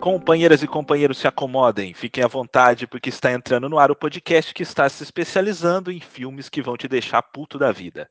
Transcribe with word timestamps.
Companheiras 0.00 0.62
e 0.62 0.68
companheiros, 0.68 1.18
se 1.18 1.26
acomodem, 1.26 1.92
fiquem 1.92 2.22
à 2.22 2.28
vontade, 2.28 2.86
porque 2.86 3.08
está 3.08 3.32
entrando 3.32 3.68
no 3.68 3.80
ar 3.80 3.90
o 3.90 3.96
podcast 3.96 4.54
que 4.54 4.62
está 4.62 4.88
se 4.88 5.02
especializando 5.02 5.90
em 5.90 5.98
filmes 5.98 6.48
que 6.48 6.62
vão 6.62 6.76
te 6.76 6.86
deixar 6.86 7.20
puto 7.20 7.58
da 7.58 7.72
vida. 7.72 8.08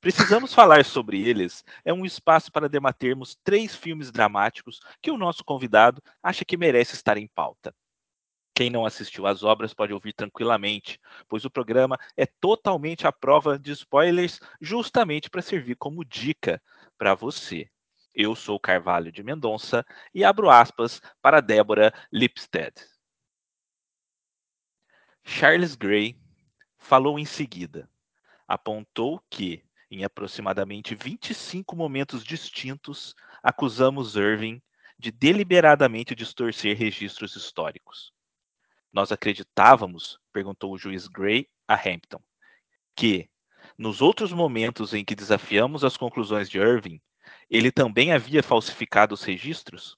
Precisamos 0.00 0.54
falar 0.54 0.84
sobre 0.84 1.28
eles. 1.28 1.64
É 1.84 1.92
um 1.92 2.04
espaço 2.04 2.52
para 2.52 2.68
debatermos 2.68 3.36
três 3.42 3.74
filmes 3.74 4.12
dramáticos 4.12 4.78
que 5.02 5.10
o 5.10 5.18
nosso 5.18 5.44
convidado 5.44 6.00
acha 6.22 6.44
que 6.44 6.56
merece 6.56 6.94
estar 6.94 7.16
em 7.16 7.28
pauta. 7.34 7.74
Quem 8.54 8.70
não 8.70 8.86
assistiu 8.86 9.26
às 9.26 9.42
obras 9.42 9.74
pode 9.74 9.92
ouvir 9.92 10.12
tranquilamente, 10.12 10.98
pois 11.28 11.44
o 11.44 11.50
programa 11.50 11.98
é 12.16 12.24
totalmente 12.24 13.04
à 13.04 13.10
prova 13.10 13.58
de 13.58 13.72
spoilers, 13.72 14.38
justamente 14.60 15.28
para 15.28 15.42
servir 15.42 15.74
como 15.74 16.04
dica 16.04 16.62
para 16.96 17.14
você. 17.16 17.68
Eu 18.18 18.34
sou 18.34 18.58
Carvalho 18.58 19.12
de 19.12 19.22
Mendonça 19.22 19.84
e 20.14 20.24
abro 20.24 20.48
aspas 20.48 21.02
para 21.20 21.42
Débora 21.42 21.92
Lipstead. 22.10 22.72
Charles 25.22 25.76
Gray 25.76 26.18
falou 26.78 27.18
em 27.18 27.26
seguida. 27.26 27.90
Apontou 28.48 29.22
que, 29.28 29.62
em 29.90 30.02
aproximadamente 30.02 30.94
25 30.94 31.76
momentos 31.76 32.24
distintos, 32.24 33.14
acusamos 33.42 34.16
Irving 34.16 34.62
de 34.98 35.10
deliberadamente 35.10 36.14
distorcer 36.14 36.74
registros 36.74 37.36
históricos. 37.36 38.14
Nós 38.90 39.12
acreditávamos, 39.12 40.18
perguntou 40.32 40.72
o 40.72 40.78
juiz 40.78 41.06
Gray 41.06 41.50
a 41.68 41.74
Hampton, 41.74 42.22
que, 42.94 43.28
nos 43.76 44.00
outros 44.00 44.32
momentos 44.32 44.94
em 44.94 45.04
que 45.04 45.14
desafiamos 45.14 45.84
as 45.84 45.98
conclusões 45.98 46.48
de 46.48 46.56
Irving, 46.56 46.98
ele 47.48 47.70
também 47.70 48.12
havia 48.12 48.42
falsificado 48.42 49.14
os 49.14 49.22
registros? 49.22 49.96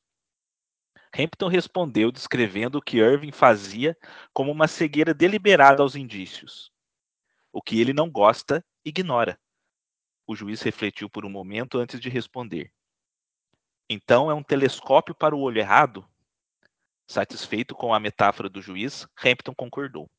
Hampton 1.17 1.49
respondeu 1.49 2.13
descrevendo 2.13 2.79
o 2.79 2.83
que 2.83 2.99
Irving 2.99 3.33
fazia 3.33 3.97
como 4.33 4.53
uma 4.53 4.69
cegueira 4.69 5.15
deliberada 5.15 5.83
aos 5.83 5.97
indícios. 5.97 6.71
O 7.51 7.63
que 7.63 7.81
ele 7.81 7.95
não 7.95 8.11
gosta, 8.11 8.65
ignora. 8.85 9.41
O 10.27 10.37
juiz 10.37 10.61
refletiu 10.61 11.09
por 11.09 11.25
um 11.25 11.31
momento 11.31 11.79
antes 11.79 11.99
de 11.99 12.11
responder. 12.11 12.71
Então 13.89 14.31
é 14.31 14.35
um 14.35 14.43
telescópio 14.43 15.15
para 15.15 15.35
o 15.35 15.41
olho 15.41 15.59
errado? 15.59 16.07
Satisfeito 17.07 17.75
com 17.75 17.95
a 17.95 17.99
metáfora 17.99 18.51
do 18.51 18.61
juiz, 18.61 19.09
Hampton 19.25 19.55
concordou. 19.55 20.11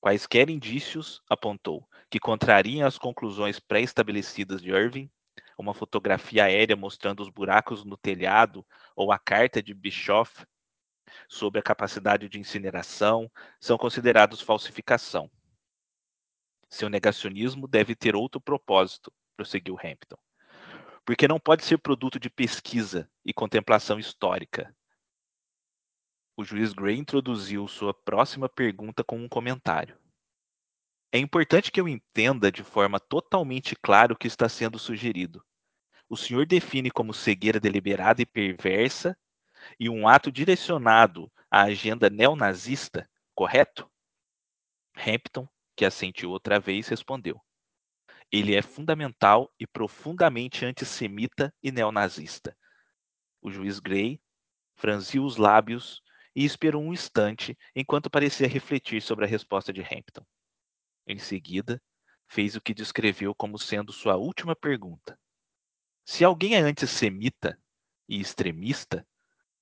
Quaisquer 0.00 0.48
indícios, 0.48 1.20
apontou, 1.28 1.86
que 2.10 2.18
contrariam 2.18 2.86
as 2.86 2.96
conclusões 2.96 3.60
pré-estabelecidas 3.60 4.62
de 4.62 4.70
Irving 4.70 5.10
uma 5.56 5.74
fotografia 5.74 6.44
aérea 6.44 6.76
mostrando 6.76 7.22
os 7.22 7.28
buracos 7.28 7.84
no 7.84 7.96
telhado 7.96 8.66
ou 8.94 9.10
a 9.10 9.18
carta 9.18 9.62
de 9.62 9.72
Bischoff 9.72 10.46
sobre 11.28 11.60
a 11.60 11.62
capacidade 11.62 12.28
de 12.28 12.38
incineração 12.38 13.30
são 13.60 13.78
considerados 13.78 14.40
falsificação. 14.40 15.30
Seu 16.68 16.88
negacionismo 16.88 17.66
deve 17.66 17.94
ter 17.94 18.14
outro 18.14 18.40
propósito, 18.40 19.12
prosseguiu 19.36 19.76
Hampton, 19.82 20.18
porque 21.04 21.28
não 21.28 21.38
pode 21.38 21.64
ser 21.64 21.78
produto 21.78 22.18
de 22.18 22.28
pesquisa 22.28 23.08
e 23.24 23.32
contemplação 23.32 23.98
histórica. 23.98 24.74
O 26.36 26.44
juiz 26.44 26.72
Gray 26.72 26.98
introduziu 26.98 27.66
sua 27.66 27.94
próxima 27.94 28.48
pergunta 28.48 29.02
com 29.02 29.18
um 29.18 29.28
comentário. 29.28 29.96
É 31.12 31.18
importante 31.18 31.70
que 31.70 31.80
eu 31.80 31.88
entenda 31.88 32.50
de 32.50 32.62
forma 32.62 32.98
totalmente 32.98 33.76
clara 33.76 34.12
o 34.12 34.16
que 34.16 34.26
está 34.26 34.48
sendo 34.48 34.78
sugerido. 34.78 35.44
O 36.08 36.16
senhor 36.16 36.46
define 36.46 36.90
como 36.90 37.14
cegueira 37.14 37.58
deliberada 37.58 38.22
e 38.22 38.26
perversa 38.26 39.16
e 39.78 39.88
um 39.88 40.06
ato 40.06 40.30
direcionado 40.30 41.30
à 41.50 41.62
agenda 41.62 42.10
neonazista, 42.10 43.08
correto? 43.34 43.90
Hampton, 44.96 45.48
que 45.76 45.84
assentiu 45.84 46.30
outra 46.30 46.58
vez, 46.58 46.88
respondeu: 46.88 47.40
Ele 48.30 48.54
é 48.54 48.62
fundamental 48.62 49.52
e 49.58 49.66
profundamente 49.66 50.64
antissemita 50.64 51.52
e 51.62 51.70
neonazista. 51.70 52.56
O 53.40 53.50
juiz 53.50 53.78
Gray 53.78 54.20
franziu 54.74 55.24
os 55.24 55.36
lábios 55.36 56.02
e 56.34 56.44
esperou 56.44 56.82
um 56.82 56.92
instante 56.92 57.56
enquanto 57.74 58.10
parecia 58.10 58.48
refletir 58.48 59.00
sobre 59.00 59.24
a 59.24 59.28
resposta 59.28 59.72
de 59.72 59.80
Hampton. 59.80 60.24
Em 61.06 61.18
seguida, 61.18 61.80
fez 62.28 62.56
o 62.56 62.60
que 62.60 62.74
descreveu 62.74 63.34
como 63.34 63.58
sendo 63.58 63.92
sua 63.92 64.16
última 64.16 64.56
pergunta. 64.56 65.18
Se 66.04 66.24
alguém 66.24 66.54
é 66.54 66.60
antissemita 66.60 67.58
e 68.08 68.20
extremista, 68.20 69.06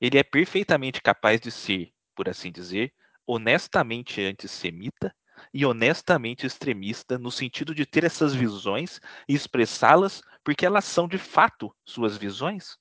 ele 0.00 0.18
é 0.18 0.22
perfeitamente 0.22 1.02
capaz 1.02 1.40
de 1.40 1.50
ser, 1.50 1.92
por 2.14 2.28
assim 2.28 2.52
dizer, 2.52 2.94
honestamente 3.26 4.22
antissemita 4.22 5.14
e 5.52 5.66
honestamente 5.66 6.46
extremista 6.46 7.18
no 7.18 7.30
sentido 7.30 7.74
de 7.74 7.86
ter 7.86 8.04
essas 8.04 8.34
visões 8.34 9.00
e 9.28 9.34
expressá-las 9.34 10.22
porque 10.44 10.66
elas 10.66 10.84
são 10.84 11.08
de 11.08 11.18
fato 11.18 11.74
suas 11.84 12.16
visões? 12.16 12.78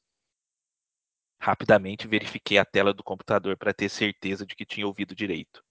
Rapidamente 1.40 2.08
verifiquei 2.08 2.58
a 2.58 2.66
tela 2.66 2.92
do 2.92 3.04
computador 3.04 3.56
para 3.56 3.72
ter 3.72 3.88
certeza 3.88 4.48
de 4.48 4.56
que 4.56 4.66
tinha 4.66 4.88
ouvido 4.88 5.14
direito. 5.14 5.64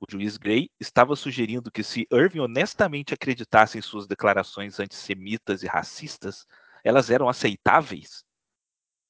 O 0.00 0.10
juiz 0.10 0.38
Gray 0.38 0.70
estava 0.80 1.14
sugerindo 1.14 1.70
que 1.70 1.82
se 1.82 2.08
Irving 2.10 2.40
honestamente 2.40 3.12
acreditasse 3.12 3.76
em 3.76 3.82
suas 3.82 4.06
declarações 4.06 4.80
antissemitas 4.80 5.62
e 5.62 5.66
racistas, 5.66 6.46
elas 6.82 7.10
eram 7.10 7.28
aceitáveis? 7.28 8.24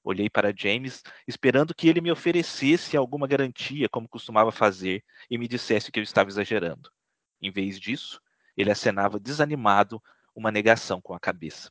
Olhei 0.02 0.28
para 0.28 0.52
James, 0.56 1.02
esperando 1.28 1.74
que 1.74 1.88
ele 1.88 2.00
me 2.00 2.10
oferecesse 2.10 2.96
alguma 2.96 3.28
garantia, 3.28 3.88
como 3.88 4.08
costumava 4.08 4.50
fazer, 4.50 5.04
e 5.30 5.38
me 5.38 5.46
dissesse 5.46 5.92
que 5.92 6.00
eu 6.00 6.02
estava 6.02 6.28
exagerando. 6.28 6.90
Em 7.40 7.52
vez 7.52 7.78
disso, 7.78 8.20
ele 8.56 8.72
acenava 8.72 9.20
desanimado 9.20 10.02
uma 10.34 10.50
negação 10.50 11.00
com 11.00 11.14
a 11.14 11.20
cabeça. 11.20 11.70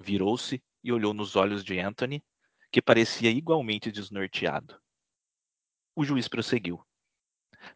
Virou-se 0.00 0.60
e 0.82 0.90
olhou 0.90 1.14
nos 1.14 1.36
olhos 1.36 1.62
de 1.62 1.78
Anthony, 1.78 2.24
que 2.72 2.82
parecia 2.82 3.30
igualmente 3.30 3.92
desnorteado. 3.92 4.80
O 5.94 6.04
juiz 6.04 6.26
prosseguiu. 6.26 6.84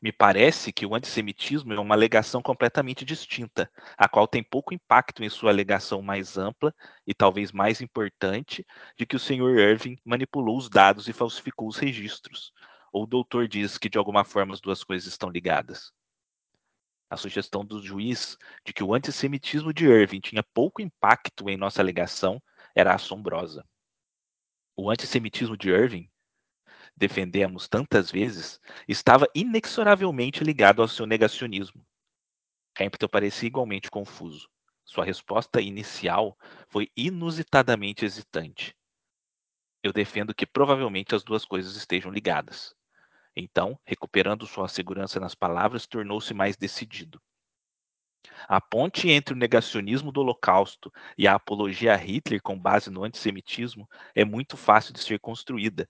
Me 0.00 0.12
parece 0.12 0.72
que 0.72 0.84
o 0.84 0.94
antissemitismo 0.94 1.72
é 1.72 1.80
uma 1.80 1.94
alegação 1.94 2.42
completamente 2.42 3.04
distinta, 3.04 3.70
a 3.96 4.08
qual 4.08 4.26
tem 4.26 4.42
pouco 4.42 4.74
impacto 4.74 5.22
em 5.22 5.28
sua 5.28 5.50
alegação 5.50 6.02
mais 6.02 6.36
ampla 6.36 6.74
e 7.06 7.14
talvez 7.14 7.52
mais 7.52 7.80
importante 7.80 8.66
de 8.96 9.06
que 9.06 9.16
o 9.16 9.18
Sr. 9.18 9.58
Irving 9.58 9.96
manipulou 10.04 10.56
os 10.56 10.68
dados 10.68 11.08
e 11.08 11.12
falsificou 11.12 11.68
os 11.68 11.76
registros. 11.76 12.52
Ou 12.92 13.04
o 13.04 13.06
doutor 13.06 13.48
diz 13.48 13.78
que 13.78 13.88
de 13.88 13.98
alguma 13.98 14.24
forma 14.24 14.54
as 14.54 14.60
duas 14.60 14.82
coisas 14.82 15.06
estão 15.08 15.30
ligadas. 15.30 15.92
A 17.08 17.16
sugestão 17.16 17.64
do 17.64 17.80
juiz 17.80 18.36
de 18.64 18.72
que 18.72 18.82
o 18.82 18.92
antissemitismo 18.92 19.72
de 19.72 19.86
Irving 19.86 20.20
tinha 20.20 20.42
pouco 20.42 20.82
impacto 20.82 21.48
em 21.48 21.56
nossa 21.56 21.80
alegação 21.80 22.42
era 22.74 22.94
assombrosa. 22.94 23.64
O 24.76 24.90
antissemitismo 24.90 25.56
de 25.56 25.70
Irving 25.70 26.10
defendemos 26.96 27.68
tantas 27.68 28.10
vezes, 28.10 28.60
estava 28.88 29.28
inexoravelmente 29.34 30.42
ligado 30.42 30.80
ao 30.80 30.88
seu 30.88 31.06
negacionismo. 31.06 31.84
Hampton 32.78 33.08
parecia 33.08 33.46
igualmente 33.46 33.90
confuso. 33.90 34.48
Sua 34.84 35.04
resposta 35.04 35.60
inicial 35.60 36.36
foi 36.68 36.88
inusitadamente 36.96 38.04
hesitante. 38.04 38.74
Eu 39.82 39.92
defendo 39.92 40.34
que 40.34 40.46
provavelmente 40.46 41.14
as 41.14 41.22
duas 41.22 41.44
coisas 41.44 41.76
estejam 41.76 42.10
ligadas. 42.10 42.74
Então, 43.34 43.78
recuperando 43.84 44.46
sua 44.46 44.68
segurança 44.68 45.20
nas 45.20 45.34
palavras, 45.34 45.86
tornou-se 45.86 46.32
mais 46.32 46.56
decidido. 46.56 47.20
A 48.48 48.60
ponte 48.60 49.08
entre 49.08 49.34
o 49.34 49.36
negacionismo 49.36 50.10
do 50.10 50.20
Holocausto 50.20 50.92
e 51.16 51.28
a 51.28 51.34
apologia 51.34 51.92
a 51.92 51.96
Hitler 51.96 52.40
com 52.42 52.58
base 52.58 52.90
no 52.90 53.04
antissemitismo 53.04 53.88
é 54.14 54.24
muito 54.24 54.56
fácil 54.56 54.92
de 54.92 55.00
ser 55.00 55.20
construída, 55.20 55.88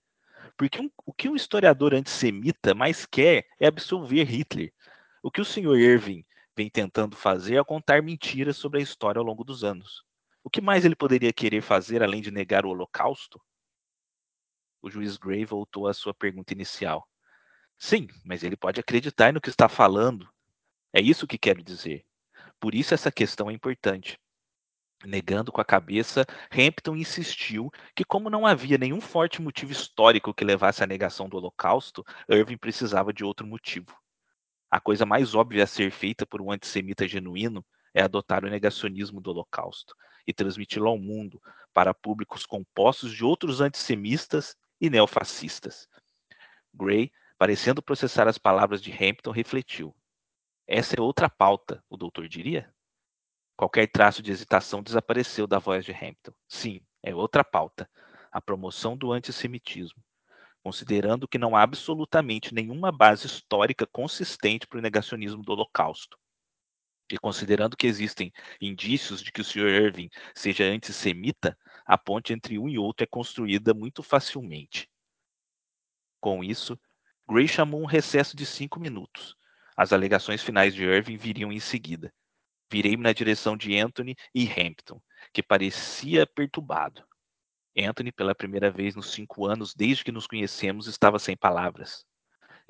porque 0.57 0.81
um, 0.81 0.89
o 1.05 1.13
que 1.13 1.29
um 1.29 1.35
historiador 1.35 1.93
antissemita 1.93 2.73
mais 2.73 3.05
quer 3.05 3.47
é 3.59 3.67
absolver 3.67 4.25
Hitler. 4.25 4.73
O 5.21 5.29
que 5.29 5.39
o 5.39 5.45
senhor 5.45 5.77
Irving 5.77 6.25
vem 6.55 6.69
tentando 6.69 7.15
fazer 7.15 7.57
é 7.57 7.63
contar 7.63 8.01
mentiras 8.01 8.57
sobre 8.57 8.79
a 8.79 8.83
história 8.83 9.19
ao 9.19 9.25
longo 9.25 9.43
dos 9.43 9.63
anos. 9.63 10.03
O 10.43 10.49
que 10.49 10.59
mais 10.59 10.83
ele 10.83 10.95
poderia 10.95 11.31
querer 11.31 11.61
fazer 11.61 12.01
além 12.01 12.21
de 12.21 12.31
negar 12.31 12.65
o 12.65 12.69
Holocausto? 12.69 13.39
O 14.81 14.89
juiz 14.89 15.17
Gray 15.17 15.45
voltou 15.45 15.87
à 15.87 15.93
sua 15.93 16.13
pergunta 16.13 16.53
inicial. 16.53 17.07
Sim, 17.77 18.07
mas 18.25 18.43
ele 18.43 18.57
pode 18.57 18.79
acreditar 18.79 19.31
no 19.31 19.41
que 19.41 19.49
está 19.49 19.69
falando. 19.69 20.27
É 20.91 20.99
isso 21.01 21.27
que 21.27 21.37
quero 21.37 21.61
dizer. 21.61 22.03
Por 22.59 22.73
isso 22.73 22.93
essa 22.93 23.11
questão 23.11 23.49
é 23.51 23.53
importante. 23.53 24.19
Negando 25.05 25.51
com 25.51 25.61
a 25.61 25.65
cabeça, 25.65 26.25
Hampton 26.51 26.95
insistiu 26.95 27.71
que, 27.95 28.03
como 28.03 28.31
não 28.31 28.47
havia 28.47 28.79
nenhum 28.79 28.99
forte 28.99 29.41
motivo 29.41 29.71
histórico 29.71 30.33
que 30.33 30.43
levasse 30.43 30.83
à 30.83 30.87
negação 30.87 31.29
do 31.29 31.37
Holocausto, 31.37 32.03
Irving 32.27 32.57
precisava 32.57 33.13
de 33.13 33.23
outro 33.23 33.45
motivo. 33.45 33.95
A 34.71 34.79
coisa 34.79 35.05
mais 35.05 35.35
óbvia 35.35 35.63
a 35.63 35.67
ser 35.67 35.91
feita 35.91 36.25
por 36.25 36.41
um 36.41 36.51
antissemita 36.51 37.07
genuíno 37.07 37.63
é 37.93 38.01
adotar 38.01 38.43
o 38.43 38.49
negacionismo 38.49 39.21
do 39.21 39.29
Holocausto 39.29 39.95
e 40.25 40.33
transmiti-lo 40.33 40.87
ao 40.87 40.97
mundo 40.97 41.39
para 41.73 41.93
públicos 41.93 42.45
compostos 42.45 43.13
de 43.13 43.23
outros 43.23 43.61
antissemitas 43.61 44.55
e 44.81 44.89
neofascistas. 44.89 45.87
Gray, 46.73 47.11
parecendo 47.37 47.83
processar 47.83 48.27
as 48.27 48.37
palavras 48.37 48.81
de 48.81 48.91
Hampton, 48.91 49.31
refletiu. 49.31 49.95
Essa 50.67 50.95
é 50.97 51.01
outra 51.01 51.29
pauta, 51.29 51.83
o 51.87 51.95
doutor 51.95 52.27
diria? 52.27 52.73
Qualquer 53.57 53.87
traço 53.87 54.21
de 54.21 54.31
hesitação 54.31 54.83
desapareceu 54.83 55.47
da 55.47 55.57
voz 55.57 55.83
de 55.83 55.91
Hampton. 55.91 56.31
Sim, 56.47 56.79
é 57.01 57.15
outra 57.15 57.43
pauta. 57.43 57.89
A 58.31 58.39
promoção 58.39 58.95
do 58.95 59.11
antissemitismo. 59.11 59.99
Considerando 60.61 61.27
que 61.27 61.39
não 61.39 61.55
há 61.55 61.63
absolutamente 61.63 62.53
nenhuma 62.53 62.91
base 62.91 63.25
histórica 63.25 63.87
consistente 63.87 64.67
para 64.67 64.77
o 64.77 64.81
negacionismo 64.81 65.41
do 65.41 65.53
Holocausto. 65.53 66.19
E 67.11 67.17
considerando 67.17 67.75
que 67.75 67.87
existem 67.87 68.31
indícios 68.61 69.23
de 69.23 69.31
que 69.31 69.41
o 69.41 69.43
Sr. 69.43 69.69
Irving 69.69 70.09
seja 70.35 70.65
antissemita, 70.65 71.57
a 71.83 71.97
ponte 71.97 72.33
entre 72.33 72.59
um 72.59 72.69
e 72.69 72.77
outro 72.77 73.05
é 73.05 73.07
construída 73.07 73.73
muito 73.73 74.03
facilmente. 74.03 74.87
Com 76.19 76.43
isso, 76.43 76.79
Gray 77.27 77.47
chamou 77.47 77.81
um 77.81 77.85
recesso 77.85 78.37
de 78.37 78.45
cinco 78.45 78.79
minutos. 78.79 79.35
As 79.75 79.91
alegações 79.91 80.43
finais 80.43 80.75
de 80.75 80.83
Irving 80.83 81.17
viriam 81.17 81.51
em 81.51 81.59
seguida. 81.59 82.13
Virei-me 82.69 83.03
na 83.03 83.13
direção 83.13 83.55
de 83.55 83.77
Anthony 83.77 84.15
e 84.33 84.45
Hampton, 84.45 85.01
que 85.31 85.41
parecia 85.41 86.27
perturbado. 86.27 87.03
Anthony, 87.77 88.11
pela 88.11 88.35
primeira 88.35 88.71
vez 88.71 88.95
nos 88.95 89.11
cinco 89.11 89.45
anos 89.45 89.73
desde 89.73 90.03
que 90.03 90.11
nos 90.11 90.27
conhecemos, 90.27 90.87
estava 90.87 91.19
sem 91.19 91.37
palavras. 91.37 92.05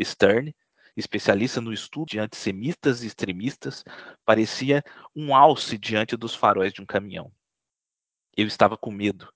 Stern, 0.02 0.54
especialista 0.96 1.62
no 1.62 1.72
estudo 1.72 2.10
de 2.10 2.20
antissemitas 2.20 3.04
e 3.04 3.08
extremistas, 3.08 3.84
parecia 4.26 4.84
um 5.16 5.36
alce 5.36 5.78
diante 5.78 6.18
dos 6.18 6.36
faróis 6.36 6.74
de 6.74 6.82
um 6.82 6.86
caminhão. 6.86 7.32
Eu 8.36 8.46
estava 8.48 8.78
com 8.78 8.92
medo. 8.92 9.32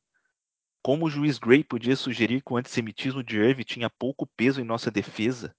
Como 0.83 1.05
o 1.05 1.09
juiz 1.09 1.37
Gray 1.37 1.63
podia 1.63 1.95
sugerir 1.95 2.41
que 2.43 2.51
o 2.51 2.57
antissemitismo 2.57 3.23
de 3.23 3.37
Irving 3.37 3.63
tinha 3.63 3.89
pouco 3.89 4.27
peso 4.35 4.59
em 4.59 4.65
nossa 4.65 4.91
defesa? 4.91 5.55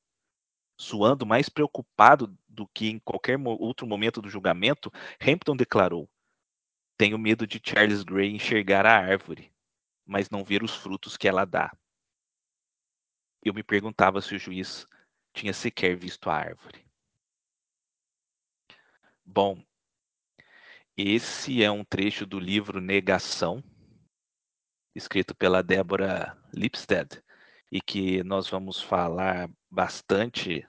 Suando 0.76 1.24
mais 1.24 1.48
preocupado 1.48 2.36
do 2.52 2.68
que 2.68 2.88
em 2.88 2.98
qualquer 2.98 3.38
outro 3.38 3.86
momento 3.86 4.20
do 4.20 4.28
julgamento, 4.28 4.92
Hampton 5.20 5.56
declarou: 5.56 6.08
Tenho 6.96 7.18
medo 7.18 7.46
de 7.46 7.60
Charles 7.64 8.02
Gray 8.02 8.30
enxergar 8.30 8.86
a 8.86 8.96
árvore, 8.96 9.52
mas 10.04 10.30
não 10.30 10.44
ver 10.44 10.62
os 10.62 10.74
frutos 10.74 11.16
que 11.16 11.26
ela 11.26 11.44
dá. 11.44 11.74
Eu 13.42 13.54
me 13.54 13.62
perguntava 13.62 14.20
se 14.20 14.34
o 14.34 14.38
juiz 14.38 14.86
tinha 15.32 15.52
sequer 15.52 15.96
visto 15.96 16.28
a 16.30 16.36
árvore. 16.36 16.86
Bom, 19.24 19.64
esse 20.96 21.62
é 21.62 21.70
um 21.70 21.84
trecho 21.84 22.26
do 22.26 22.38
livro 22.38 22.80
Negação, 22.80 23.64
escrito 24.94 25.34
pela 25.34 25.62
Débora 25.62 26.36
Lipstead, 26.52 27.22
e 27.70 27.80
que 27.80 28.22
nós 28.22 28.48
vamos 28.48 28.82
falar 28.82 29.50
bastante 29.70 30.68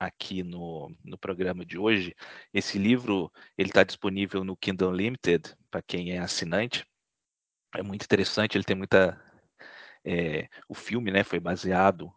aqui 0.00 0.42
no, 0.42 0.90
no 1.04 1.18
programa 1.18 1.64
de 1.64 1.78
hoje. 1.78 2.16
Esse 2.54 2.78
livro 2.78 3.30
ele 3.58 3.68
está 3.68 3.84
disponível 3.84 4.42
no 4.42 4.56
Kindle 4.56 4.92
Limited 4.92 5.54
para 5.70 5.82
quem 5.82 6.12
é 6.12 6.18
assinante. 6.18 6.86
É 7.74 7.82
muito 7.82 8.02
interessante. 8.04 8.56
Ele 8.56 8.64
tem 8.64 8.74
muita 8.74 9.22
é, 10.02 10.48
o 10.66 10.74
filme, 10.74 11.10
né, 11.10 11.22
foi 11.22 11.38
baseado 11.38 12.10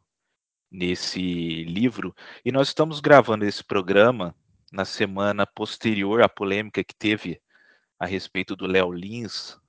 nesse 0.72 1.66
livro 1.66 2.16
e 2.44 2.52
nós 2.52 2.70
estamos 2.70 3.00
gravando 3.00 3.46
esse 3.46 3.64
programa 3.64 4.34
na 4.72 4.86
semana 4.86 5.46
posterior 5.46 6.24
à 6.24 6.30
polêmica 6.30 6.84
que 6.84 6.96
teve 6.96 7.40
a 8.00 8.06
respeito 8.08 8.56
do 8.56 8.66
Léo 8.66 8.92
Lins, 8.92 9.60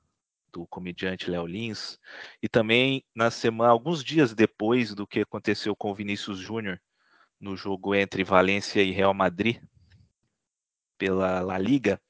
do 0.50 0.66
comediante 0.66 1.30
Léo 1.30 1.46
Lins, 1.46 1.98
e 2.40 2.48
também 2.48 3.04
na 3.14 3.30
semana 3.30 3.70
alguns 3.70 4.02
dias 4.02 4.34
depois 4.34 4.94
do 4.94 5.06
que 5.06 5.20
aconteceu 5.20 5.76
com 5.76 5.90
o 5.90 5.94
Vinícius 5.94 6.38
Júnior 6.38 6.80
no 7.44 7.54
jogo 7.54 7.94
entre 7.94 8.24
Valência 8.24 8.82
e 8.82 8.90
Real 8.90 9.12
Madrid 9.12 9.60
pela 10.96 11.42
La 11.42 11.58
Liga. 11.58 12.00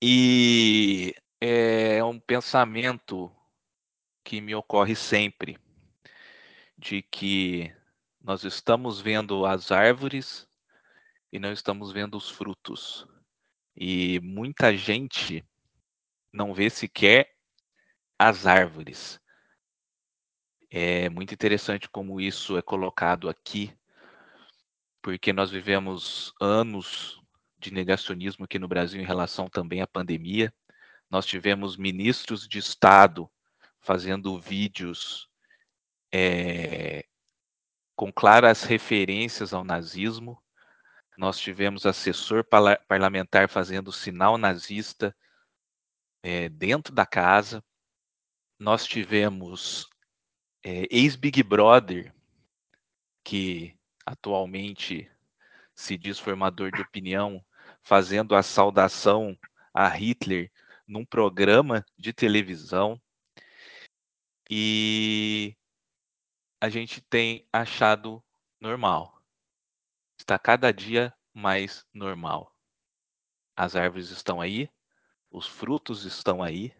E 0.00 1.14
é 1.38 2.02
um 2.02 2.18
pensamento 2.18 3.30
que 4.24 4.40
me 4.40 4.54
ocorre 4.54 4.96
sempre 4.96 5.58
de 6.78 7.02
que 7.02 7.70
nós 8.18 8.42
estamos 8.42 9.02
vendo 9.02 9.44
as 9.44 9.70
árvores 9.70 10.48
e 11.30 11.38
não 11.38 11.52
estamos 11.52 11.92
vendo 11.92 12.16
os 12.16 12.30
frutos. 12.30 13.06
E 13.76 14.18
muita 14.20 14.74
gente 14.74 15.44
não 16.32 16.54
vê 16.54 16.70
sequer 16.70 17.30
as 18.18 18.46
árvores. 18.46 19.20
É 20.74 21.10
muito 21.10 21.34
interessante 21.34 21.86
como 21.86 22.18
isso 22.18 22.56
é 22.56 22.62
colocado 22.62 23.28
aqui, 23.28 23.76
porque 25.02 25.30
nós 25.30 25.50
vivemos 25.50 26.32
anos 26.40 27.20
de 27.58 27.70
negacionismo 27.70 28.46
aqui 28.46 28.58
no 28.58 28.66
Brasil 28.66 28.98
em 28.98 29.04
relação 29.04 29.50
também 29.50 29.82
à 29.82 29.86
pandemia. 29.86 30.50
Nós 31.10 31.26
tivemos 31.26 31.76
ministros 31.76 32.48
de 32.48 32.58
Estado 32.58 33.30
fazendo 33.82 34.40
vídeos 34.40 35.28
é, 36.10 37.04
com 37.94 38.10
claras 38.10 38.62
referências 38.62 39.52
ao 39.52 39.64
nazismo. 39.64 40.42
Nós 41.18 41.38
tivemos 41.38 41.84
assessor 41.84 42.46
parlamentar 42.88 43.46
fazendo 43.46 43.92
sinal 43.92 44.38
nazista 44.38 45.14
é, 46.22 46.48
dentro 46.48 46.94
da 46.94 47.04
casa. 47.04 47.62
Nós 48.58 48.86
tivemos 48.86 49.91
é, 50.62 50.86
ex-Big 50.90 51.42
Brother, 51.42 52.14
que 53.24 53.76
atualmente 54.06 55.10
se 55.74 55.96
diz 55.96 56.18
formador 56.18 56.70
de 56.70 56.80
opinião, 56.80 57.44
fazendo 57.82 58.34
a 58.34 58.42
saudação 58.42 59.36
a 59.74 59.88
Hitler 59.88 60.50
num 60.86 61.04
programa 61.04 61.84
de 61.96 62.12
televisão. 62.12 63.00
E 64.50 65.56
a 66.60 66.68
gente 66.68 67.00
tem 67.00 67.46
achado 67.52 68.22
normal. 68.60 69.20
Está 70.18 70.38
cada 70.38 70.72
dia 70.72 71.12
mais 71.32 71.84
normal. 71.92 72.54
As 73.56 73.74
árvores 73.74 74.10
estão 74.10 74.40
aí, 74.40 74.70
os 75.30 75.46
frutos 75.46 76.04
estão 76.04 76.42
aí, 76.42 76.74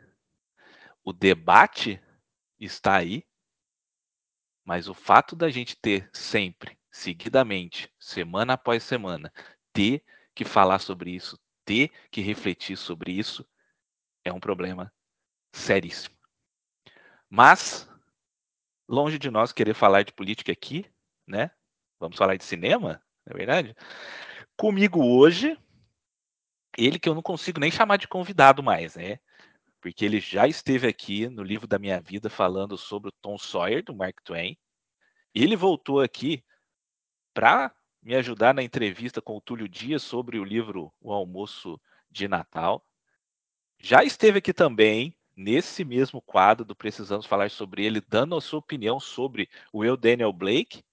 o 1.03 1.12
debate 1.12 2.01
está 2.61 2.97
aí, 2.97 3.25
mas 4.64 4.88
o 4.88 4.95
fato 4.95 5.35
da 5.35 5.50
gente 5.50 5.76
ter 5.76 6.09
sempre, 6.12 6.78
seguidamente, 6.90 7.92
semana 7.99 8.54
após 8.54 8.83
semana, 8.83 9.33
ter 9.73 10.04
que 10.35 10.45
falar 10.45 10.78
sobre 10.78 11.11
isso, 11.11 11.38
ter 11.64 11.90
que 12.11 12.21
refletir 12.21 12.76
sobre 12.76 13.12
isso, 13.12 13.47
é 14.25 14.33
um 14.33 14.40
problema 14.40 14.92
seríssimo. 15.52 16.16
Mas, 17.28 17.88
longe 18.88 19.19
de 19.19 19.31
nós 19.31 19.52
querer 19.52 19.75
falar 19.75 20.02
de 20.02 20.12
política 20.12 20.52
aqui, 20.52 20.87
né? 21.26 21.50
Vamos 21.99 22.16
falar 22.16 22.37
de 22.37 22.45
cinema, 22.45 23.02
não 23.25 23.35
é 23.35 23.37
verdade? 23.37 23.76
Comigo 24.57 25.04
hoje, 25.04 25.59
ele 26.76 26.99
que 26.99 27.09
eu 27.09 27.14
não 27.14 27.23
consigo 27.23 27.61
nem 27.61 27.71
chamar 27.71 27.97
de 27.97 28.09
convidado 28.09 28.62
mais, 28.62 28.97
né? 28.97 29.19
Porque 29.83 30.05
ele 30.05 30.21
já 30.21 30.47
esteve 30.47 30.87
aqui 30.87 31.29
no 31.29 31.43
livro 31.43 31.67
da 31.67 31.77
minha 31.77 32.01
vida 32.01 32.31
falando 32.31 32.79
sobre 32.79 33.09
o 33.09 33.15
Tom 33.21 33.37
Sawyer 33.37 33.83
do 33.85 33.93
Mark 33.93 34.23
Twain. 34.23 34.57
Ele 35.35 35.57
voltou 35.57 36.01
aqui 36.01 36.45
para 37.35 37.75
me 38.01 38.15
ajudar 38.15 38.55
na 38.55 38.62
entrevista 38.62 39.21
com 39.21 39.37
o 39.37 39.41
Túlio 39.41 39.69
Dias 39.69 40.03
sobre 40.05 40.39
o 40.39 40.45
livro 40.45 40.93
O 41.01 41.12
Almoço 41.12 41.81
de 42.09 42.29
Natal. 42.29 42.87
Já 43.77 44.05
esteve 44.05 44.39
aqui 44.39 44.53
também 44.53 45.19
nesse 45.37 45.85
mesmo 45.85 46.23
quadro 46.23 46.65
do 46.65 46.77
Precisamos 46.77 47.27
Falar 47.27 47.51
sobre 47.51 47.85
ele, 47.85 48.01
dando 48.01 48.37
a 48.37 48.41
sua 48.41 48.61
opinião 48.61 49.01
sobre 49.01 49.51
o 49.73 49.81
Will 49.81 49.97
Daniel 49.97 50.33
Blake. 50.33 50.85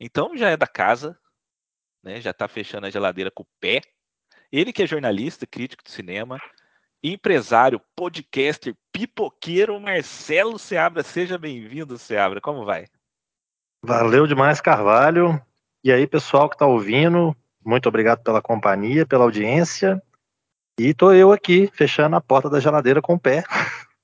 Então 0.00 0.34
já 0.38 0.48
é 0.48 0.56
da 0.56 0.66
casa, 0.66 1.18
né? 2.02 2.18
Já 2.18 2.30
está 2.30 2.48
fechando 2.48 2.86
a 2.86 2.90
geladeira 2.90 3.30
com 3.30 3.42
o 3.42 3.48
pé. 3.60 3.82
Ele 4.50 4.72
que 4.72 4.82
é 4.82 4.86
jornalista, 4.86 5.46
crítico 5.46 5.84
de 5.84 5.90
cinema, 5.90 6.40
empresário, 7.02 7.80
podcaster, 7.96 8.74
pipoqueiro 8.92 9.80
Marcelo 9.80 10.58
Seabra. 10.58 11.02
Seja 11.02 11.36
bem-vindo, 11.36 11.98
Seabra. 11.98 12.40
Como 12.40 12.64
vai? 12.64 12.86
Valeu 13.84 14.26
demais, 14.26 14.60
Carvalho. 14.60 15.40
E 15.82 15.90
aí, 15.90 16.06
pessoal 16.06 16.48
que 16.48 16.54
está 16.54 16.66
ouvindo, 16.66 17.36
muito 17.64 17.88
obrigado 17.88 18.22
pela 18.22 18.40
companhia, 18.40 19.04
pela 19.04 19.24
audiência. 19.24 20.00
E 20.78 20.94
tô 20.94 21.12
eu 21.12 21.32
aqui, 21.32 21.70
fechando 21.74 22.16
a 22.16 22.20
porta 22.20 22.48
da 22.48 22.60
geladeira 22.60 23.02
com 23.02 23.14
o 23.14 23.18
pé, 23.18 23.42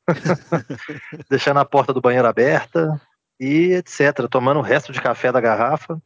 deixando 1.31 1.61
a 1.61 1.65
porta 1.65 1.93
do 1.93 2.01
banheiro 2.01 2.27
aberta 2.27 3.01
e 3.41 3.73
etc. 3.73 4.29
Tomando 4.29 4.59
o 4.59 4.63
resto 4.63 4.93
de 4.93 5.01
café 5.01 5.31
da 5.31 5.41
garrafa. 5.41 6.03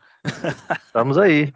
Estamos 0.86 1.16
aí. 1.16 1.52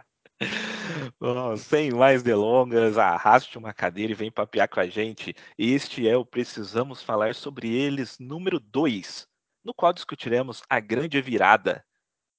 Bom, 1.19 1.57
sem 1.57 1.91
mais 1.91 2.23
delongas, 2.23 2.99
arraste 2.99 3.57
uma 3.57 3.73
cadeira 3.73 4.13
e 4.13 4.15
vem 4.15 4.31
papear 4.31 4.69
com 4.69 4.81
a 4.81 4.87
gente. 4.87 5.35
Este 5.59 6.09
é 6.09 6.17
o 6.17 6.27
Precisamos 6.27 7.03
Falar 7.03 7.35
sobre 7.35 7.69
Eles 7.75 8.19
número 8.19 8.61
2. 8.61 9.27
no 9.65 9.75
qual 9.75 9.93
discutiremos 9.93 10.63
a 10.71 10.79
grande 10.79 11.21
virada, 11.21 11.85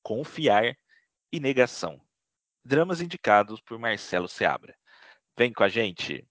confiar 0.02 0.78
e 1.30 1.42
negação. 1.42 2.00
Dramas 2.64 3.02
indicados 3.02 3.60
por 3.60 3.78
Marcelo 3.78 4.30
Seabra. 4.30 4.74
Vem 5.38 5.52
com 5.52 5.64
a 5.64 5.68
gente! 5.68 6.26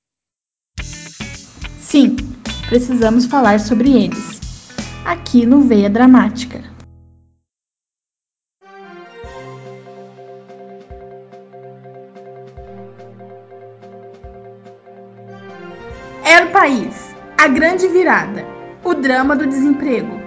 Sim, 1.79 2.17
precisamos 2.69 3.27
falar 3.27 3.61
sobre 3.61 3.91
eles. 3.91 4.41
Aqui 5.05 5.45
no 5.45 5.61
Veia 5.61 5.91
Dramática. 5.91 6.75
Grande 17.57 17.89
virada, 17.89 18.45
o 18.85 18.93
drama 18.93 19.35
do 19.35 19.47
desemprego. 19.47 20.21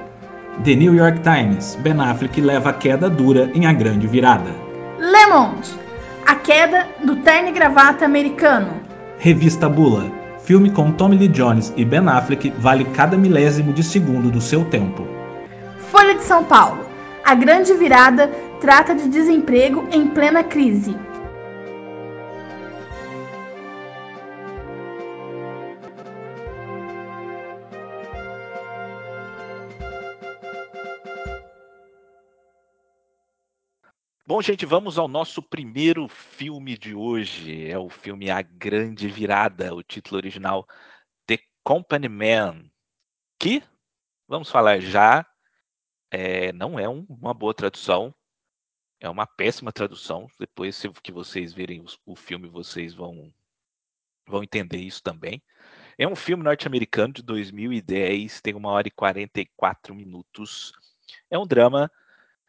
The 0.64 0.74
New 0.74 0.96
York 0.96 1.20
Times, 1.20 1.76
Ben 1.76 2.02
Affleck 2.02 2.42
leva 2.42 2.72
a 2.72 2.74
queda 2.74 3.08
dura 3.08 3.52
em 3.54 3.68
A 3.68 3.72
Grande 3.72 4.08
Virada. 4.08 4.50
Le 4.98 5.28
Monde, 5.28 5.70
a 6.26 6.34
queda 6.34 6.88
do 7.04 7.18
terno 7.18 7.50
e 7.50 7.52
gravata 7.52 8.04
americano. 8.04 8.82
Revista 9.20 9.70
Bula, 9.70 10.12
filme 10.44 10.72
com 10.72 10.92
Tommy 10.92 11.18
Lee 11.18 11.28
Jones 11.28 11.72
e 11.78 11.86
Ben 11.86 12.08
Affleck 12.08 12.52
vale 12.58 12.84
cada 12.84 13.16
milésimo 13.16 13.74
de 13.74 13.84
segundo 13.84 14.32
do 14.32 14.42
seu 14.42 14.66
tempo. 14.66 15.08
Folha 15.92 16.16
de 16.16 16.24
São 16.24 16.44
Paulo, 16.44 16.84
a 17.24 17.36
grande 17.36 17.76
virada 17.76 18.28
trata 18.60 18.96
de 18.96 19.08
desemprego 19.08 19.88
em 19.92 20.08
plena 20.08 20.44
crise. 20.44 20.98
Bom, 34.30 34.44
gente, 34.44 34.64
vamos 34.64 35.00
ao 35.00 35.08
nosso 35.08 35.42
primeiro 35.42 36.08
filme 36.08 36.78
de 36.78 36.94
hoje. 36.94 37.68
É 37.68 37.80
o 37.80 37.90
filme 37.90 38.30
A 38.30 38.44
Grande 38.44 39.08
Virada, 39.08 39.74
o 39.74 39.82
título 39.82 40.18
original 40.18 40.68
The 41.26 41.40
Company 41.64 42.08
Man, 42.08 42.70
que, 43.40 43.64
vamos 44.28 44.52
falar 44.52 44.82
já, 44.82 45.26
é, 46.12 46.54
não 46.54 46.78
é 46.78 46.88
um, 46.88 47.08
uma 47.10 47.34
boa 47.34 47.56
tradução, 47.56 48.14
é 49.00 49.10
uma 49.10 49.26
péssima 49.26 49.72
tradução. 49.72 50.28
Depois 50.40 50.80
que 51.02 51.12
vocês 51.12 51.52
verem 51.52 51.82
o, 51.82 51.88
o 52.06 52.16
filme, 52.16 52.48
vocês 52.48 52.94
vão, 52.94 53.34
vão 54.28 54.44
entender 54.44 54.78
isso 54.78 55.02
também. 55.02 55.42
É 55.98 56.08
um 56.08 56.16
filme 56.16 56.44
norte-americano 56.44 57.16
de 57.16 57.24
2010, 57.24 58.42
tem 58.42 58.54
uma 58.54 58.70
hora 58.70 58.88
e 58.88 58.92
44 58.92 59.96
minutos. 59.96 60.72
É 61.32 61.40
um 61.40 61.48
drama 61.48 61.92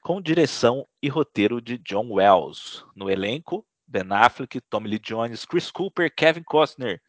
com 0.00 0.21
direção 0.21 0.88
e 1.02 1.09
roteiro 1.09 1.61
de 1.61 1.78
John 1.78 2.12
Wells. 2.12 2.85
No 2.95 3.11
elenco, 3.11 3.66
Ben 3.87 4.11
Affleck, 4.11 4.61
Tommy 4.62 4.88
Lee 4.88 4.99
Jones, 4.99 5.45
Chris 5.45 5.71
Cooper, 5.71 6.12
Kevin 6.14 6.42
Costner, 6.42 7.02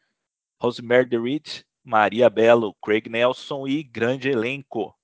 Rosemary 0.62 1.08
DeWitt, 1.08 1.66
Maria 1.84 2.30
Bello, 2.30 2.76
Craig 2.84 3.10
Nelson 3.10 3.68
e 3.68 3.84
grande 3.84 4.30
elenco. 4.30 4.96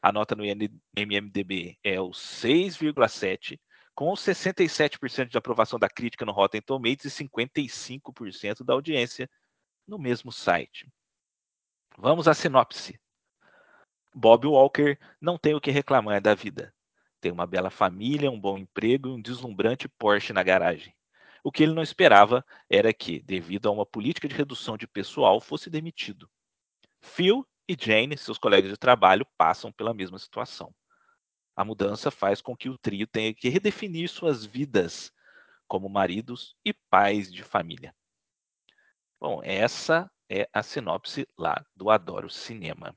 A 0.00 0.10
nota 0.12 0.34
no 0.34 0.44
MMDB 0.44 1.78
é 1.82 2.00
o 2.00 2.10
6,7, 2.10 3.60
com 3.94 4.12
67% 4.12 5.28
de 5.28 5.36
aprovação 5.36 5.78
da 5.78 5.88
crítica 5.88 6.24
no 6.24 6.32
Rotten 6.32 6.62
Tomatoes 6.62 7.20
e 7.20 7.24
55% 7.24 8.64
da 8.64 8.72
audiência 8.72 9.28
no 9.86 9.98
mesmo 9.98 10.30
site. 10.30 10.88
Vamos 11.96 12.28
à 12.28 12.34
sinopse. 12.34 12.98
Bob 14.14 14.46
Walker 14.46 14.96
não 15.20 15.36
tem 15.36 15.54
o 15.54 15.60
que 15.60 15.70
reclamar 15.70 16.20
da 16.20 16.34
vida. 16.34 16.72
Tem 17.20 17.32
uma 17.32 17.46
bela 17.46 17.70
família, 17.70 18.30
um 18.30 18.40
bom 18.40 18.56
emprego 18.56 19.08
e 19.08 19.12
um 19.12 19.20
deslumbrante 19.20 19.88
Porsche 19.88 20.32
na 20.32 20.42
garagem. 20.42 20.94
O 21.42 21.50
que 21.50 21.62
ele 21.62 21.74
não 21.74 21.82
esperava 21.82 22.44
era 22.68 22.92
que, 22.92 23.20
devido 23.20 23.68
a 23.68 23.72
uma 23.72 23.86
política 23.86 24.28
de 24.28 24.34
redução 24.34 24.76
de 24.76 24.86
pessoal, 24.86 25.40
fosse 25.40 25.70
demitido. 25.70 26.28
Phil 27.00 27.46
e 27.68 27.76
Jane, 27.78 28.16
seus 28.16 28.38
colegas 28.38 28.70
de 28.70 28.76
trabalho, 28.76 29.26
passam 29.36 29.72
pela 29.72 29.94
mesma 29.94 30.18
situação. 30.18 30.74
A 31.56 31.64
mudança 31.64 32.10
faz 32.10 32.40
com 32.40 32.56
que 32.56 32.68
o 32.68 32.78
trio 32.78 33.06
tenha 33.06 33.34
que 33.34 33.48
redefinir 33.48 34.08
suas 34.08 34.44
vidas 34.44 35.12
como 35.66 35.88
maridos 35.88 36.56
e 36.64 36.72
pais 36.72 37.32
de 37.32 37.42
família. 37.42 37.94
Bom, 39.20 39.40
essa 39.42 40.10
é 40.30 40.48
a 40.52 40.62
sinopse 40.62 41.26
lá 41.36 41.64
do 41.74 41.90
Adoro 41.90 42.30
Cinema. 42.30 42.96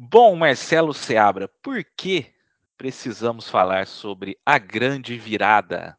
Bom, 0.00 0.36
Marcelo 0.36 0.94
Seabra, 0.94 1.50
por 1.60 1.82
que 1.96 2.32
precisamos 2.76 3.50
falar 3.50 3.84
sobre 3.88 4.38
a 4.46 4.56
grande 4.56 5.18
virada? 5.18 5.98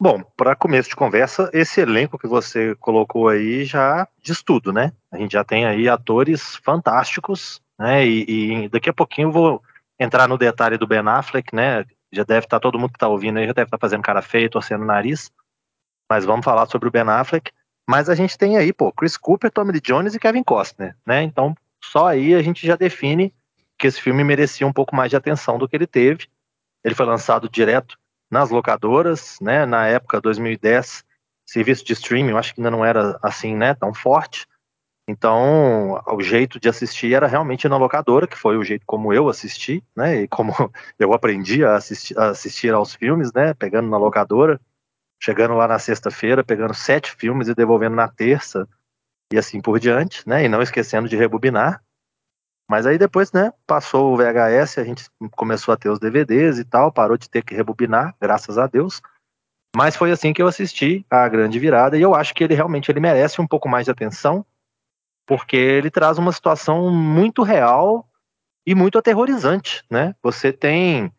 Bom, 0.00 0.22
para 0.36 0.54
começo 0.54 0.88
de 0.88 0.94
conversa, 0.94 1.50
esse 1.52 1.80
elenco 1.80 2.16
que 2.16 2.28
você 2.28 2.76
colocou 2.76 3.26
aí 3.26 3.64
já 3.64 4.06
diz 4.22 4.44
tudo, 4.44 4.72
né? 4.72 4.92
A 5.10 5.18
gente 5.18 5.32
já 5.32 5.42
tem 5.42 5.66
aí 5.66 5.88
atores 5.88 6.54
fantásticos, 6.62 7.60
né? 7.76 8.06
E, 8.06 8.62
e 8.62 8.68
daqui 8.68 8.88
a 8.88 8.94
pouquinho 8.94 9.26
eu 9.26 9.32
vou 9.32 9.62
entrar 9.98 10.28
no 10.28 10.38
detalhe 10.38 10.78
do 10.78 10.86
Ben 10.86 11.00
Affleck, 11.00 11.52
né? 11.52 11.84
Já 12.12 12.22
deve 12.22 12.46
estar 12.46 12.58
tá, 12.58 12.60
todo 12.60 12.78
mundo 12.78 12.92
que 12.92 12.96
está 12.96 13.08
ouvindo 13.08 13.40
aí 13.40 13.46
já 13.46 13.52
deve 13.52 13.66
estar 13.66 13.76
tá 13.78 13.80
fazendo 13.88 14.02
cara 14.02 14.22
feia, 14.22 14.48
torcendo 14.48 14.82
o 14.82 14.86
nariz. 14.86 15.32
Mas 16.08 16.24
vamos 16.24 16.44
falar 16.44 16.66
sobre 16.66 16.88
o 16.88 16.92
Ben 16.92 17.02
Affleck. 17.02 17.50
Mas 17.88 18.08
a 18.08 18.14
gente 18.14 18.38
tem 18.38 18.56
aí, 18.56 18.72
pô, 18.72 18.92
Chris 18.92 19.16
Cooper, 19.16 19.50
Tommy 19.50 19.72
Lee 19.72 19.80
Jones 19.80 20.14
e 20.14 20.20
Kevin 20.20 20.44
Costner, 20.44 20.96
né? 21.04 21.24
Então, 21.24 21.56
só 21.82 22.06
aí 22.08 22.34
a 22.34 22.42
gente 22.42 22.66
já 22.66 22.76
define 22.76 23.34
que 23.78 23.86
esse 23.86 24.00
filme 24.00 24.22
merecia 24.22 24.66
um 24.66 24.72
pouco 24.72 24.94
mais 24.94 25.10
de 25.10 25.16
atenção 25.16 25.58
do 25.58 25.68
que 25.68 25.74
ele 25.74 25.86
teve. 25.86 26.26
Ele 26.84 26.94
foi 26.94 27.06
lançado 27.06 27.48
direto 27.48 27.98
nas 28.30 28.50
locadoras, 28.50 29.38
né? 29.40 29.66
Na 29.66 29.86
época 29.86 30.20
2010, 30.20 31.04
serviço 31.46 31.84
de 31.84 31.94
streaming, 31.94 32.30
eu 32.30 32.38
acho 32.38 32.54
que 32.54 32.60
ainda 32.60 32.70
não 32.70 32.84
era 32.84 33.18
assim, 33.22 33.56
né, 33.56 33.74
tão 33.74 33.92
forte. 33.92 34.46
Então, 35.08 36.00
o 36.06 36.22
jeito 36.22 36.60
de 36.60 36.68
assistir 36.68 37.12
era 37.12 37.26
realmente 37.26 37.68
na 37.68 37.76
locadora, 37.76 38.28
que 38.28 38.36
foi 38.36 38.56
o 38.56 38.62
jeito 38.62 38.84
como 38.86 39.12
eu 39.12 39.28
assisti, 39.28 39.82
né? 39.96 40.22
E 40.22 40.28
como 40.28 40.52
eu 40.98 41.12
aprendi 41.12 41.64
a 41.64 41.74
assistir, 41.74 42.16
a 42.16 42.28
assistir 42.28 42.72
aos 42.72 42.94
filmes, 42.94 43.32
né? 43.32 43.52
Pegando 43.54 43.88
na 43.88 43.98
locadora, 43.98 44.60
chegando 45.20 45.54
lá 45.54 45.66
na 45.66 45.78
sexta-feira, 45.80 46.44
pegando 46.44 46.74
sete 46.74 47.10
filmes 47.10 47.48
e 47.48 47.54
devolvendo 47.54 47.96
na 47.96 48.06
terça 48.06 48.68
e 49.32 49.38
assim 49.38 49.60
por 49.60 49.78
diante, 49.78 50.28
né? 50.28 50.44
E 50.44 50.48
não 50.48 50.62
esquecendo 50.62 51.08
de 51.08 51.16
rebobinar. 51.16 51.82
Mas 52.68 52.86
aí 52.86 52.96
depois, 52.98 53.32
né, 53.32 53.52
passou 53.66 54.12
o 54.12 54.16
VHS, 54.16 54.78
a 54.78 54.84
gente 54.84 55.04
começou 55.32 55.74
a 55.74 55.76
ter 55.76 55.88
os 55.88 55.98
DVDs 55.98 56.58
e 56.58 56.64
tal, 56.64 56.92
parou 56.92 57.16
de 57.16 57.28
ter 57.28 57.42
que 57.42 57.54
rebobinar, 57.54 58.14
graças 58.20 58.58
a 58.58 58.66
Deus. 58.68 59.02
Mas 59.76 59.96
foi 59.96 60.12
assim 60.12 60.32
que 60.32 60.40
eu 60.40 60.46
assisti 60.46 61.04
a 61.10 61.28
Grande 61.28 61.58
Virada 61.58 61.98
e 61.98 62.02
eu 62.02 62.14
acho 62.14 62.34
que 62.34 62.44
ele 62.44 62.54
realmente 62.54 62.90
ele 62.90 63.00
merece 63.00 63.40
um 63.40 63.46
pouco 63.46 63.68
mais 63.68 63.86
de 63.86 63.90
atenção, 63.90 64.46
porque 65.26 65.56
ele 65.56 65.90
traz 65.90 66.18
uma 66.18 66.32
situação 66.32 66.90
muito 66.90 67.42
real 67.42 68.08
e 68.66 68.74
muito 68.74 68.98
aterrorizante, 68.98 69.84
né? 69.90 70.14
Você 70.22 70.52
tem 70.52 71.12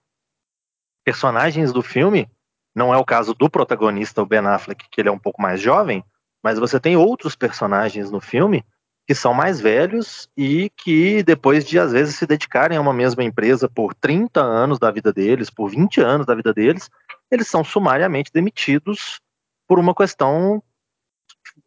personagens 1.03 1.73
do 1.73 1.81
filme, 1.81 2.29
não 2.75 2.93
é 2.93 2.97
o 2.97 3.05
caso 3.05 3.33
do 3.33 3.49
protagonista, 3.49 4.21
o 4.21 4.25
Ben 4.25 4.39
Affleck, 4.39 4.87
que 4.89 5.01
ele 5.01 5.09
é 5.09 5.11
um 5.11 5.19
pouco 5.19 5.41
mais 5.41 5.59
jovem, 5.59 6.03
mas 6.43 6.59
você 6.59 6.79
tem 6.79 6.95
outros 6.95 7.35
personagens 7.35 8.09
no 8.09 8.19
filme 8.19 8.65
que 9.07 9.15
são 9.15 9.33
mais 9.33 9.59
velhos 9.59 10.29
e 10.37 10.69
que 10.69 11.23
depois 11.23 11.65
de 11.65 11.79
às 11.79 11.91
vezes 11.91 12.15
se 12.15 12.25
dedicarem 12.25 12.77
a 12.77 12.81
uma 12.81 12.93
mesma 12.93 13.23
empresa 13.23 13.67
por 13.67 13.93
30 13.93 14.41
anos 14.41 14.79
da 14.79 14.91
vida 14.91 15.11
deles, 15.11 15.49
por 15.49 15.69
20 15.69 16.01
anos 16.01 16.25
da 16.25 16.35
vida 16.35 16.53
deles, 16.53 16.89
eles 17.29 17.47
são 17.47 17.63
sumariamente 17.63 18.31
demitidos 18.33 19.19
por 19.67 19.79
uma 19.79 19.93
questão 19.93 20.61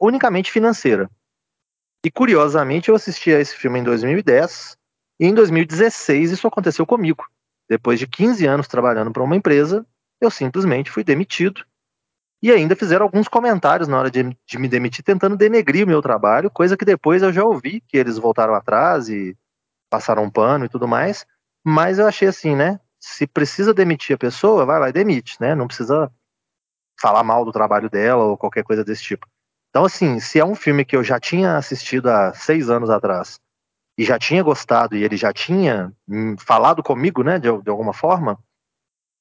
unicamente 0.00 0.50
financeira. 0.50 1.11
E 2.04 2.11
curiosamente 2.11 2.88
eu 2.88 2.95
assisti 2.95 3.33
a 3.35 3.40
esse 3.40 3.57
filme 3.57 3.81
em 3.81 3.85
2010 3.85 4.76
e 5.21 5.26
em 5.26 5.35
2016 5.35 6.33
isso 6.33 6.47
aconteceu 6.47 6.87
comigo. 6.87 7.25
Depois 7.69 7.99
de 7.99 8.07
15 8.07 8.47
anos 8.47 8.69
trabalhando 8.69 9.11
para 9.11 9.23
uma 9.23 9.37
empresa, 9.37 9.87
eu 10.21 10.31
simplesmente 10.31 10.90
fui 10.90 11.02
demitido 11.02 11.64
e 12.44 12.52
ainda 12.52 12.76
fizeram 12.76 13.06
alguns 13.06 13.26
comentários 13.26 13.88
na 13.88 13.98
hora 13.98 14.10
de, 14.10 14.22
de, 14.46 14.58
me 14.58 14.68
demitir, 14.68 15.02
tentando 15.02 15.34
denegrir 15.34 15.86
o 15.86 15.88
meu 15.88 16.02
trabalho, 16.02 16.50
coisa 16.50 16.76
que 16.76 16.84
depois 16.84 17.22
eu 17.22 17.32
já 17.32 17.42
ouvi 17.42 17.80
que 17.80 17.96
eles 17.96 18.18
voltaram 18.18 18.54
atrás 18.54 19.08
e 19.08 19.34
passaram 19.88 20.24
um 20.24 20.30
pano 20.30 20.66
e 20.66 20.68
tudo 20.68 20.86
mais. 20.86 21.24
Mas 21.64 21.98
eu 21.98 22.06
achei 22.06 22.28
assim, 22.28 22.54
né? 22.54 22.78
Se 23.00 23.26
precisa 23.26 23.72
demitir 23.72 24.16
a 24.16 24.18
pessoa, 24.18 24.66
vai 24.66 24.78
lá 24.78 24.90
e 24.90 24.92
demite, 24.92 25.38
né? 25.40 25.54
Não 25.54 25.66
precisa 25.66 26.12
falar 27.00 27.24
mal 27.24 27.46
do 27.46 27.50
trabalho 27.50 27.88
dela 27.88 28.24
ou 28.24 28.36
qualquer 28.36 28.62
coisa 28.62 28.84
desse 28.84 29.04
tipo. 29.04 29.26
Então, 29.70 29.86
assim, 29.86 30.20
se 30.20 30.38
é 30.38 30.44
um 30.44 30.54
filme 30.54 30.84
que 30.84 30.96
eu 30.96 31.02
já 31.02 31.18
tinha 31.18 31.56
assistido 31.56 32.10
há 32.10 32.34
seis 32.34 32.68
anos 32.68 32.90
atrás 32.90 33.40
e 33.96 34.04
já 34.04 34.18
tinha 34.18 34.42
gostado 34.42 34.94
e 34.94 35.02
ele 35.02 35.16
já 35.16 35.32
tinha 35.32 35.90
hum, 36.06 36.36
falado 36.36 36.82
comigo, 36.82 37.22
né, 37.22 37.38
de, 37.38 37.50
de 37.62 37.70
alguma 37.70 37.94
forma, 37.94 38.38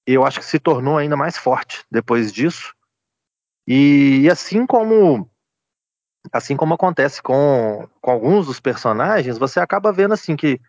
eu 0.06 0.26
acho 0.26 0.42
que 0.42 0.46
se 0.46 0.60
tornou 0.60 0.98
ainda 0.98 1.16
mais 1.16 1.38
forte 1.38 1.86
depois 1.90 2.30
disso 2.30 2.76
e 3.68 4.28
assim 4.30 4.66
como 4.66 5.30
assim 6.32 6.56
como 6.56 6.74
acontece 6.74 7.22
com, 7.22 7.88
com 8.02 8.12
alguns 8.12 8.48
dos 8.48 8.60
personagens, 8.60 9.38
você 9.38 9.60
acaba 9.60 9.92
vendo 9.92 10.14
assim 10.14 10.36
que 10.36 10.60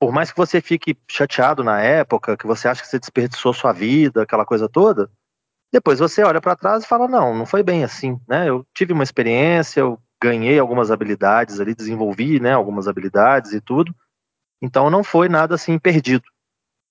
por 0.00 0.12
mais 0.12 0.30
que 0.30 0.36
você 0.36 0.60
fique 0.60 0.96
chateado 1.08 1.62
na 1.62 1.80
época, 1.80 2.36
que 2.36 2.46
você 2.46 2.66
acha 2.66 2.82
que 2.82 2.88
você 2.88 2.98
desperdiçou 2.98 3.52
sua 3.52 3.72
vida, 3.72 4.22
aquela 4.22 4.46
coisa 4.46 4.68
toda, 4.68 5.10
depois 5.72 5.98
você 5.98 6.22
olha 6.22 6.40
para 6.40 6.56
trás 6.56 6.84
e 6.84 6.88
fala: 6.88 7.06
não, 7.06 7.34
não 7.34 7.46
foi 7.46 7.62
bem 7.62 7.84
assim, 7.84 8.18
né? 8.26 8.48
Eu 8.48 8.66
tive 8.74 8.92
uma 8.92 9.04
experiência, 9.04 9.80
eu 9.80 10.00
ganhei 10.22 10.58
algumas 10.58 10.90
habilidades 10.90 11.60
ali, 11.60 11.74
desenvolvi, 11.74 12.40
né, 12.40 12.52
algumas 12.52 12.88
habilidades 12.88 13.52
e 13.52 13.60
tudo. 13.60 13.94
Então 14.60 14.90
não 14.90 15.02
foi 15.02 15.28
nada 15.28 15.54
assim 15.54 15.78
perdido. 15.78 16.24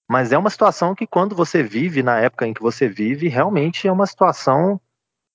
Mas 0.10 0.31
é 0.31 0.38
uma 0.38 0.50
situação 0.50 0.96
que 0.96 1.05
quando 1.05 1.36
você 1.36 1.62
vive 1.62 2.01
na 2.01 2.19
época 2.19 2.48
em 2.48 2.53
que 2.53 2.62
você 2.62 2.88
vive, 2.88 3.27
realmente 3.27 3.88
é 3.88 3.91
uma 3.91 4.08
situação 4.08 4.81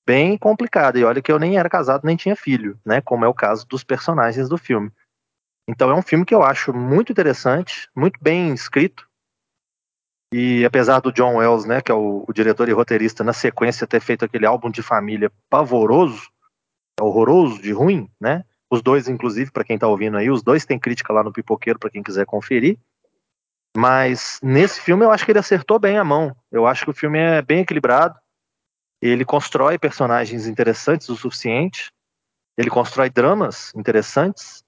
bem 0.07 0.37
complicada. 0.37 0.99
E 0.99 1.05
olha 1.05 1.23
que 1.23 1.33
eu 1.33 1.39
nem 1.39 1.59
era 1.59 1.69
casado 1.69 2.05
nem 2.05 2.17
tinha 2.17 2.37
filho, 2.37 2.79
né? 2.85 3.01
Como 3.01 3.25
é 3.25 3.29
o 3.29 3.35
caso 3.35 3.67
dos 3.67 3.85
personagens 3.85 4.49
do 4.49 4.59
filme. 4.59 4.91
Então 5.69 5.91
é 5.91 5.95
um 5.95 6.03
filme 6.03 6.25
que 6.25 6.35
eu 6.35 6.43
acho 6.43 6.73
muito 6.73 7.11
interessante, 7.11 7.89
muito 7.97 8.19
bem 8.21 8.53
escrito. 8.53 9.09
E 10.33 10.65
apesar 10.65 11.01
do 11.01 11.13
John 11.13 11.37
Wells, 11.37 11.67
né, 11.67 11.81
que 11.81 11.93
é 11.93 11.95
o, 11.95 12.25
o 12.27 12.33
diretor 12.33 12.69
e 12.69 12.73
roteirista, 12.73 13.23
na 13.23 13.33
sequência 13.33 13.87
ter 13.87 14.01
feito 14.01 14.25
aquele 14.25 14.45
álbum 14.45 14.71
de 14.71 14.83
família 14.83 15.31
pavoroso, 15.49 16.29
horroroso, 17.01 17.63
de 17.63 17.73
ruim, 17.73 18.11
né? 18.21 18.45
Os 18.71 18.83
dois, 18.83 19.09
inclusive, 19.09 19.51
para 19.53 19.65
quem 19.65 19.75
está 19.75 19.87
ouvindo 19.87 20.17
aí, 20.17 20.31
os 20.31 20.43
dois 20.43 20.65
têm 20.65 20.79
crítica 20.79 21.13
lá 21.13 21.23
no 21.23 21.33
Pipoqueiro 21.33 21.79
para 21.79 21.91
quem 21.91 22.03
quiser 22.03 22.27
conferir. 22.27 22.79
Mas 23.77 24.41
nesse 24.43 24.81
filme 24.81 25.05
eu 25.05 25.11
acho 25.11 25.25
que 25.25 25.33
ele 25.33 25.39
acertou 25.39 25.79
bem 25.79 25.99
a 25.99 26.05
mão. 26.05 26.35
Eu 26.51 26.67
acho 26.67 26.85
que 26.85 26.91
o 26.91 26.95
filme 26.95 27.19
é 27.19 27.43
bem 27.43 27.61
equilibrado. 27.61 28.19
Ele 29.07 29.23
constrói 29.23 29.79
personagens 29.79 30.47
interessantes 30.47 31.11
o 31.11 31.17
suficiente. 31.17 31.93
Ele 32.57 32.71
constrói 32.71 33.11
dramas 33.11 33.71
interessantes. 33.75 34.65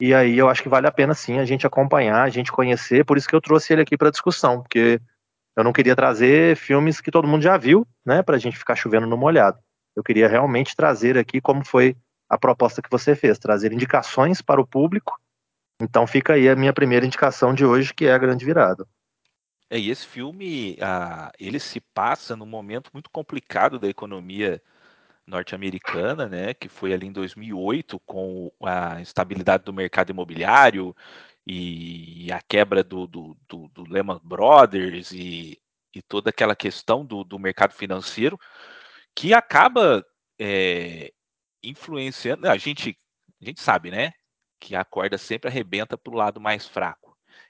E 0.00 0.14
aí 0.14 0.38
eu 0.38 0.48
acho 0.48 0.62
que 0.62 0.70
vale 0.70 0.86
a 0.86 0.92
pena 0.92 1.12
sim 1.12 1.38
a 1.38 1.44
gente 1.44 1.66
acompanhar, 1.66 2.22
a 2.22 2.30
gente 2.30 2.50
conhecer, 2.50 3.04
por 3.04 3.18
isso 3.18 3.28
que 3.28 3.34
eu 3.34 3.42
trouxe 3.42 3.74
ele 3.74 3.82
aqui 3.82 3.96
para 3.96 4.10
discussão, 4.10 4.62
porque 4.62 5.00
eu 5.56 5.62
não 5.62 5.72
queria 5.72 5.94
trazer 5.94 6.56
filmes 6.56 7.00
que 7.00 7.10
todo 7.10 7.28
mundo 7.28 7.42
já 7.42 7.56
viu, 7.56 7.86
né, 8.04 8.22
pra 8.22 8.38
gente 8.38 8.56
ficar 8.56 8.74
chovendo 8.74 9.06
no 9.06 9.16
molhado. 9.16 9.58
Eu 9.94 10.02
queria 10.02 10.28
realmente 10.28 10.74
trazer 10.74 11.16
aqui 11.16 11.40
como 11.40 11.64
foi 11.64 11.94
a 12.28 12.38
proposta 12.38 12.82
que 12.82 12.90
você 12.90 13.14
fez, 13.14 13.38
trazer 13.38 13.72
indicações 13.72 14.40
para 14.40 14.60
o 14.60 14.66
público. 14.66 15.20
Então 15.80 16.06
fica 16.06 16.32
aí 16.32 16.48
a 16.48 16.56
minha 16.56 16.72
primeira 16.72 17.06
indicação 17.06 17.54
de 17.54 17.64
hoje, 17.64 17.94
que 17.94 18.06
é 18.06 18.14
a 18.14 18.18
Grande 18.18 18.44
Virada. 18.44 18.86
É, 19.70 19.78
e 19.78 19.90
esse 19.90 20.06
filme, 20.06 20.76
ah, 20.80 21.32
ele 21.38 21.58
se 21.58 21.80
passa 21.80 22.36
num 22.36 22.46
momento 22.46 22.90
muito 22.92 23.10
complicado 23.10 23.78
da 23.78 23.88
economia 23.88 24.62
norte-americana, 25.26 26.28
né, 26.28 26.54
que 26.54 26.68
foi 26.68 26.92
ali 26.92 27.06
em 27.06 27.12
2008 27.12 27.98
com 28.00 28.52
a 28.62 29.00
instabilidade 29.00 29.64
do 29.64 29.72
mercado 29.72 30.10
imobiliário 30.10 30.94
e 31.46 32.30
a 32.32 32.40
quebra 32.42 32.84
do, 32.84 33.06
do, 33.06 33.36
do, 33.48 33.68
do 33.68 33.84
Lehman 33.90 34.20
Brothers 34.22 35.12
e, 35.12 35.60
e, 35.94 36.02
toda 36.02 36.30
aquela 36.30 36.56
questão 36.56 37.04
do, 37.04 37.24
do 37.24 37.38
mercado 37.38 37.72
financeiro 37.72 38.38
que 39.14 39.34
acaba 39.34 40.04
é, 40.38 41.12
influenciando. 41.62 42.48
A 42.48 42.56
gente, 42.58 42.98
a 43.42 43.44
gente 43.46 43.60
sabe, 43.60 43.90
né, 43.90 44.12
que 44.60 44.76
a 44.76 44.84
corda 44.84 45.18
sempre 45.18 45.48
arrebenta 45.50 45.96
para 45.98 46.12
o 46.12 46.16
lado 46.16 46.40
mais 46.40 46.66
fraco 46.66 47.03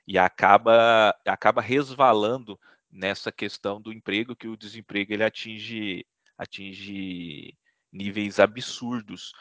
e 0.06 0.18
acaba 0.18 1.14
acaba 1.26 1.60
resvalando 1.60 2.58
nessa 2.90 3.32
questão 3.32 3.80
do 3.80 3.92
emprego 3.92 4.36
que 4.36 4.48
o 4.48 4.56
desemprego 4.56 5.12
ele 5.12 5.24
atinge 5.24 6.06
atinge 6.38 7.56
níveis 7.92 8.38
absurdos. 8.38 9.32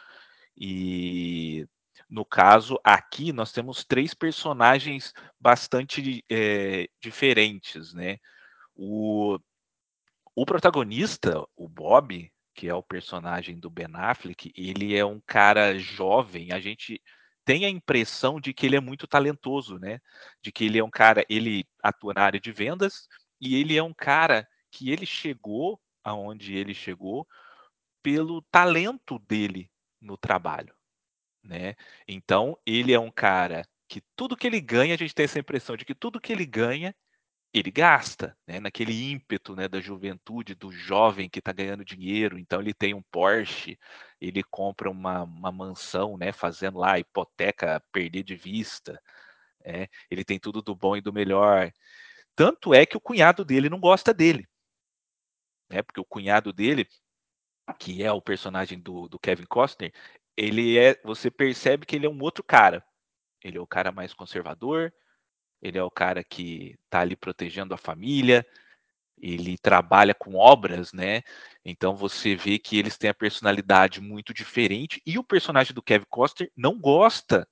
E 0.55 1.67
no 2.09 2.23
caso, 2.25 2.79
aqui 2.83 3.33
nós 3.33 3.51
temos 3.51 3.83
três 3.83 4.13
personagens 4.13 5.13
bastante 5.39 6.23
é, 6.29 6.87
diferentes, 7.01 7.93
né? 7.93 8.17
O, 8.75 9.39
o 10.35 10.45
protagonista, 10.45 11.43
o 11.55 11.67
Bob, 11.67 12.31
que 12.53 12.67
é 12.67 12.73
o 12.73 12.83
personagem 12.83 13.59
do 13.59 13.69
Ben 13.69 13.87
Affleck, 13.93 14.51
ele 14.55 14.95
é 14.95 15.05
um 15.05 15.19
cara 15.25 15.77
jovem. 15.77 16.51
A 16.51 16.59
gente 16.59 17.01
tem 17.45 17.65
a 17.65 17.69
impressão 17.69 18.39
de 18.39 18.53
que 18.53 18.65
ele 18.65 18.75
é 18.75 18.79
muito 18.79 19.07
talentoso, 19.07 19.77
né? 19.79 19.99
De 20.41 20.51
que 20.51 20.65
ele 20.65 20.77
é 20.77 20.83
um 20.83 20.89
cara, 20.89 21.25
ele 21.29 21.65
atua 21.81 22.13
na 22.13 22.21
área 22.21 22.39
de 22.39 22.51
vendas 22.51 23.07
e 23.39 23.55
ele 23.55 23.77
é 23.77 23.83
um 23.83 23.93
cara 23.93 24.47
que 24.71 24.91
ele 24.91 25.05
chegou 25.05 25.79
aonde 26.03 26.55
ele 26.55 26.73
chegou 26.73 27.27
pelo 28.01 28.41
talento 28.43 29.19
dele 29.19 29.69
no 30.01 30.17
trabalho, 30.17 30.75
né? 31.43 31.75
Então, 32.07 32.57
ele 32.65 32.93
é 32.93 32.99
um 32.99 33.11
cara 33.11 33.65
que 33.87 34.01
tudo 34.15 34.35
que 34.35 34.47
ele 34.47 34.59
ganha, 34.59 34.95
a 34.95 34.97
gente 34.97 35.15
tem 35.15 35.25
essa 35.25 35.39
impressão 35.39 35.77
de 35.77 35.85
que 35.85 35.95
tudo 35.95 36.19
que 36.19 36.33
ele 36.33 36.45
ganha, 36.45 36.95
ele 37.53 37.71
gasta, 37.71 38.37
né? 38.47 38.59
Naquele 38.59 39.11
ímpeto, 39.11 39.55
né, 39.55 39.67
da 39.67 39.79
juventude, 39.79 40.55
do 40.55 40.71
jovem 40.71 41.29
que 41.29 41.39
está 41.39 41.51
ganhando 41.53 41.85
dinheiro. 41.85 42.39
Então, 42.39 42.59
ele 42.61 42.73
tem 42.73 42.93
um 42.93 43.01
Porsche, 43.03 43.77
ele 44.19 44.43
compra 44.43 44.89
uma, 44.89 45.23
uma 45.23 45.51
mansão, 45.51 46.17
né, 46.17 46.31
fazendo 46.31 46.79
lá 46.79 46.97
hipoteca 46.99 47.83
perder 47.91 48.23
de 48.23 48.35
vista, 48.35 48.99
né? 49.65 49.87
Ele 50.09 50.25
tem 50.25 50.39
tudo 50.39 50.61
do 50.61 50.75
bom 50.75 50.97
e 50.97 51.01
do 51.01 51.13
melhor. 51.13 51.71
Tanto 52.35 52.73
é 52.73 52.85
que 52.85 52.97
o 52.97 53.01
cunhado 53.01 53.45
dele 53.45 53.69
não 53.69 53.79
gosta 53.79 54.13
dele, 54.13 54.47
né? 55.69 55.81
Porque 55.83 55.99
o 56.01 56.05
cunhado 56.05 56.51
dele 56.53 56.87
que 57.79 58.03
é 58.03 58.11
o 58.11 58.21
personagem 58.21 58.79
do, 58.79 59.07
do 59.07 59.19
Kevin 59.19 59.45
Costner, 59.45 59.93
ele 60.35 60.77
é, 60.77 60.99
você 61.03 61.31
percebe 61.31 61.85
que 61.85 61.95
ele 61.95 62.05
é 62.05 62.09
um 62.09 62.21
outro 62.21 62.43
cara. 62.43 62.83
Ele 63.41 63.57
é 63.57 63.61
o 63.61 63.67
cara 63.67 63.91
mais 63.91 64.13
conservador, 64.13 64.93
ele 65.63 65.77
é 65.77 65.83
o 65.83 65.89
cara 65.89 66.23
que 66.23 66.77
está 66.83 66.99
ali 66.99 67.15
protegendo 67.15 67.73
a 67.73 67.77
família, 67.77 68.45
ele 69.17 69.57
trabalha 69.57 70.13
com 70.13 70.35
obras, 70.35 70.91
né? 70.91 71.21
Então 71.63 71.95
você 71.95 72.35
vê 72.35 72.59
que 72.59 72.77
eles 72.77 72.97
têm 72.97 73.09
a 73.09 73.13
personalidade 73.13 74.01
muito 74.01 74.33
diferente 74.33 75.01
e 75.05 75.17
o 75.17 75.23
personagem 75.23 75.73
do 75.73 75.81
Kevin 75.81 76.05
Costner 76.09 76.51
não 76.57 76.77
gosta 76.77 77.47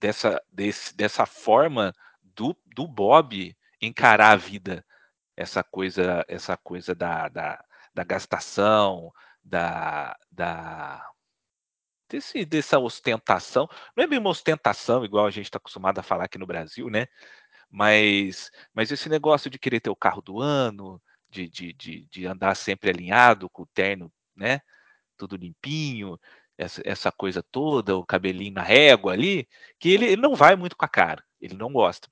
dessa, 0.00 0.40
desse, 0.52 0.96
dessa 0.96 1.26
forma 1.26 1.92
do, 2.22 2.56
do 2.64 2.86
Bob 2.86 3.56
encarar 3.82 4.30
a 4.30 4.36
vida, 4.36 4.84
essa 5.36 5.64
coisa, 5.64 6.24
essa 6.28 6.56
coisa 6.56 6.94
da, 6.94 7.28
da, 7.28 7.64
da 7.92 8.04
gastação, 8.04 9.12
da, 9.42 10.16
da 10.30 11.04
desse, 12.08 12.44
dessa 12.44 12.78
ostentação. 12.78 13.68
Não 13.96 14.04
é 14.04 14.06
bem 14.06 14.18
uma 14.18 14.30
ostentação, 14.30 15.04
igual 15.04 15.26
a 15.26 15.30
gente 15.30 15.46
está 15.46 15.58
acostumado 15.58 15.98
a 15.98 16.02
falar 16.02 16.24
aqui 16.24 16.38
no 16.38 16.46
Brasil, 16.46 16.88
né? 16.88 17.06
Mas, 17.70 18.50
mas 18.74 18.90
esse 18.90 19.08
negócio 19.08 19.50
de 19.50 19.58
querer 19.58 19.80
ter 19.80 19.90
o 19.90 19.96
carro 19.96 20.22
do 20.22 20.40
ano, 20.40 21.00
de, 21.28 21.48
de, 21.48 21.72
de, 21.72 22.06
de 22.10 22.26
andar 22.26 22.54
sempre 22.56 22.90
alinhado 22.90 23.48
com 23.50 23.62
o 23.62 23.66
terno, 23.66 24.12
né? 24.34 24.60
Tudo 25.16 25.36
limpinho, 25.36 26.18
essa, 26.56 26.82
essa 26.84 27.12
coisa 27.12 27.42
toda, 27.42 27.96
o 27.96 28.06
cabelinho 28.06 28.54
na 28.54 28.62
régua 28.62 29.12
ali, 29.12 29.48
que 29.78 29.90
ele, 29.90 30.06
ele 30.06 30.22
não 30.22 30.34
vai 30.34 30.56
muito 30.56 30.76
com 30.76 30.84
a 30.84 30.88
cara, 30.88 31.24
ele 31.40 31.54
não 31.56 31.72
gosta. 31.72 32.08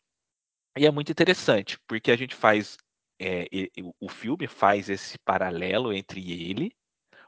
E 0.76 0.86
é 0.86 0.90
muito 0.90 1.10
interessante, 1.12 1.78
porque 1.86 2.10
a 2.10 2.16
gente 2.16 2.34
faz. 2.34 2.76
É, 3.18 3.46
o 3.98 4.10
filme 4.10 4.46
faz 4.46 4.90
esse 4.90 5.18
paralelo 5.20 5.90
entre 5.92 6.20
ele 6.50 6.76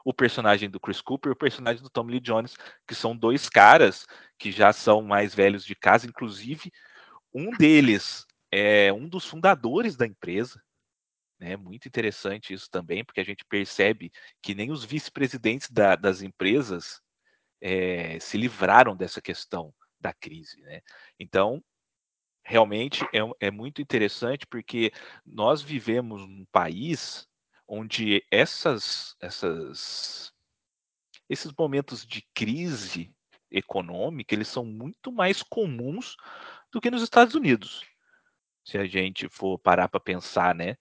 o 0.05 0.13
personagem 0.13 0.69
do 0.69 0.79
Chris 0.79 1.01
Cooper 1.01 1.29
e 1.29 1.33
o 1.33 1.35
personagem 1.35 1.83
do 1.83 1.89
Tommy 1.89 2.13
Lee 2.13 2.19
Jones, 2.19 2.55
que 2.87 2.95
são 2.95 3.15
dois 3.15 3.49
caras 3.49 4.05
que 4.37 4.51
já 4.51 4.71
são 4.71 5.01
mais 5.01 5.35
velhos 5.35 5.65
de 5.65 5.75
casa, 5.75 6.07
inclusive 6.07 6.71
um 7.33 7.51
deles 7.51 8.25
é 8.51 8.91
um 8.91 9.07
dos 9.07 9.25
fundadores 9.25 9.95
da 9.95 10.05
empresa. 10.05 10.61
É 11.39 11.49
né? 11.49 11.57
muito 11.57 11.87
interessante 11.87 12.53
isso 12.53 12.69
também, 12.69 13.03
porque 13.03 13.21
a 13.21 13.25
gente 13.25 13.45
percebe 13.45 14.11
que 14.41 14.53
nem 14.53 14.71
os 14.71 14.83
vice-presidentes 14.83 15.69
da, 15.69 15.95
das 15.95 16.21
empresas 16.21 17.01
é, 17.61 18.19
se 18.19 18.37
livraram 18.37 18.95
dessa 18.95 19.21
questão 19.21 19.73
da 19.99 20.13
crise. 20.13 20.61
Né? 20.61 20.81
Então, 21.17 21.63
realmente 22.43 23.03
é, 23.13 23.47
é 23.47 23.51
muito 23.51 23.81
interessante 23.81 24.45
porque 24.47 24.91
nós 25.25 25.61
vivemos 25.61 26.21
num 26.21 26.45
país 26.51 27.27
onde 27.67 28.25
essas, 28.31 29.15
essas, 29.21 30.33
esses 31.29 31.53
momentos 31.57 32.05
de 32.05 32.25
crise 32.33 33.13
econômica 33.51 34.33
eles 34.33 34.47
são 34.47 34.65
muito 34.65 35.11
mais 35.11 35.41
comuns 35.41 36.15
do 36.71 36.81
que 36.81 36.91
nos 36.91 37.01
Estados 37.01 37.35
Unidos. 37.35 37.83
Se 38.63 38.77
a 38.77 38.85
gente 38.85 39.27
for 39.29 39.57
parar 39.57 39.87
para 39.87 39.99
pensar, 39.99 40.53
né? 40.53 40.77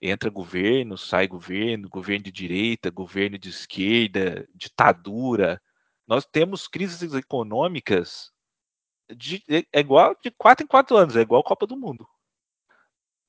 Entra 0.00 0.30
governo, 0.30 0.96
sai 0.96 1.26
governo, 1.26 1.88
governo 1.88 2.24
de 2.24 2.32
direita, 2.32 2.90
governo 2.90 3.36
de 3.36 3.48
esquerda, 3.48 4.48
ditadura. 4.54 5.60
Nós 6.06 6.24
temos 6.24 6.68
crises 6.68 7.12
econômicas 7.12 8.32
de, 9.14 9.42
é, 9.48 9.64
é 9.72 9.80
igual 9.80 10.16
de 10.22 10.30
quatro 10.30 10.64
em 10.64 10.66
quatro 10.66 10.96
anos, 10.96 11.16
é 11.16 11.20
igual 11.20 11.40
a 11.40 11.44
Copa 11.44 11.66
do 11.66 11.76
Mundo. 11.76 12.06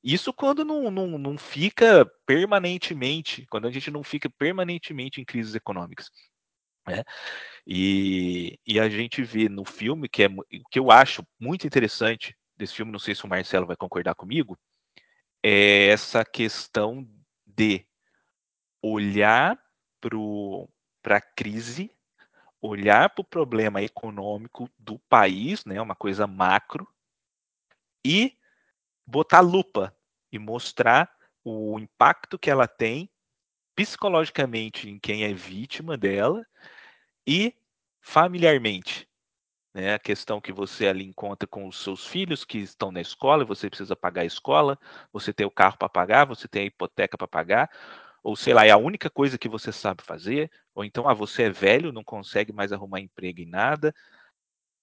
Isso 0.04 0.32
quando 0.32 0.64
não, 0.64 0.90
não, 0.90 1.18
não 1.18 1.38
fica 1.38 2.06
permanentemente, 2.26 3.46
quando 3.50 3.68
a 3.68 3.72
gente 3.72 3.92
não 3.92 4.04
fica 4.04 4.30
permanentemente 4.30 5.20
em 5.20 5.26
crises 5.26 5.56
econômicas. 5.56 6.10
Né? 6.90 7.04
E, 7.68 8.60
e 8.66 8.80
a 8.80 8.90
gente 8.90 9.22
vê 9.22 9.48
no 9.48 9.64
filme, 9.64 10.10
que 10.10 10.24
é 10.24 10.28
que 10.72 10.80
eu 10.80 10.90
acho 10.90 11.24
muito 11.40 11.68
interessante 11.68 12.36
desse 12.58 12.74
filme, 12.74 12.92
não 12.92 13.00
sei 13.00 13.14
se 13.14 13.24
o 13.24 13.28
Marcelo 13.28 13.68
vai 13.68 13.76
concordar 13.76 14.16
comigo, 14.16 14.58
é 15.44 15.88
essa 15.88 16.26
questão 16.26 17.08
de 17.46 17.86
olhar 18.82 19.58
para 20.02 21.18
a 21.18 21.22
crise, 21.22 21.92
olhar 22.60 23.10
para 23.12 23.22
o 23.22 23.26
problema 23.26 23.82
econômico 23.84 24.68
do 24.78 24.98
país, 25.08 25.64
né, 25.64 25.80
uma 25.80 25.96
coisa 25.96 26.26
macro, 26.26 26.88
e 28.04 28.36
botar 29.06 29.42
lupa 29.42 29.96
e 30.32 30.40
mostrar 30.40 31.10
o 31.44 31.80
impacto 31.80 32.40
que 32.40 32.50
ela 32.50 32.68
tem 32.68 33.10
psicologicamente 33.76 34.90
em 34.90 35.00
quem 35.00 35.24
é 35.24 35.34
vítima 35.34 35.96
dela 35.96 36.46
e 37.28 37.54
familiarmente. 38.02 39.08
Né? 39.74 39.94
A 39.94 40.00
questão 40.00 40.42
que 40.42 40.52
você 40.52 40.88
ali 40.88 41.06
encontra 41.06 41.48
com 41.48 41.68
os 41.68 41.82
seus 41.82 42.06
filhos 42.06 42.44
que 42.44 42.58
estão 42.58 42.92
na 42.92 43.02
escola, 43.02 43.46
você 43.46 43.70
precisa 43.70 43.96
pagar 43.96 44.24
a 44.24 44.26
escola, 44.26 44.78
você 45.12 45.32
tem 45.32 45.46
o 45.46 45.52
carro 45.52 45.78
para 45.78 45.90
pagar, 45.90 46.26
você 46.26 46.48
tem 46.48 46.64
a 46.64 46.66
hipoteca 46.66 47.18
para 47.18 47.28
pagar, 47.28 47.70
ou 48.24 48.36
sei 48.36 48.54
lá, 48.54 48.66
é 48.66 48.72
a 48.72 48.78
única 48.78 49.10
coisa 49.10 49.38
que 49.38 49.48
você 49.48 49.72
sabe 49.72 50.04
fazer, 50.04 50.52
ou 50.74 50.84
então, 50.84 51.08
ah, 51.08 51.14
você 51.14 51.44
é 51.44 51.50
velho, 51.50 51.92
não 51.92 52.04
consegue 52.04 52.52
mais 52.52 52.72
arrumar 52.72 53.00
emprego 53.00 53.42
em 53.42 53.46
nada. 53.46 53.94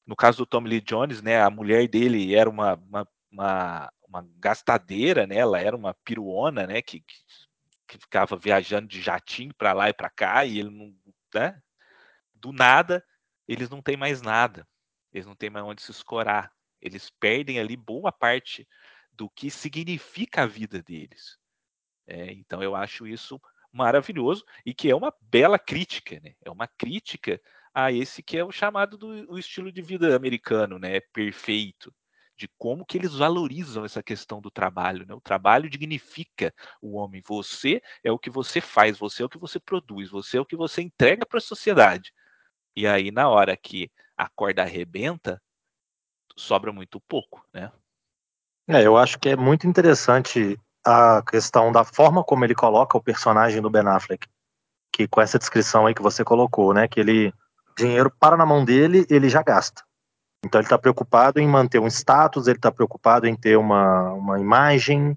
No 0.07 0.16
caso 0.16 0.38
do 0.38 0.46
Tommy 0.46 0.70
Lee 0.70 0.81
Jones, 0.81 1.22
né, 1.22 1.40
a 1.42 1.51
mulher 1.51 1.88
dele 1.88 2.35
era 2.35 2.49
uma, 2.49 2.75
uma, 2.75 3.09
uma, 3.31 3.92
uma 4.09 4.29
gastadeira, 4.38 5.27
né, 5.27 5.37
ela 5.37 5.61
era 5.61 5.77
uma 5.77 5.94
piruona, 6.05 6.66
né, 6.66 6.81
que, 6.81 7.01
que, 7.01 7.16
que 7.88 7.99
ficava 7.99 8.37
viajando 8.37 8.88
de 8.88 9.01
jatinho 9.03 9.55
para 9.55 9.72
lá 9.72 9.88
e 9.90 9.92
para 9.94 10.11
cá, 10.11 10.44
e 10.44 10.61
ele 10.61 10.70
não, 10.70 10.94
né, 11.35 11.61
do 12.46 12.52
nada, 12.52 13.04
eles 13.48 13.68
não 13.70 13.82
têm 13.82 13.96
mais 13.96 14.22
nada, 14.22 14.66
eles 15.12 15.26
não 15.26 15.35
têm 15.35 15.50
mais 15.50 15.64
onde 15.64 15.82
se 15.82 15.90
escorar, 15.90 16.52
eles 16.80 17.11
perdem 17.20 17.59
ali 17.59 17.76
boa 17.76 18.12
parte 18.12 18.66
do 19.12 19.28
que 19.30 19.50
significa 19.50 20.42
a 20.42 20.46
vida 20.46 20.82
deles. 20.82 21.38
É, 22.06 22.32
então 22.32 22.62
eu 22.62 22.74
acho 22.76 23.06
isso 23.06 23.40
maravilhoso 23.72 24.44
e 24.64 24.72
que 24.74 24.90
é 24.90 24.96
uma 24.96 25.12
bela 25.20 25.59
crítica, 25.59 26.20
né? 26.22 26.35
É 26.44 26.50
uma 26.50 26.68
crítica 26.68 27.40
a 27.74 27.92
esse 27.92 28.22
que 28.22 28.38
é 28.38 28.44
o 28.44 28.52
chamado 28.52 28.96
do 28.96 29.09
o 29.32 29.38
estilo 29.38 29.72
de 29.72 29.82
vida 29.82 30.14
americano, 30.16 30.78
né? 30.78 31.00
Perfeito, 31.12 31.92
de 32.38 32.48
como 32.59 32.85
que 32.87 32.96
eles 32.98 33.14
valorizam 33.14 33.85
essa 33.85 34.02
questão 34.02 34.40
do 34.40 34.50
trabalho, 34.50 35.06
né? 35.06 35.14
O 35.14 35.20
trabalho 35.20 35.68
dignifica 35.70 36.54
o 36.82 36.96
homem. 36.96 37.22
Você 37.26 37.82
é 38.04 38.12
o 38.12 38.18
que 38.18 38.30
você 38.30 38.61
faz, 38.61 38.98
você 38.98 39.22
é 39.22 39.26
o 39.26 39.28
que 39.28 39.38
você 39.38 39.59
produz, 39.61 40.11
você 40.11 40.38
é 40.38 40.40
o 40.40 40.46
que 40.46 40.56
você 40.56 40.82
entrega 40.82 41.26
para 41.26 41.38
a 41.38 41.40
sociedade. 41.40 42.12
E 42.76 42.86
aí 42.86 43.10
na 43.10 43.28
hora 43.28 43.56
que 43.56 43.90
a 44.16 44.28
corda 44.28 44.62
arrebenta, 44.62 45.40
sobra 46.36 46.72
muito 46.72 47.00
pouco, 47.00 47.44
né? 47.52 47.72
É, 48.68 48.84
eu 48.84 48.96
acho 48.96 49.18
que 49.18 49.28
é 49.28 49.36
muito 49.36 49.66
interessante 49.66 50.58
a 50.84 51.22
questão 51.22 51.72
da 51.72 51.84
forma 51.84 52.22
como 52.22 52.44
ele 52.44 52.54
coloca 52.54 52.98
o 52.98 53.02
personagem 53.02 53.62
do 53.62 53.70
Ben 53.70 53.86
Affleck, 53.86 54.26
que 54.92 55.06
com 55.06 55.20
essa 55.20 55.38
descrição 55.38 55.86
aí 55.86 55.94
que 55.94 56.02
você 56.02 56.24
colocou, 56.24 56.74
né, 56.74 56.88
que 56.88 57.00
ele 57.00 57.32
dinheiro 57.76 58.10
para 58.10 58.36
na 58.36 58.46
mão 58.46 58.64
dele, 58.64 59.06
ele 59.10 59.28
já 59.28 59.42
gasta. 59.42 59.84
Então 60.44 60.60
ele 60.60 60.66
está 60.66 60.78
preocupado 60.78 61.38
em 61.38 61.46
manter 61.46 61.78
um 61.78 61.86
status, 61.86 62.46
ele 62.46 62.56
está 62.56 62.70
preocupado 62.72 63.26
em 63.26 63.36
ter 63.36 63.56
uma, 63.56 64.12
uma 64.12 64.40
imagem 64.40 65.16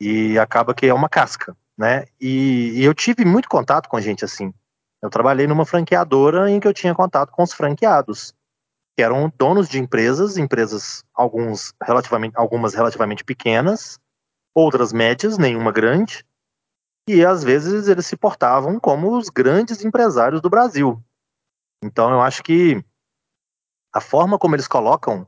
e 0.00 0.38
acaba 0.38 0.74
que 0.74 0.86
é 0.86 0.94
uma 0.94 1.08
casca, 1.08 1.56
né? 1.76 2.06
E, 2.20 2.72
e 2.74 2.84
eu 2.84 2.94
tive 2.94 3.24
muito 3.24 3.48
contato 3.48 3.88
com 3.88 4.00
gente 4.00 4.24
assim. 4.24 4.52
Eu 5.02 5.10
trabalhei 5.10 5.46
numa 5.46 5.66
franqueadora 5.66 6.50
em 6.50 6.60
que 6.60 6.68
eu 6.68 6.72
tinha 6.72 6.94
contato 6.94 7.30
com 7.30 7.42
os 7.42 7.52
franqueados, 7.52 8.32
que 8.96 9.02
eram 9.02 9.32
donos 9.36 9.68
de 9.68 9.78
empresas, 9.78 10.36
empresas 10.36 11.02
alguns 11.12 11.74
relativamente, 11.82 12.34
algumas 12.36 12.74
relativamente 12.74 13.24
pequenas, 13.24 13.98
outras 14.54 14.92
médias, 14.92 15.38
nenhuma 15.38 15.72
grande, 15.72 16.24
e 17.08 17.24
às 17.24 17.42
vezes 17.42 17.88
eles 17.88 18.06
se 18.06 18.16
portavam 18.16 18.78
como 18.78 19.16
os 19.16 19.28
grandes 19.28 19.84
empresários 19.84 20.40
do 20.40 20.48
Brasil. 20.48 21.02
Então 21.82 22.10
eu 22.10 22.20
acho 22.20 22.42
que 22.42 22.82
a 23.92 24.00
forma 24.00 24.38
como 24.38 24.54
eles 24.54 24.68
colocam 24.68 25.26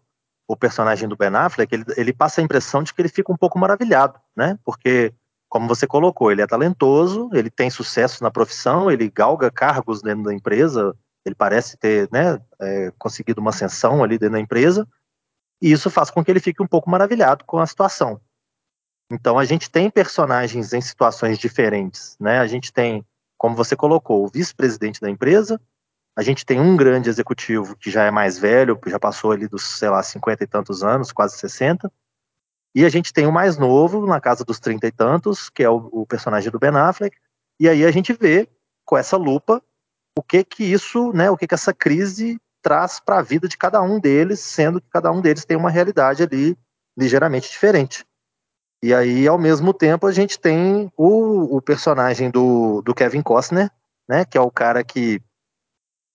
o 0.48 0.56
personagem 0.56 1.08
do 1.08 1.16
Ben 1.16 1.34
Affleck, 1.34 1.74
ele, 1.74 1.84
ele 1.96 2.12
passa 2.12 2.40
a 2.40 2.44
impressão 2.44 2.82
de 2.82 2.92
que 2.92 3.00
ele 3.00 3.08
fica 3.08 3.32
um 3.32 3.37
pouco 3.37 3.58
maravilhado, 3.58 4.20
né? 4.37 4.58
Porque, 4.64 5.12
como 5.55 5.69
você 5.69 5.87
colocou, 5.87 6.33
ele 6.33 6.43
é 6.43 6.49
talentoso, 6.49 7.31
ele 7.33 7.49
tem 7.49 7.71
sucesso 7.71 8.25
na 8.25 8.29
profissão, 8.29 8.90
ele 8.90 9.09
galga 9.09 9.53
cargos 9.53 10.03
dentro 10.03 10.25
da 10.25 10.35
empresa, 10.35 10.97
ele 11.25 11.37
parece 11.37 11.77
ter 11.77 12.09
né, 12.11 12.43
é, 12.61 12.93
conseguido 12.99 13.40
uma 13.40 13.51
ascensão 13.51 14.03
ali 14.03 14.19
dentro 14.19 14.33
da 14.33 14.40
empresa, 14.40 14.85
e 15.62 15.71
isso 15.71 15.88
faz 15.90 16.11
com 16.11 16.25
que 16.25 16.31
ele 16.33 16.40
fique 16.40 16.61
um 16.61 16.67
pouco 16.67 16.90
maravilhado 16.90 17.45
com 17.45 17.61
a 17.61 17.67
situação. 17.69 18.21
Então 19.09 19.38
a 19.38 19.45
gente 19.45 19.71
tem 19.71 19.88
personagens 19.88 20.73
em 20.73 20.81
situações 20.81 21.38
diferentes, 21.38 22.17
né? 22.19 22.40
A 22.40 22.49
gente 22.49 22.73
tem, 22.73 23.07
como 23.38 23.55
você 23.55 23.77
colocou, 23.77 24.25
o 24.25 24.29
vice-presidente 24.29 25.01
da 25.01 25.09
empresa, 25.09 25.61
a 26.17 26.23
gente 26.25 26.45
tem 26.45 26.59
um 26.59 26.77
grande 26.77 27.09
executivo 27.09 27.77
que 27.77 27.93
já 27.93 28.03
é 28.03 28.11
mais 28.11 28.37
velho, 28.37 28.77
que 28.77 28.90
já 28.90 28.99
passou 28.99 29.31
ali 29.31 29.47
dos, 29.47 29.62
sei 29.79 29.88
lá, 29.88 30.03
50 30.03 30.43
e 30.43 30.49
tantos 30.49 30.83
anos, 30.83 31.12
quase 31.12 31.38
60. 31.38 31.88
E 32.74 32.84
a 32.84 32.88
gente 32.88 33.12
tem 33.12 33.26
o 33.26 33.32
mais 33.32 33.56
novo, 33.56 34.04
na 34.06 34.20
casa 34.20 34.44
dos 34.44 34.58
30 34.58 34.87
e 34.87 34.92
tantos, 34.92 35.48
que 35.48 35.62
é 35.62 35.70
o, 35.70 35.88
o 35.92 36.06
personagem 36.06 36.50
do 36.50 36.58
Ben 36.58 36.70
Affleck. 36.70 37.16
E 37.60 37.68
aí 37.68 37.84
a 37.84 37.90
gente 37.90 38.12
vê 38.12 38.48
com 38.84 38.96
essa 38.96 39.16
lupa 39.16 39.62
o 40.18 40.22
que 40.22 40.42
que 40.44 40.64
isso, 40.64 41.12
né, 41.12 41.30
o 41.30 41.37
que 41.37 41.46
que 41.46 41.54
essa 41.54 41.72
crise 41.72 42.40
traz 42.62 42.98
para 42.98 43.18
a 43.18 43.22
vida 43.22 43.46
de 43.46 43.56
cada 43.56 43.80
um 43.82 44.00
deles, 44.00 44.40
sendo 44.40 44.80
que 44.80 44.88
cada 44.90 45.12
um 45.12 45.20
deles 45.20 45.44
tem 45.44 45.56
uma 45.56 45.70
realidade 45.70 46.22
ali 46.22 46.56
ligeiramente 46.98 47.50
diferente. 47.50 48.04
E 48.82 48.92
aí, 48.92 49.26
ao 49.26 49.38
mesmo 49.38 49.72
tempo, 49.72 50.06
a 50.06 50.12
gente 50.12 50.38
tem 50.38 50.90
o, 50.96 51.56
o 51.56 51.62
personagem 51.62 52.30
do, 52.30 52.82
do 52.82 52.94
Kevin 52.94 53.22
Costner, 53.22 53.70
né, 54.08 54.24
que 54.24 54.37
é 54.37 54.40
o 54.40 54.50
cara 54.50 54.82
que 54.82 55.22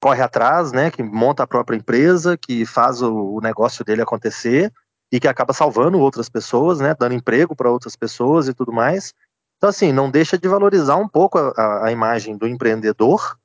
corre 0.02 0.22
atrás, 0.22 0.72
né, 0.72 0.92
que 0.92 1.04
monta 1.04 1.44
a 1.44 1.48
própria 1.48 1.78
empresa, 1.78 2.38
que 2.38 2.66
faz 2.66 3.02
o, 3.02 3.36
o 3.36 3.42
negócio 3.42 3.84
dele 3.84 4.02
acontecer 4.02 4.72
e 5.12 5.20
que 5.20 5.28
acaba 5.28 5.54
salvando 5.54 6.00
outras 6.00 6.30
pessoas, 6.30 6.80
né, 6.80 6.96
dando 6.98 7.16
emprego 7.16 7.56
para 7.56 7.72
outras 7.72 7.96
pessoas 7.96 8.48
e 8.48 8.54
tudo 8.54 8.72
mais. 8.72 9.14
Então, 9.58 9.70
assim, 9.70 9.92
não 9.92 10.10
deixa 10.10 10.38
de 10.38 10.48
valorizar 10.48 10.96
um 10.96 11.08
pouco 11.08 11.38
a, 11.38 11.86
a 11.86 11.92
imagem 11.92 12.38
do 12.38 12.48
empreendedor, 12.48 13.38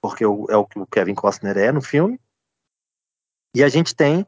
porque 0.00 0.24
é 0.24 0.26
o 0.26 0.66
que 0.66 0.78
o 0.78 0.86
Kevin 0.86 1.14
Costner 1.14 1.56
é 1.58 1.70
no 1.70 1.82
filme. 1.82 2.18
E 3.54 3.62
a 3.62 3.68
gente 3.68 3.94
tem 3.94 4.26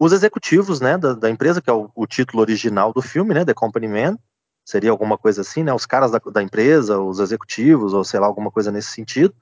os 0.00 0.12
executivos, 0.12 0.80
né, 0.80 0.98
da, 0.98 1.12
da 1.12 1.30
empresa, 1.30 1.60
que 1.62 1.70
é 1.70 1.72
o, 1.72 1.90
o, 1.94 2.06
título 2.06 2.40
original 2.40 2.92
do 2.92 3.00
filme, 3.00 3.32
né, 3.32 3.44
The 3.44 3.54
Company 3.54 3.86
Man, 3.86 4.18
seria 4.64 4.90
alguma 4.90 5.16
coisa 5.16 5.42
assim, 5.42 5.62
né, 5.62 5.72
os 5.72 5.86
caras 5.86 6.10
da, 6.10 6.18
da 6.18 6.42
empresa, 6.42 7.00
os 7.00 7.20
executivos, 7.20 7.92
ou 7.92 8.02
sei 8.02 8.18
lá, 8.18 8.26
alguma 8.26 8.50
coisa 8.50 8.72
nesse 8.72 8.90
sentido, 8.90 9.34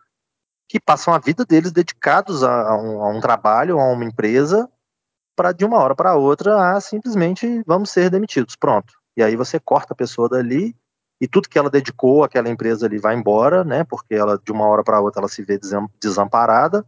que 0.68 0.78
passam 0.78 1.14
a 1.14 1.18
vida 1.18 1.44
deles 1.44 1.72
dedicados 1.72 2.44
a, 2.44 2.68
a, 2.68 2.76
um, 2.76 3.02
a 3.02 3.08
um, 3.08 3.20
trabalho, 3.20 3.78
a 3.78 3.84
uma 3.90 4.04
empresa, 4.04 4.70
para 5.36 5.52
de 5.52 5.64
uma 5.64 5.78
hora 5.78 5.94
para 5.94 6.16
outra, 6.16 6.76
a 6.76 6.80
simplesmente 6.80 7.62
vamos 7.66 7.90
ser 7.90 8.10
demitidos, 8.10 8.56
pronto. 8.56 8.94
E 9.16 9.22
aí 9.22 9.36
você 9.36 9.58
corta 9.58 9.92
a 9.92 9.96
pessoa 9.96 10.28
dali 10.28 10.74
e 11.20 11.28
tudo 11.28 11.48
que 11.48 11.58
ela 11.58 11.70
dedicou 11.70 12.24
àquela 12.24 12.48
empresa 12.48 12.86
ali 12.86 12.98
vai 12.98 13.14
embora, 13.14 13.64
né, 13.64 13.84
porque 13.84 14.14
ela 14.14 14.40
de 14.42 14.52
uma 14.52 14.66
hora 14.66 14.82
para 14.82 15.00
outra 15.00 15.20
ela 15.20 15.28
se 15.28 15.42
vê 15.42 15.58
desamparada 16.00 16.86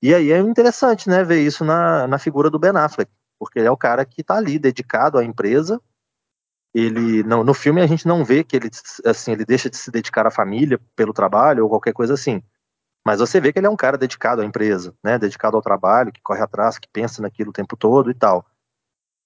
e 0.00 0.14
aí 0.14 0.30
é 0.30 0.38
interessante, 0.38 1.08
né, 1.08 1.24
ver 1.24 1.40
isso 1.40 1.64
na, 1.64 2.06
na 2.06 2.18
figura 2.18 2.48
do 2.48 2.58
Ben 2.58 2.70
Affleck, 2.70 3.10
porque 3.38 3.58
ele 3.58 3.66
é 3.66 3.70
o 3.70 3.76
cara 3.76 4.04
que 4.04 4.20
está 4.20 4.36
ali 4.36 4.58
dedicado 4.58 5.18
à 5.18 5.24
empresa. 5.24 5.80
Ele 6.72 7.22
no, 7.24 7.42
no 7.42 7.52
filme 7.52 7.80
a 7.80 7.86
gente 7.86 8.06
não 8.06 8.24
vê 8.24 8.44
que 8.44 8.54
ele 8.54 8.70
assim 9.04 9.32
ele 9.32 9.44
deixa 9.44 9.68
de 9.68 9.76
se 9.76 9.90
dedicar 9.90 10.26
à 10.26 10.30
família 10.30 10.78
pelo 10.94 11.12
trabalho 11.12 11.64
ou 11.64 11.68
qualquer 11.68 11.92
coisa 11.92 12.14
assim. 12.14 12.42
Mas 13.08 13.20
você 13.20 13.40
vê 13.40 13.54
que 13.54 13.58
ele 13.58 13.66
é 13.66 13.70
um 13.70 13.74
cara 13.74 13.96
dedicado 13.96 14.42
à 14.42 14.44
empresa, 14.44 14.94
né, 15.02 15.18
dedicado 15.18 15.56
ao 15.56 15.62
trabalho, 15.62 16.12
que 16.12 16.20
corre 16.20 16.42
atrás, 16.42 16.78
que 16.78 16.86
pensa 16.86 17.22
naquilo 17.22 17.48
o 17.48 17.52
tempo 17.54 17.74
todo 17.74 18.10
e 18.10 18.14
tal. 18.14 18.44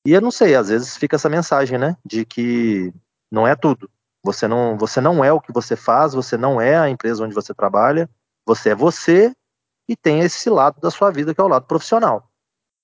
E 0.07 0.13
eu 0.13 0.21
não 0.21 0.31
sei, 0.31 0.55
às 0.55 0.69
vezes 0.69 0.97
fica 0.97 1.17
essa 1.17 1.29
mensagem, 1.29 1.77
né, 1.77 1.97
de 2.07 2.25
que 2.25 2.95
não 3.29 3.45
é 3.45 3.57
tudo. 3.57 3.91
Você 4.25 4.47
não, 4.47 4.79
você 4.79 5.01
não 5.01 5.25
é 5.25 5.33
o 5.33 5.41
que 5.41 5.53
você 5.53 5.75
faz, 5.75 6.15
você 6.15 6.37
não 6.37 6.61
é 6.61 6.79
a 6.79 6.89
empresa 6.89 7.25
onde 7.25 7.35
você 7.35 7.53
trabalha, 7.53 8.09
você 8.47 8.69
é 8.69 8.75
você 8.77 9.35
e 9.89 9.97
tem 9.97 10.21
esse 10.21 10.49
lado 10.49 10.81
da 10.81 10.89
sua 10.89 11.11
vida 11.11 11.35
que 11.35 11.41
é 11.41 11.45
o 11.45 11.49
lado 11.49 11.67
profissional. 11.67 12.31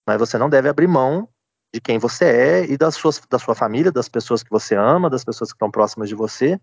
Mas 0.05 0.19
você 0.19 0.37
não 0.37 0.51
deve 0.51 0.69
abrir 0.69 0.89
mão 0.89 1.29
de 1.73 1.81
quem 1.81 2.01
você 2.01 2.25
é 2.25 2.67
e 2.67 2.77
das 2.77 2.97
suas, 2.97 3.23
da 3.31 3.39
sua 3.39 3.55
família, 3.55 3.93
das 3.93 4.09
pessoas 4.09 4.43
que 4.43 4.51
você 4.51 4.75
ama, 4.75 5.09
das 5.09 5.25
pessoas 5.25 5.53
que 5.53 5.55
estão 5.55 5.71
próximas 5.71 6.09
de 6.09 6.17
você, 6.17 6.61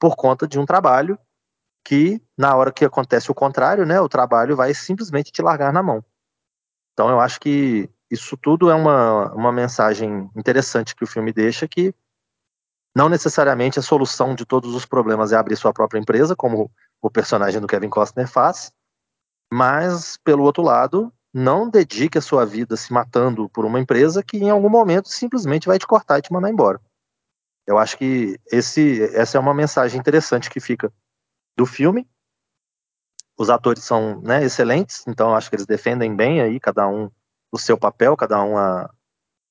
por 0.00 0.16
conta 0.16 0.48
de 0.48 0.58
um 0.58 0.64
trabalho 0.64 1.18
que, 1.86 2.20
na 2.36 2.56
hora 2.56 2.72
que 2.72 2.84
acontece 2.84 3.30
o 3.30 3.34
contrário, 3.34 3.86
né, 3.86 4.00
o 4.00 4.08
trabalho 4.08 4.56
vai 4.56 4.74
simplesmente 4.74 5.30
te 5.30 5.40
largar 5.40 5.72
na 5.72 5.84
mão. 5.84 6.04
Então 6.92 7.08
eu 7.08 7.20
acho 7.20 7.38
que 7.38 7.88
isso 8.10 8.36
tudo 8.36 8.68
é 8.68 8.74
uma, 8.74 9.32
uma 9.32 9.52
mensagem 9.52 10.28
interessante 10.34 10.96
que 10.96 11.04
o 11.04 11.06
filme 11.06 11.32
deixa 11.32 11.68
que 11.68 11.94
não 12.92 13.08
necessariamente 13.08 13.78
a 13.78 13.82
solução 13.82 14.34
de 14.34 14.44
todos 14.44 14.74
os 14.74 14.84
problemas 14.84 15.30
é 15.30 15.36
abrir 15.36 15.54
sua 15.54 15.72
própria 15.72 16.00
empresa, 16.00 16.34
como 16.34 16.68
o 17.00 17.08
personagem 17.08 17.60
do 17.60 17.68
Kevin 17.68 17.90
Costner 17.90 18.26
faz, 18.26 18.72
mas, 19.52 20.16
pelo 20.24 20.42
outro 20.42 20.64
lado, 20.64 21.12
não 21.32 21.70
dedique 21.70 22.18
a 22.18 22.22
sua 22.22 22.44
vida 22.44 22.76
se 22.76 22.92
matando 22.92 23.48
por 23.50 23.64
uma 23.64 23.78
empresa 23.78 24.24
que 24.24 24.38
em 24.38 24.50
algum 24.50 24.70
momento 24.70 25.08
simplesmente 25.08 25.68
vai 25.68 25.78
te 25.78 25.86
cortar 25.86 26.18
e 26.18 26.22
te 26.22 26.32
mandar 26.32 26.50
embora. 26.50 26.80
Eu 27.64 27.78
acho 27.78 27.96
que 27.96 28.40
esse, 28.50 29.02
essa 29.14 29.36
é 29.36 29.40
uma 29.40 29.54
mensagem 29.54 30.00
interessante 30.00 30.50
que 30.50 30.58
fica 30.58 30.92
do 31.56 31.66
filme. 31.66 32.08
Os 33.38 33.50
atores 33.50 33.84
são 33.84 34.20
né, 34.22 34.44
excelentes, 34.44 35.04
então 35.06 35.34
acho 35.34 35.50
que 35.50 35.56
eles 35.56 35.66
defendem 35.66 36.14
bem 36.14 36.40
aí, 36.40 36.58
cada 36.58 36.88
um 36.88 37.10
o 37.52 37.58
seu 37.58 37.76
papel, 37.76 38.16
cada 38.16 38.42
um 38.42 38.56
a, 38.56 38.90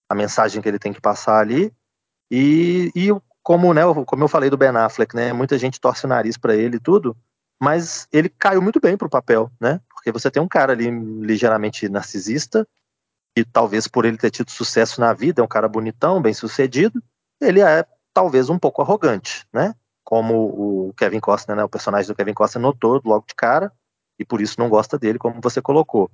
a 0.10 0.16
mensagem 0.16 0.62
que 0.62 0.68
ele 0.68 0.80
tem 0.80 0.94
que 0.94 1.02
passar 1.02 1.40
ali. 1.40 1.74
E, 2.30 2.92
e 2.96 3.10
como, 3.44 3.74
né, 3.74 3.82
como 4.06 4.24
eu 4.24 4.28
falei 4.28 4.50
do 4.50 4.58
Ben 4.58 4.70
Affleck, 4.70 5.16
né, 5.16 5.32
muita 5.34 5.58
gente 5.58 5.80
torce 5.80 6.06
o 6.06 6.10
nariz 6.10 6.38
para 6.38 6.56
ele 6.56 6.78
e 6.78 6.80
tudo, 6.80 7.16
mas 7.62 8.08
ele 8.12 8.28
caiu 8.28 8.62
muito 8.62 8.80
bem 8.80 8.98
pro 8.98 9.10
papel, 9.10 9.52
né? 9.62 9.80
Porque 9.90 10.12
você 10.12 10.30
tem 10.30 10.42
um 10.42 10.48
cara 10.48 10.74
ali 10.74 10.90
ligeiramente 10.90 11.88
narcisista, 11.88 12.68
e 13.38 13.44
talvez 13.44 13.88
por 13.88 14.06
ele 14.06 14.18
ter 14.18 14.32
tido 14.32 14.50
sucesso 14.50 15.02
na 15.02 15.14
vida, 15.14 15.42
é 15.42 15.44
um 15.44 15.48
cara 15.48 15.68
bonitão, 15.68 16.22
bem 16.22 16.34
sucedido, 16.34 17.04
ele 17.42 17.62
é 17.62 17.86
talvez 18.14 18.50
um 18.50 18.58
pouco 18.58 18.82
arrogante, 18.82 19.46
né? 19.52 19.76
Como 20.06 20.88
o 20.88 20.94
Kevin 20.94 21.20
Costner, 21.20 21.58
né, 21.58 21.64
o 21.64 21.70
personagem 21.70 22.08
do 22.08 22.16
Kevin 22.16 22.34
Costner 22.34 22.62
notou 22.62 23.02
logo 23.04 23.26
de 23.28 23.36
cara, 23.36 23.74
e 24.18 24.24
por 24.24 24.40
isso 24.40 24.60
não 24.60 24.70
gosta 24.70 24.98
dele, 24.98 25.20
como 25.20 25.42
você 25.42 25.62
colocou. 25.62 26.10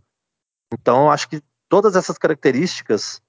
Então, 0.74 1.12
acho 1.12 1.30
que 1.30 1.44
todas 1.70 1.96
essas 1.96 2.18
características 2.18 3.22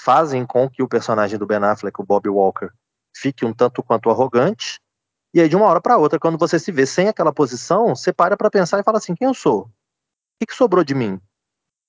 fazem 0.00 0.46
com 0.46 0.68
que 0.68 0.82
o 0.82 0.88
personagem 0.88 1.38
do 1.38 1.46
Ben 1.46 1.58
Affleck, 1.58 2.00
o 2.00 2.04
Bob 2.04 2.28
Walker, 2.28 2.70
fique 3.16 3.44
um 3.44 3.52
tanto 3.52 3.82
quanto 3.82 4.10
arrogante. 4.10 4.80
E 5.34 5.40
aí, 5.40 5.48
de 5.48 5.56
uma 5.56 5.66
hora 5.66 5.80
para 5.80 5.96
outra, 5.96 6.18
quando 6.18 6.38
você 6.38 6.58
se 6.58 6.70
vê 6.70 6.86
sem 6.86 7.08
aquela 7.08 7.32
posição, 7.32 7.94
você 7.94 8.12
para 8.12 8.36
para 8.36 8.50
pensar 8.50 8.78
e 8.78 8.82
fala 8.82 8.98
assim: 8.98 9.14
quem 9.14 9.26
eu 9.26 9.34
sou? 9.34 9.62
O 9.62 9.70
que, 10.40 10.46
que 10.46 10.54
sobrou 10.54 10.84
de 10.84 10.94
mim? 10.94 11.20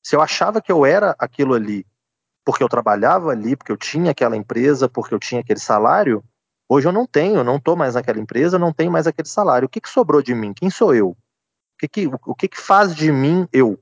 Se 0.06 0.16
eu 0.16 0.22
achava 0.22 0.62
que 0.62 0.72
eu 0.72 0.86
era 0.86 1.16
aquilo 1.20 1.54
ali, 1.54 1.86
porque 2.46 2.64
eu 2.64 2.70
trabalhava 2.70 3.32
ali, 3.32 3.56
porque 3.56 3.72
eu 3.72 3.78
tinha 3.78 4.12
aquela 4.12 4.38
empresa, 4.38 4.88
porque 4.88 5.14
eu 5.14 5.20
tinha 5.20 5.42
aquele 5.42 5.60
salário, 5.60 6.24
hoje 6.74 6.88
eu 6.88 6.92
não 6.92 7.06
tenho, 7.06 7.44
não 7.44 7.58
estou 7.58 7.76
mais 7.76 7.96
naquela 7.96 8.20
empresa, 8.20 8.60
não 8.60 8.74
tenho 8.74 8.92
mais 8.92 9.08
aquele 9.08 9.28
salário. 9.28 9.66
O 9.66 9.70
que, 9.70 9.82
que 9.82 9.90
sobrou 9.90 10.22
de 10.22 10.34
mim? 10.34 10.54
Quem 10.54 10.70
sou 10.70 10.94
eu? 10.94 11.10
O 11.10 11.18
que, 11.80 11.88
que, 11.88 12.08
o 12.08 12.36
que, 12.36 12.48
que 12.48 12.60
faz 12.60 12.96
de 12.96 13.12
mim 13.12 13.48
eu? 13.52 13.80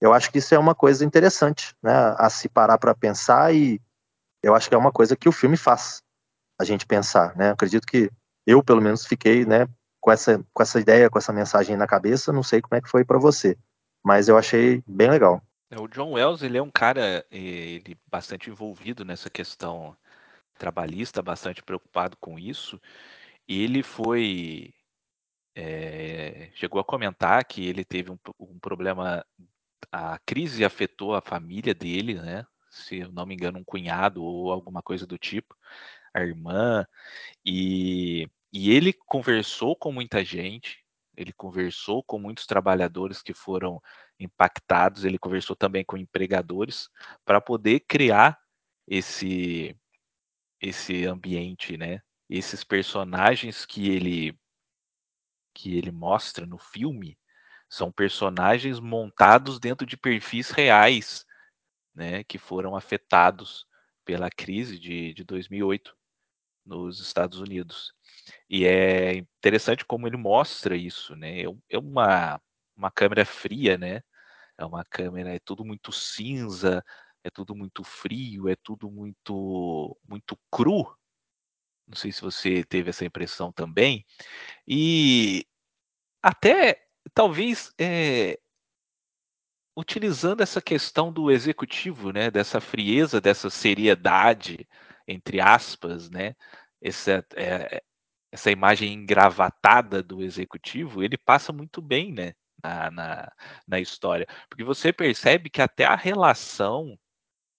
Eu 0.00 0.12
acho 0.12 0.30
que 0.30 0.38
isso 0.38 0.54
é 0.54 0.58
uma 0.58 0.74
coisa 0.74 1.04
interessante, 1.04 1.74
né, 1.82 1.92
a 2.18 2.28
se 2.28 2.48
parar 2.48 2.78
para 2.78 2.94
pensar 2.94 3.54
e 3.54 3.80
eu 4.42 4.54
acho 4.54 4.68
que 4.68 4.74
é 4.74 4.78
uma 4.78 4.92
coisa 4.92 5.16
que 5.16 5.28
o 5.28 5.32
filme 5.32 5.56
faz 5.56 6.02
a 6.58 6.64
gente 6.64 6.86
pensar, 6.86 7.34
né? 7.36 7.50
Acredito 7.50 7.86
que 7.86 8.10
eu, 8.46 8.62
pelo 8.62 8.80
menos, 8.80 9.04
fiquei, 9.04 9.44
né, 9.44 9.66
com 10.00 10.12
essa, 10.12 10.42
com 10.54 10.62
essa 10.62 10.78
ideia, 10.78 11.10
com 11.10 11.18
essa 11.18 11.32
mensagem 11.32 11.76
na 11.76 11.86
cabeça. 11.86 12.32
Não 12.32 12.42
sei 12.42 12.60
como 12.60 12.76
é 12.76 12.80
que 12.80 12.88
foi 12.88 13.04
para 13.04 13.18
você, 13.18 13.58
mas 14.04 14.28
eu 14.28 14.38
achei 14.38 14.82
bem 14.86 15.10
legal. 15.10 15.42
É, 15.70 15.80
o 15.80 15.88
John 15.88 16.12
Wells, 16.12 16.44
ele 16.44 16.58
é 16.58 16.62
um 16.62 16.70
cara 16.70 17.26
ele 17.30 17.98
bastante 18.06 18.48
envolvido 18.48 19.04
nessa 19.04 19.28
questão 19.28 19.96
trabalhista, 20.56 21.22
bastante 21.22 21.62
preocupado 21.62 22.16
com 22.18 22.38
isso. 22.38 22.80
Ele 23.48 23.82
foi 23.82 24.74
é, 25.56 26.50
chegou 26.54 26.80
a 26.80 26.84
comentar 26.84 27.44
que 27.46 27.66
ele 27.66 27.84
teve 27.84 28.10
um, 28.10 28.18
um, 28.38 28.58
problema, 28.58 29.24
a 29.90 30.18
crise 30.18 30.64
afetou 30.64 31.14
a 31.14 31.22
família 31.22 31.74
dele, 31.74 32.14
né? 32.14 32.46
Se 32.70 32.98
eu 32.98 33.12
não 33.12 33.24
me 33.24 33.34
engano, 33.34 33.58
um 33.58 33.64
cunhado 33.64 34.22
ou 34.22 34.52
alguma 34.52 34.82
coisa 34.82 35.06
do 35.06 35.16
tipo 35.16 35.56
a 36.14 36.20
irmã, 36.20 36.86
e, 37.44 38.28
e 38.52 38.70
ele 38.70 38.92
conversou 38.92 39.76
com 39.76 39.92
muita 39.92 40.24
gente, 40.24 40.84
ele 41.16 41.32
conversou 41.32 42.02
com 42.02 42.18
muitos 42.18 42.46
trabalhadores 42.46 43.22
que 43.22 43.34
foram 43.34 43.82
impactados, 44.18 45.04
ele 45.04 45.18
conversou 45.18 45.54
também 45.54 45.84
com 45.84 45.96
empregadores 45.96 46.88
para 47.24 47.40
poder 47.40 47.80
criar 47.80 48.38
esse 48.88 49.76
esse 50.68 51.06
ambiente, 51.06 51.76
né? 51.76 52.00
Esses 52.28 52.64
personagens 52.64 53.64
que 53.64 53.88
ele 53.90 54.38
que 55.54 55.76
ele 55.78 55.90
mostra 55.90 56.44
no 56.44 56.58
filme 56.58 57.18
são 57.68 57.90
personagens 57.90 58.78
montados 58.78 59.58
dentro 59.58 59.86
de 59.86 59.96
perfis 59.96 60.50
reais, 60.50 61.24
né, 61.94 62.22
que 62.24 62.38
foram 62.38 62.76
afetados 62.76 63.66
pela 64.04 64.30
crise 64.30 64.78
de, 64.78 65.14
de 65.14 65.24
2008 65.24 65.96
nos 66.64 67.00
Estados 67.00 67.40
Unidos. 67.40 67.92
E 68.50 68.66
é 68.66 69.14
interessante 69.16 69.84
como 69.84 70.06
ele 70.06 70.16
mostra 70.16 70.76
isso, 70.76 71.16
né? 71.16 71.42
É, 71.42 71.46
é 71.70 71.78
uma, 71.78 72.40
uma 72.76 72.90
câmera 72.90 73.24
fria, 73.24 73.78
né? 73.78 74.02
É 74.58 74.64
uma 74.64 74.84
câmera, 74.84 75.34
é 75.34 75.38
tudo 75.38 75.64
muito 75.64 75.92
cinza, 75.92 76.84
é 77.26 77.30
tudo 77.30 77.54
muito 77.56 77.82
frio, 77.84 78.48
é 78.48 78.56
tudo 78.56 78.90
muito 78.90 79.96
muito 80.08 80.38
cru. 80.50 80.96
Não 81.86 81.96
sei 81.96 82.12
se 82.12 82.22
você 82.22 82.64
teve 82.64 82.90
essa 82.90 83.04
impressão 83.04 83.52
também. 83.52 84.04
E 84.66 85.46
até 86.22 86.86
talvez 87.14 87.72
é, 87.78 88.38
utilizando 89.76 90.42
essa 90.42 90.60
questão 90.62 91.12
do 91.12 91.30
executivo, 91.30 92.12
né, 92.12 92.30
dessa 92.30 92.60
frieza, 92.60 93.20
dessa 93.20 93.50
seriedade, 93.50 94.66
entre 95.06 95.40
aspas, 95.40 96.10
né, 96.10 96.34
essa, 96.80 97.24
é, 97.36 97.82
essa 98.32 98.50
imagem 98.50 98.92
engravatada 98.94 100.02
do 100.02 100.22
executivo, 100.22 101.02
ele 101.02 101.18
passa 101.18 101.52
muito 101.52 101.80
bem, 101.82 102.12
né, 102.12 102.34
na, 102.62 102.90
na, 102.90 103.32
na 103.68 103.80
história, 103.80 104.26
porque 104.48 104.64
você 104.64 104.92
percebe 104.92 105.50
que 105.50 105.62
até 105.62 105.84
a 105.84 105.94
relação 105.94 106.98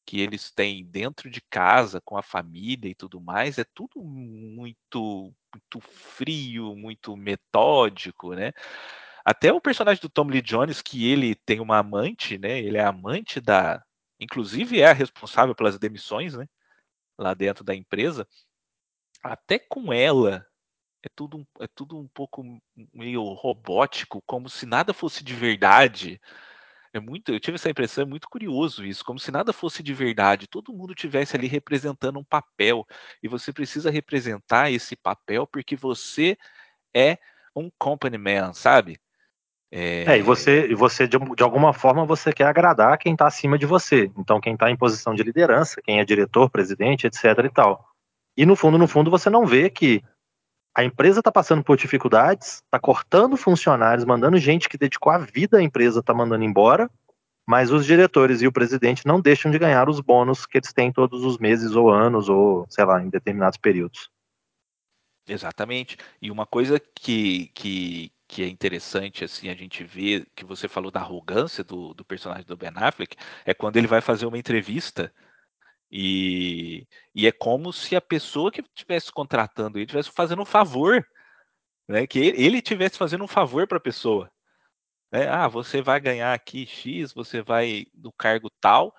que 0.08 0.22
eles 0.22 0.50
têm 0.52 0.86
dentro 0.86 1.30
de 1.30 1.41
casa 1.41 2.02
com 2.02 2.17
a 2.17 2.24
família 2.24 2.89
e 2.89 2.96
tudo 2.96 3.20
mais 3.22 3.58
é 3.60 3.65
tudo 3.65 4.02
muito 4.02 5.34
muito 5.54 5.82
frio, 5.82 6.76
muito 6.76 7.17
metódico, 7.17 8.34
né? 8.34 8.54
Até 9.26 9.52
o 9.52 9.62
personagem 9.62 10.02
do 10.02 10.10
Tom 10.10 10.26
Lee 10.28 10.41
Jones, 10.41 10.82
que 10.82 11.12
ele 11.12 11.36
tem 11.36 11.60
uma 11.60 11.80
amante, 11.80 12.38
né? 12.38 12.60
Ele 12.60 12.78
é 12.78 12.86
amante 12.86 13.41
da. 13.41 13.84
Inclusive 14.20 14.82
é 14.82 14.88
a 14.89 14.93
responsável 14.93 15.54
pelas 15.56 15.78
demissões, 15.80 16.36
né? 16.36 16.48
Lá 17.20 17.34
dentro 17.34 17.63
da 17.63 17.76
empresa. 17.76 18.28
Até 19.24 19.60
com 19.60 19.91
ela 19.93 20.46
é 21.04 21.10
tudo, 21.15 21.48
é 21.60 21.67
tudo 21.67 21.98
um 21.98 22.08
pouco 22.08 22.43
meio 22.93 23.24
robótico, 23.34 24.22
como 24.26 24.50
se 24.50 24.65
nada 24.65 24.93
fosse 24.93 25.24
de 25.24 25.34
verdade. 25.34 26.22
É 26.97 26.99
muito, 26.99 27.31
eu 27.31 27.39
tive 27.39 27.55
essa 27.55 27.69
impressão, 27.69 28.03
é 28.03 28.07
muito 28.07 28.27
curioso 28.27 28.83
isso, 28.83 29.05
como 29.05 29.19
se 29.19 29.31
nada 29.31 29.53
fosse 29.53 29.83
de 29.83 29.93
verdade, 29.93 30.47
todo 30.47 30.73
mundo 30.73 30.95
tivesse 30.95 31.36
ali 31.36 31.47
representando 31.47 32.17
um 32.17 32.23
papel, 32.23 32.86
e 33.21 33.27
você 33.27 33.53
precisa 33.53 33.91
representar 33.91 34.71
esse 34.71 34.95
papel 34.95 35.45
porque 35.45 35.75
você 35.75 36.38
é 36.95 37.17
um 37.55 37.69
company 37.77 38.17
man, 38.17 38.53
sabe? 38.53 38.99
É, 39.71 40.05
é 40.05 40.17
e 40.17 40.21
você, 40.21 40.67
e 40.67 40.73
você 40.73 41.07
de, 41.07 41.17
de, 41.17 41.43
alguma 41.43 41.71
forma, 41.73 42.05
você 42.05 42.33
quer 42.33 42.45
agradar 42.45 42.97
quem 42.97 43.13
está 43.13 43.27
acima 43.27 43.57
de 43.57 43.65
você. 43.65 44.10
Então, 44.17 44.39
quem 44.39 44.53
está 44.53 44.71
em 44.71 44.77
posição 44.77 45.13
de 45.13 45.23
liderança, 45.23 45.81
quem 45.81 45.99
é 45.99 46.05
diretor, 46.05 46.49
presidente, 46.49 47.05
etc 47.05 47.25
e 47.45 47.49
tal. 47.49 47.86
E 48.36 48.45
no 48.45 48.55
fundo, 48.55 48.77
no 48.77 48.88
fundo, 48.88 49.12
você 49.12 49.29
não 49.29 49.45
vê 49.45 49.69
que 49.69 50.01
a 50.78 50.84
empresa 50.84 51.22
está 51.22 51.32
passando 51.32 51.63
por 51.63 51.76
dificuldades, 51.76 52.62
está 52.63 52.78
cortando 52.80 53.36
funcionários, 53.36 54.06
mandando 54.06 54.38
gente 54.38 54.70
que 54.70 54.78
dedicou 54.78 55.12
a 55.12 55.18
vida 55.18 55.58
à 55.58 55.63
empresa, 55.63 56.02
está 56.02 56.13
mandando 56.13 56.44
embora, 56.44 56.88
mas 57.48 57.72
os 57.72 57.84
diretores 57.84 58.44
e 58.44 58.48
o 58.48 58.52
presidente 58.52 59.04
não 59.04 59.20
deixam 59.20 59.50
de 59.50 59.58
ganhar 59.58 59.90
os 59.90 60.00
bônus 60.00 60.46
que 60.46 60.60
eles 60.60 60.72
têm 60.72 60.92
todos 60.92 61.24
os 61.24 61.40
meses 61.40 61.72
ou 61.72 61.90
anos, 61.90 62.30
ou 62.30 62.68
sei 62.70 62.86
lá, 62.86 63.02
em 63.02 63.10
determinados 63.10 63.58
períodos. 63.58 64.12
Exatamente. 65.28 65.98
E 66.22 66.30
uma 66.30 66.46
coisa 66.46 66.80
que, 66.80 67.48
que, 67.56 68.12
que 68.28 68.44
é 68.44 68.48
interessante, 68.48 69.24
assim, 69.24 69.50
a 69.50 69.56
gente 69.56 69.84
vê, 69.84 70.28
que 70.36 70.46
você 70.46 70.68
falou 70.68 70.92
da 70.92 71.00
arrogância 71.00 71.63
do, 71.63 71.92
do 71.96 72.06
personagem 72.06 72.46
do 72.46 72.56
Ben 72.56 72.70
Affleck, 72.76 73.18
é 73.44 73.52
quando 73.52 73.78
ele 73.78 73.88
vai 73.88 74.00
fazer 74.00 74.28
uma 74.28 74.38
entrevista 74.38 75.12
e, 75.91 76.88
e 77.15 77.28
é 77.28 77.32
como 77.32 77.71
se 77.71 77.95
a 77.95 78.02
pessoa 78.02 78.52
que 78.52 78.62
estivesse 78.62 79.12
contratando 79.12 79.78
ele 79.78 79.86
estivesse 79.86 80.12
fazendo 80.12 80.41
um 80.41 80.45
favor, 80.45 81.06
né? 81.88 82.06
Que 82.06 82.19
ele, 82.19 82.58
estivesse 82.58 82.97
fazendo 82.97 83.23
um 83.23 83.28
favor 83.28 83.67
para 83.67 83.78
a 83.78 83.82
pessoa. 83.82 84.32
Né? 85.12 85.28
Ah, 85.28 85.47
você 85.47 85.82
vai 85.82 86.00
ganhar 86.00 86.34
aqui 86.34 86.65
X, 86.65 87.13
você 87.13 87.41
vai 87.41 87.86
do 87.93 88.12
cargo 88.12 88.50
tal. 88.60 88.93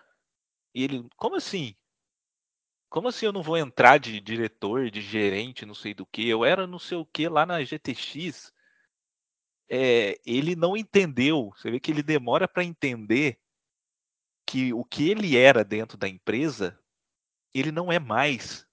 E 0.74 0.84
ele, 0.84 1.06
como 1.16 1.36
assim? 1.36 1.76
Como 2.88 3.08
assim 3.08 3.26
eu 3.26 3.32
não 3.32 3.42
vou 3.42 3.58
entrar 3.58 3.98
de 3.98 4.18
diretor, 4.20 4.90
de 4.90 5.02
gerente, 5.02 5.66
não 5.66 5.74
sei 5.74 5.92
do 5.92 6.06
que? 6.06 6.26
Eu 6.26 6.44
era 6.44 6.66
não 6.66 6.78
sei 6.78 6.96
o 6.96 7.04
que 7.04 7.28
lá 7.28 7.44
na 7.44 7.62
GTX 7.62 8.50
é, 9.70 10.18
ele 10.24 10.56
não 10.56 10.76
entendeu. 10.76 11.52
Você 11.56 11.70
vê 11.70 11.78
que 11.78 11.90
ele 11.90 12.02
demora 12.02 12.48
para 12.48 12.64
entender 12.64 13.38
que 14.48 14.72
o 14.72 14.82
que 14.82 15.10
ele 15.10 15.36
era 15.36 15.62
dentro 15.62 15.98
da 15.98 16.08
empresa, 16.08 16.78
ele 17.54 17.70
não 17.70 17.92
é 17.92 17.98
mais. 17.98 18.66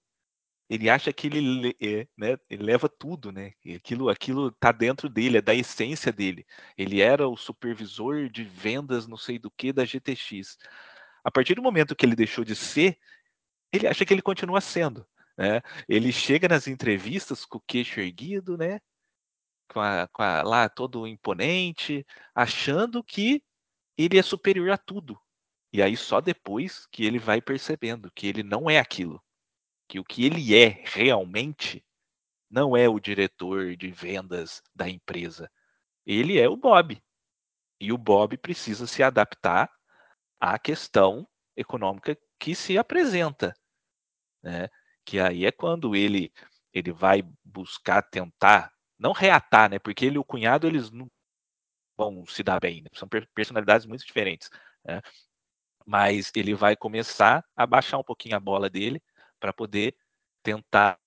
ele 0.70 0.90
acha 0.90 1.12
que 1.12 1.28
ele, 1.28 1.76
é, 1.80 2.08
né, 2.16 2.38
ele 2.50 2.64
leva 2.64 2.88
tudo, 2.88 3.30
né? 3.30 3.52
Aquilo, 3.76 4.08
aquilo 4.08 4.50
tá 4.52 4.72
dentro 4.72 5.08
dele, 5.08 5.38
é 5.38 5.42
da 5.42 5.54
essência 5.54 6.12
dele. 6.12 6.46
Ele 6.78 7.00
era 7.00 7.28
o 7.28 7.36
supervisor 7.36 8.28
de 8.30 8.42
vendas, 8.44 9.06
não 9.06 9.18
sei 9.18 9.38
do 9.38 9.50
que, 9.50 9.72
da 9.72 9.84
GTX. 9.84 10.56
A 11.24 11.30
partir 11.30 11.54
do 11.54 11.62
momento 11.62 11.94
que 11.94 12.06
ele 12.06 12.16
deixou 12.16 12.44
de 12.44 12.56
ser, 12.56 12.98
ele 13.72 13.86
acha 13.86 14.04
que 14.04 14.14
ele 14.14 14.22
continua 14.22 14.60
sendo. 14.60 15.06
Né? 15.38 15.60
Ele 15.88 16.12
chega 16.12 16.48
nas 16.48 16.66
entrevistas 16.66 17.44
com 17.44 17.58
o 17.58 17.64
queixo 17.66 18.00
erguido, 18.00 18.56
né? 18.56 18.80
Com 19.68 19.80
a, 19.80 20.08
com 20.08 20.22
a, 20.22 20.42
lá 20.42 20.68
todo 20.68 21.06
imponente, 21.06 22.06
achando 22.34 23.04
que 23.04 23.42
ele 23.98 24.18
é 24.18 24.22
superior 24.22 24.70
a 24.70 24.78
tudo. 24.78 25.20
E 25.76 25.82
aí 25.82 25.94
só 25.94 26.22
depois 26.22 26.86
que 26.86 27.04
ele 27.04 27.18
vai 27.18 27.38
percebendo 27.38 28.10
que 28.10 28.26
ele 28.26 28.42
não 28.42 28.70
é 28.70 28.78
aquilo 28.78 29.22
que 29.86 30.00
o 30.00 30.04
que 30.04 30.24
ele 30.24 30.56
é 30.56 30.82
realmente 30.86 31.84
não 32.50 32.74
é 32.74 32.88
o 32.88 32.98
diretor 32.98 33.76
de 33.76 33.90
vendas 33.90 34.62
da 34.74 34.88
empresa. 34.88 35.52
Ele 36.06 36.40
é 36.40 36.48
o 36.48 36.56
Bob. 36.56 36.98
E 37.78 37.92
o 37.92 37.98
Bob 37.98 38.38
precisa 38.38 38.86
se 38.86 39.02
adaptar 39.02 39.70
à 40.40 40.58
questão 40.58 41.28
econômica 41.54 42.16
que 42.40 42.54
se 42.54 42.78
apresenta. 42.78 43.54
Né? 44.42 44.70
Que 45.04 45.20
aí 45.20 45.44
é 45.44 45.52
quando 45.52 45.94
ele, 45.94 46.32
ele 46.72 46.90
vai 46.90 47.22
buscar 47.44 48.00
tentar, 48.00 48.72
não 48.98 49.12
reatar, 49.12 49.68
né? 49.68 49.78
porque 49.78 50.06
ele 50.06 50.16
e 50.16 50.18
o 50.18 50.24
cunhado 50.24 50.66
eles 50.66 50.90
não 50.90 51.06
vão 51.98 52.24
se 52.24 52.42
dar 52.42 52.60
bem, 52.60 52.80
né? 52.80 52.88
são 52.94 53.06
personalidades 53.34 53.86
muito 53.86 54.06
diferentes. 54.06 54.48
Né? 54.82 55.02
Mas 55.86 56.32
ele 56.34 56.54
vai 56.54 56.76
começar 56.76 57.44
a 57.54 57.66
baixar 57.66 57.98
um 57.98 58.04
pouquinho 58.04 58.36
a 58.36 58.40
bola 58.40 58.68
dele 58.68 59.00
para 59.38 59.52
poder 59.52 59.94
tentar 60.42 60.98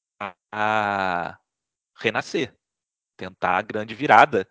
renascer, 1.97 2.53
tentar 3.17 3.57
a 3.57 3.61
grande 3.61 3.93
virada, 3.93 4.47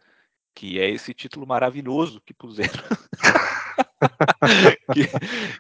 que 0.55 0.79
é 0.79 0.91
esse 0.91 1.15
título 1.15 1.47
maravilhoso 1.47 2.21
que 2.21 2.35
puseram. 2.35 2.85
que, 4.93 5.07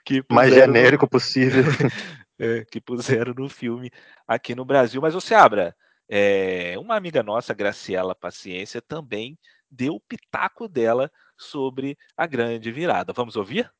que 0.04 0.22
puseram 0.22 0.26
Mais 0.35 0.54
genérico 0.54 1.04
no, 1.04 1.09
possível. 1.09 1.62
é, 2.38 2.64
que 2.64 2.81
puseram 2.81 3.35
no 3.35 3.48
filme 3.48 3.90
aqui 4.26 4.54
no 4.54 4.64
Brasil. 4.64 5.00
Mas 5.00 5.14
você 5.14 5.35
abra, 5.35 5.74
é, 6.09 6.78
uma 6.78 6.96
amiga 6.96 7.22
nossa, 7.22 7.52
Graciela 7.52 8.14
Paciência, 8.14 8.81
também 8.81 9.38
deu 9.70 9.94
o 9.94 10.00
pitaco 10.00 10.68
dela 10.68 11.11
sobre 11.37 11.98
a 12.16 12.26
grande 12.26 12.70
virada. 12.72 13.12
Vamos 13.12 13.37
ouvir? 13.37 13.70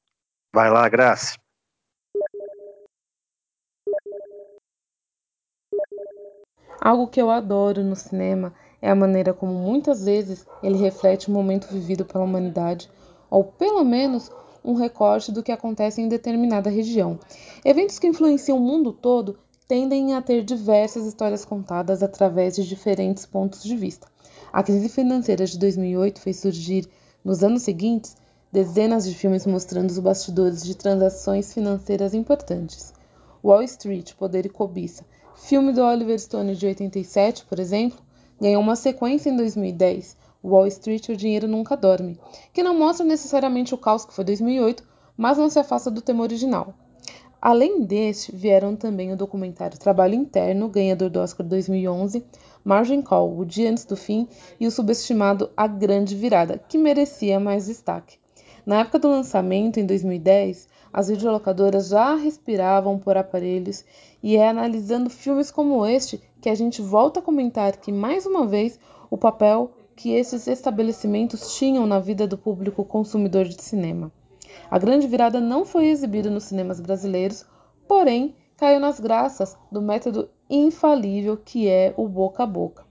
Vai 0.54 0.70
lá, 0.70 0.88
Graça. 0.88 1.37
Algo 6.80 7.08
que 7.08 7.20
eu 7.20 7.30
adoro 7.30 7.82
no 7.84 7.94
cinema 7.94 8.54
é 8.80 8.90
a 8.90 8.94
maneira 8.94 9.34
como 9.34 9.52
muitas 9.52 10.04
vezes 10.04 10.46
ele 10.62 10.78
reflete 10.78 11.28
o 11.28 11.32
momento 11.32 11.68
vivido 11.68 12.04
pela 12.04 12.24
humanidade, 12.24 12.90
ou 13.28 13.44
pelo 13.44 13.84
menos 13.84 14.30
um 14.64 14.74
recorte 14.74 15.32
do 15.32 15.42
que 15.42 15.52
acontece 15.52 16.00
em 16.00 16.08
determinada 16.08 16.70
região. 16.70 17.18
Eventos 17.64 17.98
que 17.98 18.06
influenciam 18.06 18.56
o 18.58 18.61
mundo 18.61 18.92
todo 18.92 19.38
tendem 19.66 20.14
a 20.14 20.22
ter 20.22 20.42
diversas 20.42 21.04
histórias 21.04 21.44
contadas 21.44 22.02
através 22.02 22.56
de 22.56 22.66
diferentes 22.66 23.26
pontos 23.26 23.62
de 23.62 23.76
vista. 23.76 24.08
A 24.52 24.62
crise 24.62 24.88
financeira 24.88 25.44
de 25.44 25.58
2008 25.58 26.20
fez 26.20 26.38
surgir, 26.38 26.88
nos 27.22 27.42
anos 27.42 27.62
seguintes, 27.62 28.16
dezenas 28.50 29.04
de 29.04 29.14
filmes 29.14 29.46
mostrando 29.46 29.90
os 29.90 29.98
bastidores 29.98 30.62
de 30.62 30.74
transações 30.74 31.52
financeiras 31.52 32.14
importantes. 32.14 32.92
Wall 33.44 33.62
Street, 33.62 34.14
Poder 34.14 34.46
e 34.46 34.48
Cobiça 34.48 35.04
Filme 35.37 35.72
do 35.72 35.82
Oliver 35.82 36.18
Stone 36.18 36.56
de 36.56 36.66
87, 36.66 37.44
por 37.46 37.58
exemplo, 37.61 37.98
ganhou 38.40 38.61
uma 38.61 38.74
sequência 38.74 39.30
em 39.30 39.37
2010, 39.37 40.16
Wall 40.44 40.66
Street 40.66 41.08
O 41.08 41.16
Dinheiro 41.16 41.46
Nunca 41.46 41.76
Dorme, 41.76 42.18
que 42.52 42.62
não 42.62 42.76
mostra 42.76 43.06
necessariamente 43.06 43.72
o 43.72 43.78
caos 43.78 44.04
que 44.04 44.12
foi 44.12 44.24
2008, 44.24 44.82
mas 45.16 45.38
não 45.38 45.48
se 45.48 45.58
afasta 45.58 45.90
do 45.90 46.02
tema 46.02 46.22
original. 46.22 46.74
Além 47.40 47.84
deste, 47.84 48.34
vieram 48.34 48.74
também 48.74 49.12
o 49.12 49.16
documentário 49.16 49.78
Trabalho 49.78 50.14
Interno, 50.14 50.68
ganhador 50.68 51.08
do 51.08 51.20
Oscar 51.20 51.46
2011, 51.46 52.24
Margin 52.64 53.00
Call, 53.00 53.38
O 53.38 53.44
Dia 53.44 53.70
Antes 53.70 53.84
do 53.84 53.96
Fim 53.96 54.28
e 54.58 54.66
o 54.66 54.70
subestimado 54.70 55.50
A 55.56 55.66
Grande 55.66 56.16
Virada, 56.16 56.58
que 56.58 56.76
merecia 56.76 57.38
mais 57.38 57.66
destaque. 57.66 58.18
Na 58.68 58.81
época 58.81 58.98
do 58.98 59.09
lançamento, 59.09 59.81
em 59.81 59.87
2010, 59.87 60.68
as 60.92 61.09
videolocadoras 61.09 61.88
já 61.88 62.14
respiravam 62.14 62.98
por 62.98 63.16
aparelhos 63.16 63.83
e 64.22 64.37
é 64.37 64.46
analisando 64.46 65.09
filmes 65.09 65.50
como 65.50 65.87
este 65.87 66.20
que 66.38 66.50
a 66.50 66.54
gente 66.54 66.83
volta 66.83 67.18
a 67.18 67.22
comentar 67.22 67.78
que, 67.78 67.90
mais 67.90 68.26
uma 68.26 68.46
vez, 68.46 68.78
o 69.11 69.16
papel 69.16 69.70
que 69.96 70.12
esses 70.12 70.46
estabelecimentos 70.46 71.57
tinham 71.57 71.87
na 71.87 71.98
vida 71.98 72.26
do 72.26 72.37
público 72.37 72.85
consumidor 72.85 73.46
de 73.46 73.62
cinema. 73.62 74.12
A 74.70 74.78
grande 74.78 75.07
virada 75.07 75.40
não 75.40 75.64
foi 75.64 75.87
exibida 75.87 76.28
nos 76.28 76.44
cinemas 76.44 76.78
brasileiros, 76.78 77.46
porém 77.88 78.37
caiu 78.54 78.78
nas 78.78 79.00
graças 79.00 79.57
do 79.72 79.81
método 79.81 80.28
infalível 80.50 81.38
que 81.42 81.66
é 81.66 81.94
o 81.96 82.07
boca 82.07 82.42
a 82.42 82.46
boca. 82.46 82.85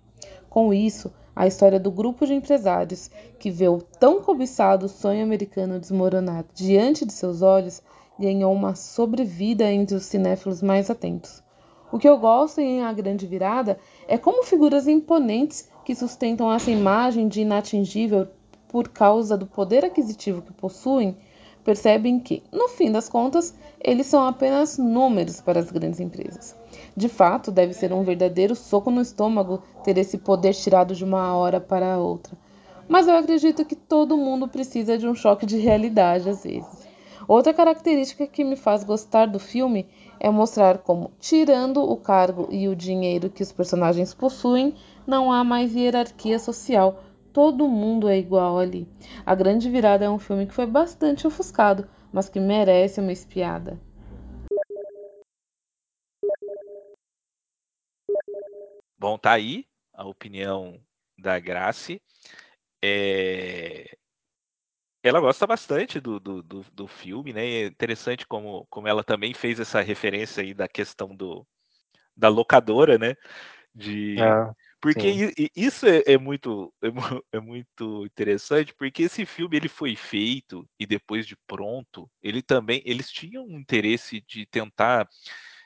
Com 0.49 0.73
isso, 0.73 1.13
a 1.37 1.45
história 1.45 1.79
do 1.79 1.91
grupo 1.91 2.25
de 2.25 2.33
empresários 2.33 3.11
que 3.37 3.51
vê 3.51 3.67
o 3.67 3.77
tão 3.77 4.23
cobiçado 4.23 4.89
sonho 4.89 5.23
americano 5.23 5.79
desmoronar 5.79 6.43
diante 6.55 7.05
de 7.05 7.13
seus 7.13 7.43
olhos 7.43 7.79
ganhou 8.19 8.51
uma 8.51 8.73
sobrevida 8.73 9.71
entre 9.71 9.95
os 9.95 10.05
cinéfilos 10.05 10.63
mais 10.63 10.89
atentos. 10.89 11.43
O 11.91 11.99
que 11.99 12.09
eu 12.09 12.17
gosto 12.17 12.59
em 12.59 12.81
A 12.81 12.91
Grande 12.91 13.27
Virada 13.27 13.77
é 14.07 14.17
como 14.17 14.43
figuras 14.43 14.87
imponentes 14.87 15.69
que 15.85 15.93
sustentam 15.93 16.51
essa 16.51 16.71
imagem 16.71 17.27
de 17.27 17.41
inatingível 17.41 18.27
por 18.67 18.89
causa 18.89 19.37
do 19.37 19.45
poder 19.45 19.85
aquisitivo 19.85 20.41
que 20.41 20.51
possuem, 20.51 21.15
percebem 21.63 22.19
que, 22.19 22.41
no 22.51 22.67
fim 22.67 22.91
das 22.91 23.07
contas, 23.07 23.53
eles 23.79 24.07
são 24.07 24.25
apenas 24.25 24.79
números 24.79 25.39
para 25.39 25.59
as 25.59 25.69
grandes 25.69 25.99
empresas. 25.99 26.55
De 26.97 27.07
fato, 27.07 27.51
deve 27.51 27.73
ser 27.73 27.93
um 27.93 28.01
verdadeiro 28.01 28.55
soco 28.55 28.89
no 28.89 29.01
estômago 29.01 29.61
ter 29.83 29.99
esse 29.99 30.17
poder 30.17 30.55
tirado 30.55 30.95
de 30.95 31.05
uma 31.05 31.35
hora 31.35 31.61
para 31.61 31.99
outra. 31.99 32.35
Mas 32.89 33.07
eu 33.07 33.15
acredito 33.15 33.63
que 33.63 33.75
todo 33.75 34.17
mundo 34.17 34.47
precisa 34.47 34.97
de 34.97 35.07
um 35.07 35.13
choque 35.13 35.45
de 35.45 35.57
realidade 35.57 36.27
às 36.27 36.43
vezes. 36.43 36.87
Outra 37.27 37.53
característica 37.53 38.25
que 38.25 38.43
me 38.43 38.55
faz 38.55 38.83
gostar 38.83 39.27
do 39.27 39.37
filme 39.37 39.87
é 40.19 40.31
mostrar 40.31 40.79
como, 40.79 41.11
tirando 41.19 41.83
o 41.83 41.95
cargo 41.97 42.47
e 42.49 42.67
o 42.67 42.75
dinheiro 42.75 43.29
que 43.29 43.43
os 43.43 43.51
personagens 43.51 44.15
possuem, 44.15 44.73
não 45.05 45.31
há 45.31 45.43
mais 45.43 45.75
hierarquia 45.75 46.39
social. 46.39 47.03
Todo 47.31 47.67
mundo 47.67 48.09
é 48.09 48.17
igual 48.17 48.57
ali. 48.57 48.87
A 49.23 49.35
Grande 49.35 49.69
Virada 49.69 50.05
é 50.05 50.09
um 50.09 50.17
filme 50.17 50.47
que 50.47 50.53
foi 50.53 50.65
bastante 50.65 51.27
ofuscado, 51.27 51.87
mas 52.11 52.27
que 52.27 52.39
merece 52.39 52.99
uma 52.99 53.11
espiada. 53.11 53.79
Bom, 58.97 59.17
tá 59.17 59.33
aí 59.33 59.65
a 59.93 60.05
opinião 60.05 60.81
da 61.17 61.39
Grace. 61.39 62.01
É... 62.83 63.97
Ela 65.03 65.19
gosta 65.19 65.47
bastante 65.47 65.99
do, 65.99 66.19
do, 66.19 66.43
do, 66.43 66.65
do, 66.73 66.87
filme, 66.87 67.31
né? 67.31 67.45
É 67.45 67.65
interessante 67.65 68.27
como, 68.27 68.65
como 68.69 68.87
ela 68.87 69.03
também 69.03 69.33
fez 69.33 69.59
essa 69.59 69.81
referência 69.81 70.43
aí 70.43 70.53
da 70.53 70.67
questão 70.67 71.15
do, 71.15 71.47
da 72.15 72.27
locadora, 72.27 72.97
né? 72.97 73.15
De... 73.73 74.19
Ah, 74.19 74.53
porque 74.81 75.33
isso 75.55 75.85
é, 75.85 76.03
é 76.05 76.17
muito 76.17 76.73
é, 77.33 77.37
é, 77.37 77.39
muito 77.39 78.05
interessante, 78.05 78.73
porque 78.73 79.03
esse 79.03 79.25
filme 79.25 79.57
ele 79.57 79.69
foi 79.69 79.95
feito 79.95 80.67
e 80.79 80.85
depois 80.85 81.25
de 81.25 81.35
pronto, 81.47 82.09
ele 82.21 82.41
também 82.41 82.81
eles 82.85 83.11
tinham 83.11 83.45
um 83.45 83.59
interesse 83.59 84.21
de 84.21 84.45
tentar 84.45 85.07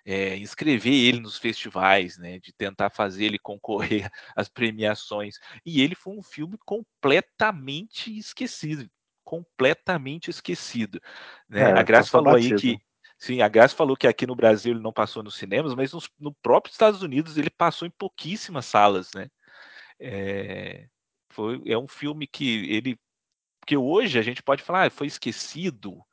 é, 0.05 0.37
inscrever 0.37 0.93
ele 0.93 1.19
nos 1.19 1.37
festivais, 1.37 2.17
né, 2.17 2.39
de 2.39 2.51
tentar 2.53 2.89
fazer 2.89 3.25
ele 3.25 3.39
concorrer 3.39 4.09
às 4.35 4.49
premiações. 4.49 5.35
E 5.65 5.81
ele 5.81 5.95
foi 5.95 6.13
um 6.13 6.23
filme 6.23 6.57
completamente 6.65 8.15
esquecido, 8.17 8.89
completamente 9.23 10.29
esquecido. 10.29 11.01
Né? 11.47 11.61
É, 11.61 11.79
a 11.79 11.83
Graça 11.83 12.09
falou 12.09 12.33
batido. 12.33 12.55
aí 12.55 12.61
que 12.61 12.91
Sim, 13.21 13.39
a 13.43 13.47
Graça 13.47 13.75
falou 13.75 13.95
que 13.95 14.07
aqui 14.07 14.25
no 14.25 14.35
Brasil 14.35 14.73
ele 14.73 14.81
não 14.81 14.91
passou 14.91 15.21
nos 15.21 15.35
cinemas, 15.35 15.75
mas 15.75 15.93
nos, 15.93 16.09
no 16.19 16.33
próprio 16.33 16.71
Estados 16.71 17.03
Unidos 17.03 17.37
ele 17.37 17.51
passou 17.51 17.87
em 17.87 17.91
pouquíssimas 17.91 18.65
salas, 18.65 19.11
né? 19.13 19.29
É, 19.99 20.87
foi, 21.29 21.61
é 21.67 21.77
um 21.77 21.87
filme 21.87 22.25
que 22.25 22.67
ele 22.73 22.99
que 23.67 23.77
hoje 23.77 24.17
a 24.17 24.23
gente 24.23 24.41
pode 24.41 24.63
falar, 24.63 24.87
ah, 24.87 24.89
foi 24.89 25.05
esquecido, 25.05 26.03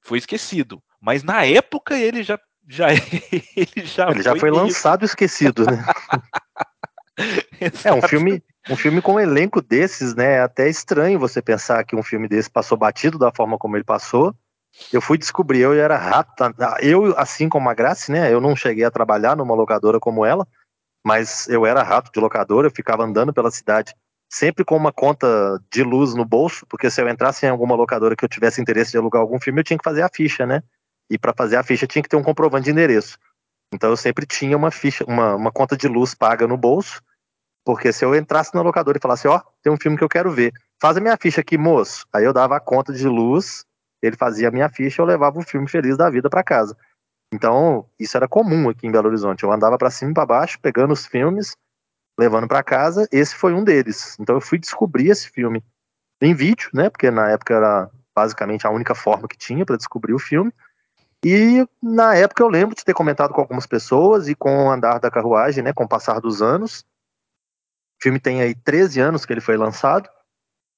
foi 0.00 0.18
esquecido, 0.18 0.82
mas 1.00 1.22
na 1.22 1.46
época 1.46 1.96
ele 1.96 2.24
já 2.24 2.36
já 2.66 2.88
ele 3.56 3.86
já 3.86 4.10
ele 4.10 4.22
já 4.22 4.30
foi, 4.32 4.40
foi 4.40 4.50
lançado 4.50 5.04
esquecido, 5.04 5.64
né? 5.64 5.84
é 7.84 7.92
um 7.92 8.02
filme, 8.02 8.42
um 8.68 8.76
filme 8.76 9.00
com 9.00 9.14
um 9.14 9.20
elenco 9.20 9.62
desses, 9.62 10.14
né? 10.14 10.34
É 10.34 10.40
até 10.40 10.68
estranho 10.68 11.18
você 11.18 11.40
pensar 11.40 11.84
que 11.84 11.96
um 11.96 12.02
filme 12.02 12.28
desse 12.28 12.50
passou 12.50 12.76
batido 12.76 13.18
da 13.18 13.32
forma 13.32 13.56
como 13.56 13.76
ele 13.76 13.84
passou, 13.84 14.34
Eu 14.92 15.00
fui 15.00 15.16
descobrir, 15.16 15.60
eu 15.60 15.72
era 15.72 15.96
rato. 15.96 16.32
Eu, 16.80 17.18
assim 17.18 17.48
como 17.48 17.70
a 17.70 17.74
Grace, 17.74 18.10
né? 18.12 18.32
Eu 18.32 18.40
não 18.40 18.54
cheguei 18.54 18.84
a 18.84 18.90
trabalhar 18.90 19.36
numa 19.36 19.54
locadora 19.54 19.98
como 19.98 20.24
ela, 20.24 20.46
mas 21.04 21.48
eu 21.48 21.64
era 21.64 21.82
rato 21.82 22.10
de 22.12 22.20
locadora, 22.20 22.66
eu 22.66 22.72
ficava 22.72 23.04
andando 23.04 23.32
pela 23.32 23.50
cidade 23.50 23.94
sempre 24.28 24.64
com 24.64 24.76
uma 24.76 24.92
conta 24.92 25.26
de 25.72 25.84
luz 25.84 26.14
no 26.14 26.24
bolso, 26.24 26.66
porque 26.66 26.90
se 26.90 27.00
eu 27.00 27.08
entrasse 27.08 27.46
em 27.46 27.48
alguma 27.48 27.76
locadora 27.76 28.16
que 28.16 28.24
eu 28.24 28.28
tivesse 28.28 28.60
interesse 28.60 28.90
de 28.90 28.98
alugar 28.98 29.22
algum 29.22 29.40
filme, 29.40 29.60
eu 29.60 29.64
tinha 29.64 29.78
que 29.78 29.84
fazer 29.84 30.02
a 30.02 30.10
ficha, 30.12 30.44
né? 30.44 30.62
E 31.10 31.18
para 31.18 31.34
fazer 31.34 31.56
a 31.56 31.62
ficha 31.62 31.86
tinha 31.86 32.02
que 32.02 32.08
ter 32.08 32.16
um 32.16 32.22
comprovante 32.22 32.64
de 32.64 32.70
endereço. 32.70 33.18
Então 33.72 33.90
eu 33.90 33.96
sempre 33.96 34.26
tinha 34.26 34.56
uma 34.56 34.70
ficha, 34.70 35.04
uma, 35.06 35.34
uma 35.34 35.52
conta 35.52 35.76
de 35.76 35.88
luz 35.88 36.14
paga 36.14 36.46
no 36.46 36.56
bolso, 36.56 37.02
porque 37.64 37.92
se 37.92 38.04
eu 38.04 38.14
entrasse 38.14 38.54
na 38.54 38.62
locadora 38.62 38.96
e 38.96 39.00
falasse, 39.00 39.26
ó, 39.26 39.38
oh, 39.38 39.52
tem 39.62 39.72
um 39.72 39.76
filme 39.76 39.98
que 39.98 40.04
eu 40.04 40.08
quero 40.08 40.30
ver, 40.30 40.52
faz 40.80 40.96
a 40.96 41.00
minha 41.00 41.16
ficha 41.20 41.40
aqui, 41.40 41.58
moço. 41.58 42.06
Aí 42.12 42.24
eu 42.24 42.32
dava 42.32 42.56
a 42.56 42.60
conta 42.60 42.92
de 42.92 43.08
luz, 43.08 43.64
ele 44.00 44.16
fazia 44.16 44.48
a 44.48 44.50
minha 44.52 44.68
ficha, 44.68 45.02
eu 45.02 45.06
levava 45.06 45.38
o 45.38 45.42
filme 45.42 45.68
feliz 45.68 45.96
da 45.96 46.08
vida 46.08 46.30
para 46.30 46.44
casa. 46.44 46.76
Então, 47.32 47.88
isso 47.98 48.16
era 48.16 48.28
comum 48.28 48.68
aqui 48.68 48.86
em 48.86 48.90
Belo 48.90 49.08
Horizonte. 49.08 49.42
Eu 49.42 49.50
andava 49.50 49.76
para 49.76 49.90
cima 49.90 50.12
e 50.12 50.14
para 50.14 50.26
baixo, 50.26 50.60
pegando 50.60 50.92
os 50.92 51.06
filmes, 51.06 51.56
levando 52.18 52.46
para 52.46 52.62
casa. 52.62 53.08
Esse 53.10 53.34
foi 53.34 53.52
um 53.52 53.64
deles. 53.64 54.16
Então, 54.20 54.36
eu 54.36 54.40
fui 54.40 54.58
descobrir 54.58 55.10
esse 55.10 55.28
filme 55.28 55.62
em 56.22 56.34
vídeo, 56.34 56.70
né? 56.72 56.88
Porque 56.88 57.10
na 57.10 57.30
época 57.30 57.54
era 57.54 57.90
basicamente 58.14 58.66
a 58.66 58.70
única 58.70 58.94
forma 58.94 59.28
que 59.28 59.36
tinha 59.36 59.66
para 59.66 59.76
descobrir 59.76 60.14
o 60.14 60.18
filme. 60.18 60.52
E 61.28 61.66
na 61.82 62.14
época 62.14 62.40
eu 62.40 62.46
lembro 62.46 62.76
de 62.76 62.84
ter 62.84 62.94
comentado 62.94 63.32
com 63.32 63.40
algumas 63.40 63.66
pessoas 63.66 64.28
e 64.28 64.34
com 64.36 64.66
o 64.66 64.70
andar 64.70 65.00
da 65.00 65.10
carruagem, 65.10 65.64
né, 65.64 65.72
com 65.72 65.82
o 65.82 65.88
passar 65.88 66.20
dos 66.20 66.40
anos. 66.40 66.84
O 67.98 68.02
filme 68.04 68.20
tem 68.20 68.40
aí 68.40 68.54
13 68.54 69.00
anos 69.00 69.26
que 69.26 69.32
ele 69.32 69.40
foi 69.40 69.56
lançado. 69.56 70.08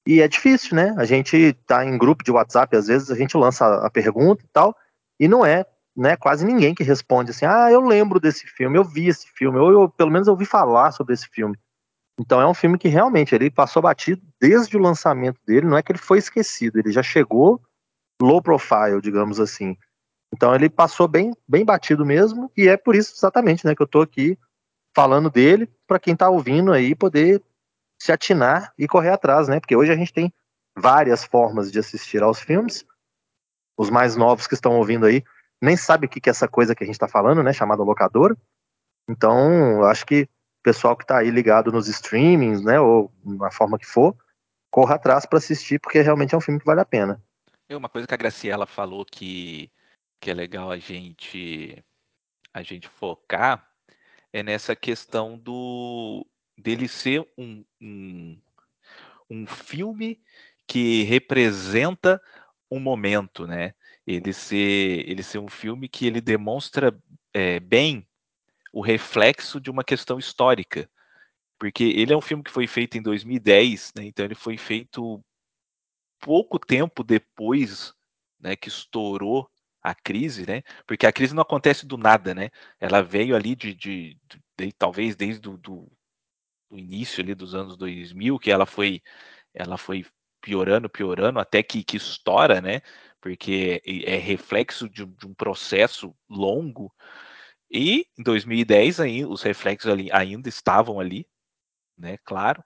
E 0.07 0.21
é 0.21 0.27
difícil, 0.27 0.75
né? 0.75 0.95
A 0.97 1.05
gente 1.05 1.53
tá 1.67 1.85
em 1.85 1.95
grupo 1.99 2.23
de 2.23 2.31
WhatsApp, 2.31 2.75
às 2.75 2.87
vezes 2.87 3.11
a 3.11 3.15
gente 3.15 3.37
lança 3.37 3.85
a 3.85 3.91
pergunta 3.91 4.43
e 4.43 4.47
tal, 4.51 4.75
e 5.19 5.27
não 5.27 5.45
é, 5.45 5.67
né, 5.95 6.17
quase 6.17 6.43
ninguém 6.43 6.73
que 6.73 6.81
responde 6.83 7.29
assim: 7.29 7.45
"Ah, 7.45 7.71
eu 7.71 7.81
lembro 7.81 8.19
desse 8.19 8.47
filme, 8.47 8.75
eu 8.75 8.83
vi 8.83 9.07
esse 9.07 9.27
filme, 9.35 9.59
ou 9.59 9.71
eu 9.71 9.87
pelo 9.87 10.09
menos 10.09 10.27
ouvi 10.27 10.45
falar 10.45 10.91
sobre 10.93 11.13
esse 11.13 11.27
filme". 11.27 11.55
Então 12.19 12.41
é 12.41 12.47
um 12.47 12.55
filme 12.55 12.79
que 12.79 12.87
realmente 12.87 13.35
ele 13.35 13.51
passou 13.51 13.83
batido 13.83 14.23
desde 14.41 14.75
o 14.75 14.81
lançamento 14.81 15.39
dele, 15.45 15.67
não 15.67 15.77
é 15.77 15.83
que 15.83 15.91
ele 15.91 15.99
foi 15.99 16.17
esquecido, 16.17 16.79
ele 16.79 16.91
já 16.91 17.03
chegou 17.03 17.61
low 18.21 18.41
profile, 18.41 18.99
digamos 19.01 19.39
assim. 19.39 19.77
Então 20.33 20.53
ele 20.53 20.69
passou 20.69 21.07
bem, 21.07 21.33
bem 21.47 21.65
batido 21.65 22.05
mesmo, 22.05 22.51
e 22.55 22.67
é 22.67 22.77
por 22.77 22.95
isso 22.95 23.13
exatamente 23.15 23.65
né, 23.65 23.75
que 23.75 23.81
eu 23.81 23.85
estou 23.85 24.01
aqui 24.01 24.37
falando 24.95 25.29
dele, 25.29 25.69
para 25.87 25.99
quem 25.99 26.13
está 26.13 26.29
ouvindo 26.29 26.71
aí 26.71 26.95
poder 26.95 27.41
se 28.01 28.11
atinar 28.11 28.73
e 28.77 28.87
correr 28.87 29.09
atrás, 29.09 29.47
né? 29.47 29.59
Porque 29.59 29.75
hoje 29.75 29.91
a 29.91 29.95
gente 29.95 30.13
tem 30.13 30.33
várias 30.75 31.23
formas 31.23 31.71
de 31.71 31.79
assistir 31.79 32.23
aos 32.23 32.39
filmes. 32.39 32.85
Os 33.77 33.89
mais 33.89 34.15
novos 34.15 34.47
que 34.47 34.53
estão 34.53 34.77
ouvindo 34.77 35.05
aí 35.05 35.23
nem 35.61 35.75
sabem 35.75 36.07
o 36.07 36.09
que 36.09 36.29
é 36.29 36.31
essa 36.31 36.47
coisa 36.47 36.73
que 36.73 36.83
a 36.83 36.85
gente 36.85 36.95
está 36.95 37.07
falando, 37.07 37.43
né? 37.43 37.51
Chamada 37.51 37.83
locadora. 37.83 38.35
Então, 39.09 39.83
acho 39.83 40.05
que 40.05 40.23
o 40.23 40.63
pessoal 40.63 40.95
que 40.95 41.03
está 41.03 41.19
aí 41.19 41.29
ligado 41.29 41.71
nos 41.71 41.87
streamings, 41.87 42.63
né? 42.63 42.79
Ou 42.79 43.11
na 43.23 43.51
forma 43.51 43.77
que 43.77 43.85
for, 43.85 44.15
corra 44.71 44.95
atrás 44.95 45.25
para 45.25 45.37
assistir, 45.37 45.79
porque 45.79 46.01
realmente 46.01 46.33
é 46.33 46.37
um 46.37 46.41
filme 46.41 46.59
que 46.59 46.65
vale 46.65 46.81
a 46.81 46.85
pena. 46.85 47.21
É 47.67 47.75
uma 47.75 47.89
coisa 47.89 48.07
que 48.07 48.13
a 48.13 48.17
Graciela 48.17 48.65
falou 48.65 49.05
que 49.05 49.69
que 50.19 50.29
é 50.29 50.33
legal 50.33 50.71
a 50.71 50.77
gente 50.77 51.83
a 52.53 52.61
gente 52.61 52.87
focar 52.87 53.67
é 54.33 54.43
nessa 54.43 54.75
questão 54.75 55.37
do 55.37 56.25
dele 56.57 56.87
ser 56.87 57.27
um, 57.37 57.63
um, 57.81 58.41
um 59.29 59.47
filme 59.47 60.21
que 60.67 61.03
representa 61.03 62.21
um 62.69 62.79
momento, 62.79 63.47
né? 63.47 63.73
Ele 64.05 64.33
ser 64.33 65.09
ele 65.09 65.23
ser 65.23 65.39
um 65.39 65.47
filme 65.47 65.87
que 65.87 66.05
ele 66.05 66.21
demonstra 66.21 66.95
é, 67.33 67.59
bem 67.59 68.07
o 68.73 68.81
reflexo 68.81 69.59
de 69.59 69.71
uma 69.71 69.83
questão 69.83 70.19
histórica, 70.19 70.89
porque 71.57 71.83
ele 71.83 72.13
é 72.13 72.17
um 72.17 72.21
filme 72.21 72.43
que 72.43 72.51
foi 72.51 72.67
feito 72.67 72.97
em 72.97 73.01
2010, 73.01 73.93
né? 73.95 74.05
Então 74.05 74.25
ele 74.25 74.35
foi 74.35 74.57
feito 74.57 75.23
pouco 76.19 76.59
tempo 76.59 77.03
depois, 77.03 77.93
né, 78.39 78.55
que 78.55 78.67
estourou 78.67 79.49
a 79.81 79.95
crise, 79.95 80.45
né? 80.47 80.63
Porque 80.85 81.05
a 81.05 81.11
crise 81.11 81.33
não 81.33 81.41
acontece 81.41 81.85
do 81.85 81.97
nada, 81.97 82.33
né? 82.33 82.49
Ela 82.79 83.01
veio 83.01 83.35
ali 83.35 83.55
de, 83.55 83.73
de, 83.73 84.17
de, 84.27 84.41
de 84.57 84.71
talvez 84.73 85.15
desde 85.15 85.41
do, 85.41 85.57
do, 85.57 85.91
do, 86.69 86.77
início 86.77 87.23
ali 87.23 87.35
dos 87.35 87.55
anos 87.55 87.77
2000, 87.77 88.39
que 88.39 88.51
ela 88.51 88.65
foi 88.65 89.01
ela 89.53 89.77
foi 89.77 90.05
piorando, 90.41 90.89
piorando 90.89 91.39
até 91.39 91.63
que, 91.63 91.83
que 91.83 91.97
estoura, 91.97 92.61
né? 92.61 92.81
Porque 93.21 93.81
é 94.05 94.17
reflexo 94.17 94.89
de, 94.89 95.05
de 95.05 95.27
um 95.27 95.33
processo 95.33 96.15
longo. 96.29 96.93
E 97.71 98.07
em 98.17 98.23
2010 98.23 98.99
aí 98.99 99.25
os 99.25 99.41
reflexos 99.43 99.91
ali 99.91 100.09
ainda 100.11 100.49
estavam 100.49 100.99
ali, 100.99 101.27
né? 101.97 102.17
Claro. 102.25 102.63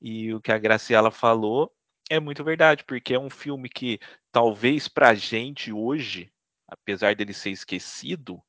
E 0.00 0.32
o 0.34 0.40
que 0.40 0.52
a 0.52 0.58
Graciela 0.58 1.10
falou 1.10 1.72
é 2.10 2.20
muito 2.20 2.44
verdade, 2.44 2.84
porque 2.84 3.14
é 3.14 3.18
um 3.18 3.30
filme 3.30 3.68
que 3.68 3.98
talvez 4.32 4.88
para 4.88 5.10
a 5.10 5.14
gente 5.14 5.72
hoje 5.72 6.30
apesar 6.68 7.14
dele 7.14 7.32
ser 7.32 7.50
esquecido, 7.50 8.42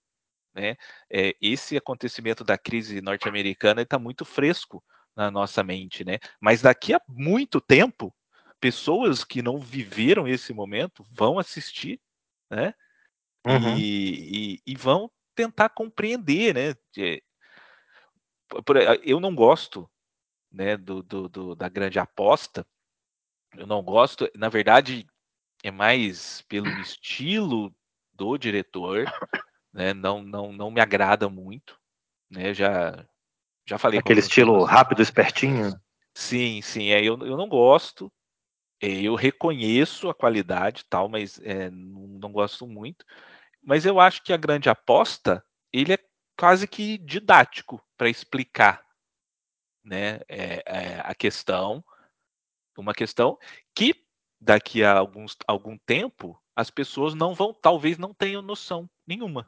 né, 0.54 0.76
é, 1.10 1.36
esse 1.42 1.78
acontecimento 1.78 2.44
da 2.44 2.58
crise 2.58 3.02
norte-americana 3.02 3.84
está 3.84 4.00
muito 4.00 4.26
fresco 4.26 4.84
na 5.16 5.32
nossa 5.32 5.64
mente, 5.64 6.06
né? 6.06 6.20
Mas 6.40 6.62
daqui 6.62 6.94
a 6.94 7.02
muito 7.08 7.60
tempo, 7.60 8.14
pessoas 8.60 9.24
que 9.24 9.42
não 9.42 9.60
viveram 9.60 10.28
esse 10.28 10.54
momento 10.54 11.04
vão 11.12 11.40
assistir, 11.40 12.00
né? 12.50 12.74
Uhum. 13.46 13.78
E, 13.78 14.56
e, 14.56 14.62
e, 14.66 14.76
vão 14.76 15.10
tentar 15.34 15.70
compreender, 15.70 16.54
né? 16.54 16.76
Eu 19.04 19.20
não 19.20 19.34
gosto, 19.34 19.90
né, 20.52 20.76
do, 20.78 21.02
do, 21.02 21.30
do, 21.30 21.56
da 21.56 21.70
grande 21.70 22.00
aposta. 22.00 22.66
Eu 23.56 23.66
não 23.66 23.82
gosto, 23.82 24.30
na 24.36 24.50
verdade, 24.50 25.08
é 25.64 25.72
mais 25.72 26.42
pelo 26.44 26.68
estilo 26.82 27.74
do 28.18 28.38
diretor, 28.38 29.06
né? 29.72 29.94
Não, 29.94 30.22
não, 30.22 30.52
não 30.52 30.72
me 30.72 30.82
agrada 30.82 31.30
muito, 31.30 31.80
né? 32.30 32.54
Já, 32.54 33.06
já 33.66 33.78
falei. 33.78 34.00
Aquele 34.00 34.20
estilo 34.20 34.64
rápido, 34.64 35.02
espertinho. 35.02 35.80
Sim, 36.14 36.62
sim. 36.62 36.90
É, 36.90 37.00
eu, 37.00 37.18
eu 37.20 37.38
não 37.38 37.48
gosto. 37.48 38.12
É, 38.82 38.88
eu 38.88 39.16
reconheço 39.16 40.10
a 40.10 40.14
qualidade 40.14 40.84
tal, 40.90 41.08
mas 41.08 41.40
é, 41.44 41.70
não, 41.70 42.08
não 42.08 42.32
gosto 42.32 42.66
muito. 42.66 43.06
Mas 43.62 43.86
eu 43.86 44.00
acho 44.00 44.24
que 44.24 44.34
a 44.34 44.38
grande 44.38 44.70
aposta 44.70 45.44
ele 45.72 45.94
é 45.94 46.00
quase 46.38 46.68
que 46.68 46.98
didático 46.98 47.84
para 47.98 48.10
explicar, 48.10 48.84
né? 49.84 50.22
É, 50.28 50.64
é, 50.66 51.02
a 51.04 51.14
questão, 51.14 51.84
uma 52.78 52.94
questão 52.94 53.38
que 53.76 53.96
daqui 54.40 54.84
a 54.84 54.94
alguns, 54.94 55.36
algum 55.48 55.78
tempo 55.80 56.40
as 56.58 56.72
pessoas 56.72 57.14
não 57.14 57.36
vão, 57.36 57.54
talvez 57.54 58.00
não 58.00 58.16
tenham 58.16 58.42
noção 58.42 58.90
nenhuma. 59.06 59.48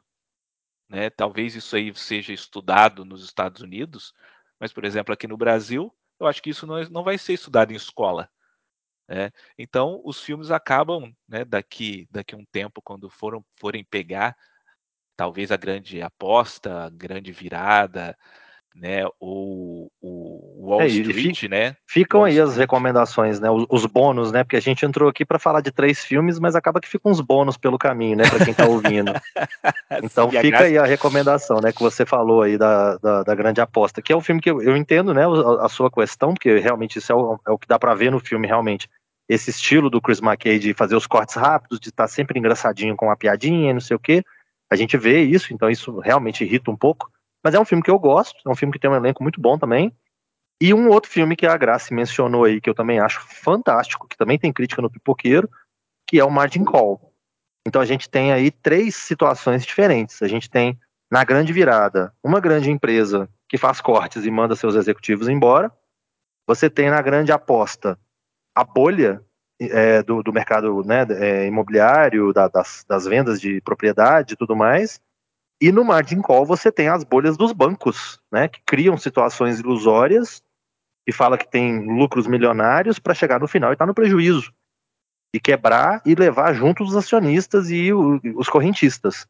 Né? 0.88 1.10
Talvez 1.10 1.56
isso 1.56 1.74
aí 1.74 1.92
seja 1.92 2.32
estudado 2.32 3.04
nos 3.04 3.24
Estados 3.24 3.62
Unidos, 3.62 4.14
mas, 4.60 4.72
por 4.72 4.84
exemplo, 4.84 5.12
aqui 5.12 5.26
no 5.26 5.36
Brasil, 5.36 5.92
eu 6.20 6.28
acho 6.28 6.40
que 6.40 6.50
isso 6.50 6.68
não, 6.68 6.78
é, 6.78 6.88
não 6.88 7.02
vai 7.02 7.18
ser 7.18 7.32
estudado 7.32 7.72
em 7.72 7.74
escola. 7.74 8.30
Né? 9.08 9.32
Então, 9.58 10.00
os 10.04 10.20
filmes 10.20 10.52
acabam, 10.52 11.12
né, 11.26 11.44
daqui, 11.44 12.06
daqui 12.12 12.36
um 12.36 12.44
tempo, 12.44 12.80
quando 12.80 13.10
foram, 13.10 13.44
forem 13.58 13.82
pegar, 13.82 14.36
talvez 15.16 15.50
a 15.50 15.56
grande 15.56 16.00
aposta, 16.00 16.84
a 16.84 16.90
grande 16.90 17.32
virada, 17.32 18.16
né? 18.74 19.04
O, 19.20 19.90
o 20.00 20.68
Wall 20.68 20.82
é, 20.82 20.86
Street, 20.86 21.44
né? 21.44 21.76
Ficam 21.86 22.20
Wall 22.20 22.26
aí 22.26 22.34
Street. 22.34 22.50
as 22.50 22.56
recomendações, 22.56 23.40
né? 23.40 23.50
Os, 23.50 23.66
os, 23.68 23.86
bônus, 23.86 24.32
né? 24.32 24.44
Porque 24.44 24.56
a 24.56 24.60
gente 24.60 24.84
entrou 24.84 25.08
aqui 25.08 25.24
para 25.24 25.38
falar 25.38 25.60
de 25.60 25.70
três 25.70 26.04
filmes, 26.04 26.38
mas 26.38 26.54
acaba 26.54 26.80
que 26.80 26.88
ficam 26.88 27.10
uns 27.10 27.20
bônus 27.20 27.56
pelo 27.56 27.78
caminho, 27.78 28.16
né? 28.16 28.28
Para 28.28 28.44
quem 28.44 28.54
tá 28.54 28.66
ouvindo. 28.66 29.12
então 30.02 30.30
Sim, 30.30 30.36
fica 30.36 30.48
graça... 30.48 30.64
aí 30.64 30.78
a 30.78 30.84
recomendação, 30.84 31.60
né? 31.60 31.72
Que 31.72 31.80
você 31.80 32.06
falou 32.06 32.42
aí 32.42 32.56
da, 32.56 32.96
da, 32.98 33.22
da, 33.22 33.34
grande 33.34 33.60
aposta, 33.60 34.00
que 34.00 34.12
é 34.12 34.16
um 34.16 34.20
filme 34.20 34.40
que 34.40 34.50
eu, 34.50 34.62
eu 34.62 34.76
entendo, 34.76 35.12
né? 35.12 35.24
A, 35.26 35.66
a, 35.66 35.68
sua 35.68 35.90
questão, 35.90 36.32
porque 36.32 36.58
realmente 36.58 36.98
isso 36.98 37.12
é 37.12 37.14
o, 37.14 37.38
é 37.46 37.50
o 37.50 37.58
que 37.58 37.68
dá 37.68 37.78
para 37.78 37.94
ver 37.94 38.10
no 38.10 38.20
filme, 38.20 38.46
realmente. 38.46 38.88
Esse 39.28 39.50
estilo 39.50 39.88
do 39.88 40.00
Chris 40.00 40.20
McKay 40.20 40.58
de 40.58 40.74
fazer 40.74 40.96
os 40.96 41.06
cortes 41.06 41.36
rápidos, 41.36 41.78
de 41.78 41.88
estar 41.88 42.04
tá 42.04 42.08
sempre 42.08 42.38
engraçadinho 42.38 42.96
com 42.96 43.06
uma 43.06 43.16
piadinha, 43.16 43.72
não 43.72 43.80
sei 43.80 43.96
o 43.96 44.00
quê. 44.00 44.24
A 44.70 44.76
gente 44.76 44.96
vê 44.96 45.22
isso, 45.22 45.52
então 45.52 45.68
isso 45.68 45.98
realmente 45.98 46.44
irrita 46.44 46.70
um 46.70 46.76
pouco. 46.76 47.10
Mas 47.42 47.54
é 47.54 47.60
um 47.60 47.64
filme 47.64 47.82
que 47.82 47.90
eu 47.90 47.98
gosto, 47.98 48.36
é 48.46 48.50
um 48.50 48.54
filme 48.54 48.72
que 48.72 48.78
tem 48.78 48.90
um 48.90 48.94
elenco 48.94 49.22
muito 49.22 49.40
bom 49.40 49.58
também. 49.58 49.94
E 50.60 50.74
um 50.74 50.88
outro 50.88 51.10
filme 51.10 51.36
que 51.36 51.46
a 51.46 51.56
Grace 51.56 51.92
mencionou 51.92 52.44
aí, 52.44 52.60
que 52.60 52.68
eu 52.68 52.74
também 52.74 53.00
acho 53.00 53.20
fantástico, 53.20 54.06
que 54.06 54.16
também 54.16 54.38
tem 54.38 54.52
crítica 54.52 54.82
no 54.82 54.90
pipoqueiro, 54.90 55.48
que 56.06 56.18
é 56.18 56.24
o 56.24 56.30
Margin 56.30 56.64
Call. 56.64 57.14
Então 57.66 57.80
a 57.80 57.86
gente 57.86 58.10
tem 58.10 58.32
aí 58.32 58.50
três 58.50 58.94
situações 58.94 59.64
diferentes. 59.64 60.22
A 60.22 60.28
gente 60.28 60.50
tem, 60.50 60.78
na 61.10 61.24
grande 61.24 61.52
virada, 61.52 62.12
uma 62.22 62.40
grande 62.40 62.70
empresa 62.70 63.28
que 63.48 63.56
faz 63.56 63.80
cortes 63.80 64.24
e 64.24 64.30
manda 64.30 64.54
seus 64.54 64.74
executivos 64.74 65.28
embora. 65.28 65.72
Você 66.46 66.68
tem 66.68 66.90
na 66.90 67.00
grande 67.00 67.32
aposta 67.32 67.98
a 68.54 68.64
bolha, 68.64 69.24
é, 69.60 70.02
do, 70.02 70.22
do, 70.22 70.32
mercado 70.32 70.82
né, 70.84 71.06
é, 71.10 71.46
imobiliário, 71.46 72.32
da, 72.32 72.48
das, 72.48 72.84
das 72.88 73.04
vendas 73.04 73.40
de 73.40 73.60
propriedade 73.60 74.34
e 74.34 74.36
tudo 74.36 74.56
mais. 74.56 75.00
E 75.60 75.70
no 75.70 75.84
margin 75.84 76.20
call 76.22 76.46
você 76.46 76.72
tem 76.72 76.88
as 76.88 77.04
bolhas 77.04 77.36
dos 77.36 77.52
bancos, 77.52 78.18
né, 78.32 78.48
que 78.48 78.60
criam 78.64 78.96
situações 78.96 79.60
ilusórias 79.60 80.42
e 81.06 81.12
fala 81.12 81.36
que 81.36 81.48
tem 81.48 81.84
lucros 81.86 82.26
milionários 82.26 82.98
para 82.98 83.14
chegar 83.14 83.40
no 83.40 83.48
final 83.48 83.70
e 83.70 83.74
estar 83.74 83.84
tá 83.84 83.88
no 83.88 83.94
prejuízo 83.94 84.52
e 85.34 85.38
quebrar 85.38 86.02
e 86.04 86.14
levar 86.14 86.52
junto 86.54 86.82
os 86.82 86.96
acionistas 86.96 87.70
e 87.70 87.92
o, 87.92 88.20
os 88.36 88.48
correntistas. 88.48 89.26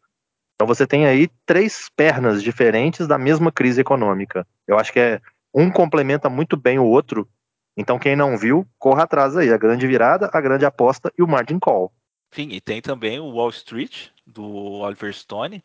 Então 0.55 0.66
você 0.66 0.87
tem 0.87 1.07
aí 1.07 1.28
três 1.47 1.89
pernas 1.97 2.43
diferentes 2.43 3.07
da 3.07 3.18
mesma 3.18 3.51
crise 3.51 3.81
econômica. 3.81 4.47
Eu 4.66 4.78
acho 4.78 4.93
que 4.93 5.01
é 5.01 5.20
um 5.55 5.70
complementa 5.70 6.28
muito 6.28 6.57
bem 6.57 6.78
o 6.78 6.85
outro. 6.85 7.28
Então 7.76 7.99
quem 7.99 8.14
não 8.14 8.37
viu, 8.37 8.66
corra 8.78 9.05
atrás 9.05 9.37
aí. 9.37 9.53
A 9.53 9.57
grande 9.57 9.87
virada, 9.87 10.31
a 10.33 10.41
grande 10.41 10.64
aposta 10.64 11.12
e 11.18 11.22
o 11.22 11.28
margin 11.28 11.59
call. 11.59 11.93
Sim, 12.33 12.51
e 12.51 12.61
tem 12.61 12.81
também 12.81 13.18
o 13.18 13.31
Wall 13.31 13.51
Street 13.51 14.09
do 14.26 14.45
Oliver 14.45 15.12
Stone. 15.12 15.62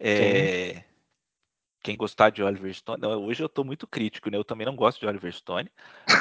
É, 0.00 0.84
quem 1.82 1.96
gostar 1.96 2.30
de 2.30 2.42
Oliver 2.42 2.72
Stone, 2.74 3.00
não, 3.00 3.24
hoje 3.24 3.42
eu 3.42 3.46
estou 3.46 3.64
muito 3.64 3.86
crítico, 3.86 4.30
né? 4.30 4.36
Eu 4.36 4.44
também 4.44 4.66
não 4.66 4.76
gosto 4.76 5.00
de 5.00 5.06
Oliver 5.06 5.32
Stone, 5.32 5.70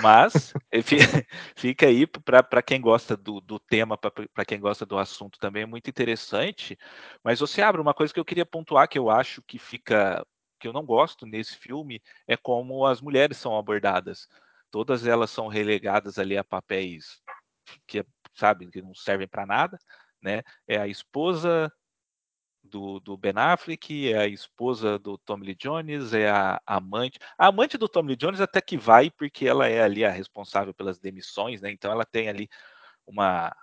mas 0.02 0.54
fica 1.56 1.88
aí 1.88 2.06
para 2.08 2.62
quem 2.62 2.80
gosta 2.80 3.18
do, 3.18 3.42
do 3.42 3.60
tema, 3.60 3.98
para 3.98 4.46
quem 4.46 4.60
gosta 4.60 4.86
do 4.86 4.98
assunto 4.98 5.40
também 5.40 5.64
é 5.64 5.66
muito 5.66 5.90
interessante. 5.90 6.78
Mas 7.24 7.40
você 7.40 7.62
abre 7.62 7.82
uma 7.82 7.94
coisa 7.94 8.14
que 8.14 8.20
eu 8.20 8.26
queria 8.26 8.46
pontuar 8.46 8.88
que 8.88 8.98
eu 8.98 9.10
acho 9.10 9.42
que 9.42 9.58
fica 9.58 10.26
que 10.60 10.68
eu 10.68 10.74
não 10.74 10.86
gosto 10.86 11.26
nesse 11.26 11.56
filme 11.56 12.02
é 12.28 12.36
como 12.36 12.86
as 12.86 13.02
mulheres 13.02 13.38
são 13.38 13.58
abordadas. 13.58 14.28
Todas 14.72 15.06
elas 15.06 15.30
são 15.30 15.48
relegadas 15.48 16.18
ali 16.18 16.38
a 16.38 16.44
papéis 16.44 17.22
que 17.86 18.06
sabe 18.34 18.68
que 18.68 18.82
não 18.82 18.96
servem 18.96 19.28
para 19.28 19.46
nada, 19.46 19.78
né? 20.22 20.44
É 20.68 20.78
a 20.78 20.88
esposa 20.88 21.72
do, 22.68 23.00
do, 23.00 23.18
Ben 23.18 23.34
Affleck, 23.36 24.12
é 24.12 24.18
a 24.18 24.28
esposa 24.28 25.00
do 25.00 25.18
Tommy 25.18 25.48
Lee 25.48 25.56
Jones, 25.56 26.14
é 26.14 26.30
a 26.30 26.62
amante. 26.66 27.20
A 27.38 27.48
amante 27.48 27.78
do 27.78 27.90
Tommy 27.90 28.10
Lee 28.10 28.16
Jones 28.16 28.42
até 28.42 28.62
que 28.62 28.78
vai, 28.78 29.10
porque 29.10 29.48
ela 29.48 29.68
é 29.68 29.82
ali 29.82 30.06
a 30.06 30.12
responsável 30.12 30.74
pelas 30.74 31.00
demissões, 31.00 31.62
né? 31.62 31.72
Então 31.72 31.92
ela 31.92 32.06
tem 32.06 32.30
ali 32.30 32.50
uma, 33.06 33.56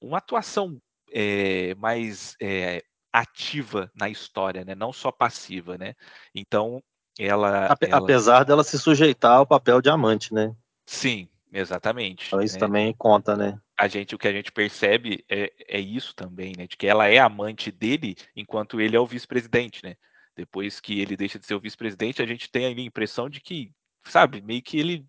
uma 0.00 0.18
atuação 0.18 0.80
é, 1.12 1.74
mais 1.74 2.36
é, 2.40 2.82
ativa 3.12 3.90
na 3.94 4.08
história, 4.08 4.64
né? 4.64 4.74
Não 4.74 4.92
só 4.92 5.10
passiva, 5.10 5.76
né? 5.76 5.94
Então 6.34 6.82
ela, 7.18 7.76
ela, 7.82 7.96
apesar 7.96 8.44
dela 8.44 8.64
se 8.64 8.78
sujeitar 8.78 9.36
ao 9.38 9.46
papel 9.46 9.82
de 9.82 9.90
amante, 9.90 10.32
né? 10.32 10.54
Sim, 10.86 11.28
exatamente. 11.52 12.26
Então 12.28 12.40
isso 12.40 12.54
né? 12.54 12.60
também 12.60 12.94
conta, 12.94 13.36
né? 13.36 13.60
A 13.80 13.88
gente 13.88 14.14
o 14.14 14.18
que 14.18 14.28
a 14.28 14.32
gente 14.32 14.52
percebe 14.52 15.24
é, 15.26 15.50
é 15.66 15.80
isso 15.80 16.14
também, 16.14 16.52
né? 16.54 16.66
De 16.66 16.76
que 16.76 16.86
ela 16.86 17.08
é 17.08 17.16
amante 17.16 17.72
dele 17.72 18.14
enquanto 18.36 18.78
ele 18.78 18.94
é 18.94 19.00
o 19.00 19.06
vice-presidente, 19.06 19.82
né? 19.82 19.96
Depois 20.36 20.80
que 20.80 21.00
ele 21.00 21.16
deixa 21.16 21.38
de 21.38 21.46
ser 21.46 21.54
o 21.54 21.60
vice-presidente, 21.60 22.20
a 22.20 22.26
gente 22.26 22.50
tem 22.50 22.66
a 22.66 22.70
impressão 22.70 23.30
de 23.30 23.40
que, 23.40 23.72
sabe, 24.04 24.42
meio 24.42 24.62
que 24.62 24.78
ele 24.78 25.06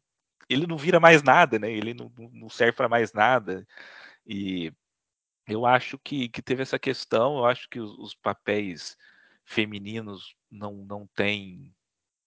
ele 0.50 0.66
não 0.66 0.78
vira 0.78 1.00
mais 1.02 1.22
nada, 1.22 1.60
né? 1.60 1.70
Ele 1.70 1.94
não, 1.94 2.10
não 2.32 2.50
serve 2.50 2.74
para 2.74 2.88
mais 2.88 3.12
nada. 3.12 3.68
E 4.26 4.72
eu 5.48 5.66
acho 5.66 5.98
que, 6.00 6.30
que 6.30 6.42
teve 6.42 6.62
essa 6.62 6.80
questão, 6.80 7.40
eu 7.40 7.46
acho 7.46 7.70
que 7.70 7.80
os, 7.80 7.98
os 8.00 8.16
papéis 8.16 8.96
femininos 9.46 10.34
não, 10.50 10.74
não 10.86 11.08
têm 11.14 11.74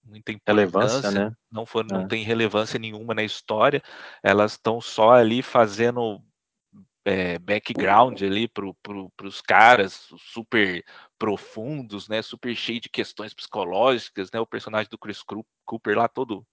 muita 0.03 0.31
importância, 0.33 1.11
né? 1.11 1.35
não, 1.51 1.65
for, 1.65 1.85
não 1.85 2.03
é. 2.03 2.07
tem 2.07 2.23
relevância 2.23 2.79
nenhuma 2.79 3.15
na 3.15 3.23
história, 3.23 3.83
elas 4.23 4.53
estão 4.53 4.81
só 4.81 5.13
ali 5.13 5.43
fazendo 5.43 6.23
é, 7.05 7.39
background 7.39 8.23
ali 8.23 8.49
para 8.49 8.65
pro, 8.83 9.13
os 9.23 9.41
caras 9.41 10.09
super 10.19 10.83
profundos, 11.19 12.09
né? 12.09 12.23
Super 12.23 12.57
cheio 12.57 12.81
de 12.81 12.89
questões 12.89 13.35
psicológicas, 13.35 14.31
né? 14.33 14.41
O 14.41 14.47
personagem 14.47 14.89
do 14.91 14.99
Chris 14.99 15.23
Cooper 15.65 15.97
lá 15.97 16.09
todo 16.09 16.47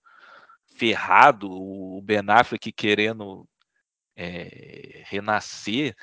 ferrado, 0.75 1.49
o 1.49 2.01
Ben 2.01 2.21
Affleck 2.27 2.71
querendo 2.71 3.45
é, 4.15 5.03
renascer, 5.05 5.95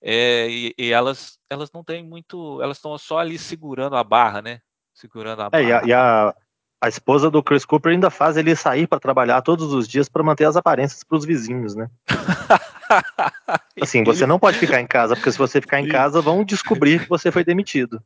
é, 0.00 0.48
e, 0.48 0.74
e, 0.78 0.92
elas 0.92 1.38
elas 1.50 1.72
não 1.72 1.82
têm 1.82 2.04
muito, 2.04 2.62
elas 2.62 2.76
estão 2.76 2.96
só 2.98 3.18
ali 3.18 3.38
segurando 3.38 3.96
a 3.96 4.04
barra, 4.04 4.40
né? 4.40 4.60
Segurando 4.94 5.42
a 5.42 5.50
barra. 5.50 5.62
É, 5.62 5.66
e 5.66 5.72
a, 5.72 5.82
e 5.84 5.92
a, 5.92 6.34
a 6.80 6.88
esposa 6.88 7.30
do 7.30 7.42
Chris 7.42 7.64
Cooper 7.64 7.92
ainda 7.92 8.10
faz 8.10 8.36
ele 8.36 8.54
sair 8.54 8.86
para 8.86 9.00
trabalhar 9.00 9.42
todos 9.42 9.72
os 9.72 9.88
dias 9.88 10.08
para 10.08 10.22
manter 10.22 10.44
as 10.44 10.56
aparências 10.56 11.02
para 11.02 11.18
os 11.18 11.24
vizinhos, 11.24 11.74
né? 11.74 11.90
assim, 13.80 14.04
você 14.04 14.26
não 14.26 14.38
pode 14.38 14.58
ficar 14.58 14.80
em 14.80 14.86
casa, 14.86 15.14
porque 15.14 15.32
se 15.32 15.38
você 15.38 15.60
ficar 15.60 15.80
em 15.80 15.88
casa, 15.88 16.20
vão 16.20 16.44
descobrir 16.44 17.02
que 17.02 17.08
você 17.08 17.32
foi 17.32 17.44
demitido. 17.44 18.02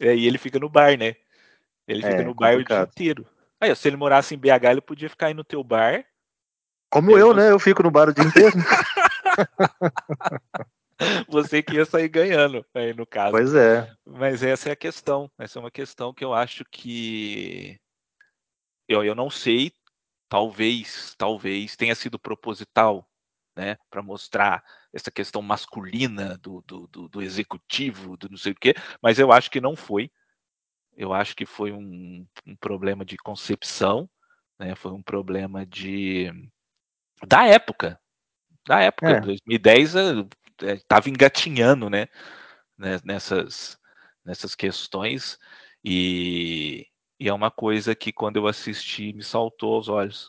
É, 0.00 0.14
e 0.14 0.26
ele 0.26 0.38
fica 0.38 0.58
no 0.58 0.68
bar, 0.68 0.98
né? 0.98 1.14
Ele 1.86 2.02
fica 2.02 2.22
é, 2.22 2.24
no 2.24 2.34
bar 2.34 2.52
complicado. 2.52 2.82
o 2.82 2.84
dia 2.84 2.90
inteiro. 2.90 3.26
Aí, 3.60 3.74
se 3.76 3.88
ele 3.88 3.96
morasse 3.96 4.34
em 4.34 4.38
BH, 4.38 4.70
ele 4.70 4.80
podia 4.80 5.08
ficar 5.08 5.26
aí 5.26 5.34
no 5.34 5.44
teu 5.44 5.62
bar. 5.62 6.04
Como 6.90 7.16
eu, 7.16 7.32
né? 7.32 7.50
Eu 7.50 7.58
fico 7.58 7.82
no 7.82 7.90
bar 7.90 8.08
o 8.08 8.14
dia 8.14 8.24
inteiro. 8.24 8.56
você 11.28 11.62
que 11.62 11.74
ia 11.74 11.84
sair 11.84 12.08
ganhando 12.08 12.64
aí 12.74 12.92
no 12.94 13.06
caso. 13.06 13.32
Pois 13.32 13.54
é. 13.54 13.90
Mas 14.06 14.42
essa 14.42 14.68
é 14.68 14.72
a 14.72 14.76
questão. 14.76 15.30
Essa 15.38 15.58
é 15.58 15.60
uma 15.60 15.70
questão 15.70 16.12
que 16.12 16.24
eu 16.24 16.32
acho 16.32 16.64
que 16.70 17.78
eu, 18.88 19.04
eu 19.04 19.14
não 19.14 19.30
sei, 19.30 19.72
talvez, 20.28 21.14
talvez 21.16 21.76
tenha 21.76 21.94
sido 21.94 22.18
proposital, 22.18 23.06
né, 23.56 23.76
para 23.90 24.02
mostrar 24.02 24.62
essa 24.92 25.10
questão 25.10 25.42
masculina 25.42 26.38
do, 26.38 26.62
do, 26.66 26.86
do, 26.88 27.08
do, 27.08 27.22
executivo, 27.22 28.16
do 28.16 28.28
não 28.28 28.36
sei 28.36 28.52
o 28.52 28.56
quê, 28.56 28.74
mas 29.02 29.18
eu 29.18 29.32
acho 29.32 29.50
que 29.50 29.60
não 29.60 29.76
foi. 29.76 30.10
Eu 30.96 31.12
acho 31.12 31.34
que 31.34 31.46
foi 31.46 31.72
um, 31.72 32.26
um 32.46 32.56
problema 32.56 33.04
de 33.04 33.16
concepção, 33.16 34.08
né, 34.58 34.74
foi 34.74 34.92
um 34.92 35.02
problema 35.02 35.66
de 35.66 36.30
da 37.26 37.46
época, 37.46 38.00
da 38.66 38.80
época, 38.80 39.10
é. 39.10 39.20
2010 39.20 39.94
estava 40.60 41.08
engatinhando, 41.08 41.88
né, 41.88 42.08
né, 42.76 42.98
nessas 43.04 43.78
nessas 44.24 44.54
questões 44.54 45.38
e 45.84 46.86
e 47.18 47.28
é 47.28 47.32
uma 47.32 47.52
coisa 47.52 47.94
que 47.94 48.12
quando 48.12 48.36
eu 48.36 48.48
assisti 48.48 49.12
me 49.12 49.22
saltou 49.22 49.74
aos 49.74 49.88
olhos. 49.88 50.28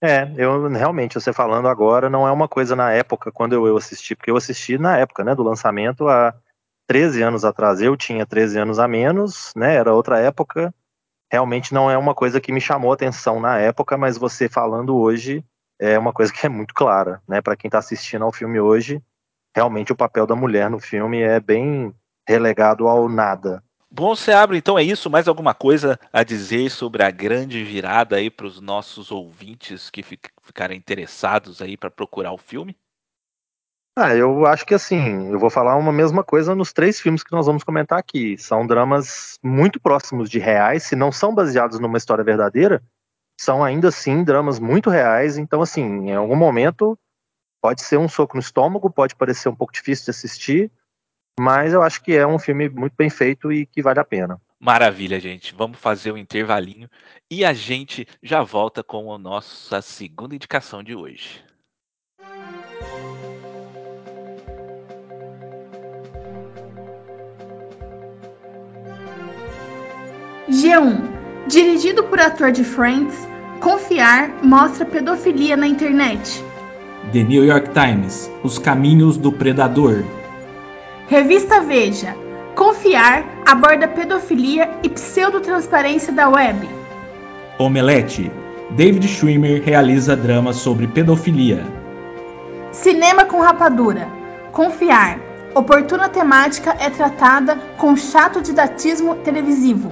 É, 0.00 0.32
eu 0.36 0.68
realmente, 0.68 1.14
você 1.14 1.32
falando 1.32 1.66
agora, 1.66 2.08
não 2.08 2.26
é 2.26 2.30
uma 2.30 2.46
coisa 2.46 2.76
na 2.76 2.92
época 2.92 3.32
quando 3.32 3.52
eu, 3.54 3.66
eu 3.66 3.76
assisti, 3.76 4.14
porque 4.14 4.30
eu 4.30 4.36
assisti 4.36 4.78
na 4.78 4.96
época, 4.96 5.24
né, 5.24 5.34
do 5.34 5.42
lançamento 5.42 6.08
há 6.08 6.32
13 6.86 7.22
anos 7.22 7.44
atrás. 7.44 7.80
Eu 7.80 7.96
tinha 7.96 8.24
13 8.24 8.58
anos 8.60 8.78
a 8.78 8.86
menos, 8.86 9.52
né, 9.56 9.74
era 9.74 9.92
outra 9.92 10.20
época. 10.20 10.72
Realmente 11.30 11.74
não 11.74 11.90
é 11.90 11.98
uma 11.98 12.14
coisa 12.14 12.40
que 12.40 12.52
me 12.52 12.60
chamou 12.60 12.92
atenção 12.92 13.40
na 13.40 13.58
época, 13.58 13.98
mas 13.98 14.16
você 14.16 14.48
falando 14.48 14.96
hoje 14.96 15.44
é 15.80 15.98
uma 15.98 16.12
coisa 16.12 16.32
que 16.32 16.46
é 16.46 16.48
muito 16.48 16.74
clara, 16.74 17.22
né, 17.28 17.40
para 17.40 17.56
quem 17.56 17.68
está 17.68 17.78
assistindo 17.78 18.24
ao 18.24 18.32
filme 18.32 18.60
hoje, 18.60 19.02
realmente 19.54 19.92
o 19.92 19.96
papel 19.96 20.26
da 20.26 20.34
mulher 20.34 20.68
no 20.70 20.80
filme 20.80 21.20
é 21.20 21.38
bem 21.38 21.94
relegado 22.28 22.88
ao 22.88 23.08
nada, 23.08 23.62
Bom, 23.90 24.14
você 24.14 24.32
abre, 24.32 24.58
então 24.58 24.78
é 24.78 24.82
isso. 24.82 25.08
Mais 25.08 25.26
alguma 25.26 25.54
coisa 25.54 25.98
a 26.12 26.22
dizer 26.22 26.70
sobre 26.70 27.02
a 27.02 27.10
grande 27.10 27.64
virada 27.64 28.16
aí 28.16 28.30
para 28.30 28.46
os 28.46 28.60
nossos 28.60 29.10
ouvintes 29.10 29.88
que 29.88 30.02
ficarem 30.02 30.76
interessados 30.76 31.62
aí 31.62 31.76
para 31.76 31.90
procurar 31.90 32.32
o 32.32 32.38
filme? 32.38 32.76
Ah, 33.96 34.14
eu 34.14 34.46
acho 34.46 34.64
que 34.64 34.74
assim, 34.74 35.32
eu 35.32 35.40
vou 35.40 35.50
falar 35.50 35.74
uma 35.76 35.90
mesma 35.90 36.22
coisa 36.22 36.54
nos 36.54 36.72
três 36.72 37.00
filmes 37.00 37.24
que 37.24 37.32
nós 37.32 37.46
vamos 37.46 37.64
comentar 37.64 37.98
aqui. 37.98 38.38
São 38.38 38.64
dramas 38.64 39.40
muito 39.42 39.80
próximos 39.80 40.30
de 40.30 40.38
reais, 40.38 40.84
se 40.84 40.94
não 40.94 41.10
são 41.10 41.34
baseados 41.34 41.80
numa 41.80 41.98
história 41.98 42.22
verdadeira, 42.22 42.80
são 43.40 43.64
ainda 43.64 43.88
assim 43.88 44.22
dramas 44.22 44.60
muito 44.60 44.88
reais. 44.88 45.36
Então, 45.36 45.62
assim, 45.62 45.82
em 45.82 46.14
algum 46.14 46.36
momento 46.36 46.96
pode 47.60 47.82
ser 47.82 47.96
um 47.96 48.08
soco 48.08 48.36
no 48.36 48.40
estômago, 48.40 48.88
pode 48.88 49.16
parecer 49.16 49.48
um 49.48 49.56
pouco 49.56 49.72
difícil 49.72 50.04
de 50.04 50.10
assistir, 50.10 50.70
mas 51.38 51.72
eu 51.72 51.82
acho 51.82 52.02
que 52.02 52.14
é 52.14 52.26
um 52.26 52.38
filme 52.38 52.68
muito 52.68 52.94
bem 52.96 53.08
feito 53.08 53.52
e 53.52 53.66
que 53.66 53.82
vale 53.82 54.00
a 54.00 54.04
pena. 54.04 54.40
Maravilha, 54.60 55.20
gente. 55.20 55.54
Vamos 55.54 55.78
fazer 55.78 56.12
um 56.12 56.16
intervalinho 56.16 56.88
e 57.30 57.44
a 57.44 57.52
gente 57.52 58.06
já 58.22 58.42
volta 58.42 58.82
com 58.82 59.12
a 59.12 59.18
nossa 59.18 59.80
segunda 59.80 60.34
indicação 60.34 60.82
de 60.82 60.94
hoje. 60.94 61.42
G1. 70.50 71.18
Dirigido 71.46 72.04
por 72.04 72.20
ator 72.20 72.50
de 72.50 72.64
Friends, 72.64 73.28
Confiar 73.60 74.44
mostra 74.44 74.84
pedofilia 74.86 75.56
na 75.56 75.66
internet. 75.66 76.42
The 77.12 77.24
New 77.24 77.44
York 77.44 77.70
Times. 77.70 78.30
Os 78.44 78.58
caminhos 78.58 79.16
do 79.16 79.32
predador. 79.32 80.04
Revista 81.08 81.60
Veja. 81.62 82.14
Confiar 82.54 83.24
aborda 83.46 83.88
pedofilia 83.88 84.68
e 84.82 84.90
pseudotransparência 84.90 86.12
da 86.12 86.28
web. 86.28 86.68
Omelete. 87.58 88.30
David 88.72 89.08
Schwimmer 89.08 89.62
realiza 89.64 90.14
drama 90.14 90.52
sobre 90.52 90.86
pedofilia. 90.86 91.64
Cinema 92.72 93.24
com 93.24 93.40
rapadura. 93.40 94.06
Confiar. 94.52 95.18
Oportuna 95.54 96.10
temática 96.10 96.76
é 96.78 96.90
tratada 96.90 97.56
com 97.78 97.96
chato 97.96 98.42
didatismo 98.42 99.14
televisivo. 99.14 99.90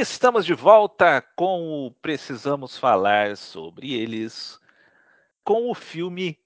Estamos 0.00 0.46
de 0.46 0.54
volta 0.54 1.20
com 1.34 1.86
o 1.86 1.90
Precisamos 1.90 2.78
Falar 2.78 3.36
sobre 3.36 3.94
eles, 3.94 4.56
com 5.42 5.68
o 5.68 5.74
filme 5.74 6.38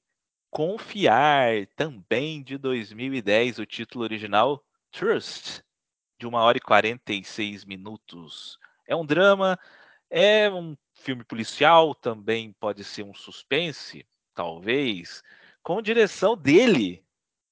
Confiar, 0.51 1.67
também 1.77 2.43
de 2.43 2.57
2010, 2.57 3.59
o 3.59 3.67
título 3.67 4.05
original 4.05 4.65
Trust, 4.91 5.63
de 6.19 6.27
1 6.27 6.33
hora 6.33 6.57
e 6.57 6.63
46 6.63 7.67
minutos. 7.67 8.59
É 8.87 8.97
um 8.97 9.05
drama, 9.05 9.59
é 10.09 10.49
um 10.49 10.75
filme 10.95 11.23
policial, 11.23 11.95
também 11.95 12.55
pode 12.55 12.83
ser 12.83 13.03
um 13.03 13.13
suspense, 13.13 14.07
talvez, 14.35 15.23
com 15.63 15.83
direção 15.83 16.35
dele. 16.39 17.05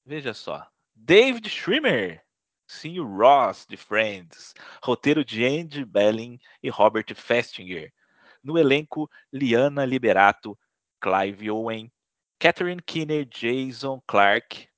Veja 0.07 0.33
só, 0.33 0.67
David 0.95 1.51
Schwimmer, 1.51 2.25
sim, 2.71 3.01
Ross 3.01 3.67
de 3.67 3.77
Friends, 3.77 4.55
roteiro 4.83 5.25
de 5.25 5.45
Andy 5.45 5.85
Belling 5.85 6.39
e 6.63 6.71
Robert 6.71 7.13
Festinger. 7.15 7.93
No 8.43 8.57
elenco, 8.57 9.11
Liana 9.33 9.85
Liberato, 9.85 10.57
Clive 11.01 11.51
Owen, 11.51 11.93
Catherine 12.39 12.81
Keener, 12.81 13.27
Jason 13.29 14.01
Clark, 14.07 14.69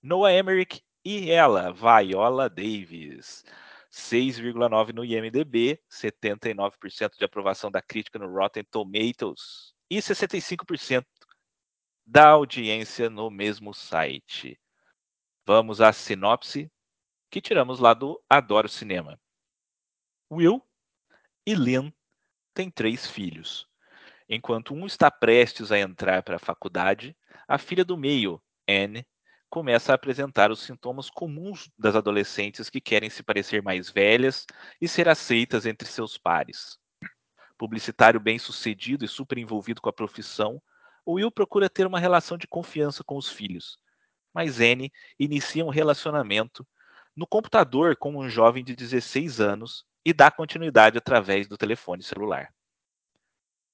Noah 0.00 0.32
Emmerich 0.32 0.82
e 1.04 1.30
ela, 1.30 1.72
Viola 1.72 2.48
Davis. 2.48 3.44
6,9 3.90 4.92
no 4.92 5.04
IMDb, 5.04 5.78
79% 5.90 7.18
de 7.18 7.24
aprovação 7.24 7.70
da 7.70 7.82
crítica 7.82 8.20
no 8.20 8.32
Rotten 8.32 8.62
Tomatoes 8.70 9.74
e 9.90 9.98
65% 9.98 11.04
da 12.06 12.28
audiência 12.28 13.10
no 13.10 13.28
mesmo 13.28 13.74
site. 13.74 14.58
Vamos 15.44 15.80
à 15.80 15.92
sinopse 15.92 16.70
que 17.30 17.40
tiramos 17.40 17.78
lá 17.78 17.94
do 17.94 18.20
Adoro 18.28 18.68
Cinema. 18.68 19.18
Will 20.30 20.60
e 21.46 21.54
Lynn 21.54 21.90
têm 22.52 22.70
três 22.70 23.06
filhos. 23.06 23.68
Enquanto 24.28 24.74
um 24.74 24.84
está 24.84 25.10
prestes 25.10 25.70
a 25.70 25.78
entrar 25.78 26.22
para 26.22 26.36
a 26.36 26.40
faculdade, 26.40 27.16
a 27.46 27.56
filha 27.56 27.84
do 27.84 27.96
meio, 27.96 28.42
Anne, 28.68 29.06
começa 29.48 29.92
a 29.92 29.94
apresentar 29.94 30.50
os 30.50 30.60
sintomas 30.60 31.10
comuns 31.10 31.70
das 31.78 31.96
adolescentes 31.96 32.70
que 32.70 32.80
querem 32.80 33.10
se 33.10 33.22
parecer 33.22 33.62
mais 33.62 33.90
velhas 33.90 34.46
e 34.80 34.86
ser 34.86 35.08
aceitas 35.08 35.66
entre 35.66 35.88
seus 35.88 36.16
pares. 36.16 36.78
Publicitário 37.58 38.20
bem-sucedido 38.20 39.04
e 39.04 39.08
super 39.08 39.38
envolvido 39.38 39.80
com 39.80 39.88
a 39.88 39.92
profissão, 39.92 40.62
Will 41.06 41.30
procura 41.30 41.68
ter 41.68 41.86
uma 41.86 41.98
relação 41.98 42.38
de 42.38 42.46
confiança 42.46 43.02
com 43.02 43.16
os 43.16 43.28
filhos, 43.28 43.76
mas 44.32 44.60
Anne 44.60 44.92
inicia 45.18 45.64
um 45.64 45.70
relacionamento 45.70 46.66
no 47.20 47.26
computador 47.26 47.96
com 47.96 48.16
um 48.16 48.30
jovem 48.30 48.64
de 48.64 48.74
16 48.74 49.42
anos 49.42 49.84
e 50.02 50.10
dá 50.10 50.30
continuidade 50.30 50.96
através 50.96 51.46
do 51.46 51.58
telefone 51.58 52.02
celular. 52.02 52.50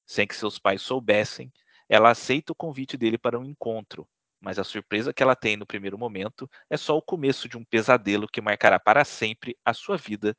Sem 0.04 0.26
que 0.26 0.34
seus 0.34 0.58
pais 0.58 0.82
soubessem, 0.82 1.52
ela 1.88 2.10
aceita 2.10 2.50
o 2.50 2.56
convite 2.56 2.96
dele 2.96 3.16
para 3.16 3.38
um 3.38 3.44
encontro, 3.44 4.04
mas 4.40 4.58
a 4.58 4.64
surpresa 4.64 5.14
que 5.14 5.22
ela 5.22 5.36
tem 5.36 5.56
no 5.56 5.64
primeiro 5.64 5.96
momento 5.96 6.50
é 6.68 6.76
só 6.76 6.96
o 6.96 7.02
começo 7.02 7.48
de 7.48 7.56
um 7.56 7.64
pesadelo 7.64 8.26
que 8.26 8.40
marcará 8.40 8.80
para 8.80 9.04
sempre 9.04 9.56
a 9.64 9.72
sua 9.72 9.96
vida 9.96 10.36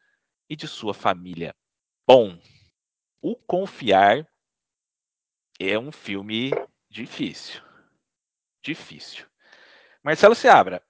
e 0.49 0.53
de 0.57 0.67
sua 0.67 0.93
família. 0.93 1.55
Bom, 2.05 2.37
o 3.21 3.37
Confiar 3.37 4.27
é 5.57 5.79
um 5.79 5.93
filme 5.93 6.51
difícil. 6.89 7.61
Difícil. 8.61 9.25
Marcelo 10.03 10.35
Seabra, 10.35 10.85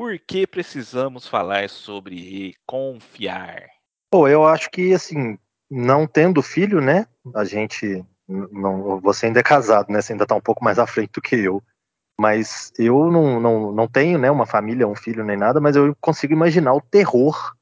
por 0.00 0.18
que 0.18 0.46
precisamos 0.46 1.26
falar 1.26 1.68
sobre 1.68 2.54
confiar? 2.64 3.68
Pô, 4.10 4.26
eu 4.26 4.46
acho 4.46 4.70
que 4.70 4.94
assim, 4.94 5.38
não 5.70 6.06
tendo 6.06 6.42
filho, 6.42 6.80
né? 6.80 7.06
A 7.34 7.44
gente 7.44 8.02
não, 8.26 8.98
você 8.98 9.26
ainda 9.26 9.40
é 9.40 9.42
casado, 9.42 9.92
né? 9.92 10.00
Você 10.00 10.14
ainda 10.14 10.26
tá 10.26 10.34
um 10.34 10.40
pouco 10.40 10.64
mais 10.64 10.78
à 10.78 10.86
frente 10.86 11.10
do 11.12 11.20
que 11.20 11.36
eu. 11.36 11.62
Mas 12.18 12.72
eu 12.78 13.12
não, 13.12 13.38
não, 13.38 13.72
não 13.72 13.86
tenho 13.86 14.18
né, 14.18 14.30
uma 14.30 14.46
família, 14.46 14.88
um 14.88 14.96
filho 14.96 15.22
nem 15.22 15.36
nada, 15.36 15.60
mas 15.60 15.76
eu 15.76 15.94
consigo 16.00 16.32
imaginar 16.32 16.72
o 16.72 16.80
terror 16.80 17.54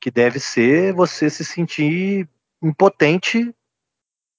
que 0.00 0.10
deve 0.10 0.40
ser 0.40 0.92
você 0.92 1.30
se 1.30 1.44
sentir 1.44 2.28
impotente 2.60 3.54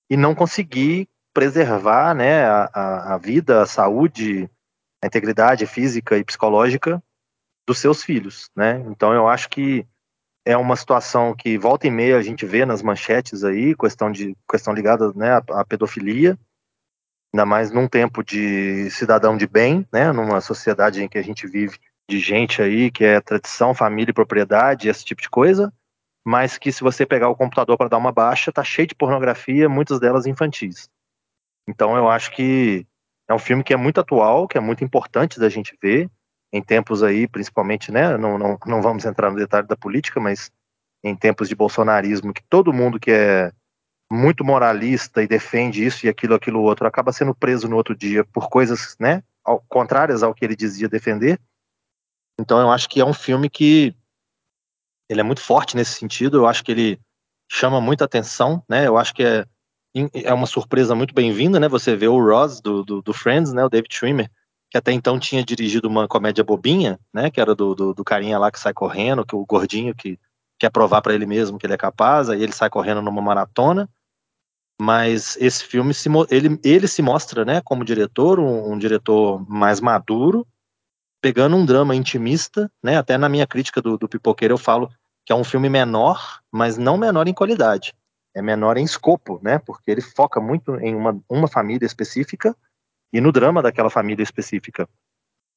e 0.09 0.17
não 0.17 0.35
conseguir 0.35 1.07
preservar 1.33 2.13
né, 2.13 2.43
a, 2.43 3.13
a 3.13 3.17
vida, 3.17 3.61
a 3.61 3.65
saúde, 3.65 4.49
a 5.01 5.07
integridade 5.07 5.65
física 5.65 6.17
e 6.17 6.25
psicológica 6.25 7.01
dos 7.67 7.79
seus 7.79 8.03
filhos. 8.03 8.49
Né? 8.55 8.83
Então 8.87 9.13
eu 9.13 9.27
acho 9.27 9.49
que 9.49 9.85
é 10.45 10.57
uma 10.57 10.75
situação 10.75 11.35
que 11.35 11.57
volta 11.57 11.87
e 11.87 11.91
meia 11.91 12.17
a 12.17 12.21
gente 12.21 12.45
vê 12.45 12.65
nas 12.65 12.81
manchetes 12.81 13.43
aí, 13.43 13.75
questão, 13.75 14.11
de, 14.11 14.35
questão 14.49 14.73
ligada 14.73 15.13
né, 15.13 15.33
à, 15.33 15.61
à 15.61 15.65
pedofilia, 15.65 16.37
ainda 17.33 17.45
mais 17.45 17.71
num 17.71 17.87
tempo 17.87 18.23
de 18.23 18.89
cidadão 18.89 19.37
de 19.37 19.47
bem, 19.47 19.87
né, 19.93 20.11
numa 20.11 20.41
sociedade 20.41 21.03
em 21.03 21.07
que 21.07 21.17
a 21.17 21.21
gente 21.23 21.47
vive 21.47 21.77
de 22.09 22.19
gente 22.19 22.61
aí 22.61 22.91
que 22.91 23.05
é 23.05 23.21
tradição, 23.21 23.73
família 23.73 24.11
e 24.11 24.13
propriedade, 24.13 24.89
esse 24.89 25.05
tipo 25.05 25.21
de 25.21 25.29
coisa, 25.29 25.71
mas 26.25 26.57
que 26.57 26.71
se 26.71 26.81
você 26.81 27.05
pegar 27.05 27.29
o 27.29 27.35
computador 27.35 27.77
para 27.77 27.87
dar 27.87 27.97
uma 27.97 28.11
baixa, 28.11 28.51
tá 28.51 28.63
cheio 28.63 28.87
de 28.87 28.95
pornografia, 28.95 29.69
muitas 29.69 29.99
delas 29.99 30.25
infantis. 30.25 30.89
Então 31.67 31.95
eu 31.95 32.09
acho 32.09 32.31
que 32.31 32.85
é 33.29 33.33
um 33.33 33.39
filme 33.39 33.63
que 33.63 33.73
é 33.73 33.77
muito 33.77 33.99
atual, 33.99 34.47
que 34.47 34.57
é 34.57 34.61
muito 34.61 34.83
importante 34.83 35.39
da 35.39 35.47
gente 35.47 35.77
ver 35.81 36.09
em 36.51 36.61
tempos 36.61 37.01
aí, 37.01 37.27
principalmente, 37.27 37.91
né, 37.91 38.17
não, 38.17 38.37
não, 38.37 38.57
não 38.65 38.81
vamos 38.81 39.05
entrar 39.05 39.31
no 39.31 39.37
detalhe 39.37 39.67
da 39.67 39.75
política, 39.75 40.19
mas 40.19 40.51
em 41.03 41.15
tempos 41.15 41.47
de 41.47 41.55
bolsonarismo, 41.55 42.33
que 42.33 42.43
todo 42.43 42.73
mundo 42.73 42.99
que 42.99 43.11
é 43.11 43.51
muito 44.11 44.43
moralista 44.43 45.23
e 45.23 45.27
defende 45.27 45.83
isso 45.85 46.05
e 46.05 46.09
aquilo, 46.09 46.35
aquilo 46.35 46.61
outro, 46.61 46.85
acaba 46.85 47.13
sendo 47.13 47.33
preso 47.33 47.67
no 47.67 47.77
outro 47.77 47.95
dia 47.95 48.25
por 48.25 48.49
coisas, 48.49 48.95
né, 48.99 49.23
ao, 49.43 49.61
contrárias 49.61 50.21
ao 50.21 50.33
que 50.33 50.43
ele 50.43 50.55
dizia 50.55 50.89
defender. 50.89 51.39
Então 52.39 52.59
eu 52.59 52.69
acho 52.69 52.89
que 52.89 52.99
é 52.99 53.05
um 53.05 53.13
filme 53.13 53.49
que 53.49 53.95
ele 55.09 55.21
é 55.21 55.23
muito 55.23 55.41
forte 55.41 55.75
nesse 55.75 55.93
sentido, 55.93 56.37
eu 56.37 56.47
acho 56.47 56.63
que 56.63 56.71
ele 56.71 56.99
chama 57.49 57.79
muita 57.79 58.05
atenção, 58.05 58.63
né, 58.67 58.87
eu 58.87 58.97
acho 58.97 59.13
que 59.13 59.23
é, 59.23 59.45
é 60.13 60.33
uma 60.33 60.47
surpresa 60.47 60.93
muito 60.93 61.13
bem-vinda, 61.13 61.59
né, 61.59 61.67
você 61.67 61.95
vê 61.95 62.07
o 62.07 62.19
Ross 62.19 62.61
do, 62.61 62.83
do, 62.83 63.01
do, 63.01 63.13
Friends, 63.13 63.53
né, 63.53 63.63
o 63.63 63.69
David 63.69 63.93
Schwimmer, 63.93 64.29
que 64.71 64.77
até 64.77 64.93
então 64.93 65.19
tinha 65.19 65.43
dirigido 65.43 65.89
uma 65.89 66.07
comédia 66.07 66.45
bobinha, 66.45 66.97
né, 67.13 67.29
que 67.29 67.41
era 67.41 67.53
do, 67.53 67.75
do, 67.75 67.93
do 67.93 68.03
carinha 68.05 68.39
lá 68.39 68.49
que 68.49 68.57
sai 68.57 68.73
correndo, 68.73 69.25
que 69.25 69.35
o 69.35 69.45
gordinho 69.45 69.93
que 69.93 70.17
quer 70.57 70.69
provar 70.69 71.01
para 71.01 71.13
ele 71.13 71.25
mesmo 71.25 71.59
que 71.59 71.65
ele 71.65 71.73
é 71.73 71.77
capaz, 71.77 72.29
aí 72.29 72.41
ele 72.41 72.53
sai 72.53 72.69
correndo 72.69 73.01
numa 73.01 73.21
maratona, 73.21 73.89
mas 74.79 75.37
esse 75.41 75.65
filme 75.65 75.93
se, 75.93 76.07
ele, 76.29 76.57
ele 76.63 76.87
se 76.87 77.01
mostra, 77.01 77.43
né, 77.43 77.61
como 77.61 77.83
diretor, 77.83 78.39
um, 78.39 78.71
um, 78.71 78.77
diretor 78.79 79.45
mais 79.49 79.81
maduro, 79.81 80.47
pegando 81.21 81.57
um 81.57 81.65
drama 81.65 81.93
intimista, 81.93 82.71
né, 82.81 82.97
até 82.97 83.17
na 83.17 83.27
minha 83.27 83.45
crítica 83.45 83.81
do, 83.81 83.97
do 83.97 84.07
Pipoqueiro 84.07 84.53
eu 84.53 84.57
falo 84.57 84.89
que 85.25 85.33
é 85.33 85.35
um 85.35 85.43
filme 85.43 85.69
menor, 85.69 86.39
mas 86.49 86.77
não 86.77 86.97
menor 86.97 87.27
em 87.27 87.33
qualidade, 87.33 87.93
é 88.33 88.41
menor 88.41 88.77
em 88.77 88.85
escopo, 88.85 89.37
né, 89.43 89.59
porque 89.59 89.91
ele 89.91 90.01
foca 90.01 90.39
muito 90.39 90.77
em 90.77 90.95
uma, 90.95 91.19
uma 91.29 91.47
família 91.49 91.85
específica 91.85 92.55
e 93.11 93.19
no 93.19 93.31
drama 93.31 93.61
daquela 93.61 93.89
família 93.89 94.23
específica. 94.23 94.87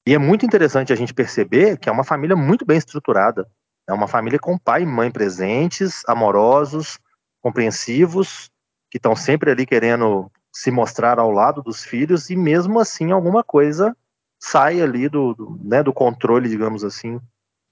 E 0.06 0.14
é 0.14 0.18
muito 0.18 0.44
interessante 0.44 0.92
a 0.92 0.96
gente 0.96 1.14
perceber 1.14 1.78
que 1.78 1.88
é 1.88 1.92
uma 1.92 2.04
família 2.04 2.36
muito 2.36 2.64
bem 2.64 2.76
estruturada, 2.76 3.48
é 3.88 3.92
uma 3.92 4.08
família 4.08 4.38
com 4.38 4.58
pai 4.58 4.82
e 4.82 4.86
mãe 4.86 5.10
presentes, 5.10 6.02
amorosos, 6.06 6.98
compreensivos, 7.40 8.50
que 8.90 8.98
estão 8.98 9.14
sempre 9.14 9.50
ali 9.50 9.66
querendo 9.66 10.30
se 10.52 10.70
mostrar 10.70 11.18
ao 11.18 11.30
lado 11.30 11.62
dos 11.62 11.84
filhos 11.84 12.30
e 12.30 12.36
mesmo 12.36 12.78
assim 12.78 13.10
alguma 13.10 13.42
coisa 13.42 13.96
sai 14.38 14.80
ali 14.80 15.08
do, 15.08 15.34
do, 15.34 15.58
né, 15.62 15.82
do 15.82 15.92
controle, 15.92 16.48
digamos 16.48 16.84
assim, 16.84 17.20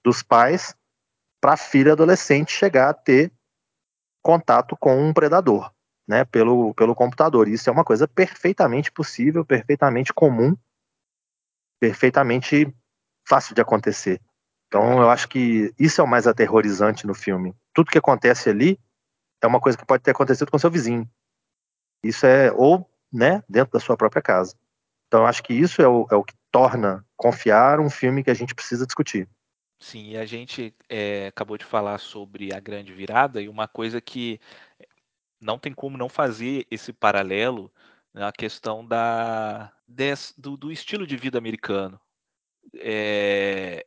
dos 0.03 0.21
pais 0.21 0.75
para 1.39 1.53
a 1.53 1.57
filha 1.57 1.93
adolescente 1.93 2.51
chegar 2.51 2.89
a 2.89 2.93
ter 2.93 3.31
contato 4.21 4.75
com 4.77 4.97
um 4.97 5.13
predador, 5.13 5.71
né, 6.07 6.25
pelo, 6.25 6.73
pelo 6.73 6.95
computador. 6.95 7.47
Isso 7.47 7.69
é 7.69 7.73
uma 7.73 7.83
coisa 7.83 8.07
perfeitamente 8.07 8.91
possível, 8.91 9.45
perfeitamente 9.45 10.13
comum, 10.13 10.55
perfeitamente 11.79 12.73
fácil 13.27 13.55
de 13.55 13.61
acontecer. 13.61 14.21
Então 14.67 15.01
eu 15.01 15.09
acho 15.09 15.29
que 15.29 15.73
isso 15.77 16.01
é 16.01 16.03
o 16.03 16.07
mais 16.07 16.27
aterrorizante 16.27 17.05
no 17.05 17.13
filme. 17.13 17.55
Tudo 17.73 17.91
que 17.91 17.97
acontece 17.97 18.49
ali 18.49 18.79
é 19.41 19.47
uma 19.47 19.59
coisa 19.59 19.77
que 19.77 19.85
pode 19.85 20.03
ter 20.03 20.11
acontecido 20.11 20.49
com 20.49 20.57
seu 20.57 20.71
vizinho. 20.71 21.09
Isso 22.03 22.25
é, 22.25 22.51
ou, 22.51 22.89
né, 23.11 23.43
dentro 23.47 23.73
da 23.73 23.79
sua 23.79 23.95
própria 23.95 24.21
casa. 24.21 24.55
Então, 25.07 25.25
acho 25.27 25.43
que 25.43 25.53
isso 25.53 25.81
é 25.81 25.87
o, 25.87 26.07
é 26.09 26.15
o 26.15 26.23
que 26.23 26.33
torna 26.51 27.05
confiar 27.15 27.79
um 27.79 27.89
filme 27.89 28.23
que 28.23 28.31
a 28.31 28.33
gente 28.33 28.55
precisa 28.55 28.85
discutir. 28.85 29.29
Sim, 29.79 30.11
e 30.11 30.17
a 30.17 30.25
gente 30.25 30.73
é, 30.89 31.27
acabou 31.27 31.57
de 31.57 31.65
falar 31.65 31.97
sobre 31.97 32.53
a 32.53 32.59
grande 32.59 32.93
virada, 32.93 33.41
e 33.41 33.49
uma 33.49 33.67
coisa 33.67 33.99
que 33.99 34.39
não 35.43 35.59
tem 35.59 35.73
como 35.73 35.97
não 35.97 36.07
fazer 36.07 36.65
esse 36.71 36.93
paralelo 36.93 37.71
na 38.13 38.31
questão 38.31 38.85
da, 38.85 39.71
des, 39.87 40.33
do, 40.37 40.55
do, 40.55 40.71
estilo 40.71 41.05
de 41.05 41.17
vida 41.17 41.37
americano. 41.37 41.99
É, 42.75 43.85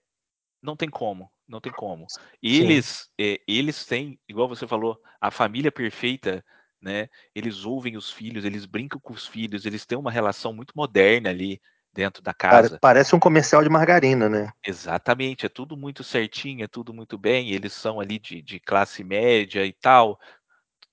não 0.63 0.77
tem 0.77 0.91
como, 0.91 1.31
não 1.49 1.61
tem 1.61 1.73
como. 1.73 2.07
Eles, 2.43 3.11
é, 3.19 3.41
eles 3.49 3.87
têm, 3.87 4.21
igual 4.29 4.49
você 4.49 4.67
falou, 4.67 5.01
a 5.21 5.31
família 5.31 5.73
perfeita, 5.73 6.45
né? 6.81 7.09
Eles 7.35 7.65
ouvem 7.65 7.97
os 7.97 8.11
filhos, 8.11 8.45
eles 8.45 8.67
brincam 8.67 9.01
com 9.01 9.15
os 9.15 9.27
filhos, 9.27 9.65
eles 9.65 9.87
têm 9.87 9.97
uma 9.97 10.11
relação 10.11 10.53
muito 10.53 10.73
moderna 10.77 11.31
ali 11.31 11.61
dentro 11.93 12.23
da 12.23 12.35
casa. 12.35 12.79
Parece 12.79 13.17
um 13.17 13.19
comercial 13.19 13.63
de 13.63 13.71
margarina, 13.71 14.29
né? 14.29 14.53
Exatamente, 14.63 15.47
é 15.47 15.49
tudo 15.49 15.75
muito 15.77 16.05
certinho, 16.05 16.63
é 16.63 16.69
tudo 16.69 16.93
muito 16.93 17.17
bem. 17.17 17.53
Eles 17.53 17.73
são 17.73 17.99
ali 17.99 18.19
de, 18.19 18.43
de 18.43 18.61
classe 18.61 19.03
média 19.03 19.65
e 19.65 19.73
tal. 19.73 20.21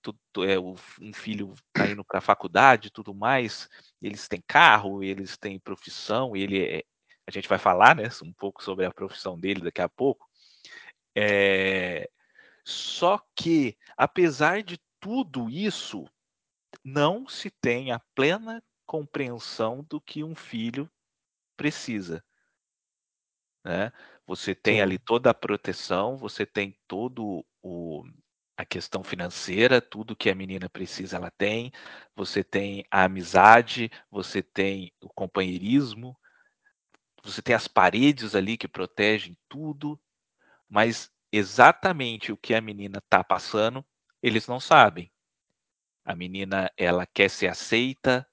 Tudo, 0.04 0.20
é, 0.46 0.60
um 0.60 1.14
filho 1.14 1.56
tá 1.72 1.88
indo 1.88 2.04
para 2.04 2.20
a 2.20 2.22
faculdade 2.22 2.92
tudo 2.92 3.16
mais. 3.16 3.68
Eles 4.02 4.28
têm 4.28 4.44
carro, 4.46 5.02
eles 5.04 5.38
têm 5.38 5.58
profissão. 5.60 6.36
Ele 6.36 6.64
é, 6.64 6.84
a 7.26 7.32
gente 7.32 7.48
vai 7.48 7.58
falar, 7.58 7.96
né, 7.96 8.04
um 8.22 8.34
pouco 8.34 8.64
sobre 8.64 8.86
a 8.86 8.92
profissão 8.92 9.40
dele 9.40 9.62
daqui 9.62 9.82
a 9.82 9.90
pouco. 9.90 10.30
É, 11.16 12.10
só 12.66 13.20
que, 13.36 13.78
apesar 13.98 14.62
de 14.62 14.80
tudo 15.00 15.50
isso, 15.50 16.06
não 16.84 17.28
se 17.28 17.50
tem 17.50 17.92
a 17.92 18.00
plena 18.14 18.62
compreensão 18.86 19.86
do 19.90 20.02
que 20.02 20.24
um 20.24 20.36
filho 20.36 20.90
precisa. 21.56 22.24
Né? 23.64 23.92
Você 24.28 24.54
tem 24.54 24.82
ali 24.82 24.98
toda 25.00 25.30
a 25.30 25.34
proteção, 25.34 26.18
você 26.18 26.46
tem 26.46 26.78
todo 26.88 27.46
o 27.62 28.04
a 28.56 28.66
questão 28.66 29.04
financeira, 29.04 29.82
tudo 29.82 30.16
que 30.16 30.30
a 30.30 30.36
menina 30.36 30.70
precisa 30.70 31.18
ela 31.18 31.32
tem, 31.32 31.72
você 32.16 32.44
tem 32.44 32.86
a 32.92 33.04
amizade, 33.04 33.92
você 34.12 34.44
tem 34.44 34.94
o 35.02 35.10
companheirismo, 35.10 36.18
você 37.24 37.42
tem 37.42 37.56
as 37.56 37.68
paredes 37.68 38.36
ali 38.36 38.58
que 38.58 38.68
protegem 38.68 39.38
tudo, 39.50 40.00
mas 40.70 41.12
exatamente 41.32 42.32
o 42.32 42.38
que 42.38 42.54
a 42.54 42.62
menina 42.62 43.00
está 43.00 43.24
passando, 43.24 43.84
eles 44.22 44.48
não 44.48 44.60
sabem. 44.60 45.12
A 46.06 46.16
menina, 46.16 46.70
ela 46.78 47.08
quer 47.08 47.30
ser 47.30 47.48
aceita, 47.48 48.28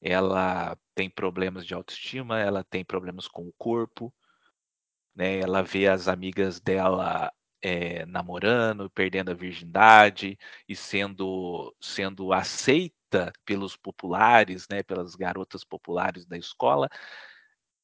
ela 0.00 0.78
tem 0.94 1.10
problemas 1.10 1.66
de 1.66 1.74
autoestima, 1.74 2.38
ela 2.38 2.64
tem 2.64 2.84
problemas 2.84 3.28
com 3.28 3.46
o 3.46 3.52
corpo, 3.58 4.14
né? 5.14 5.38
Ela 5.38 5.62
vê 5.62 5.88
as 5.88 6.08
amigas 6.08 6.60
dela 6.60 7.32
é, 7.62 8.04
namorando, 8.06 8.90
perdendo 8.90 9.30
a 9.30 9.34
virgindade 9.34 10.38
e 10.68 10.76
sendo 10.76 11.74
sendo 11.80 12.32
aceita 12.32 13.32
pelos 13.44 13.76
populares, 13.76 14.66
né? 14.68 14.82
Pelas 14.82 15.14
garotas 15.14 15.64
populares 15.64 16.26
da 16.26 16.36
escola, 16.36 16.88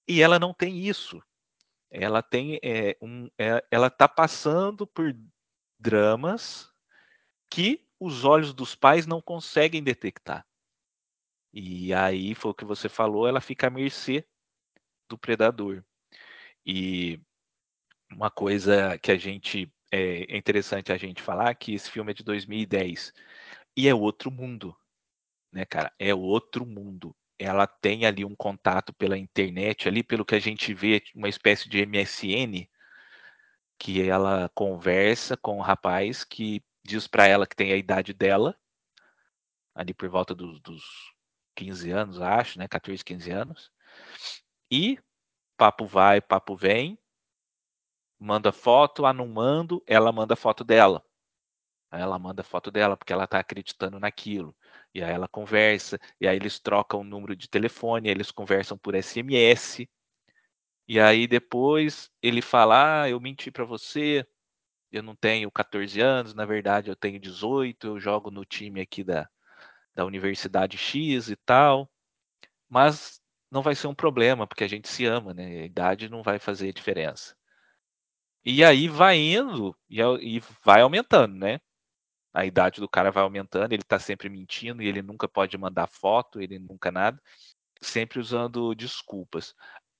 e 0.08 0.22
ela 0.22 0.38
não 0.38 0.54
tem 0.54 0.78
isso. 0.78 1.22
Ela 1.90 2.22
tem 2.22 2.58
é, 2.62 2.96
um, 3.00 3.28
é, 3.38 3.64
ela 3.70 3.88
está 3.88 4.08
passando 4.08 4.86
por 4.86 5.14
dramas 5.78 6.70
que 7.50 7.86
os 8.00 8.24
olhos 8.24 8.54
dos 8.54 8.74
pais 8.74 9.06
não 9.06 9.20
conseguem 9.20 9.82
detectar. 9.82 10.46
E 11.52 11.92
aí 11.94 12.34
foi 12.34 12.50
o 12.50 12.54
que 12.54 12.64
você 12.64 12.88
falou, 12.88 13.26
ela 13.26 13.40
fica 13.40 13.68
à 13.68 13.70
mercê 13.70 14.26
do 15.08 15.18
predador. 15.18 15.84
E 16.64 17.20
uma 18.12 18.30
coisa 18.30 18.98
que 18.98 19.10
a 19.10 19.16
gente 19.16 19.72
é, 19.90 20.36
interessante 20.36 20.92
a 20.92 20.96
gente 20.96 21.22
falar 21.22 21.54
que 21.54 21.74
esse 21.74 21.90
filme 21.90 22.10
é 22.10 22.14
de 22.14 22.22
2010 22.22 23.12
e 23.76 23.88
é 23.88 23.94
outro 23.94 24.30
mundo, 24.30 24.76
né, 25.52 25.64
cara? 25.64 25.92
É 25.98 26.14
outro 26.14 26.66
mundo. 26.66 27.14
Ela 27.38 27.66
tem 27.66 28.04
ali 28.04 28.24
um 28.24 28.34
contato 28.34 28.92
pela 28.92 29.16
internet, 29.16 29.88
ali 29.88 30.02
pelo 30.02 30.24
que 30.24 30.34
a 30.34 30.40
gente 30.40 30.74
vê, 30.74 31.02
uma 31.14 31.28
espécie 31.28 31.68
de 31.68 31.86
MSN, 31.86 32.68
que 33.78 34.02
ela 34.02 34.50
conversa 34.54 35.36
com 35.36 35.56
o 35.56 35.58
um 35.58 35.60
rapaz 35.60 36.24
que 36.24 36.62
diz 36.84 37.06
para 37.06 37.26
ela 37.26 37.46
que 37.46 37.54
tem 37.54 37.72
a 37.72 37.76
idade 37.76 38.12
dela, 38.12 38.56
ali 39.74 39.94
por 39.94 40.08
volta 40.08 40.34
dos, 40.34 40.60
dos 40.60 40.82
15 41.54 41.90
anos, 41.90 42.20
acho, 42.20 42.58
né? 42.58 42.66
14, 42.66 43.04
15 43.04 43.30
anos. 43.30 43.70
E 44.70 44.98
papo 45.56 45.86
vai, 45.86 46.20
papo 46.20 46.56
vem. 46.56 46.98
Manda 48.20 48.52
foto, 48.52 49.06
ah, 49.06 49.12
não 49.12 49.26
mando, 49.28 49.82
ela 49.86 50.12
manda 50.12 50.36
foto 50.36 50.64
dela. 50.64 51.02
Aí 51.90 52.02
ela 52.02 52.18
manda 52.18 52.42
foto 52.42 52.70
dela 52.70 52.96
porque 52.96 53.12
ela 53.12 53.24
está 53.24 53.38
acreditando 53.40 53.98
naquilo. 54.00 54.54
E 54.94 55.02
aí 55.02 55.12
ela 55.12 55.28
conversa, 55.28 55.98
e 56.20 56.28
aí 56.28 56.36
eles 56.36 56.58
trocam 56.60 57.00
o 57.00 57.04
número 57.04 57.36
de 57.36 57.48
telefone, 57.48 58.08
eles 58.10 58.30
conversam 58.30 58.76
por 58.78 58.94
SMS. 58.94 59.88
E 60.88 61.00
aí 61.00 61.26
depois 61.28 62.10
ele 62.22 62.42
fala: 62.42 63.02
ah, 63.04 63.10
eu 63.10 63.20
menti 63.20 63.50
para 63.50 63.64
você, 63.64 64.26
eu 64.92 65.02
não 65.02 65.16
tenho 65.16 65.50
14 65.52 66.00
anos, 66.00 66.34
na 66.34 66.46
verdade 66.46 66.90
eu 66.90 66.96
tenho 66.96 67.20
18, 67.20 67.88
eu 67.88 68.00
jogo 68.00 68.30
no 68.30 68.44
time 68.44 68.80
aqui 68.82 69.04
da, 69.04 69.28
da 69.94 70.04
Universidade 70.06 70.78
X 70.78 71.28
e 71.30 71.36
tal, 71.36 71.90
mas 72.68 73.20
não 73.52 73.62
vai 73.62 73.74
ser 73.76 73.88
um 73.88 73.94
problema, 73.96 74.46
porque 74.48 74.64
a 74.64 74.68
gente 74.68 74.88
se 74.88 75.06
ama, 75.06 75.34
né? 75.34 75.46
A 75.62 75.66
idade 75.66 76.08
não 76.10 76.22
vai 76.24 76.38
fazer 76.40 76.72
diferença. 76.74 77.36
E 78.50 78.64
aí 78.64 78.88
vai 78.88 79.18
indo 79.18 79.76
e, 79.90 80.00
e 80.00 80.40
vai 80.64 80.80
aumentando, 80.80 81.34
né? 81.34 81.60
A 82.32 82.46
idade 82.46 82.80
do 82.80 82.88
cara 82.88 83.10
vai 83.10 83.22
aumentando, 83.22 83.74
ele 83.74 83.82
tá 83.82 83.98
sempre 83.98 84.30
mentindo 84.30 84.82
e 84.82 84.86
ele 84.86 85.02
nunca 85.02 85.28
pode 85.28 85.58
mandar 85.58 85.86
foto, 85.86 86.40
ele 86.40 86.58
nunca 86.58 86.90
nada, 86.90 87.20
sempre 87.78 88.18
usando 88.18 88.74
desculpas. 88.74 89.54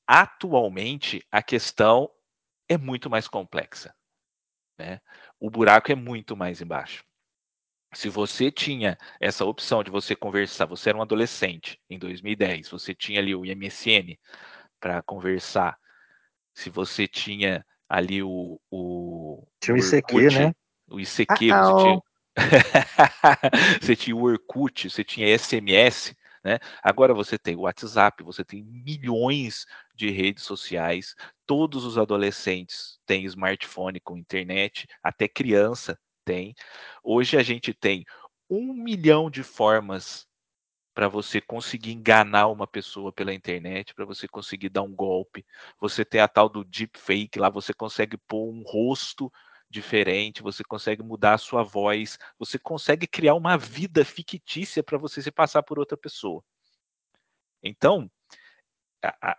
Atualmente, 0.07 1.23
a 1.31 1.43
questão 1.43 2.11
é 2.71 2.79
muito 2.79 3.11
mais 3.11 3.29
complexa. 3.29 3.95
Né? 4.79 4.99
O 5.39 5.51
buraco 5.51 5.93
é 5.93 5.95
muito 5.95 6.35
mais 6.35 6.63
embaixo. 6.63 7.05
Se 7.93 8.09
você 8.09 8.51
tinha 8.51 8.97
essa 9.21 9.45
opção 9.45 9.85
de 9.85 9.91
você 9.91 10.17
conversar, 10.17 10.65
você 10.65 10.89
era 10.89 10.97
um 10.97 11.03
adolescente 11.03 11.79
em 11.91 11.99
2010, 11.99 12.71
você 12.71 12.95
tinha 12.95 13.21
ali 13.21 13.35
o 13.35 13.45
MSN 13.45 14.19
para 14.81 15.03
conversar. 15.03 15.79
Se 16.55 16.71
você 16.71 17.07
tinha 17.07 17.63
ali 17.89 18.23
o. 18.23 18.61
o 18.71 19.47
tinha 19.61 19.75
o 19.75 19.79
ICQ, 19.79 20.15
Orkut, 20.15 20.39
né? 20.39 20.55
O 20.91 21.01
ICQ, 21.01 21.53
ah, 21.53 21.65
você, 21.65 21.83
tinha, 21.83 22.03
você 23.81 23.97
tinha 23.97 24.17
o 24.17 24.23
Orkut, 24.23 24.91
você 24.91 25.05
tinha 25.05 25.39
SMS, 25.39 26.15
né? 26.45 26.59
Agora 26.83 27.15
você 27.15 27.39
tem 27.39 27.57
o 27.57 27.61
WhatsApp, 27.61 28.23
você 28.23 28.45
tem 28.45 28.63
milhões 28.63 29.67
de 29.95 30.11
redes 30.11 30.45
sociais, 30.45 31.15
todos 31.47 31.85
os 31.85 31.99
adolescentes 31.99 32.99
têm 33.07 33.25
smartphone 33.25 34.01
com 34.01 34.17
internet, 34.17 34.87
até 35.03 35.27
criança 35.27 35.99
tem. 36.25 36.55
Hoje 37.03 37.37
a 37.37 37.43
gente 37.43 37.73
tem 37.73 38.05
um 38.51 38.73
milhão 38.73 39.31
de 39.31 39.43
formas 39.43 40.28
para 40.99 41.07
você 41.07 41.41
conseguir 41.41 41.93
enganar 41.93 42.49
uma 42.49 42.67
pessoa 42.67 43.13
pela 43.13 43.33
internet, 43.33 43.95
para 43.95 44.05
você 44.05 44.27
conseguir 44.27 44.69
dar 44.69 44.83
um 44.83 44.93
golpe. 44.93 45.47
Você 45.81 46.05
tem 46.05 46.21
a 46.21 46.27
tal 46.27 46.49
do 46.49 46.65
deepfake, 46.65 47.39
lá 47.39 47.49
você 47.49 47.73
consegue 47.73 48.17
pôr 48.17 48.51
um 48.51 48.65
rosto 48.65 49.33
diferente, 49.71 50.43
você 50.43 50.65
consegue 50.65 51.01
mudar 51.01 51.35
a 51.35 51.39
sua 51.39 51.63
voz, 51.63 52.19
você 52.37 52.59
consegue 52.59 53.07
criar 53.07 53.37
uma 53.37 53.57
vida 53.57 54.05
fictícia 54.05 54.83
para 54.83 54.99
você 54.99 55.23
se 55.23 55.31
passar 55.31 55.63
por 55.63 55.79
outra 55.79 55.97
pessoa. 55.97 56.43
Então, 57.63 58.11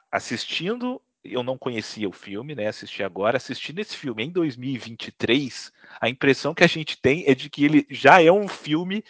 assistindo 0.10 1.02
eu 1.26 1.44
não 1.44 1.58
conhecia 1.58 2.08
o 2.08 2.14
filme, 2.14 2.56
né? 2.56 2.68
Assisti 2.68 3.04
agora. 3.04 3.36
Assistindo 3.36 3.80
esse 3.80 3.98
filme 3.98 4.24
em 4.24 4.32
2023, 4.32 5.74
a 6.00 6.08
impressão 6.08 6.54
que 6.54 6.64
a 6.64 6.68
gente 6.68 6.98
tem 7.02 7.26
é 7.28 7.36
de 7.36 7.50
que 7.50 7.66
ele 7.66 7.86
já 7.90 8.24
é 8.24 8.32
um 8.32 8.48
filme 8.48 9.04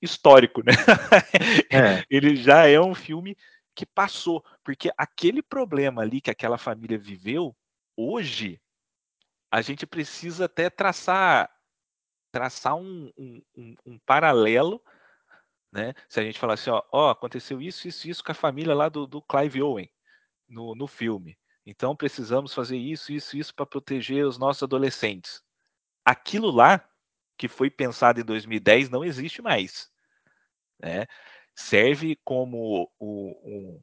histórico, 0.00 0.62
né? 0.64 0.72
É. 1.70 2.04
ele 2.10 2.36
já 2.36 2.66
é 2.66 2.80
um 2.80 2.94
filme 2.94 3.36
que 3.74 3.86
passou, 3.86 4.44
porque 4.64 4.90
aquele 4.96 5.42
problema 5.42 6.02
ali 6.02 6.20
que 6.20 6.30
aquela 6.30 6.58
família 6.58 6.98
viveu, 6.98 7.56
hoje 7.96 8.60
a 9.50 9.62
gente 9.62 9.86
precisa 9.86 10.44
até 10.44 10.68
traçar 10.68 11.50
traçar 12.32 12.76
um, 12.76 13.10
um, 13.18 13.42
um, 13.56 13.74
um 13.86 13.98
paralelo, 14.00 14.80
né? 15.72 15.94
Se 16.08 16.20
a 16.20 16.22
gente 16.22 16.38
falar 16.38 16.54
assim, 16.54 16.70
ó, 16.70 16.82
ó, 16.92 17.10
aconteceu 17.10 17.60
isso, 17.60 17.88
isso, 17.88 18.08
isso 18.08 18.24
com 18.24 18.32
a 18.32 18.34
família 18.34 18.74
lá 18.74 18.88
do, 18.88 19.06
do 19.06 19.20
Clive 19.22 19.62
Owen 19.62 19.90
no, 20.48 20.74
no 20.74 20.86
filme. 20.86 21.36
Então 21.66 21.96
precisamos 21.96 22.54
fazer 22.54 22.76
isso, 22.76 23.12
isso, 23.12 23.36
isso 23.36 23.54
para 23.54 23.66
proteger 23.66 24.26
os 24.26 24.38
nossos 24.38 24.62
adolescentes. 24.62 25.42
Aquilo 26.04 26.50
lá 26.50 26.84
que 27.36 27.48
foi 27.48 27.70
pensado 27.70 28.20
em 28.20 28.24
2010 28.24 28.90
não 28.90 29.04
existe 29.04 29.42
mais. 29.42 29.89
Né? 30.82 31.06
Serve 31.54 32.18
como 32.24 32.90
um, 33.00 33.80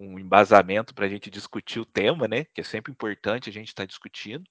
um 0.00 0.18
embasamento 0.18 0.94
para 0.94 1.06
a 1.06 1.08
gente 1.08 1.30
discutir 1.30 1.80
o 1.80 1.86
tema, 1.86 2.28
né? 2.28 2.44
Que 2.54 2.60
é 2.60 2.64
sempre 2.64 2.92
importante 2.92 3.50
a 3.50 3.52
gente 3.52 3.68
estar 3.68 3.82
tá 3.82 3.86
discutindo, 3.86 4.44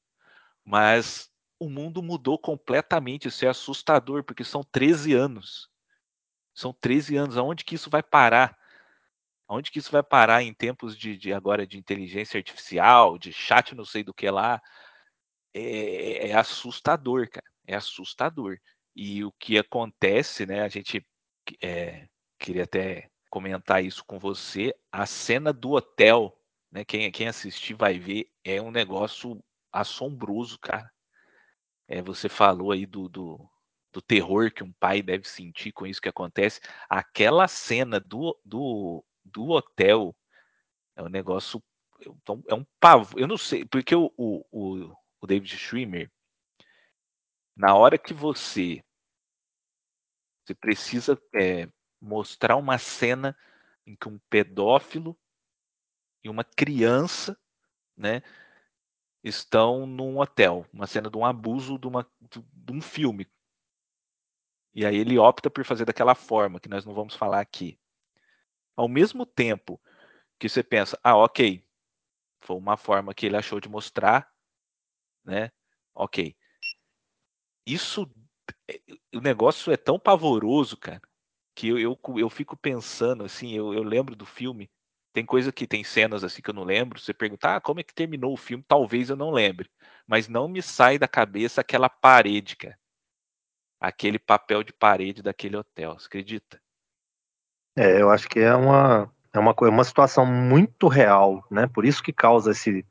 mas 0.66 1.32
o 1.60 1.70
mundo 1.70 2.04
mudou 2.04 2.38
completamente. 2.39 3.28
Isso 3.28 3.45
é 3.45 3.50
assustador, 3.50 4.24
porque 4.24 4.43
são 4.43 4.64
13 4.64 5.14
anos 5.14 5.70
São 6.54 6.74
13 6.74 7.18
anos. 7.18 7.38
Aonde 7.38 7.64
que 7.66 7.76
isso 7.76 7.89
vai 7.89 8.04
parar? 8.04 8.58
Aonde 9.48 9.72
que 9.72 9.80
isso 9.80 9.91
vai 9.91 10.04
parar 10.04 10.43
em 10.43 10.54
tempos 10.54 10.98
de, 10.98 11.18
de 11.18 11.34
agora 11.34 11.66
de 11.68 11.78
inteligência 11.78 12.38
artificial, 12.38 13.18
de 13.18 13.32
chat 13.34 13.76
não 13.76 13.86
sei 13.86 14.04
do 14.04 14.14
que 14.14 14.30
lá? 14.30 14.62
É, 15.54 16.30
é 16.30 16.34
assustador, 16.36 17.30
cara. 17.30 17.45
É 17.68 17.76
assustador. 17.76 18.58
E 18.95 19.24
o 19.26 19.32
que 19.34 19.58
acontece, 19.58 20.45
né? 20.45 20.62
A 20.64 20.70
gente 20.70 21.06
é, 21.62 22.08
queria 22.39 22.64
até 22.64 23.10
comentar 23.30 23.84
isso 23.84 24.04
com 24.06 24.20
você. 24.20 24.74
A 24.91 25.06
cena 25.06 25.54
do 25.54 25.72
hotel, 25.72 26.38
né? 26.72 26.84
Quem, 26.86 27.12
quem 27.12 27.28
assistir 27.28 27.74
vai 27.74 28.00
ver, 28.00 28.30
é 28.43 28.62
um 28.62 28.72
negócio 28.72 29.43
assombroso, 29.72 30.60
cara. 30.60 30.91
É, 31.88 32.02
você 32.02 32.28
falou 32.28 32.72
aí 32.72 32.86
do, 32.86 33.08
do, 33.08 33.50
do, 33.93 34.02
terror 34.02 34.52
que 34.52 34.64
um 34.64 34.74
pai 34.74 35.02
deve 35.02 35.28
sentir 35.28 35.72
com 35.72 35.86
isso 35.88 36.02
que 36.02 36.10
acontece. 36.10 36.60
Aquela 36.89 37.48
cena 37.48 38.00
do, 38.00 38.38
do, 38.43 39.04
do 39.24 39.50
hotel 39.50 40.16
é 40.95 41.04
um 41.04 41.10
negócio. 41.10 41.64
É 42.48 42.54
um 42.54 42.66
pavor. 42.80 43.20
Eu 43.20 43.28
não 43.28 43.38
sei, 43.38 43.66
porque 43.66 43.95
o, 43.95 44.14
o, 44.18 44.93
o 45.20 45.28
David 45.28 45.58
Schwimmer, 45.58 46.12
na 47.56 47.76
hora 47.76 47.98
que 47.98 48.14
você 48.14 48.84
você 50.48 50.56
precisa 50.56 51.22
é, 51.36 51.68
mostrar 52.00 52.56
uma 52.56 52.78
cena 52.78 53.38
em 53.86 53.95
que 53.95 54.08
um 54.08 54.18
pedófilo 54.30 55.18
e 56.24 56.30
uma 56.30 56.43
criança, 56.43 57.38
né, 57.98 58.22
estão 59.22 59.86
num 59.86 60.20
hotel, 60.20 60.66
uma 60.72 60.88
cena 60.88 61.10
de 61.10 61.18
um 61.18 61.26
abuso 61.26 61.78
de, 61.78 61.88
uma, 61.88 62.10
de 62.32 62.72
um 62.72 62.82
filme. 62.82 63.28
E 64.74 64.86
aí 64.86 64.95
ele 64.95 65.18
opta 65.18 65.50
por 65.50 65.66
fazer 65.66 65.84
daquela 65.84 66.16
forma, 66.16 66.60
que 66.60 66.70
nós 66.70 66.86
não 66.86 66.93
vamos 66.93 67.16
falar 67.16 67.41
aqui. 67.41 67.78
Ao 68.76 68.88
mesmo 68.88 69.26
tempo 69.26 69.82
que 70.39 70.48
você 70.48 70.64
pensa, 70.64 70.98
ah, 71.04 71.18
ok, 71.18 71.62
foi 72.39 72.56
uma 72.56 72.78
forma 72.78 73.14
que 73.14 73.26
ele 73.26 73.36
achou 73.36 73.60
de 73.60 73.68
mostrar, 73.68 74.32
né? 75.26 75.52
Ok. 75.93 76.38
Isso, 77.66 78.10
o 79.13 79.22
negócio 79.22 79.72
é 79.72 79.78
tão 79.78 79.99
pavoroso, 79.99 80.78
cara, 80.78 81.01
que 81.55 81.70
eu, 81.70 81.80
eu, 81.80 81.99
eu 82.18 82.30
fico 82.30 82.55
pensando, 82.55 83.24
assim, 83.24 83.53
eu, 83.53 83.74
eu 83.74 83.84
lembro 83.84 84.15
do 84.15 84.26
filme, 84.26 84.70
tem 85.18 85.26
coisa 85.26 85.51
que 85.51 85.65
tem 85.65 85.84
cenas 85.84 86.24
assim 86.24 86.43
que 86.43 86.49
eu 86.51 86.53
não 86.53 86.63
lembro. 86.63 86.99
Você 86.99 87.11
perguntar 87.11 87.55
ah, 87.55 87.61
como 87.61 87.80
é 87.80 87.84
que 87.84 87.91
terminou 87.91 88.34
o 88.34 88.38
filme, 88.38 88.63
talvez 88.68 89.09
eu 89.09 89.15
não 89.15 89.32
lembre. 89.32 89.68
Mas 90.05 90.28
não 90.28 90.47
me 90.47 90.61
sai 90.61 90.99
da 90.99 91.07
cabeça 91.07 91.59
aquela 91.59 91.89
parede, 91.89 92.55
cara. 92.55 92.78
Aquele 93.80 94.20
papel 94.20 94.63
de 94.63 94.72
parede 94.72 95.24
daquele 95.24 95.57
hotel. 95.57 95.97
Você 95.97 96.05
acredita? 96.05 96.61
É, 97.76 97.99
eu 97.99 98.11
acho 98.11 98.30
que 98.30 98.39
é 98.39 98.53
uma, 98.53 99.11
é 99.34 99.39
uma, 99.39 99.55
é 99.59 99.70
uma 99.70 99.84
situação 99.84 100.24
muito 100.24 100.88
real, 100.88 101.43
né? 101.49 101.65
Por 101.65 101.84
isso 101.84 102.03
que 102.03 102.13
causa 102.13 102.51
esse, 102.51 102.86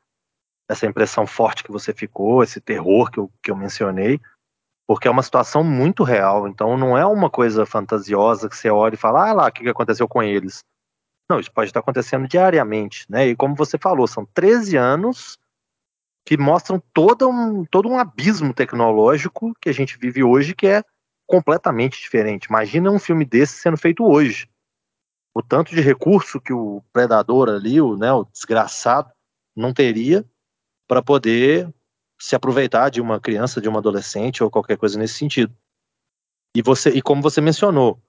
essa 0.68 0.84
impressão 0.84 1.28
forte 1.28 1.62
que 1.62 1.70
você 1.70 1.94
ficou, 1.94 2.42
esse 2.42 2.60
terror 2.60 3.08
que 3.08 3.18
eu, 3.18 3.32
que 3.40 3.52
eu 3.52 3.56
mencionei, 3.56 4.20
porque 4.86 5.08
é 5.08 5.10
uma 5.10 5.22
situação 5.22 5.64
muito 5.64 6.04
real. 6.04 6.46
Então 6.46 6.76
não 6.76 6.96
é 6.96 7.04
uma 7.04 7.28
coisa 7.28 7.66
fantasiosa 7.66 8.48
que 8.48 8.56
você 8.56 8.70
olha 8.70 8.94
e 8.94 8.98
fala, 8.98 9.28
ah 9.28 9.32
lá, 9.32 9.46
o 9.48 9.52
que 9.52 9.68
aconteceu 9.68 10.08
com 10.08 10.22
eles? 10.22 10.60
Não, 11.28 11.40
isso 11.40 11.52
pode 11.52 11.70
estar 11.70 11.80
acontecendo 11.80 12.28
diariamente, 12.28 13.04
né? 13.10 13.26
E 13.26 13.36
como 13.36 13.56
você 13.56 13.76
falou, 13.76 14.06
são 14.06 14.24
13 14.32 14.76
anos 14.76 15.36
que 16.24 16.36
mostram 16.36 16.80
todo 16.92 17.28
um, 17.28 17.64
todo 17.64 17.88
um 17.88 17.98
abismo 17.98 18.54
tecnológico 18.54 19.52
que 19.60 19.68
a 19.68 19.72
gente 19.72 19.98
vive 19.98 20.22
hoje 20.22 20.54
que 20.54 20.66
é 20.66 20.82
completamente 21.26 22.00
diferente. 22.00 22.46
Imagina 22.46 22.90
um 22.90 22.98
filme 22.98 23.24
desse 23.24 23.54
sendo 23.54 23.76
feito 23.76 24.04
hoje. 24.04 24.48
O 25.34 25.42
tanto 25.42 25.74
de 25.74 25.80
recurso 25.80 26.40
que 26.40 26.52
o 26.52 26.82
predador 26.92 27.48
ali, 27.48 27.80
o, 27.80 27.96
né, 27.96 28.12
o 28.12 28.24
desgraçado, 28.24 29.10
não 29.54 29.72
teria 29.74 30.24
para 30.88 31.02
poder 31.02 31.72
se 32.18 32.34
aproveitar 32.34 32.90
de 32.90 33.00
uma 33.00 33.20
criança, 33.20 33.60
de 33.60 33.68
uma 33.68 33.78
adolescente 33.78 34.42
ou 34.42 34.50
qualquer 34.50 34.76
coisa 34.76 34.98
nesse 34.98 35.14
sentido. 35.14 35.54
E 36.54 36.62
você, 36.62 36.90
e 36.90 37.02
como 37.02 37.22
você 37.22 37.40
mencionou, 37.40 38.00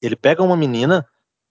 ele 0.00 0.14
pega 0.14 0.42
uma 0.42 0.56
menina 0.56 1.06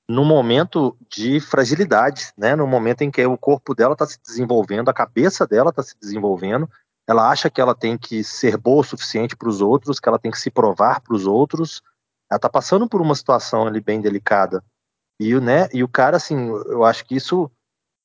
no 0.10 0.24
momento 0.24 0.98
de 1.10 1.40
fragilidade, 1.42 2.32
né? 2.38 2.56
No 2.56 2.66
momento 2.66 3.02
em 3.02 3.12
que 3.12 3.26
o 3.26 3.38
corpo 3.38 3.76
dela 3.76 3.94
está 3.94 4.06
se 4.06 4.18
desenvolvendo, 4.22 4.90
a 4.90 4.94
cabeça 4.94 5.46
dela 5.46 5.70
está 5.70 5.84
se 5.84 5.96
desenvolvendo, 6.00 6.70
ela 7.08 7.30
acha 7.30 7.50
que 7.50 7.60
ela 7.60 7.76
tem 7.76 7.98
que 7.98 8.24
ser 8.24 8.58
boa 8.58 8.82
o 8.82 8.84
suficiente 8.84 9.36
para 9.36 9.50
os 9.50 9.62
outros, 9.62 10.00
que 10.00 10.08
ela 10.08 10.20
tem 10.20 10.32
que 10.32 10.40
se 10.40 10.50
provar 10.50 11.02
para 11.02 11.14
os 11.14 11.26
outros. 11.26 11.82
Ela 12.30 12.38
está 12.38 12.50
passando 12.50 12.88
por 12.88 13.02
uma 13.02 13.16
situação 13.16 13.68
ali 13.68 13.82
bem 13.82 14.02
delicada. 14.02 14.64
E, 15.20 15.34
né, 15.40 15.68
e 15.74 15.84
o 15.84 15.88
cara, 15.88 16.18
assim, 16.18 16.48
eu 16.68 16.84
acho 16.84 17.06
que 17.06 17.16
isso 17.16 17.50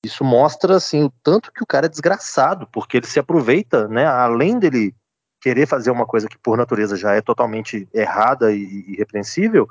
isso 0.04 0.24
mostra 0.24 0.76
assim 0.76 1.04
o 1.04 1.12
tanto 1.22 1.52
que 1.52 1.62
o 1.62 1.66
cara 1.66 1.86
é 1.86 1.88
desgraçado, 1.88 2.66
porque 2.72 2.96
ele 2.96 3.06
se 3.06 3.20
aproveita, 3.20 3.86
né? 3.88 4.04
Além 4.04 4.58
dele 4.58 4.94
querer 5.40 5.66
fazer 5.66 5.90
uma 5.90 6.06
coisa 6.06 6.28
que 6.28 6.38
por 6.38 6.56
natureza 6.56 6.96
já 6.96 7.14
é 7.14 7.20
totalmente 7.20 7.88
errada 7.92 8.52
e 8.52 8.92
irrepreensível, 8.92 9.68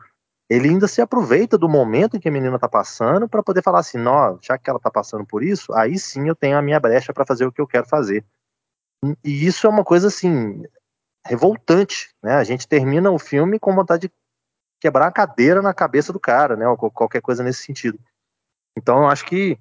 ele 0.50 0.70
ainda 0.70 0.88
se 0.88 1.02
aproveita 1.02 1.58
do 1.58 1.70
momento 1.70 2.18
em 2.18 2.20
que 2.20 2.28
a 2.28 2.32
menina 2.32 2.60
tá 2.60 2.68
passando 2.68 3.28
para 3.28 3.42
poder 3.42 3.64
falar 3.64 3.80
assim, 3.80 3.98
não, 3.98 4.38
já 4.42 4.58
que 4.58 4.70
ela 4.70 4.80
tá 4.80 4.92
passando 4.92 5.26
por 5.26 5.44
isso, 5.44 5.74
aí 5.74 5.98
sim 5.98 6.28
eu 6.28 6.36
tenho 6.36 6.58
a 6.58 6.62
minha 6.62 6.80
brecha 6.80 7.14
para 7.14 7.26
fazer 7.26 7.46
o 7.46 7.52
que 7.52 7.62
eu 7.62 7.68
quero 7.68 7.88
fazer. 7.88 8.26
E 9.24 9.46
isso 9.46 9.66
é 9.66 9.70
uma 9.70 9.84
coisa 9.84 10.08
assim 10.08 10.64
revoltante, 11.26 12.14
né? 12.22 12.36
A 12.36 12.44
gente 12.44 12.68
termina 12.68 13.10
o 13.12 13.20
filme 13.20 13.60
com 13.60 13.74
vontade 13.74 14.08
de 14.08 14.14
quebrar 14.82 15.08
a 15.08 15.12
cadeira 15.12 15.62
na 15.62 15.74
cabeça 15.74 16.12
do 16.12 16.20
cara, 16.20 16.56
né? 16.56 16.68
Ou 16.68 16.78
qualquer 16.78 17.22
coisa 17.22 17.44
nesse 17.44 17.64
sentido. 17.64 18.00
Então 18.78 19.04
eu 19.04 19.08
acho 19.08 19.26
que 19.26 19.58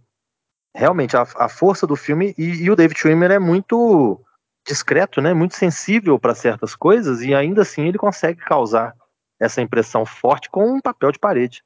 realmente 0.75 1.17
a, 1.17 1.23
a 1.37 1.49
força 1.49 1.87
do 1.87 1.97
filme 1.97 2.35
e, 2.39 2.65
e, 2.65 2.71
o 2.71 2.77
David 2.77 2.99
Schwimmer 2.99 3.31
é 3.31 3.39
muito 3.39 4.21
discreto, 4.67 5.21
né? 5.21 5.35
Muito 5.35 5.57
sensível 5.57 6.19
para 6.19 6.35
certas 6.35 6.77
coisas 6.77 7.23
e 7.23 7.35
ainda 7.35 7.63
assim 7.63 7.87
ele 7.87 7.99
consegue 7.99 8.41
causar 8.41 8.95
essa 9.39 9.63
impressão 9.63 10.05
forte 10.05 10.51
com 10.51 10.75
um 10.75 10.81
papel 10.81 11.11
de 11.11 11.19
parede. 11.19 11.65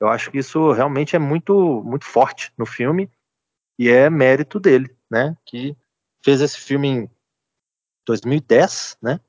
Eu 0.00 0.08
acho 0.08 0.30
que 0.30 0.38
isso 0.38 0.72
realmente 0.72 1.16
é 1.16 1.18
muito, 1.18 1.82
muito 1.84 2.04
forte 2.04 2.52
no 2.56 2.66
filme 2.66 3.10
e 3.78 3.88
é 3.88 4.10
mérito 4.10 4.60
dele, 4.60 4.94
né? 5.10 5.36
Que 5.44 5.76
fez 6.24 6.40
esse 6.40 6.58
filme 6.58 6.88
em 6.88 7.10
2010, 8.06 8.98
né? 9.02 9.20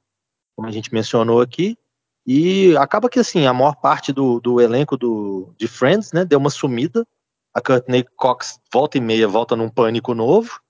Como 0.56 0.68
a 0.68 0.72
gente 0.72 0.94
mencionou 0.94 1.42
aqui. 1.42 1.78
E 2.26 2.76
acaba 2.78 3.10
que 3.10 3.20
assim, 3.20 3.48
a 3.48 3.54
maior 3.54 3.76
parte 3.76 4.12
do, 4.14 4.40
do 4.40 4.62
elenco 4.62 4.96
do, 4.98 5.54
de 5.58 5.68
Friends, 5.68 6.12
né, 6.12 6.26
deu 6.26 6.38
uma 6.38 6.50
sumida. 6.50 7.08
A 7.54 7.62
Courtney 7.62 8.06
Cox 8.16 8.60
volta 8.72 8.98
e 8.98 9.02
meia, 9.02 9.28
volta 9.28 9.56
num 9.56 9.70
pânico 9.70 10.14
novo. 10.14 10.62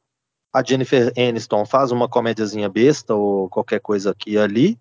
A 0.53 0.63
Jennifer 0.63 1.13
Aniston 1.17 1.65
faz 1.65 1.91
uma 1.91 2.09
comédiazinha 2.09 2.69
besta 2.69 3.13
ou 3.13 3.49
qualquer 3.49 3.79
coisa 3.79 4.11
aqui 4.11 4.31
e 4.31 4.37
ali. 4.37 4.79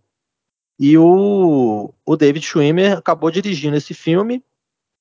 E 0.78 0.96
o, 0.96 1.92
o 2.07 2.16
David 2.16 2.46
Schwimmer 2.46 2.99
acabou 2.99 3.30
dirigindo 3.30 3.76
esse 3.76 3.92
filme 3.92 4.42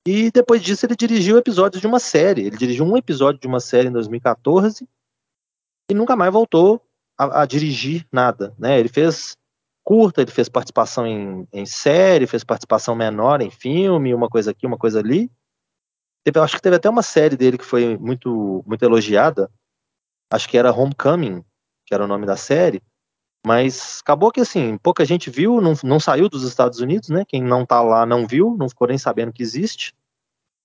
e 0.07 0.31
depois 0.31 0.61
disso 0.61 0.85
ele 0.85 0.95
dirigiu 0.95 1.37
episódios 1.37 1.79
de 1.79 1.87
uma 1.87 1.99
série. 1.99 2.45
Ele 2.45 2.57
dirigiu 2.57 2.85
um 2.85 2.97
episódio 2.97 3.39
de 3.39 3.47
uma 3.47 3.59
série 3.59 3.89
em 3.89 3.91
2014 3.91 4.87
e 5.89 5.93
nunca 5.93 6.15
mais 6.15 6.33
voltou 6.33 6.81
a, 7.17 7.41
a 7.41 7.45
dirigir 7.45 8.07
nada. 8.11 8.53
Né? 8.57 8.79
Ele 8.79 8.89
fez 8.89 9.37
curta, 9.83 10.21
ele 10.21 10.31
fez 10.31 10.49
participação 10.49 11.05
em, 11.05 11.47
em, 11.53 11.65
série, 11.65 12.27
fez 12.27 12.43
participação 12.43 12.95
menor 12.95 13.41
em 13.41 13.51
filme, 13.51 14.13
uma 14.13 14.27
coisa 14.27 14.51
aqui, 14.51 14.65
uma 14.65 14.77
coisa 14.77 14.99
ali. 14.99 15.29
Teve, 16.27 16.39
acho 16.39 16.55
que 16.55 16.61
teve 16.61 16.75
até 16.75 16.89
uma 16.89 17.01
série 17.01 17.37
dele 17.37 17.57
que 17.57 17.63
foi 17.63 17.97
muito, 17.97 18.63
muito 18.67 18.83
elogiada. 18.83 19.49
Acho 20.29 20.49
que 20.49 20.57
era 20.57 20.73
Homecoming, 20.73 21.41
que 21.85 21.93
era 21.93 22.03
o 22.03 22.07
nome 22.07 22.25
da 22.25 22.35
série 22.35 22.83
mas 23.47 24.01
acabou 24.01 24.29
que 24.29 24.41
assim, 24.41 24.77
pouca 24.77 25.05
gente 25.05 25.29
viu, 25.29 25.61
não, 25.61 25.73
não 25.81 26.01
saiu 26.01 26.27
dos 26.27 26.43
Estados 26.43 26.81
Unidos, 26.81 27.07
né? 27.07 27.23
Quem 27.25 27.41
não 27.41 27.65
tá 27.65 27.81
lá 27.81 28.05
não 28.05 28.27
viu, 28.27 28.57
não 28.59 28.67
ficou 28.67 28.89
nem 28.89 28.97
sabendo 28.97 29.31
que 29.31 29.41
existe. 29.41 29.95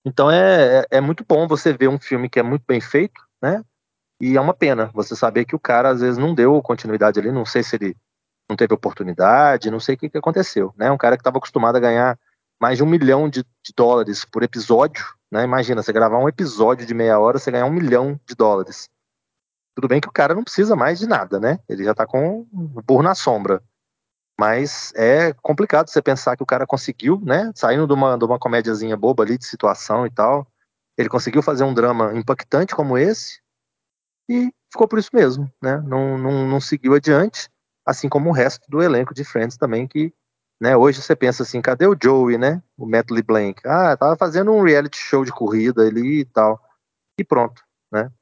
Então 0.05 0.29
é, 0.29 0.81
é, 0.81 0.87
é 0.99 1.01
muito 1.01 1.25
bom 1.25 1.47
você 1.47 1.73
ver 1.73 1.87
um 1.87 1.99
filme 1.99 2.29
que 2.29 2.41
é 2.41 2.43
muito 2.43 2.65
bem 2.67 2.81
feito, 2.81 3.21
né? 3.41 3.65
E 4.21 4.37
é 4.37 4.41
uma 4.41 4.53
pena 4.53 4.91
você 4.93 5.15
saber 5.15 5.45
que 5.45 5.55
o 5.55 5.61
cara 5.61 5.91
às 5.91 6.01
vezes 6.01 6.19
não 6.19 6.35
deu 6.35 6.61
continuidade 6.61 7.21
ali, 7.21 7.31
não 7.31 7.45
sei 7.47 7.63
se 7.63 7.77
ele 7.77 7.97
não 8.51 8.57
teve 8.57 8.75
oportunidade, 8.75 9.71
não 9.71 9.79
sei 9.79 9.95
o 9.95 9.99
que, 9.99 10.11
que 10.11 10.19
aconteceu, 10.19 10.75
né? 10.77 10.91
Um 10.91 10.99
cara 10.99 11.17
que 11.17 11.21
estava 11.21 11.39
acostumado 11.39 11.77
a 11.77 11.81
ganhar 11.81 12.19
mais 12.61 12.79
de 12.79 12.83
um 12.83 12.87
milhão 12.87 13.29
de, 13.29 13.45
de, 13.45 13.73
dólares 13.77 14.25
por 14.25 14.43
episódio, 14.43 15.05
né? 15.33 15.45
Imagina, 15.45 15.83
você 15.83 15.95
gravar 15.95 16.18
um 16.18 16.28
episódio 16.28 16.87
de 16.87 16.93
meia 16.93 17.18
hora, 17.18 17.39
você 17.39 17.51
ganhar 17.51 17.64
um 17.64 17.72
milhão 17.72 18.20
de 18.26 18.35
dólares. 18.35 18.91
Tudo 19.74 19.89
bem 19.89 19.99
que 19.99 20.09
o 20.09 20.12
cara 20.12 20.35
não 20.35 20.45
precisa 20.45 20.76
mais 20.76 20.99
de 20.99 21.07
nada, 21.07 21.41
né? 21.41 21.59
Ele 21.66 21.83
já 21.83 21.95
tá 21.95 22.07
com 22.07 22.41
o 22.53 22.83
burro 22.83 23.03
na 23.03 23.14
sombra. 23.14 23.62
Mas 24.39 24.93
é 24.95 25.33
complicado 25.41 25.89
você 25.89 26.03
pensar 26.03 26.37
que 26.37 26.43
o 26.43 26.47
cara 26.47 26.66
conseguiu, 26.66 27.18
né? 27.24 27.51
Saindo 27.55 27.87
de 27.87 27.95
uma, 27.95 28.18
de 28.18 28.24
uma 28.26 28.39
comédiazinha 28.39 28.95
boba 28.95 29.22
ali 29.22 29.39
de 29.39 29.47
situação 29.47 30.07
e 30.07 30.11
tal. 30.11 30.47
Ele 30.99 31.09
conseguiu 31.09 31.43
fazer 31.43 31.64
um 31.64 31.72
drama 31.72 32.12
impactante 32.14 32.74
como 32.74 32.99
esse 32.99 33.41
e 34.28 34.53
ficou 34.70 34.87
por 34.87 34.99
isso 34.99 35.11
mesmo, 35.14 35.51
né? 35.62 35.78
Não, 35.87 36.18
não, 36.18 36.47
não 36.47 36.61
seguiu 36.61 36.95
adiante, 36.95 37.49
assim 37.87 38.07
como 38.07 38.28
o 38.28 38.35
resto 38.35 38.70
do 38.70 38.83
elenco 38.83 39.14
de 39.14 39.24
Friends 39.24 39.57
também, 39.57 39.89
que 39.89 40.12
Né? 40.63 40.77
Hoje 40.77 41.03
você 41.03 41.17
pensa 41.17 41.43
assim, 41.43 41.61
cadê 41.61 41.89
o 41.89 41.97
Joey, 42.01 42.39
né? 42.39 42.63
O 42.79 42.87
Matt 42.87 43.11
LeBlanc. 43.11 43.61
Ah, 43.67 43.97
tava 43.97 44.17
fazendo 44.17 44.53
um 44.53 44.63
reality 44.63 44.97
show 44.97 45.25
de 45.25 45.33
corrida 45.33 45.83
ali 45.83 46.21
e 46.21 46.25
tal. 46.25 46.65
E 47.19 47.25
pronto, 47.25 47.61
né? 47.91 48.13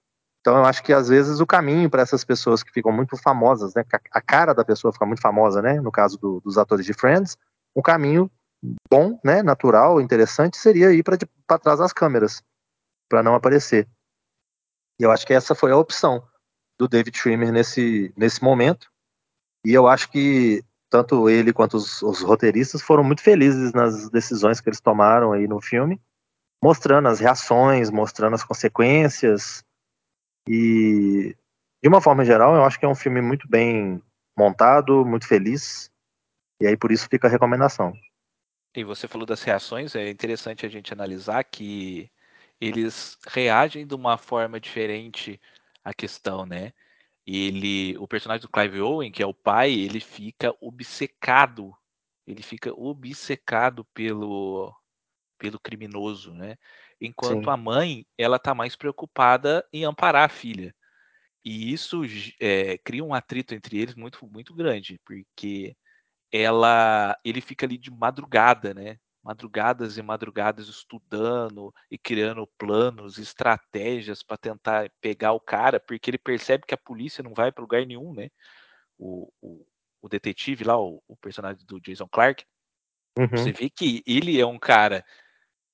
Então 0.41 0.57
eu 0.57 0.64
acho 0.64 0.82
que 0.82 0.91
às 0.91 1.11
vezes 1.11 1.38
o 1.38 1.47
caminho 1.47 1.91
para 1.91 2.01
essas 2.01 2.24
pessoas 2.24 2.62
que 2.62 2.72
ficam 2.72 2.91
muito 2.91 3.14
famosas, 3.18 3.74
né? 3.74 3.84
A 4.11 4.22
cara 4.22 4.55
da 4.55 4.64
pessoa 4.64 4.91
fica 4.91 5.05
muito 5.05 5.20
famosa, 5.20 5.61
né? 5.61 5.82
No 5.82 5.93
caso 5.93 6.18
do, 6.18 6.41
dos 6.41 6.57
atores 6.57 6.86
de 6.86 6.95
Friends, 6.95 7.36
um 7.76 7.82
caminho 7.82 8.30
bom, 8.91 9.20
né? 9.22 9.43
Natural, 9.43 10.01
interessante 10.01 10.57
seria 10.57 10.95
ir 10.95 11.03
para 11.03 11.59
trás 11.59 11.78
das 11.78 11.93
câmeras 11.93 12.43
para 13.07 13.22
não 13.22 13.34
aparecer. 13.34 13.86
E 14.99 15.03
eu 15.03 15.11
acho 15.11 15.26
que 15.26 15.34
essa 15.34 15.55
foi 15.55 15.72
a 15.72 15.76
opção 15.76 16.26
do 16.78 16.88
David 16.88 17.18
Schwimmer 17.18 17.53
nesse, 17.53 18.14
nesse 18.16 18.43
momento. 18.43 18.91
E 19.62 19.74
eu 19.74 19.86
acho 19.86 20.11
que 20.11 20.64
tanto 20.91 21.30
ele 21.30 21.53
quanto 21.53 21.76
os, 21.76 22.03
os, 22.03 22.20
roteiristas 22.20 22.82
foram 22.82 23.05
muito 23.05 23.22
felizes 23.22 23.72
nas 23.72 24.11
decisões 24.11 24.61
que 24.61 24.68
eles 24.68 24.80
tomaram 24.80 25.32
aí 25.32 25.47
no 25.47 25.61
filme, 25.61 26.01
mostrando 26.62 27.09
as 27.09 27.20
reações, 27.20 27.91
mostrando 27.91 28.34
as 28.34 28.43
consequências. 28.43 29.64
E, 30.49 31.36
de 31.80 31.88
uma 31.88 32.01
forma 32.01 32.24
geral, 32.24 32.57
eu 32.57 32.64
acho 32.64 32.78
que 32.78 32.84
é 32.84 32.88
um 32.88 32.95
filme 32.95 33.22
muito 33.22 33.49
bem 33.49 34.03
montado, 34.36 35.07
muito 35.07 35.28
feliz. 35.28 35.91
E 36.61 36.66
aí 36.66 36.76
por 36.76 36.91
isso 36.91 37.09
fica 37.09 37.28
a 37.28 37.30
recomendação. 37.30 37.95
E 38.74 38.84
você 38.84 39.07
falou 39.09 39.26
das 39.26 39.43
reações, 39.43 39.95
é 39.95 40.11
interessante 40.11 40.66
a 40.66 40.68
gente 40.68 40.93
analisar 40.93 41.43
que 41.45 42.11
eles 42.61 43.16
reagem 43.26 43.86
de 43.86 43.95
uma 43.95 44.18
forma 44.18 44.61
diferente 44.61 45.41
à 45.84 45.95
questão, 45.95 46.45
né? 46.45 46.72
Ele, 47.32 47.96
o 47.98 48.08
personagem 48.08 48.42
do 48.42 48.48
Clive 48.48 48.80
Owen, 48.80 49.12
que 49.12 49.22
é 49.22 49.26
o 49.26 49.34
pai, 49.34 49.72
ele 49.72 50.00
fica 50.00 50.54
obcecado, 50.60 51.72
ele 52.26 52.42
fica 52.42 52.72
obcecado 52.72 53.84
pelo 53.94 54.74
pelo 55.38 55.58
criminoso, 55.58 56.34
né? 56.34 56.56
Enquanto 57.00 57.46
Sim. 57.46 57.50
a 57.50 57.56
mãe, 57.56 58.06
ela 58.18 58.38
tá 58.38 58.54
mais 58.54 58.76
preocupada 58.76 59.66
em 59.72 59.84
amparar 59.84 60.26
a 60.26 60.28
filha. 60.28 60.74
E 61.44 61.72
isso 61.72 62.02
é, 62.40 62.76
cria 62.78 63.04
um 63.04 63.14
atrito 63.14 63.54
entre 63.54 63.78
eles 63.78 63.94
muito 63.94 64.26
muito 64.30 64.54
grande, 64.54 65.00
porque 65.04 65.74
ela 66.32 67.16
ele 67.24 67.40
fica 67.40 67.66
ali 67.66 67.78
de 67.78 67.90
madrugada, 67.90 68.74
né? 68.74 68.98
Madrugadas 69.22 69.98
e 69.98 70.02
madrugadas 70.02 70.68
estudando 70.68 71.74
e 71.90 71.98
criando 71.98 72.46
planos, 72.58 73.18
estratégias 73.18 74.22
para 74.22 74.36
tentar 74.36 74.90
pegar 75.00 75.32
o 75.32 75.40
cara, 75.40 75.78
porque 75.78 76.10
ele 76.10 76.18
percebe 76.18 76.64
que 76.66 76.74
a 76.74 76.78
polícia 76.78 77.22
não 77.22 77.34
vai 77.34 77.52
para 77.52 77.62
lugar 77.62 77.84
nenhum, 77.84 78.14
né? 78.14 78.30
O, 78.98 79.30
o, 79.40 79.66
o 80.02 80.08
detetive 80.08 80.64
lá, 80.64 80.78
o, 80.78 81.02
o, 81.06 81.16
personagem 81.16 81.64
do 81.66 81.80
Jason 81.80 82.08
Clark, 82.08 82.44
uhum. 83.18 83.28
você 83.28 83.52
vê 83.52 83.68
que 83.68 84.02
ele 84.06 84.40
é 84.40 84.46
um 84.46 84.58
cara 84.58 85.04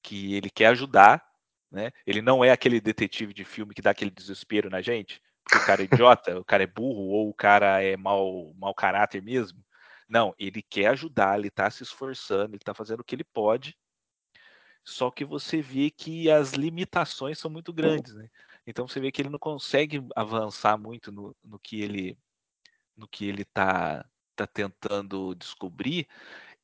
que 0.03 0.35
ele 0.35 0.51
quer 0.51 0.67
ajudar, 0.67 1.25
né? 1.71 1.91
Ele 2.07 2.23
não 2.23 2.45
é 2.45 2.51
aquele 2.51 2.81
detetive 2.81 3.33
de 3.33 3.45
filme 3.45 3.75
que 3.75 3.83
dá 3.83 3.91
aquele 3.91 4.11
desespero 4.11 4.69
na 4.69 4.81
gente, 4.81 5.21
o 5.55 5.65
cara 5.65 5.83
é 5.83 5.85
idiota, 5.85 6.39
o 6.39 6.45
cara 6.45 6.65
é 6.65 6.67
burro 6.67 7.05
ou 7.05 7.31
o 7.31 7.35
cara 7.35 7.83
é 7.83 7.97
mau, 7.97 8.53
mau 8.57 8.75
caráter 8.75 9.23
mesmo. 9.23 9.65
Não, 10.09 10.35
ele 10.39 10.63
quer 10.63 10.89
ajudar, 10.89 11.39
ele 11.39 11.49
está 11.49 11.71
se 11.71 11.83
esforçando, 11.83 12.51
ele 12.51 12.63
está 12.63 12.75
fazendo 12.75 13.01
o 13.01 13.05
que 13.05 13.15
ele 13.15 13.25
pode. 13.25 13.77
Só 14.85 15.11
que 15.11 15.25
você 15.25 15.61
vê 15.61 15.91
que 15.91 16.31
as 16.31 16.53
limitações 16.53 17.39
são 17.39 17.51
muito 17.51 17.73
grandes, 17.73 18.15
né? 18.15 18.29
Então 18.67 18.87
você 18.87 19.01
vê 19.01 19.11
que 19.11 19.21
ele 19.21 19.31
não 19.31 19.39
consegue 19.39 20.01
avançar 20.15 20.79
muito 20.79 21.11
no, 21.11 21.37
no 21.43 21.59
que 21.59 21.81
ele 21.83 22.19
no 22.97 23.07
que 23.09 23.27
ele 23.27 23.43
está 23.43 24.05
tá 24.35 24.47
tentando 24.47 25.35
descobrir. 25.35 26.09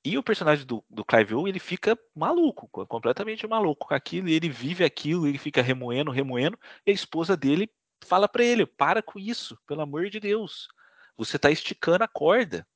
E 0.05 0.19
o 0.19 0.23
personagem 0.23 0.67
do, 0.67 0.85
do 0.91 1.05
Clive 1.05 1.35
Owen, 1.35 1.51
ele 1.51 1.61
fica 1.61 1.99
maluco, 2.15 2.69
completamente 2.87 3.47
maluco 3.47 3.89
com 3.89 3.95
aquilo, 3.95 4.29
ele 4.29 4.49
vive 4.49 4.85
aquilo, 4.85 5.27
ele 5.27 5.39
fica 5.39 5.63
remoendo, 5.63 6.11
remoendo, 6.11 6.59
e 6.87 6.91
a 6.91 6.95
esposa 6.95 7.37
dele 7.37 7.71
fala 8.05 8.29
para 8.29 8.45
ele: 8.45 8.67
"Para 8.67 9.03
com 9.03 9.19
isso, 9.19 9.59
pelo 9.67 9.83
amor 9.83 10.11
de 10.11 10.21
Deus. 10.21 10.69
Você 11.17 11.37
está 11.37 11.51
esticando 11.51 12.05
a 12.05 12.09
corda. 12.09 12.67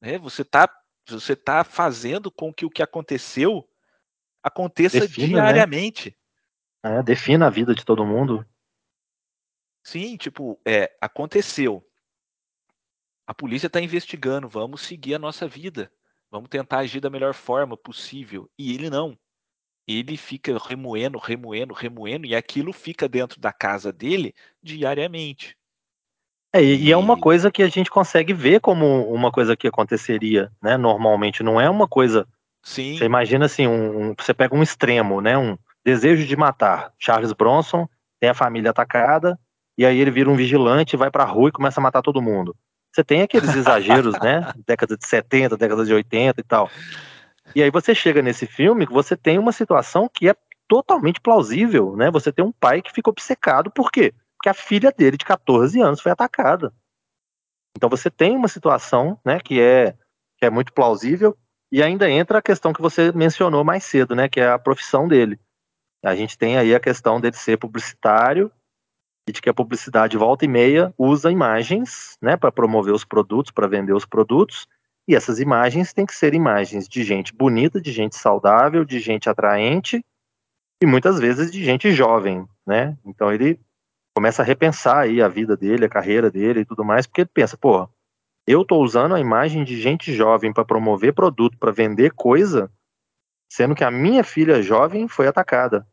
Né? 0.00 0.18
Você 0.18 0.42
está 0.42 0.68
você 1.08 1.36
tá 1.36 1.62
fazendo 1.62 2.30
com 2.32 2.52
que 2.52 2.66
o 2.66 2.70
que 2.70 2.82
aconteceu 2.82 3.68
aconteça 4.42 5.00
defina, 5.00 5.26
né? 5.26 5.52
diariamente. 5.52 6.16
Né? 6.82 6.98
É, 6.98 7.02
defina 7.02 7.46
a 7.46 7.50
vida 7.50 7.74
de 7.74 7.84
todo 7.84 8.04
mundo. 8.04 8.44
Sim, 9.84 10.16
tipo, 10.16 10.60
é, 10.66 10.96
aconteceu. 11.00 11.84
A 13.26 13.32
polícia 13.34 13.68
está 13.68 13.80
investigando, 13.80 14.48
vamos 14.48 14.82
seguir 14.82 15.14
a 15.14 15.18
nossa 15.18 15.46
vida. 15.46 15.92
Vamos 16.30 16.48
tentar 16.48 16.78
agir 16.78 17.00
da 17.00 17.10
melhor 17.10 17.34
forma 17.34 17.76
possível. 17.76 18.50
E 18.58 18.74
ele 18.74 18.90
não. 18.90 19.18
Ele 19.86 20.16
fica 20.16 20.58
remoendo, 20.58 21.18
remoendo, 21.18 21.72
remoendo, 21.72 22.26
e 22.26 22.34
aquilo 22.34 22.72
fica 22.72 23.08
dentro 23.08 23.40
da 23.40 23.52
casa 23.52 23.92
dele 23.92 24.34
diariamente. 24.60 25.56
É, 26.56 26.62
e, 26.62 26.84
e, 26.84 26.92
é 26.92 26.96
uma 26.96 27.18
coisa 27.18 27.50
que 27.50 27.62
a 27.62 27.68
gente 27.68 27.90
consegue 27.90 28.32
ver 28.32 28.60
como 28.60 29.02
uma 29.12 29.30
coisa 29.30 29.54
que 29.54 29.68
aconteceria, 29.68 30.50
né? 30.62 30.78
Normalmente, 30.78 31.42
não 31.42 31.60
é 31.60 31.68
uma 31.68 31.86
coisa. 31.86 32.26
Sim. 32.62 32.96
Você 32.96 33.04
imagina 33.04 33.44
assim, 33.44 33.66
um, 33.66 34.10
um, 34.10 34.14
você 34.18 34.32
pega 34.32 34.56
um 34.56 34.62
extremo, 34.62 35.20
né? 35.20 35.36
Um 35.36 35.58
desejo 35.84 36.26
de 36.26 36.34
matar. 36.34 36.92
Charles 36.98 37.32
Bronson 37.32 37.86
tem 38.18 38.30
a 38.30 38.34
família 38.34 38.70
atacada, 38.70 39.38
e 39.76 39.84
aí 39.84 39.98
ele 39.98 40.10
vira 40.10 40.30
um 40.30 40.36
vigilante, 40.36 40.96
vai 40.96 41.10
pra 41.10 41.24
rua 41.24 41.50
e 41.50 41.52
começa 41.52 41.78
a 41.78 41.82
matar 41.82 42.00
todo 42.00 42.22
mundo. 42.22 42.56
Você 42.90 43.04
tem 43.04 43.20
aqueles 43.20 43.54
exageros, 43.54 44.18
né? 44.20 44.50
Década 44.66 44.96
de 44.96 45.06
70, 45.06 45.58
década 45.58 45.84
de 45.84 45.92
80 45.92 46.40
e 46.40 46.44
tal. 46.44 46.70
E 47.54 47.62
aí 47.62 47.70
você 47.70 47.94
chega 47.94 48.22
nesse 48.22 48.46
filme 48.46 48.86
que 48.86 48.92
você 48.92 49.14
tem 49.14 49.38
uma 49.38 49.52
situação 49.52 50.08
que 50.12 50.26
é 50.26 50.34
totalmente 50.66 51.20
plausível, 51.20 51.94
né? 51.94 52.10
Você 52.10 52.32
tem 52.32 52.42
um 52.42 52.52
pai 52.52 52.80
que 52.80 52.90
fica 52.90 53.10
obcecado, 53.10 53.70
por 53.70 53.92
quê? 53.92 54.14
Que 54.46 54.50
a 54.50 54.54
filha 54.54 54.92
dele, 54.92 55.16
de 55.16 55.24
14 55.24 55.80
anos, 55.80 56.00
foi 56.00 56.12
atacada. 56.12 56.72
Então 57.76 57.90
você 57.90 58.08
tem 58.08 58.36
uma 58.36 58.46
situação 58.46 59.18
né, 59.24 59.40
que, 59.40 59.60
é, 59.60 59.90
que 60.38 60.46
é 60.46 60.50
muito 60.50 60.72
plausível, 60.72 61.36
e 61.72 61.82
ainda 61.82 62.08
entra 62.08 62.38
a 62.38 62.42
questão 62.42 62.72
que 62.72 62.80
você 62.80 63.10
mencionou 63.10 63.64
mais 63.64 63.82
cedo, 63.82 64.14
né, 64.14 64.28
que 64.28 64.38
é 64.38 64.48
a 64.48 64.58
profissão 64.58 65.08
dele. 65.08 65.36
A 66.04 66.14
gente 66.14 66.38
tem 66.38 66.56
aí 66.56 66.72
a 66.76 66.78
questão 66.78 67.20
dele 67.20 67.34
ser 67.34 67.56
publicitário 67.56 68.48
e 69.28 69.32
de 69.32 69.42
que 69.42 69.50
a 69.50 69.54
publicidade 69.54 70.16
volta 70.16 70.44
e 70.44 70.48
meia 70.48 70.94
usa 70.96 71.32
imagens 71.32 72.16
né, 72.22 72.36
para 72.36 72.52
promover 72.52 72.94
os 72.94 73.04
produtos, 73.04 73.50
para 73.50 73.66
vender 73.66 73.94
os 73.94 74.06
produtos, 74.06 74.68
e 75.08 75.16
essas 75.16 75.40
imagens 75.40 75.92
têm 75.92 76.06
que 76.06 76.14
ser 76.14 76.34
imagens 76.34 76.86
de 76.86 77.02
gente 77.02 77.34
bonita, 77.34 77.80
de 77.80 77.90
gente 77.90 78.14
saudável, 78.14 78.84
de 78.84 79.00
gente 79.00 79.28
atraente 79.28 80.04
e 80.80 80.86
muitas 80.86 81.18
vezes 81.18 81.50
de 81.50 81.64
gente 81.64 81.90
jovem, 81.90 82.46
né? 82.64 82.96
Então 83.04 83.32
ele 83.32 83.58
começa 84.16 84.40
a 84.40 84.44
repensar 84.46 85.00
aí 85.00 85.20
a 85.20 85.28
vida 85.28 85.54
dele, 85.54 85.84
a 85.84 85.90
carreira 85.90 86.30
dele 86.30 86.60
e 86.60 86.64
tudo 86.64 86.82
mais, 86.82 87.06
porque 87.06 87.20
ele 87.20 87.30
pensa, 87.34 87.54
pô, 87.54 87.86
eu 88.46 88.64
tô 88.64 88.78
usando 88.78 89.14
a 89.14 89.20
imagem 89.20 89.62
de 89.62 89.78
gente 89.78 90.10
jovem 90.10 90.54
para 90.54 90.64
promover 90.64 91.12
produto, 91.12 91.58
para 91.58 91.70
vender 91.70 92.12
coisa, 92.12 92.72
sendo 93.52 93.74
que 93.74 93.84
a 93.84 93.90
minha 93.90 94.24
filha 94.24 94.62
jovem 94.62 95.06
foi 95.06 95.26
atacada. 95.26 95.86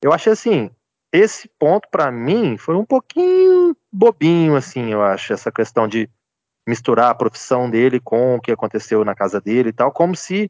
Eu 0.00 0.12
achei 0.12 0.32
assim, 0.32 0.70
esse 1.12 1.48
ponto 1.58 1.88
para 1.90 2.12
mim 2.12 2.56
foi 2.56 2.76
um 2.76 2.84
pouquinho 2.84 3.76
bobinho 3.92 4.54
assim, 4.54 4.92
eu 4.92 5.02
acho, 5.02 5.32
essa 5.32 5.50
questão 5.50 5.88
de 5.88 6.08
misturar 6.64 7.10
a 7.10 7.14
profissão 7.14 7.68
dele 7.68 7.98
com 7.98 8.36
o 8.36 8.40
que 8.40 8.52
aconteceu 8.52 9.04
na 9.04 9.16
casa 9.16 9.40
dele 9.40 9.70
e 9.70 9.72
tal, 9.72 9.90
como 9.90 10.14
se 10.14 10.48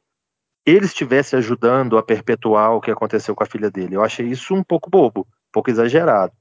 ele 0.67 0.85
estivesse 0.85 1.37
ajudando 1.37 1.97
a 1.97 2.03
perpetuar 2.03 2.75
o 2.75 2.83
que 2.83 2.91
aconteceu 2.91 3.35
com 3.35 3.43
a 3.43 3.47
filha 3.47 3.71
dele. 3.71 3.97
Eu 3.97 4.05
achei 4.05 4.27
isso 4.27 4.55
um 4.55 4.63
pouco 4.63 4.91
bobo, 4.91 5.21
um 5.23 5.53
pouco 5.53 5.71
exagerado. 5.71 6.35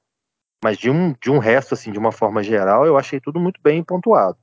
Mas 0.63 0.77
de 0.77 0.89
um, 0.89 1.13
de 1.13 1.31
um 1.31 1.39
resto, 1.39 1.73
assim, 1.73 1.91
de 1.91 1.97
uma 1.97 2.11
forma 2.11 2.43
geral, 2.43 2.85
eu 2.85 2.97
achei 2.97 3.19
tudo 3.19 3.39
muito 3.39 3.59
bem 3.61 3.83
pontuado. 3.83 4.37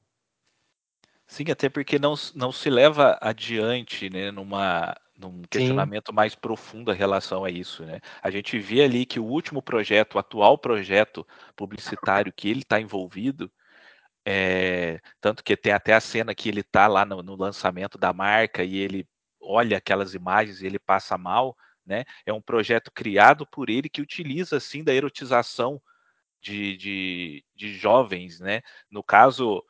Sim, 1.26 1.44
até 1.50 1.68
porque 1.68 1.98
não, 1.98 2.14
não 2.34 2.50
se 2.50 2.70
leva 2.70 3.18
adiante, 3.20 4.08
né, 4.08 4.30
numa, 4.30 4.96
num 5.18 5.42
questionamento 5.42 6.10
Sim. 6.10 6.14
mais 6.14 6.34
profundo 6.34 6.92
em 6.92 6.96
relação 6.96 7.44
a 7.44 7.50
isso, 7.50 7.84
né? 7.84 8.00
A 8.22 8.30
gente 8.30 8.58
vê 8.58 8.82
ali 8.82 9.04
que 9.04 9.20
o 9.20 9.24
último 9.24 9.60
projeto, 9.60 10.14
o 10.14 10.18
atual 10.18 10.56
projeto 10.56 11.26
publicitário 11.54 12.32
que 12.32 12.48
ele 12.48 12.60
está 12.60 12.80
envolvido, 12.80 13.50
é, 14.24 15.00
tanto 15.20 15.44
que 15.44 15.56
tem 15.56 15.72
até 15.72 15.92
a 15.92 16.00
cena 16.00 16.34
que 16.34 16.48
ele 16.48 16.60
está 16.60 16.86
lá 16.86 17.04
no, 17.04 17.22
no, 17.22 17.36
lançamento 17.36 17.98
da 17.98 18.12
marca 18.12 18.62
e 18.62 18.76
ele 18.76 19.06
olha 19.40 19.78
aquelas 19.78 20.14
imagens 20.14 20.62
e 20.62 20.66
ele 20.66 20.78
passa 20.78 21.18
mal, 21.18 21.56
né? 21.84 22.04
É 22.24 22.32
um 22.32 22.40
projeto 22.40 22.90
criado 22.92 23.46
por 23.46 23.68
ele 23.70 23.88
que 23.88 24.00
utiliza 24.00 24.56
assim 24.56 24.84
da 24.84 24.94
erotização 24.94 25.80
de, 26.40 26.76
de, 26.76 27.44
de 27.54 27.74
jovens, 27.74 28.40
né? 28.40 28.62
No 28.90 29.02
caso, 29.02 29.64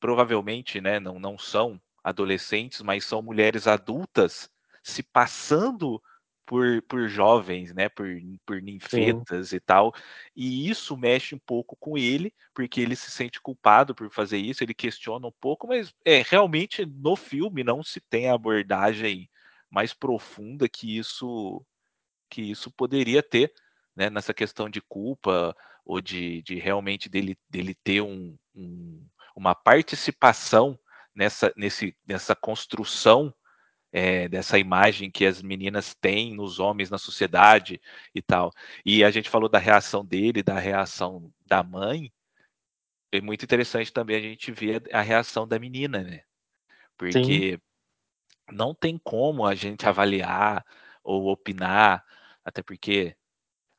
provavelmente, 0.00 0.80
né, 0.80 0.98
não, 1.00 1.18
não 1.18 1.38
são 1.38 1.80
adolescentes, 2.02 2.82
mas 2.82 3.04
são 3.04 3.22
mulheres 3.22 3.66
adultas 3.66 4.50
se 4.82 5.02
passando 5.02 6.02
por, 6.44 6.82
por 6.82 7.08
jovens, 7.08 7.72
né? 7.72 7.88
Por, 7.88 8.06
por 8.44 8.60
ninfetas 8.60 9.50
Sim. 9.50 9.56
e 9.56 9.60
tal. 9.60 9.94
E 10.34 10.68
isso 10.68 10.96
mexe 10.96 11.34
um 11.34 11.38
pouco 11.38 11.76
com 11.76 11.96
ele, 11.96 12.34
porque 12.54 12.80
ele 12.80 12.96
se 12.96 13.10
sente 13.10 13.40
culpado 13.40 13.94
por 13.94 14.10
fazer 14.10 14.38
isso, 14.38 14.62
ele 14.62 14.74
questiona 14.74 15.26
um 15.26 15.32
pouco, 15.40 15.66
mas 15.68 15.94
é 16.04 16.22
realmente 16.28 16.84
no 16.84 17.16
filme 17.16 17.62
não 17.64 17.82
se 17.82 18.00
tem 18.00 18.28
a 18.28 18.34
abordagem 18.34 19.30
mais 19.70 19.94
profunda 19.94 20.68
que 20.68 20.98
isso 20.98 21.64
que 22.28 22.42
isso 22.42 22.70
poderia 22.70 23.22
ter, 23.22 23.52
né? 23.94 24.10
Nessa 24.10 24.34
questão 24.34 24.68
de 24.68 24.80
culpa 24.80 25.54
ou 25.84 26.00
de, 26.00 26.42
de 26.42 26.56
realmente 26.56 27.08
dele, 27.08 27.36
dele 27.50 27.74
ter 27.74 28.00
um, 28.00 28.36
um 28.54 29.06
uma 29.34 29.54
participação 29.54 30.78
nessa, 31.14 31.52
nesse, 31.56 31.96
nessa 32.06 32.34
construção 32.34 33.34
é, 33.90 34.26
dessa 34.28 34.58
imagem 34.58 35.10
que 35.10 35.26
as 35.26 35.42
meninas 35.42 35.94
têm 35.94 36.34
nos 36.34 36.58
homens 36.58 36.88
na 36.88 36.98
sociedade 36.98 37.80
e 38.14 38.22
tal. 38.22 38.50
E 38.84 39.04
a 39.04 39.10
gente 39.10 39.28
falou 39.28 39.48
da 39.48 39.58
reação 39.58 40.04
dele, 40.04 40.42
da 40.42 40.58
reação 40.58 41.30
da 41.46 41.62
mãe. 41.62 42.10
É 43.10 43.20
muito 43.20 43.44
interessante 43.44 43.92
também 43.92 44.16
a 44.16 44.20
gente 44.20 44.50
ver 44.50 44.82
a 44.92 45.02
reação 45.02 45.46
da 45.46 45.58
menina, 45.58 46.02
né? 46.02 46.22
Porque 46.96 47.52
Sim. 47.52 47.58
não 48.50 48.74
tem 48.74 48.98
como 48.98 49.44
a 49.44 49.54
gente 49.54 49.86
avaliar 49.86 50.64
ou 51.04 51.26
opinar, 51.26 52.02
até 52.42 52.62
porque 52.62 53.14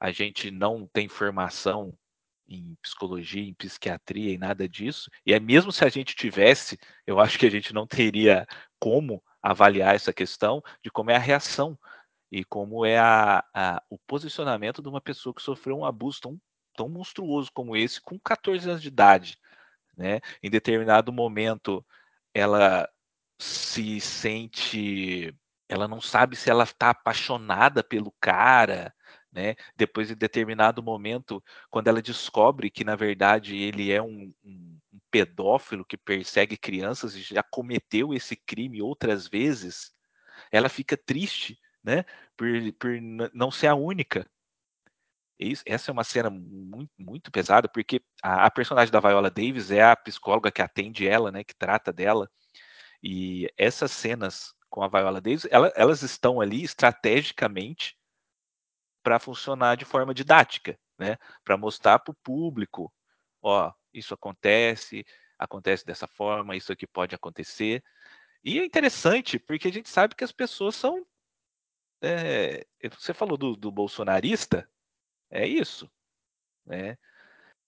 a 0.04 0.12
gente 0.12 0.52
não 0.52 0.86
tem 0.86 1.08
formação 1.08 1.98
em 2.46 2.76
psicologia, 2.82 3.42
em 3.42 3.54
psiquiatria 3.54 4.34
e 4.34 4.38
nada 4.38 4.68
disso. 4.68 5.10
E 5.26 5.34
é 5.34 5.40
mesmo 5.40 5.72
se 5.72 5.86
a 5.86 5.88
gente 5.88 6.14
tivesse, 6.14 6.78
eu 7.08 7.22
acho 7.22 7.40
que 7.40 7.46
a 7.46 7.50
gente 7.50 7.74
não 7.74 7.88
teria 7.88 8.46
como 8.78 9.24
avaliar 9.42 9.96
essa 9.96 10.12
questão 10.12 10.62
de 10.84 10.92
como 10.92 11.10
é 11.10 11.16
a 11.16 11.20
reação 11.20 11.80
e 12.30 12.44
como 12.44 12.86
é 12.86 13.00
a, 13.00 13.46
a, 13.54 13.82
o 13.90 13.98
posicionamento 13.98 14.82
de 14.82 14.90
uma 14.90 15.00
pessoa 15.00 15.34
que 15.34 15.42
sofreu 15.42 15.78
um 15.78 15.86
abuso 15.86 16.20
tão, 16.20 16.42
tão 16.76 16.90
monstruoso 16.90 17.50
como 17.54 17.74
esse 17.74 18.02
com 18.02 18.20
14 18.20 18.70
anos 18.70 18.82
de 18.82 18.90
idade. 18.90 19.40
Né? 19.96 20.20
Em 20.44 20.50
determinado 20.50 21.14
momento, 21.14 21.86
ela 22.34 22.90
se 23.40 24.02
sente. 24.02 25.34
Ela 25.70 25.88
não 25.88 26.02
sabe 26.02 26.36
se 26.36 26.50
ela 26.50 26.66
está 26.66 26.90
apaixonada 26.90 27.82
pelo 27.82 28.14
cara, 28.20 28.94
né? 29.34 29.56
Depois, 29.76 30.12
em 30.12 30.16
determinado 30.16 30.84
momento, 30.84 31.44
quando 31.70 31.88
ela 31.88 32.02
descobre 32.02 32.70
que, 32.70 32.84
na 32.84 32.96
verdade, 32.96 33.56
ele 33.58 33.92
é 33.92 34.02
um, 34.02 34.34
um 34.44 34.80
pedófilo 35.12 35.86
que 35.86 35.98
persegue 35.98 36.56
crianças 36.58 37.16
e 37.16 37.22
já 37.22 37.44
cometeu 37.44 38.14
esse 38.14 38.36
crime 38.36 38.82
outras 38.82 39.28
vezes, 39.28 39.92
ela 40.52 40.70
fica 40.70 40.96
triste, 40.96 41.60
né? 41.84 42.06
Por, 42.38 42.48
por 42.80 42.92
não 43.34 43.52
ser 43.52 43.68
a 43.68 43.76
única. 43.76 44.28
Isso, 45.40 45.64
essa 45.66 45.92
é 45.92 45.94
uma 45.94 46.04
cena 46.04 46.30
muito, 46.30 46.92
muito 46.98 47.32
pesada, 47.32 47.68
porque 47.68 48.02
a, 48.22 48.46
a, 48.46 48.52
personagem 48.52 48.92
da 48.92 49.00
Viola 49.00 49.30
Davis 49.32 49.72
é 49.72 49.84
a 49.84 49.96
psicóloga 49.96 50.52
que 50.52 50.62
atende 50.62 51.08
ela, 51.08 51.32
né? 51.32 51.44
Que 51.44 51.56
trata 51.56 51.92
dela. 51.92 52.30
E 53.02 53.52
essas 53.58 53.92
cenas 53.92 54.54
com 54.70 54.84
a 54.84 54.88
Viola 54.88 55.22
Davis, 55.22 55.46
ela, 55.52 55.72
elas 55.76 56.02
estão 56.02 56.42
ali 56.42 56.64
estrategicamente 56.64 57.96
para 59.04 59.20
funcionar 59.20 59.76
de 59.76 59.86
forma 59.86 60.14
didática, 60.14 60.80
né? 60.98 61.18
Para 61.44 61.58
mostrar 61.58 62.00
para 62.00 62.12
o 62.12 62.18
público, 62.24 62.92
ó, 63.42 63.72
isso 63.94 64.14
acontece, 64.14 65.06
acontece 65.38 65.86
dessa 65.86 66.08
forma, 66.08 66.56
isso 66.56 66.72
aqui 66.72 66.88
pode 66.88 67.14
acontecer. 67.14 67.84
E 68.44 68.60
é 68.60 68.66
interessante, 68.66 69.38
porque 69.38 69.68
a 69.68 69.72
gente 69.72 69.90
sabe 69.90 70.16
que 70.16 70.24
as 70.24 70.32
pessoas 70.32 70.76
são. 70.76 71.06
É, 72.02 72.66
você 72.92 73.14
falou 73.14 73.38
do, 73.38 73.56
do, 73.56 73.72
bolsonarista, 73.72 74.68
é 75.30 75.48
isso. 75.48 75.90
Né? 76.66 76.98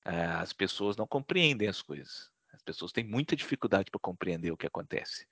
É, 0.06 0.26
as 0.26 0.52
pessoas 0.52 0.98
não 0.98 1.08
compreendem 1.08 1.68
as 1.68 1.82
coisas. 1.82 2.32
As 2.52 2.62
pessoas 2.62 2.92
têm 2.92 3.04
muita 3.04 3.36
dificuldade 3.36 3.92
para 3.92 4.00
compreender 4.00 4.52
o 4.52 4.58
que 4.58 4.68
acontece. 4.68 5.28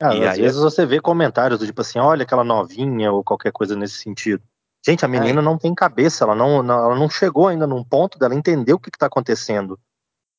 Ah, 0.00 0.14
e 0.14 0.24
às 0.24 0.34
aí, 0.34 0.42
vezes 0.42 0.60
você 0.60 0.84
vê 0.84 1.00
comentários 1.00 1.60
do 1.60 1.66
tipo 1.66 1.80
assim, 1.80 2.00
olha 2.00 2.24
aquela 2.24 2.42
novinha 2.42 3.12
ou 3.12 3.22
qualquer 3.22 3.52
coisa 3.52 3.76
nesse 3.76 3.98
sentido. 3.98 4.42
Gente, 4.84 5.04
a 5.04 5.08
menina 5.08 5.40
é. 5.40 5.42
não 5.42 5.56
tem 5.56 5.74
cabeça, 5.74 6.24
ela 6.24 6.34
não, 6.34 6.62
não, 6.62 6.84
ela 6.86 6.94
não 6.96 7.08
chegou 7.08 7.48
ainda 7.48 7.66
num 7.66 7.84
ponto 7.84 8.18
dela 8.18 8.34
entender 8.34 8.72
o 8.72 8.78
que 8.78 8.88
está 8.88 9.06
acontecendo. 9.06 9.78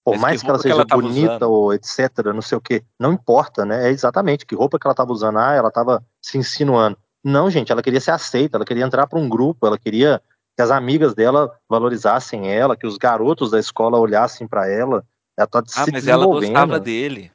Por 0.04 0.18
mais 0.18 0.42
que, 0.42 0.46
que 0.46 0.50
ela 0.50 0.60
seja 0.60 0.86
que 0.86 0.94
ela 0.94 1.02
bonita 1.02 1.36
usando? 1.36 1.50
ou 1.50 1.74
etc, 1.74 2.10
não 2.34 2.42
sei 2.42 2.58
o 2.58 2.62
que, 2.62 2.84
não 3.00 3.14
importa, 3.14 3.64
né? 3.64 3.88
É 3.88 3.90
exatamente 3.90 4.46
que 4.46 4.54
roupa 4.54 4.78
que 4.78 4.86
ela 4.86 4.92
estava 4.92 5.14
usando. 5.14 5.40
Ah, 5.40 5.54
ela 5.54 5.70
estava 5.70 6.04
se 6.22 6.38
insinuando. 6.38 6.98
Não, 7.24 7.50
gente, 7.50 7.72
ela 7.72 7.82
queria 7.82 8.02
ser 8.02 8.12
aceita, 8.12 8.58
ela 8.58 8.66
queria 8.66 8.84
entrar 8.84 9.08
para 9.08 9.18
um 9.18 9.30
grupo, 9.30 9.66
ela 9.66 9.80
queria 9.80 10.22
que 10.58 10.62
as 10.62 10.72
amigas 10.72 11.16
dela 11.16 11.58
valorizassem 11.70 12.52
ela, 12.52 12.76
que 12.76 12.86
os 12.86 12.98
garotos 12.98 13.52
da 13.52 13.60
escola 13.60 13.98
olhassem 13.98 14.46
para 14.46 14.70
ela. 14.70 15.06
Ela 15.38 15.48
tá 15.48 15.64
ah, 15.78 15.86
mas 15.92 16.06
ela 16.06 16.26
gostava 16.26 16.80
dele. 16.82 17.32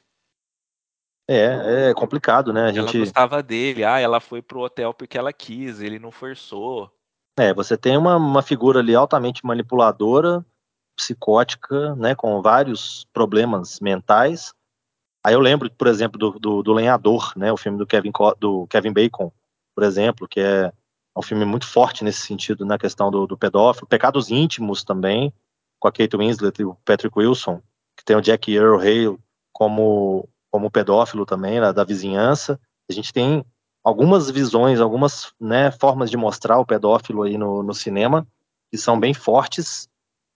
É, 1.27 1.89
é 1.89 1.93
complicado, 1.93 2.53
né? 2.53 2.65
A 2.65 2.71
gente... 2.71 2.95
Ela 2.95 3.05
gostava 3.05 3.43
dele. 3.43 3.83
Ah, 3.83 3.99
ela 3.99 4.19
foi 4.19 4.43
pro 4.43 4.61
hotel 4.61 4.93
porque 4.93 5.17
ela 5.17 5.33
quis, 5.33 5.81
ele 5.81 5.97
não 5.97 6.11
forçou. 6.11 6.91
É, 7.39 7.53
você 7.53 7.77
tem 7.77 7.95
uma, 7.97 8.17
uma 8.17 8.41
figura 8.41 8.79
ali 8.79 8.93
altamente 8.93 9.45
manipuladora, 9.45 10.45
psicótica, 10.95 11.95
né, 11.95 12.13
com 12.13 12.41
vários 12.41 13.07
problemas 13.13 13.79
mentais. 13.79 14.53
Aí 15.25 15.33
eu 15.33 15.39
lembro, 15.39 15.71
por 15.71 15.87
exemplo, 15.87 16.19
do, 16.19 16.37
do, 16.37 16.61
do 16.61 16.73
Lenhador, 16.73 17.31
né, 17.37 17.51
o 17.51 17.57
filme 17.57 17.77
do 17.77 17.87
Kevin, 17.87 18.11
do 18.39 18.67
Kevin 18.67 18.91
Bacon, 18.91 19.31
por 19.73 19.83
exemplo, 19.83 20.27
que 20.27 20.41
é 20.41 20.71
um 21.15 21.21
filme 21.21 21.45
muito 21.45 21.65
forte 21.65 22.03
nesse 22.03 22.21
sentido, 22.21 22.65
na 22.65 22.77
questão 22.77 23.09
do, 23.09 23.25
do 23.25 23.37
pedófilo. 23.37 23.87
Pecados 23.87 24.29
Íntimos 24.29 24.83
também, 24.83 25.33
com 25.79 25.87
a 25.87 25.91
Kate 25.91 26.17
Winslet 26.17 26.61
e 26.61 26.65
o 26.65 26.75
Patrick 26.83 27.17
Wilson, 27.17 27.61
que 27.97 28.03
tem 28.03 28.17
o 28.17 28.21
Jack 28.21 28.51
Earl 28.53 28.79
Hale 28.79 29.17
como, 29.53 30.27
como 30.51 30.69
pedófilo 30.69 31.25
também, 31.25 31.59
da 31.59 31.83
vizinhança. 31.85 32.59
A 32.89 32.93
gente 32.93 33.13
tem 33.13 33.45
algumas 33.89 34.29
visões, 34.29 34.79
algumas 34.79 35.33
né, 35.39 35.71
formas 35.71 36.11
de 36.11 36.15
mostrar 36.15 36.59
o 36.59 36.65
pedófilo 36.65 37.23
aí 37.23 37.37
no, 37.37 37.63
no 37.63 37.73
cinema 37.73 38.25
que 38.71 38.77
são 38.77 38.99
bem 38.99 39.15
fortes 39.15 39.89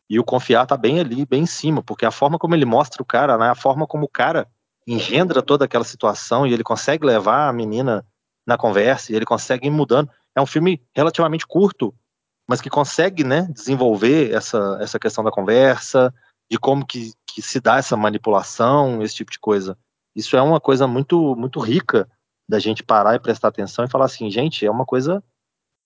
e 0.10 0.20
o 0.20 0.24
confiar 0.24 0.66
tá 0.66 0.76
bem 0.76 1.00
ali, 1.00 1.24
bem 1.26 1.44
em 1.44 1.46
cima, 1.46 1.84
porque 1.84 2.06
a 2.06 2.12
forma 2.12 2.40
como 2.40 2.56
ele 2.56 2.66
mostra 2.66 3.02
o 3.02 3.06
cara, 3.06 3.38
né, 3.38 3.50
a 3.50 3.56
forma 3.56 3.86
como 3.86 4.06
o 4.06 4.10
cara 4.10 4.48
engendra 4.88 5.42
toda 5.42 5.66
aquela 5.66 5.84
situação 5.84 6.46
e 6.46 6.54
ele 6.54 6.64
consegue 6.64 7.06
levar 7.06 7.48
a 7.48 7.54
menina 7.54 8.06
na 8.46 8.58
conversa 8.58 9.12
e 9.12 9.16
ele 9.16 9.26
consegue 9.26 9.68
ir 9.68 9.72
mudando. 9.72 10.10
É 10.36 10.42
um 10.42 10.46
filme 10.48 10.82
relativamente 10.96 11.46
curto, 11.46 11.94
mas 12.48 12.60
que 12.60 12.70
consegue, 12.70 13.24
né, 13.24 13.48
desenvolver 13.52 14.34
essa, 14.34 14.80
essa 14.82 15.00
questão 15.00 15.24
da 15.24 15.32
conversa, 15.32 16.14
de 16.52 16.58
como 16.58 16.86
que, 16.86 17.14
que 17.28 17.42
se 17.42 17.62
dá 17.62 17.78
essa 17.78 17.96
manipulação, 17.96 19.02
esse 19.02 19.16
tipo 19.16 19.32
de 19.32 19.40
coisa. 19.40 19.78
Isso 20.16 20.36
é 20.36 20.42
uma 20.42 20.60
coisa 20.60 20.88
muito 20.88 21.36
muito 21.36 21.60
rica 21.60 22.10
da 22.54 22.60
gente 22.60 22.84
parar 22.84 23.16
e 23.16 23.20
prestar 23.20 23.48
atenção 23.48 23.84
e 23.84 23.90
falar 23.90 24.06
assim, 24.06 24.30
gente, 24.30 24.64
é 24.64 24.70
uma 24.70 24.86
coisa 24.86 25.24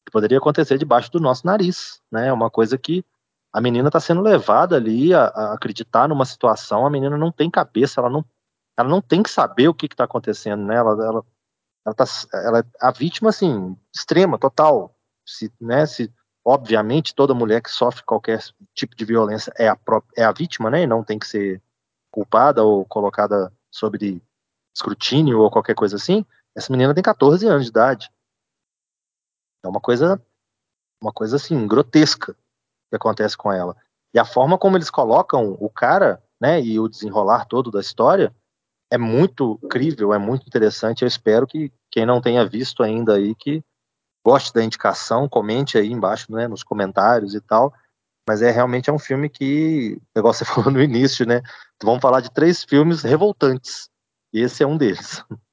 que 0.06 0.12
poderia 0.12 0.38
acontecer 0.38 0.78
debaixo 0.78 1.10
do 1.10 1.18
nosso 1.18 1.48
nariz, 1.48 2.02
né? 2.12 2.28
É 2.28 2.34
uma 2.34 2.50
coisa 2.50 2.78
que 2.78 3.06
a 3.54 3.62
menina 3.62 3.88
está 3.88 4.02
sendo 4.02 4.20
levada 4.20 4.76
ali 4.76 5.14
a, 5.14 5.28
a, 5.28 5.54
acreditar 5.54 6.10
numa 6.10 6.26
situação, 6.26 6.86
a 6.86 6.90
menina 6.90 7.18
não 7.18 7.32
tem 7.32 7.50
cabeça, 7.50 8.02
ela 8.02 8.10
não, 8.10 8.26
ela 8.78 8.90
não 8.90 9.02
tem 9.02 9.24
que 9.24 9.30
saber 9.30 9.70
o 9.70 9.74
que 9.74 9.86
está 9.86 10.04
acontecendo, 10.04 10.62
né? 10.66 10.76
Ela, 10.76 10.92
ela, 10.92 11.26
ela, 11.86 11.96
tá, 11.96 12.04
ela 12.34 12.60
é 12.60 12.64
a 12.82 12.92
vítima, 12.92 13.30
assim, 13.30 13.78
extrema, 13.96 14.38
total. 14.38 14.94
Se, 15.26 15.50
né, 15.62 15.86
se, 15.86 16.14
obviamente, 16.44 17.16
toda 17.16 17.34
mulher 17.34 17.62
que 17.62 17.72
sofre 17.72 18.04
qualquer 18.04 18.44
tipo 18.76 18.94
de 18.94 19.06
violência 19.06 19.54
é 19.58 19.70
a, 19.70 19.76
própria, 19.78 20.22
é 20.22 20.26
a 20.26 20.34
vítima, 20.34 20.70
né? 20.70 20.84
E 20.84 20.88
não 20.88 21.02
tem 21.02 21.18
que 21.18 21.28
ser 21.28 21.62
culpada 22.12 22.62
ou 22.62 22.84
colocada 22.84 23.54
sobre 23.72 24.22
escrutínio 24.76 25.40
ou 25.40 25.50
qualquer 25.50 25.76
coisa 25.76 25.96
assim. 25.96 26.26
Essa 26.58 26.72
menina 26.72 26.92
tem 26.92 27.04
14 27.04 27.46
anos 27.48 27.66
de 27.66 27.70
idade. 27.70 28.12
É 29.64 29.68
uma 29.68 29.80
coisa, 29.80 30.20
uma 31.00 31.14
coisa 31.14 31.36
assim, 31.36 31.68
grotesca 31.68 32.34
que 32.90 32.96
acontece 32.96 33.38
com 33.38 33.54
ela. 33.54 33.78
E 34.12 34.18
a 34.18 34.26
forma 34.26 34.58
como 34.58 34.76
eles 34.76 34.90
colocam 34.90 35.56
o 35.60 35.70
cara, 35.70 36.24
né, 36.42 36.60
e 36.60 36.80
o 36.80 36.88
desenrolar 36.88 37.46
todo 37.46 37.70
da 37.70 37.80
história 37.80 38.36
é 38.92 38.98
muito 38.98 39.60
crível, 39.70 40.14
é 40.14 40.18
muito 40.18 40.48
interessante. 40.48 41.04
Eu 41.04 41.08
espero 41.08 41.46
que 41.46 41.72
quem 41.92 42.08
não 42.08 42.20
tenha 42.20 42.44
visto 42.44 42.82
ainda 42.82 43.14
aí 43.14 43.36
que 43.36 43.64
goste 44.26 44.52
da 44.52 44.64
indicação, 44.64 45.30
comente 45.30 45.78
aí 45.78 45.92
embaixo, 45.92 46.32
né, 46.32 46.48
nos 46.48 46.64
comentários 46.64 47.36
e 47.36 47.42
tal. 47.42 47.72
Mas 48.28 48.42
é 48.42 48.50
realmente 48.50 48.90
é 48.90 48.94
um 48.94 49.00
filme 49.00 49.30
que, 49.30 50.02
igual 50.16 50.34
você 50.34 50.44
falou 50.46 50.72
no 50.72 50.82
início, 50.82 51.24
né? 51.24 51.44
Vamos 51.84 52.02
falar 52.02 52.22
de 52.22 52.32
três 52.32 52.64
filmes 52.64 53.04
revoltantes. 53.04 53.90
E 54.34 54.42
esse 54.42 54.64
é 54.64 54.68
um 54.68 54.76
deles. 54.76 55.24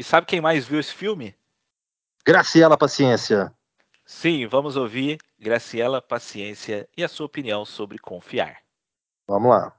E 0.00 0.02
sabe 0.02 0.26
quem 0.26 0.40
mais 0.40 0.66
viu 0.66 0.80
esse 0.80 0.94
filme? 0.94 1.36
Graciela 2.24 2.74
Paciência. 2.74 3.52
Sim, 4.06 4.46
vamos 4.46 4.74
ouvir 4.74 5.18
Graciela 5.38 6.00
Paciência 6.00 6.88
e 6.96 7.04
a 7.04 7.08
sua 7.08 7.26
opinião 7.26 7.66
sobre 7.66 7.98
confiar. 7.98 8.62
Vamos 9.28 9.50
lá. 9.50 9.76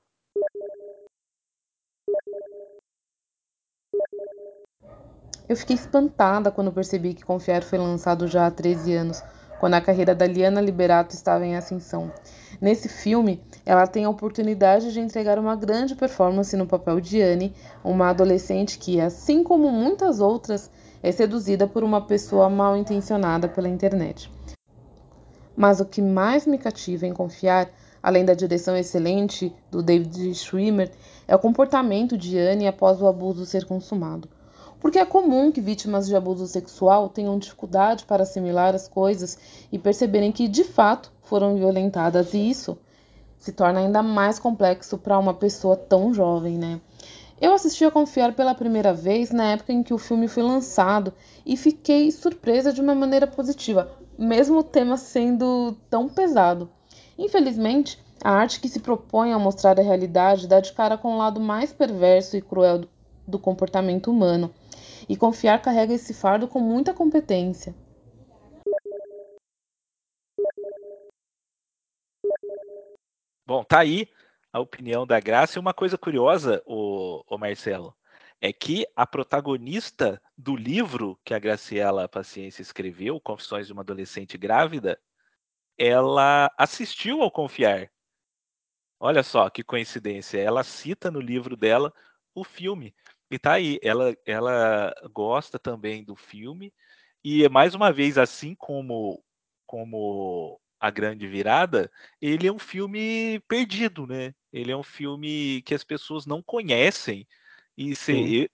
Eu 5.50 5.58
fiquei 5.58 5.76
espantada 5.76 6.52
quando 6.52 6.72
percebi 6.72 7.16
que 7.16 7.26
Confiar 7.26 7.64
foi 7.64 7.80
lançado 7.80 8.28
já 8.28 8.46
há 8.46 8.52
13 8.52 8.94
anos, 8.94 9.24
quando 9.62 9.76
a 9.76 9.82
carreira 9.82 10.16
da 10.16 10.26
Liana 10.26 10.60
Liberato 10.60 11.14
estava 11.14 11.46
em 11.46 11.56
ascensão. 11.56 12.12
Nesse 12.60 12.90
filme, 12.90 13.40
ela 13.64 13.86
tem 13.86 14.06
a 14.06 14.10
oportunidade 14.10 14.92
de 14.92 15.00
entregar 15.00 15.38
uma 15.38 15.56
grande 15.56 15.94
performance 15.94 16.58
no 16.58 16.66
papel 16.66 17.00
de 17.00 17.22
Anne, 17.22 17.54
uma 17.84 18.10
adolescente 18.10 18.80
que, 18.80 19.00
assim 19.00 19.44
como 19.44 19.70
muitas 19.70 20.20
outras, 20.20 20.72
é 21.04 21.12
seduzida 21.12 21.68
por 21.68 21.84
uma 21.84 22.02
pessoa 22.02 22.50
mal 22.50 22.76
intencionada 22.76 23.48
pela 23.48 23.70
internet. 23.70 24.32
Mas 25.56 25.80
o 25.80 25.86
que 25.86 26.02
mais 26.02 26.48
me 26.48 26.58
cativa 26.58 27.06
em 27.06 27.14
Confiar, 27.14 27.70
além 28.02 28.26
da 28.26 28.34
direção 28.34 28.76
excelente 28.76 29.54
do 29.70 29.84
David 29.84 30.34
Schwimmer, 30.34 30.90
é 31.28 31.36
o 31.36 31.40
comportamento 31.40 32.18
de 32.18 32.36
Anne 32.36 32.68
após 32.68 33.00
o 33.00 33.08
abuso 33.08 33.46
ser 33.46 33.66
consumado. 33.66 34.28
Porque 34.82 34.98
é 34.98 35.06
comum 35.06 35.52
que 35.52 35.62
vítimas 35.62 36.08
de 36.08 36.16
abuso 36.16 36.48
sexual 36.48 37.08
tenham 37.08 37.38
dificuldade 37.38 38.04
para 38.04 38.24
assimilar 38.24 38.74
as 38.74 38.88
coisas 38.88 39.38
e 39.72 39.78
perceberem 39.78 40.32
que 40.32 40.48
de 40.48 40.64
fato 40.64 41.14
foram 41.22 41.56
violentadas, 41.56 42.34
e 42.34 42.50
isso 42.50 42.76
se 43.38 43.52
torna 43.52 43.80
ainda 43.80 44.02
mais 44.02 44.40
complexo 44.40 44.98
para 44.98 45.20
uma 45.20 45.36
pessoa 45.36 45.78
tão 45.78 46.12
jovem, 46.14 46.58
né? 46.58 46.82
Eu 47.40 47.54
assisti 47.54 47.86
a 47.86 47.92
Confiar 47.92 48.34
pela 48.34 48.54
primeira 48.54 48.94
vez 48.94 49.32
na 49.32 49.52
época 49.52 49.72
em 49.72 49.82
que 49.82 49.94
o 49.94 49.98
filme 49.98 50.28
foi 50.28 50.44
lançado 50.44 51.14
e 51.46 51.56
fiquei 51.56 52.12
surpresa 52.12 52.74
de 52.74 52.82
uma 52.82 52.94
maneira 52.94 53.26
positiva, 53.26 53.92
mesmo 54.18 54.60
o 54.60 54.64
tema 54.64 54.98
sendo 54.98 55.76
tão 55.90 56.10
pesado. 56.10 56.70
Infelizmente, 57.18 58.00
a 58.24 58.32
arte 58.32 58.60
que 58.60 58.70
se 58.70 58.80
propõe 58.80 59.32
a 59.32 59.40
mostrar 59.40 59.80
a 59.80 59.84
realidade 59.84 60.48
dá 60.48 60.60
de 60.60 60.74
cara 60.74 60.98
com 60.98 61.14
o 61.14 61.18
lado 61.18 61.40
mais 61.40 61.72
perverso 61.72 62.38
e 62.38 62.42
cruel 62.42 62.82
do 63.28 63.40
comportamento 63.40 64.12
humano 64.12 64.54
e 65.08 65.16
confiar 65.16 65.62
carrega 65.62 65.94
esse 65.94 66.14
fardo 66.14 66.48
com 66.48 66.60
muita 66.60 66.94
competência. 66.94 67.76
Bom, 73.46 73.64
tá 73.64 73.80
aí 73.80 74.08
a 74.54 74.60
opinião 74.60 75.06
da 75.06 75.20
Graça. 75.20 75.58
E 75.58 75.60
uma 75.60 75.74
coisa 75.74 75.98
curiosa, 75.98 76.62
o, 76.66 77.24
o 77.28 77.38
Marcelo, 77.38 77.96
é 78.40 78.52
que 78.52 78.88
a 78.96 79.06
protagonista 79.06 80.22
do 80.38 80.56
livro 80.56 81.20
que 81.24 81.34
a 81.34 81.40
Graciela 81.40 82.08
Paciência 82.08 82.62
escreveu, 82.62 83.20
Confissões 83.20 83.68
de 83.68 83.74
uma 83.74 83.82
Adolescente 83.82 84.38
Grávida, 84.38 85.00
ela 85.78 86.52
assistiu 86.58 87.22
ao 87.22 87.32
Confiar. 87.32 87.92
Olha 89.00 89.24
só 89.24 89.50
que 89.50 89.64
coincidência. 89.64 90.40
Ela 90.40 90.64
cita 90.64 91.12
no 91.12 91.20
livro 91.20 91.58
dela 91.58 91.94
o 92.34 92.44
filme. 92.44 92.96
E 93.32 93.40
tá 93.40 93.54
aí, 93.54 93.80
ela, 93.82 94.14
ela 94.26 94.94
gosta 95.14 95.58
também 95.58 96.04
do 96.04 96.18
filme. 96.18 96.74
E 97.24 97.48
mais 97.48 97.74
uma 97.74 97.90
vez, 97.90 98.18
assim 98.18 98.54
como, 98.54 99.24
como 99.66 100.60
A 100.78 100.90
Grande 100.92 101.26
Virada, 101.28 101.90
ele 102.22 102.46
é 102.46 102.52
um 102.52 102.60
filme 102.60 103.40
perdido, 103.48 104.06
né? 104.06 104.36
Ele 104.52 104.70
é 104.70 104.76
um 104.76 104.84
filme 104.84 105.62
que 105.62 105.74
as 105.74 105.84
pessoas 105.84 106.26
não 106.26 106.42
conhecem. 106.44 107.26
E 107.78 107.96
se, 107.96 108.52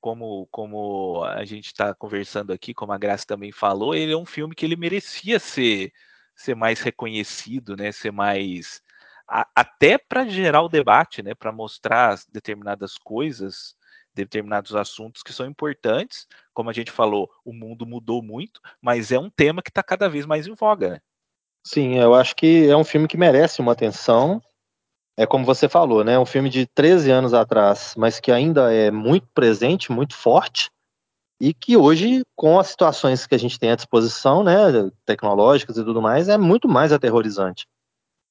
como, 0.00 0.46
como 0.50 1.24
a 1.24 1.46
gente 1.46 1.66
está 1.68 1.94
conversando 1.94 2.52
aqui, 2.52 2.74
como 2.74 2.92
a 2.92 2.98
Graça 2.98 3.24
também 3.26 3.50
falou, 3.50 3.94
ele 3.94 4.12
é 4.12 4.16
um 4.16 4.26
filme 4.26 4.54
que 4.54 4.66
ele 4.66 4.76
merecia 4.76 5.38
ser, 5.38 5.92
ser 6.36 6.54
mais 6.54 6.80
reconhecido, 6.82 7.74
né? 7.74 7.90
Ser 7.90 8.12
mais 8.12 8.82
até 9.54 9.98
para 9.98 10.26
gerar 10.26 10.62
o 10.62 10.70
debate, 10.70 11.22
né, 11.22 11.34
para 11.34 11.52
mostrar 11.52 12.18
determinadas 12.32 12.96
coisas 12.96 13.76
determinados 14.24 14.74
assuntos 14.74 15.22
que 15.22 15.32
são 15.32 15.46
importantes. 15.46 16.26
Como 16.52 16.70
a 16.70 16.72
gente 16.72 16.90
falou, 16.90 17.30
o 17.44 17.52
mundo 17.52 17.86
mudou 17.86 18.22
muito, 18.22 18.60
mas 18.80 19.12
é 19.12 19.18
um 19.18 19.30
tema 19.30 19.62
que 19.62 19.70
está 19.70 19.82
cada 19.82 20.08
vez 20.08 20.26
mais 20.26 20.46
em 20.46 20.54
voga. 20.54 20.90
Né? 20.90 21.00
Sim, 21.64 21.96
eu 21.96 22.14
acho 22.14 22.34
que 22.34 22.68
é 22.68 22.76
um 22.76 22.84
filme 22.84 23.08
que 23.08 23.16
merece 23.16 23.60
uma 23.60 23.72
atenção. 23.72 24.42
É 25.16 25.26
como 25.26 25.44
você 25.44 25.68
falou, 25.68 26.04
né? 26.04 26.18
Um 26.18 26.26
filme 26.26 26.48
de 26.48 26.66
13 26.66 27.10
anos 27.10 27.34
atrás, 27.34 27.94
mas 27.96 28.20
que 28.20 28.30
ainda 28.30 28.72
é 28.72 28.90
muito 28.90 29.26
presente, 29.34 29.90
muito 29.90 30.14
forte, 30.14 30.70
e 31.40 31.54
que 31.54 31.76
hoje, 31.76 32.24
com 32.34 32.58
as 32.58 32.68
situações 32.68 33.26
que 33.26 33.34
a 33.34 33.38
gente 33.38 33.58
tem 33.58 33.70
à 33.70 33.76
disposição, 33.76 34.42
né, 34.42 34.54
tecnológicas 35.04 35.76
e 35.76 35.84
tudo 35.84 36.02
mais, 36.02 36.28
é 36.28 36.36
muito 36.36 36.68
mais 36.68 36.92
aterrorizante. 36.92 37.66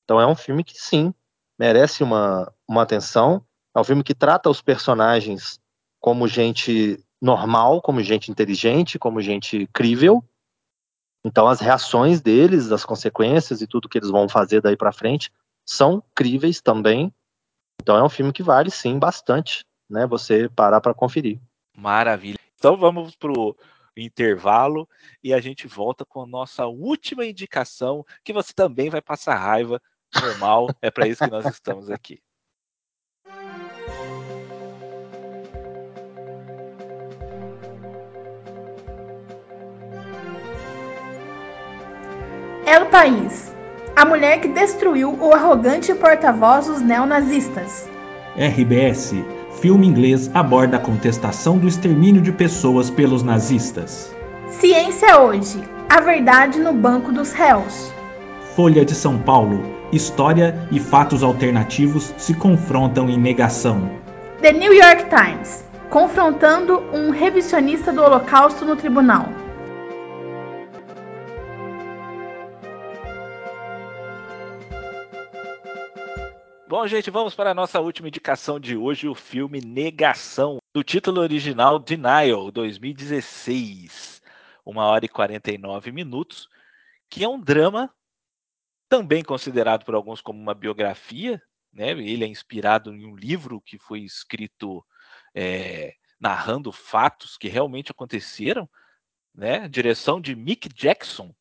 Então 0.03 0.19
é 0.19 0.27
um 0.27 0.35
filme 0.35 0.63
que 0.63 0.77
sim 0.77 1.13
merece 1.57 2.03
uma, 2.03 2.51
uma 2.67 2.81
atenção. 2.81 3.43
É 3.75 3.79
um 3.79 3.83
filme 3.83 4.03
que 4.03 4.13
trata 4.13 4.49
os 4.49 4.61
personagens 4.61 5.59
como 5.99 6.27
gente 6.27 7.03
normal, 7.21 7.81
como 7.81 8.01
gente 8.01 8.31
inteligente, 8.31 8.99
como 8.99 9.21
gente 9.21 9.67
crível. 9.73 10.23
Então 11.25 11.47
as 11.47 11.59
reações 11.59 12.21
deles, 12.21 12.71
as 12.71 12.85
consequências 12.85 13.61
e 13.61 13.67
tudo 13.67 13.89
que 13.89 13.97
eles 13.97 14.09
vão 14.09 14.29
fazer 14.29 14.61
daí 14.61 14.77
para 14.77 14.91
frente 14.91 15.31
são 15.65 16.01
críveis 16.15 16.61
também. 16.61 17.13
Então 17.81 17.97
é 17.97 18.03
um 18.03 18.09
filme 18.09 18.31
que 18.31 18.43
vale 18.43 18.71
sim 18.71 18.97
bastante, 18.97 19.65
né? 19.89 20.05
Você 20.07 20.49
parar 20.49 20.79
para 20.79 20.93
conferir. 20.93 21.39
Maravilha. 21.75 22.37
Então 22.55 22.77
vamos 22.77 23.15
pro 23.15 23.55
intervalo 23.95 24.87
e 25.23 25.33
a 25.33 25.41
gente 25.41 25.67
volta 25.67 26.05
com 26.05 26.23
a 26.23 26.27
nossa 26.27 26.65
última 26.65 27.25
indicação, 27.25 28.05
que 28.23 28.31
você 28.31 28.53
também 28.53 28.89
vai 28.89 29.01
passar 29.01 29.35
raiva, 29.35 29.81
normal, 30.15 30.67
é 30.81 30.89
para 30.89 31.07
isso 31.07 31.23
que 31.23 31.31
nós 31.31 31.45
estamos 31.45 31.89
aqui. 31.89 32.21
El 42.69 42.87
País 42.87 43.49
A 43.95 44.03
mulher 44.03 44.41
que 44.41 44.49
destruiu 44.49 45.17
o 45.21 45.33
arrogante 45.33 45.95
porta-voz 45.95 46.67
dos 46.67 46.81
neonazistas. 46.81 47.89
RBS 48.35 49.15
Filme 49.61 49.87
inglês 49.87 50.29
aborda 50.33 50.75
a 50.75 50.79
contestação 50.81 51.57
do 51.57 51.65
extermínio 51.65 52.21
de 52.21 52.33
pessoas 52.33 52.89
pelos 52.89 53.23
nazistas. 53.23 54.13
Ciência 54.49 55.17
Hoje 55.17 55.63
A 55.87 56.01
verdade 56.01 56.59
no 56.59 56.73
banco 56.73 57.13
dos 57.13 57.31
réus. 57.31 57.89
Folha 58.53 58.83
de 58.83 58.93
São 58.93 59.17
Paulo 59.17 59.63
História 59.89 60.67
e 60.69 60.77
fatos 60.77 61.23
alternativos 61.23 62.13
se 62.17 62.33
confrontam 62.33 63.09
em 63.09 63.17
negação. 63.17 63.89
The 64.41 64.51
New 64.51 64.73
York 64.73 65.05
Times 65.05 65.63
Confrontando 65.89 66.83
um 66.93 67.11
revisionista 67.11 67.93
do 67.93 68.03
Holocausto 68.03 68.65
no 68.65 68.75
tribunal. 68.75 69.46
Bom, 76.69 76.85
gente, 76.85 77.09
vamos 77.09 77.33
para 77.33 77.51
a 77.51 77.53
nossa 77.53 77.79
última 77.79 78.09
indicação 78.09 78.59
de 78.59 78.75
hoje, 78.75 79.07
o 79.07 79.15
filme 79.15 79.61
Negação, 79.61 80.57
do 80.73 80.83
título 80.83 81.21
original 81.21 81.79
Denial, 81.79 82.51
2016. 82.51 84.21
Uma 84.65 84.83
hora 84.87 85.05
e 85.05 85.07
49 85.07 85.93
minutos, 85.93 86.49
que 87.09 87.23
é 87.23 87.29
um 87.29 87.39
drama 87.39 87.89
também 88.89 89.23
considerado 89.23 89.85
por 89.85 89.95
alguns 89.95 90.19
como 90.19 90.41
uma 90.41 90.53
biografia, 90.53 91.41
né? 91.71 91.91
Ele 91.91 92.25
é 92.25 92.27
inspirado 92.27 92.93
em 92.93 93.05
um 93.05 93.15
livro 93.15 93.61
que 93.61 93.79
foi 93.79 94.01
escrito 94.01 94.85
é, 95.33 95.93
narrando 96.19 96.69
fatos 96.73 97.37
que 97.37 97.47
realmente 97.47 97.91
aconteceram, 97.91 98.69
né? 99.33 99.69
Direção 99.69 100.19
de 100.19 100.35
Mick 100.35 100.67
Jackson, 100.67 101.33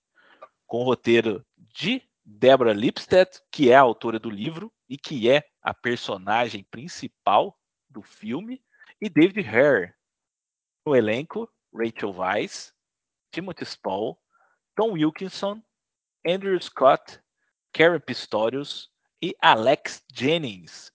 com 0.68 0.84
roteiro 0.84 1.44
de 1.56 2.00
Deborah 2.24 2.72
Lipstadt, 2.72 3.40
que 3.50 3.72
é 3.72 3.74
a 3.74 3.80
autora 3.80 4.20
do 4.20 4.30
livro 4.30 4.72
e 4.88 4.96
que 4.96 5.30
é 5.30 5.48
a 5.62 5.74
personagem 5.74 6.64
principal 6.64 7.58
do 7.88 8.02
filme, 8.02 8.62
e 9.00 9.08
David 9.08 9.46
Hare. 9.48 9.94
No 10.84 10.94
elenco, 10.94 11.50
Rachel 11.74 12.14
Weisz, 12.14 12.72
Timothy 13.30 13.64
Spall, 13.64 14.18
Tom 14.74 14.92
Wilkinson, 14.92 15.62
Andrew 16.26 16.60
Scott, 16.60 17.20
Karen 17.72 18.00
Pistorius 18.00 18.90
e 19.22 19.34
Alex 19.40 20.04
Jennings. 20.12 20.92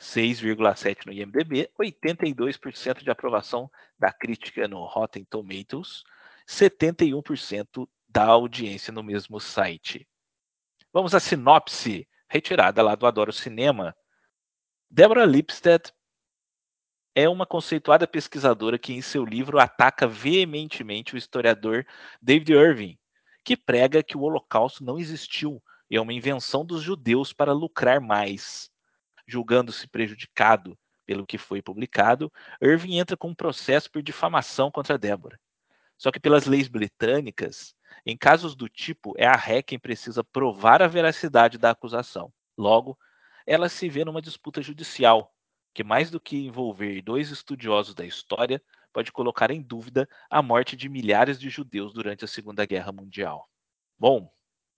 6,7 0.00 1.06
no 1.06 1.12
IMDb, 1.12 1.70
82% 1.78 3.02
de 3.02 3.10
aprovação 3.10 3.70
da 3.98 4.12
crítica 4.12 4.68
no 4.68 4.84
Rotten 4.84 5.24
Tomatoes, 5.24 6.02
71% 6.46 7.88
da 8.08 8.26
audiência 8.26 8.92
no 8.92 9.02
mesmo 9.02 9.40
site. 9.40 10.06
Vamos 10.92 11.14
à 11.14 11.20
sinopse 11.20 12.06
retirada 12.34 12.82
lá 12.82 12.96
do 12.96 13.06
Adoro 13.06 13.32
Cinema. 13.32 13.94
Deborah 14.90 15.24
Lipstadt 15.24 15.92
é 17.14 17.28
uma 17.28 17.46
conceituada 17.46 18.08
pesquisadora 18.08 18.76
que, 18.76 18.92
em 18.92 19.00
seu 19.00 19.24
livro, 19.24 19.60
ataca 19.60 20.04
veementemente 20.08 21.14
o 21.14 21.16
historiador 21.16 21.86
David 22.20 22.52
Irving, 22.52 22.98
que 23.44 23.56
prega 23.56 24.02
que 24.02 24.16
o 24.16 24.22
Holocausto 24.22 24.82
não 24.82 24.98
existiu 24.98 25.62
e 25.88 25.96
é 25.96 26.00
uma 26.00 26.12
invenção 26.12 26.66
dos 26.66 26.82
judeus 26.82 27.32
para 27.32 27.52
lucrar 27.52 28.00
mais. 28.00 28.68
Julgando-se 29.26 29.86
prejudicado 29.86 30.76
Pelo 31.06 31.26
que 31.26 31.36
foi 31.36 31.60
publicado, 31.62 32.32
Irving 32.60 32.96
entra 32.96 33.16
com 33.16 33.28
um 33.28 33.34
processo 33.34 33.90
por 33.90 34.02
difamação 34.02 34.70
contra 34.70 34.98
Débora. 34.98 35.38
Só 35.98 36.10
que 36.10 36.18
pelas 36.18 36.46
leis 36.46 36.66
britânicas, 36.66 37.74
em 38.06 38.16
casos 38.16 38.54
do 38.54 38.68
tipo, 38.68 39.14
é 39.16 39.26
a 39.26 39.36
ré 39.36 39.62
quem 39.62 39.78
precisa 39.78 40.22
provar 40.22 40.82
a 40.82 40.88
veracidade 40.88 41.56
da 41.56 41.70
acusação. 41.70 42.32
Logo, 42.56 42.98
ela 43.46 43.68
se 43.68 43.88
vê 43.88 44.04
numa 44.04 44.20
disputa 44.20 44.60
judicial, 44.60 45.34
que 45.72 45.82
mais 45.82 46.10
do 46.10 46.20
que 46.20 46.36
envolver 46.36 47.00
dois 47.02 47.30
estudiosos 47.30 47.94
da 47.94 48.04
história, 48.04 48.62
pode 48.92 49.10
colocar 49.10 49.50
em 49.50 49.60
dúvida 49.60 50.08
a 50.30 50.40
morte 50.42 50.76
de 50.76 50.88
milhares 50.88 51.38
de 51.40 51.48
judeus 51.48 51.92
durante 51.92 52.24
a 52.24 52.28
Segunda 52.28 52.64
Guerra 52.64 52.92
Mundial. 52.92 53.48
Bom, 53.98 54.30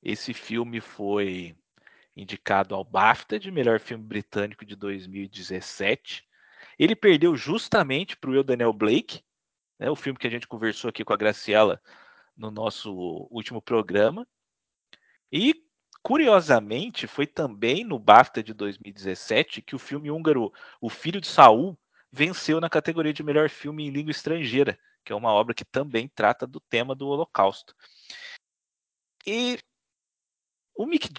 esse 0.03 0.33
filme 0.33 0.81
foi 0.81 1.57
indicado 2.17 2.75
ao 2.75 2.85
BAFTA 2.85 3.39
de 3.39 3.51
melhor 3.51 3.79
filme 3.79 4.05
britânico 4.05 4.65
de 4.65 4.75
2017. 4.75 6.25
Ele 6.79 6.97
perdeu 6.97 7.37
justamente 7.37 8.17
para 8.17 8.31
o 8.31 8.43
Daniel 8.43 8.73
Blake, 8.73 9.23
né, 9.79 9.91
o 9.91 9.97
filme 9.97 10.19
que 10.19 10.27
a 10.27 10.31
gente 10.31 10.47
conversou 10.47 10.89
aqui 10.89 11.05
com 11.05 11.13
a 11.13 11.17
Graciela 11.17 11.83
no 12.37 12.51
nosso 12.51 12.93
último 13.31 13.63
programa. 13.63 14.27
E 15.33 15.55
curiosamente, 16.03 17.07
foi 17.07 17.27
também 17.27 17.83
no 17.85 17.99
BAFTA 17.99 18.43
de 18.43 18.55
2017 18.55 19.61
que 19.61 19.75
o 19.75 19.79
filme 19.79 20.11
húngaro 20.11 20.53
O 20.81 20.89
Filho 20.89 21.21
de 21.21 21.27
Saul 21.27 21.77
venceu 22.13 22.61
na 22.61 22.71
categoria 22.71 23.13
de 23.13 23.23
melhor 23.23 23.51
filme 23.51 23.85
em 23.85 23.91
língua 23.91 24.13
estrangeira, 24.13 24.79
que 25.05 25.13
é 25.13 25.17
uma 25.17 25.33
obra 25.33 25.55
que 25.55 25.65
também 25.65 26.09
trata 26.09 26.47
do 26.47 26.61
tema 26.61 26.95
do 26.95 27.09
Holocausto. 27.09 27.75
E 29.27 29.59
o 30.77 30.87
Mick, 30.87 31.11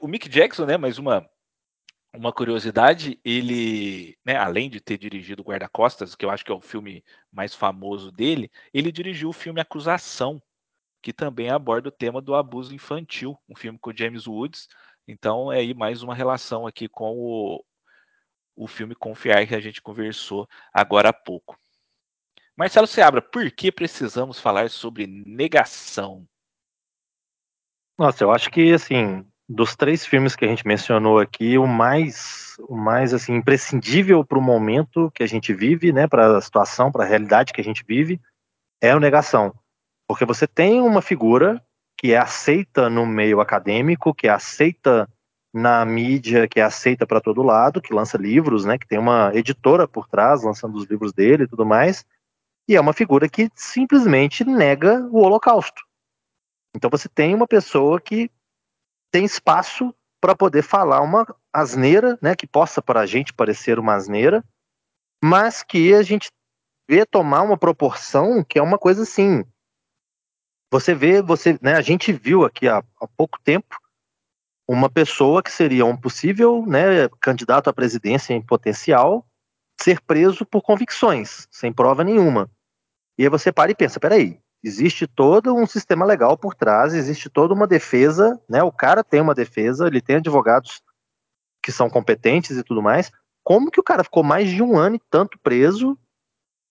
o 0.00 0.06
Mick 0.06 0.28
Jackson, 0.28 0.66
né, 0.66 0.76
mais 0.76 0.98
uma 0.98 1.28
uma 2.14 2.32
curiosidade, 2.32 3.20
ele, 3.24 4.16
né, 4.24 4.36
além 4.36 4.70
de 4.70 4.80
ter 4.80 4.96
dirigido 4.98 5.42
Guarda-Costas, 5.42 6.14
que 6.14 6.24
eu 6.24 6.30
acho 6.30 6.44
que 6.44 6.50
é 6.50 6.54
o 6.54 6.60
filme 6.60 7.04
mais 7.30 7.54
famoso 7.54 8.10
dele, 8.10 8.50
ele 8.72 8.90
dirigiu 8.90 9.28
o 9.28 9.32
filme 9.32 9.60
Acusação, 9.60 10.42
que 11.02 11.12
também 11.12 11.50
aborda 11.50 11.88
o 11.88 11.92
tema 11.92 12.20
do 12.20 12.34
abuso 12.34 12.74
infantil, 12.74 13.38
um 13.48 13.54
filme 13.54 13.78
com 13.78 13.94
James 13.94 14.26
Woods. 14.26 14.68
Então 15.06 15.52
é 15.52 15.58
aí 15.58 15.74
mais 15.74 16.02
uma 16.02 16.14
relação 16.14 16.66
aqui 16.66 16.88
com 16.88 17.16
o, 17.16 17.64
o 18.56 18.66
filme 18.66 18.94
Confiar 18.94 19.46
que 19.46 19.54
a 19.54 19.60
gente 19.60 19.80
conversou 19.80 20.48
agora 20.72 21.10
há 21.10 21.12
pouco. 21.12 21.58
Marcelo 22.56 22.86
Seabra, 22.86 23.22
por 23.22 23.50
que 23.52 23.70
precisamos 23.70 24.40
falar 24.40 24.68
sobre 24.68 25.06
negação? 25.06 26.26
Nossa, 27.96 28.24
eu 28.24 28.32
acho 28.32 28.50
que 28.50 28.72
assim, 28.72 29.24
dos 29.48 29.74
três 29.74 30.04
filmes 30.04 30.36
que 30.36 30.44
a 30.44 30.48
gente 30.48 30.66
mencionou 30.66 31.18
aqui, 31.18 31.56
o 31.56 31.66
mais, 31.66 32.54
o 32.68 32.76
mais 32.76 33.14
assim 33.14 33.36
imprescindível 33.36 34.24
para 34.24 34.38
o 34.38 34.42
momento 34.42 35.10
que 35.14 35.22
a 35.22 35.26
gente 35.26 35.54
vive, 35.54 35.92
né, 35.92 36.06
para 36.06 36.36
a 36.36 36.40
situação, 36.40 36.92
para 36.92 37.04
a 37.04 37.08
realidade 37.08 37.52
que 37.52 37.60
a 37.60 37.64
gente 37.64 37.82
vive, 37.86 38.20
é 38.80 38.94
o 38.94 39.00
Negação. 39.00 39.54
Porque 40.08 40.24
você 40.24 40.46
tem 40.46 40.80
uma 40.80 41.02
figura 41.02 41.62
que 41.98 42.12
é 42.12 42.16
aceita 42.16 42.88
no 42.88 43.04
meio 43.04 43.40
acadêmico, 43.40 44.14
que 44.14 44.26
é 44.26 44.30
aceita 44.30 45.08
na 45.52 45.84
mídia, 45.84 46.46
que 46.48 46.60
é 46.60 46.62
aceita 46.62 47.06
para 47.06 47.20
todo 47.20 47.42
lado, 47.42 47.80
que 47.80 47.92
lança 47.92 48.16
livros, 48.16 48.64
né, 48.64 48.78
que 48.78 48.86
tem 48.86 48.98
uma 48.98 49.30
editora 49.34 49.86
por 49.86 50.06
trás 50.06 50.42
lançando 50.42 50.76
os 50.76 50.84
livros 50.84 51.12
dele 51.12 51.44
e 51.44 51.48
tudo 51.48 51.66
mais, 51.66 52.04
e 52.68 52.76
é 52.76 52.80
uma 52.80 52.92
figura 52.92 53.28
que 53.28 53.50
simplesmente 53.54 54.44
nega 54.44 55.00
o 55.10 55.18
Holocausto. 55.18 55.82
Então 56.74 56.90
você 56.90 57.08
tem 57.08 57.34
uma 57.34 57.46
pessoa 57.46 58.00
que 58.00 58.30
tem 59.10 59.24
espaço 59.24 59.94
para 60.20 60.36
poder 60.36 60.62
falar 60.62 61.00
uma 61.00 61.26
asneira, 61.52 62.18
né, 62.20 62.36
que 62.36 62.46
possa 62.46 62.82
para 62.82 63.00
a 63.00 63.06
gente 63.06 63.32
parecer 63.32 63.78
uma 63.78 63.94
asneira, 63.94 64.44
mas 65.22 65.62
que 65.62 65.94
a 65.94 66.02
gente 66.02 66.28
vê 66.88 67.04
tomar 67.04 67.42
uma 67.42 67.56
proporção 67.56 68.44
que 68.44 68.58
é 68.58 68.62
uma 68.62 68.78
coisa 68.78 69.02
assim. 69.02 69.44
Você 70.70 70.94
vê, 70.94 71.22
você, 71.22 71.58
né, 71.62 71.74
a 71.74 71.80
gente 71.80 72.12
viu 72.12 72.44
aqui 72.44 72.68
há, 72.68 72.78
há 72.78 73.08
pouco 73.16 73.38
tempo 73.42 73.76
uma 74.68 74.90
pessoa 74.90 75.42
que 75.42 75.50
seria 75.50 75.86
um 75.86 75.96
possível, 75.96 76.64
né, 76.66 77.08
candidato 77.20 77.70
à 77.70 77.72
presidência 77.72 78.34
em 78.34 78.42
potencial 78.42 79.26
ser 79.80 80.00
preso 80.00 80.44
por 80.44 80.60
convicções, 80.60 81.48
sem 81.50 81.72
prova 81.72 82.04
nenhuma. 82.04 82.50
E 83.16 83.22
aí 83.22 83.28
você 83.28 83.50
para 83.50 83.70
e 83.70 83.74
pensa, 83.74 83.98
peraí, 83.98 84.38
existe 84.62 85.06
todo 85.06 85.54
um 85.54 85.66
sistema 85.66 86.04
legal 86.04 86.36
por 86.36 86.54
trás, 86.54 86.92
existe 86.92 87.30
toda 87.30 87.54
uma 87.54 87.66
defesa, 87.66 88.38
né? 88.48 88.62
O 88.62 88.72
cara 88.72 89.02
tem 89.02 89.20
uma 89.20 89.34
defesa, 89.34 89.86
ele 89.86 90.00
tem 90.00 90.16
advogados 90.16 90.82
que 91.62 91.72
são 91.72 91.88
competentes 91.88 92.56
e 92.56 92.62
tudo 92.62 92.82
mais. 92.82 93.10
Como 93.42 93.70
que 93.70 93.80
o 93.80 93.84
cara 93.84 94.04
ficou 94.04 94.22
mais 94.22 94.50
de 94.50 94.62
um 94.62 94.76
ano 94.76 94.96
e 94.96 95.02
tanto 95.10 95.38
preso, 95.38 95.98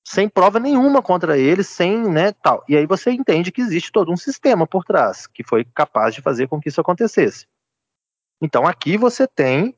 sem 0.07 0.29
prova 0.29 0.57
nenhuma 0.57 1.01
contra 1.01 1.37
ele, 1.37 1.61
sem, 1.65 2.01
né, 2.07 2.31
tal. 2.31 2.63
E 2.65 2.77
aí 2.77 2.85
você 2.85 3.11
entende 3.11 3.51
que 3.51 3.59
existe 3.59 3.91
todo 3.91 4.09
um 4.09 4.15
sistema 4.15 4.65
por 4.65 4.85
trás 4.85 5.27
que 5.27 5.43
foi 5.43 5.65
capaz 5.65 6.15
de 6.15 6.21
fazer 6.21 6.47
com 6.47 6.61
que 6.61 6.69
isso 6.69 6.79
acontecesse. 6.79 7.45
Então 8.41 8.65
aqui 8.65 8.97
você 8.97 9.27
tem 9.27 9.75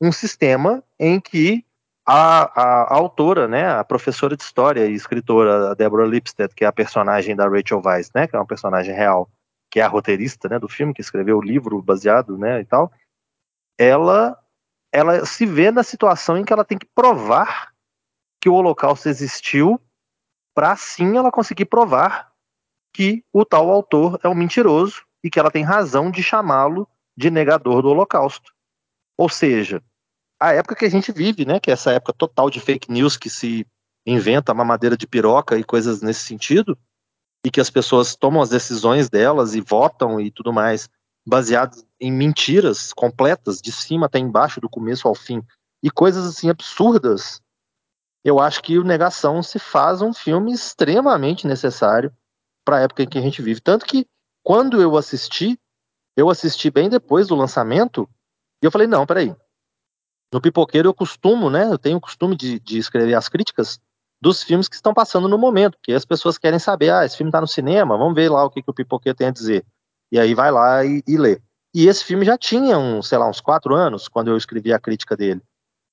um 0.00 0.12
sistema 0.12 0.84
em 1.00 1.18
que 1.18 1.66
a, 2.06 2.42
a, 2.42 2.82
a, 2.82 2.94
autora, 2.94 3.48
né, 3.48 3.72
a 3.72 3.82
professora 3.82 4.36
de 4.36 4.44
história 4.44 4.86
e 4.86 4.94
escritora 4.94 5.74
Deborah 5.74 6.06
Lipstead, 6.06 6.54
que 6.54 6.64
é 6.64 6.68
a 6.68 6.72
personagem 6.72 7.34
da 7.34 7.48
Rachel 7.48 7.82
Weisz, 7.84 8.12
né, 8.14 8.28
que 8.28 8.36
é 8.36 8.38
uma 8.38 8.46
personagem 8.46 8.94
real, 8.94 9.28
que 9.68 9.80
é 9.80 9.82
a 9.82 9.88
roteirista, 9.88 10.48
né, 10.48 10.60
do 10.60 10.68
filme, 10.68 10.94
que 10.94 11.00
escreveu 11.00 11.38
o 11.38 11.42
livro 11.42 11.82
baseado, 11.82 12.38
né, 12.38 12.60
e 12.60 12.64
tal, 12.64 12.92
ela, 13.76 14.38
ela 14.92 15.26
se 15.26 15.44
vê 15.44 15.72
na 15.72 15.82
situação 15.82 16.36
em 16.36 16.44
que 16.44 16.52
ela 16.52 16.64
tem 16.64 16.78
que 16.78 16.86
provar 16.94 17.71
que 18.42 18.48
o 18.48 18.54
Holocausto 18.54 19.08
existiu, 19.08 19.80
para 20.52 20.72
assim 20.72 21.16
ela 21.16 21.30
conseguir 21.30 21.66
provar 21.66 22.32
que 22.92 23.24
o 23.32 23.44
tal 23.44 23.70
autor 23.70 24.18
é 24.20 24.28
um 24.28 24.34
mentiroso 24.34 25.04
e 25.22 25.30
que 25.30 25.38
ela 25.38 25.50
tem 25.50 25.62
razão 25.62 26.10
de 26.10 26.24
chamá-lo 26.24 26.88
de 27.16 27.30
negador 27.30 27.82
do 27.82 27.88
Holocausto. 27.88 28.52
Ou 29.16 29.28
seja, 29.28 29.80
a 30.40 30.52
época 30.52 30.74
que 30.74 30.84
a 30.84 30.90
gente 30.90 31.12
vive, 31.12 31.44
né? 31.44 31.60
Que 31.60 31.70
é 31.70 31.74
essa 31.74 31.92
época 31.92 32.12
total 32.12 32.50
de 32.50 32.58
fake 32.58 32.90
news 32.90 33.16
que 33.16 33.30
se 33.30 33.64
inventa 34.04 34.52
mamadeira 34.52 34.96
de 34.96 35.06
piroca 35.06 35.56
e 35.56 35.62
coisas 35.62 36.02
nesse 36.02 36.24
sentido, 36.24 36.76
e 37.46 37.50
que 37.50 37.60
as 37.60 37.70
pessoas 37.70 38.16
tomam 38.16 38.42
as 38.42 38.48
decisões 38.48 39.08
delas 39.08 39.54
e 39.54 39.60
votam 39.60 40.20
e 40.20 40.32
tudo 40.32 40.52
mais, 40.52 40.88
baseado 41.24 41.76
em 42.00 42.10
mentiras 42.10 42.92
completas, 42.92 43.62
de 43.62 43.70
cima 43.70 44.06
até 44.06 44.18
embaixo, 44.18 44.60
do 44.60 44.68
começo 44.68 45.06
ao 45.06 45.14
fim, 45.14 45.40
e 45.80 45.92
coisas 45.92 46.26
assim 46.26 46.50
absurdas. 46.50 47.40
Eu 48.24 48.38
acho 48.38 48.62
que 48.62 48.78
o 48.78 48.84
Negação 48.84 49.42
se 49.42 49.58
faz 49.58 50.00
um 50.00 50.12
filme 50.12 50.52
extremamente 50.52 51.46
necessário 51.46 52.12
para 52.64 52.78
a 52.78 52.80
época 52.80 53.02
em 53.02 53.08
que 53.08 53.18
a 53.18 53.22
gente 53.22 53.42
vive. 53.42 53.60
Tanto 53.60 53.84
que, 53.84 54.06
quando 54.42 54.80
eu 54.80 54.96
assisti, 54.96 55.58
eu 56.16 56.30
assisti 56.30 56.70
bem 56.70 56.88
depois 56.88 57.26
do 57.26 57.34
lançamento, 57.34 58.08
e 58.62 58.66
eu 58.66 58.70
falei: 58.70 58.86
não, 58.86 59.04
peraí, 59.04 59.34
no 60.32 60.40
Pipoqueiro 60.40 60.88
eu 60.88 60.94
costumo, 60.94 61.50
né? 61.50 61.66
Eu 61.66 61.78
tenho 61.78 61.98
o 61.98 62.00
costume 62.00 62.36
de, 62.36 62.58
de 62.60 62.78
escrever 62.78 63.14
as 63.14 63.28
críticas 63.28 63.80
dos 64.20 64.42
filmes 64.42 64.68
que 64.68 64.76
estão 64.76 64.94
passando 64.94 65.28
no 65.28 65.36
momento, 65.36 65.76
porque 65.76 65.92
as 65.92 66.04
pessoas 66.04 66.38
querem 66.38 66.58
saber, 66.58 66.90
ah, 66.90 67.04
esse 67.04 67.16
filme 67.16 67.28
está 67.28 67.40
no 67.40 67.48
cinema, 67.48 67.98
vamos 67.98 68.14
ver 68.14 68.30
lá 68.30 68.44
o 68.44 68.50
que, 68.50 68.62
que 68.62 68.70
o 68.70 68.74
Pipoqueiro 68.74 69.18
tem 69.18 69.26
a 69.26 69.32
dizer. 69.32 69.66
E 70.12 70.18
aí 70.18 70.32
vai 70.32 70.50
lá 70.52 70.84
e, 70.84 71.02
e 71.06 71.18
lê. 71.18 71.40
E 71.74 71.88
esse 71.88 72.04
filme 72.04 72.24
já 72.24 72.38
tinha, 72.38 72.78
um, 72.78 73.02
sei 73.02 73.18
lá, 73.18 73.28
uns 73.28 73.40
quatro 73.40 73.74
anos, 73.74 74.06
quando 74.06 74.28
eu 74.28 74.36
escrevi 74.36 74.72
a 74.72 74.78
crítica 74.78 75.16
dele. 75.16 75.42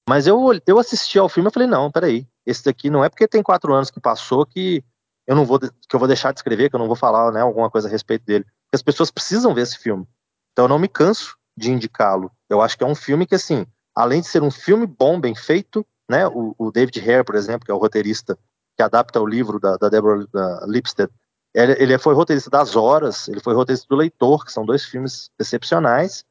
Mas 0.10 0.26
eu, 0.26 0.60
eu 0.66 0.80
assisti 0.80 1.20
ao 1.20 1.30
filme 1.30 1.50
e 1.50 1.54
falei, 1.54 1.68
não, 1.68 1.92
peraí, 1.92 2.28
esse 2.44 2.66
daqui 2.66 2.90
não 2.90 3.04
é 3.04 3.10
porque 3.10 3.28
tem 3.28 3.44
quatro 3.44 3.72
anos 3.72 3.92
que 3.92 4.00
passou 4.00 4.44
que 4.44 4.84
eu 5.28 5.36
não 5.36 5.46
vou, 5.46 5.60
que 5.60 5.70
eu 5.94 6.00
vou 6.00 6.08
deixar 6.08 6.32
de 6.32 6.40
escrever, 6.40 6.68
que 6.68 6.76
eu 6.76 6.80
não 6.80 6.88
vou 6.88 6.96
falar 6.96 7.32
né, 7.32 7.42
alguma 7.42 7.70
coisa 7.70 7.88
a 7.88 7.92
respeito 7.92 8.26
dele. 8.26 8.44
Porque 8.44 8.76
as 8.76 8.82
pessoas 8.82 9.12
precisam 9.12 9.54
ver 9.54 9.62
esse 9.62 9.78
filme. 9.78 10.08
Então 10.52 10.66
eu 10.66 10.70
não 10.70 10.80
me 10.80 10.88
canso 10.88 11.38
de 11.56 11.72
indicá-lo. 11.72 12.32
Eu 12.50 12.60
acho 12.60 12.76
que 12.76 12.84
é 12.84 12.88
um 12.88 12.96
filme 12.96 13.28
que, 13.28 13.36
assim, 13.36 13.68
além 13.96 14.20
de 14.22 14.28
ser 14.28 14.42
um 14.42 14.50
filme 14.50 14.88
bom, 14.88 15.22
bem 15.22 15.36
feito, 15.36 15.86
né, 16.10 16.26
o, 16.26 16.56
o 16.58 16.72
David 16.72 17.00
Hare, 17.08 17.24
por 17.24 17.36
exemplo, 17.36 17.64
que 17.64 17.72
é 17.72 17.76
o 17.76 17.78
roteirista 17.78 18.36
que 18.76 18.82
adapta 18.82 19.22
o 19.22 19.28
livro 19.28 19.60
da, 19.60 19.78
da 19.78 19.90
Deborah 19.90 20.26
da 20.34 20.66
Lipstead, 20.66 21.14
ele, 21.54 21.74
ele, 21.74 21.98
foi 22.00 22.16
roteirista 22.16 22.50
das 22.50 22.76
Horas, 22.76 23.28
ele 23.28 23.42
foi 23.42 23.54
roteirista 23.54 23.86
do 23.88 23.96
Leitor, 23.96 24.44
que 24.44 24.52
são 24.52 24.66
dois 24.66 24.86
filmes 24.86 25.30
excepcionais, 25.40 26.26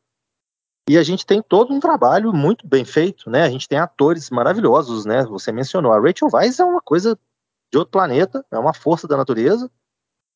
e 0.88 0.96
a 0.96 1.02
gente 1.02 1.26
tem 1.26 1.42
todo 1.42 1.72
um 1.72 1.80
trabalho 1.80 2.32
muito 2.32 2.66
bem 2.66 2.84
feito, 2.84 3.28
né, 3.28 3.42
a 3.42 3.50
gente 3.50 3.68
tem 3.68 3.78
atores 3.78 4.30
maravilhosos, 4.30 5.04
né, 5.04 5.24
você 5.24 5.52
mencionou, 5.52 5.92
a 5.92 6.00
Rachel 6.00 6.28
Weisz 6.32 6.58
é 6.58 6.64
uma 6.64 6.80
coisa 6.80 7.18
de 7.70 7.78
outro 7.78 7.92
planeta, 7.92 8.44
é 8.50 8.58
uma 8.58 8.72
força 8.72 9.06
da 9.06 9.16
natureza, 9.16 9.70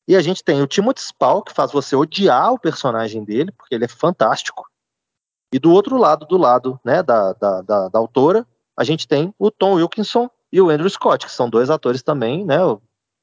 e 0.07 0.15
a 0.15 0.21
gente 0.21 0.43
tem 0.43 0.61
o 0.61 0.67
Timothy 0.67 1.01
Spall, 1.01 1.41
que 1.41 1.53
faz 1.53 1.71
você 1.71 1.95
odiar 1.95 2.53
o 2.53 2.59
personagem 2.59 3.23
dele, 3.23 3.51
porque 3.51 3.73
ele 3.73 3.85
é 3.85 3.87
fantástico, 3.87 4.67
e 5.53 5.59
do 5.59 5.71
outro 5.71 5.97
lado, 5.97 6.25
do 6.25 6.37
lado 6.37 6.79
né, 6.83 7.03
da, 7.03 7.33
da, 7.33 7.61
da, 7.61 7.87
da 7.89 7.99
autora, 7.99 8.45
a 8.75 8.83
gente 8.83 9.07
tem 9.07 9.33
o 9.37 9.51
Tom 9.51 9.75
Wilkinson 9.75 10.29
e 10.51 10.59
o 10.59 10.69
Andrew 10.69 10.89
Scott, 10.89 11.25
que 11.25 11.31
são 11.31 11.49
dois 11.49 11.69
atores 11.69 12.01
também 12.01 12.43
né, 12.43 12.57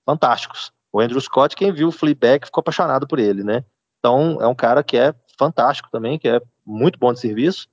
fantásticos. 0.06 0.72
O 0.92 1.00
Andrew 1.00 1.20
Scott, 1.20 1.56
quem 1.56 1.72
viu 1.72 1.88
o 1.88 1.92
Fleabag, 1.92 2.46
ficou 2.46 2.60
apaixonado 2.60 3.06
por 3.06 3.18
ele, 3.18 3.42
né? 3.42 3.64
Então, 3.98 4.38
é 4.40 4.46
um 4.46 4.54
cara 4.54 4.82
que 4.82 4.96
é 4.96 5.14
fantástico 5.36 5.88
também, 5.90 6.18
que 6.18 6.28
é 6.28 6.40
muito 6.70 6.98
bom 6.98 7.12
de 7.12 7.20
serviço. 7.20 7.68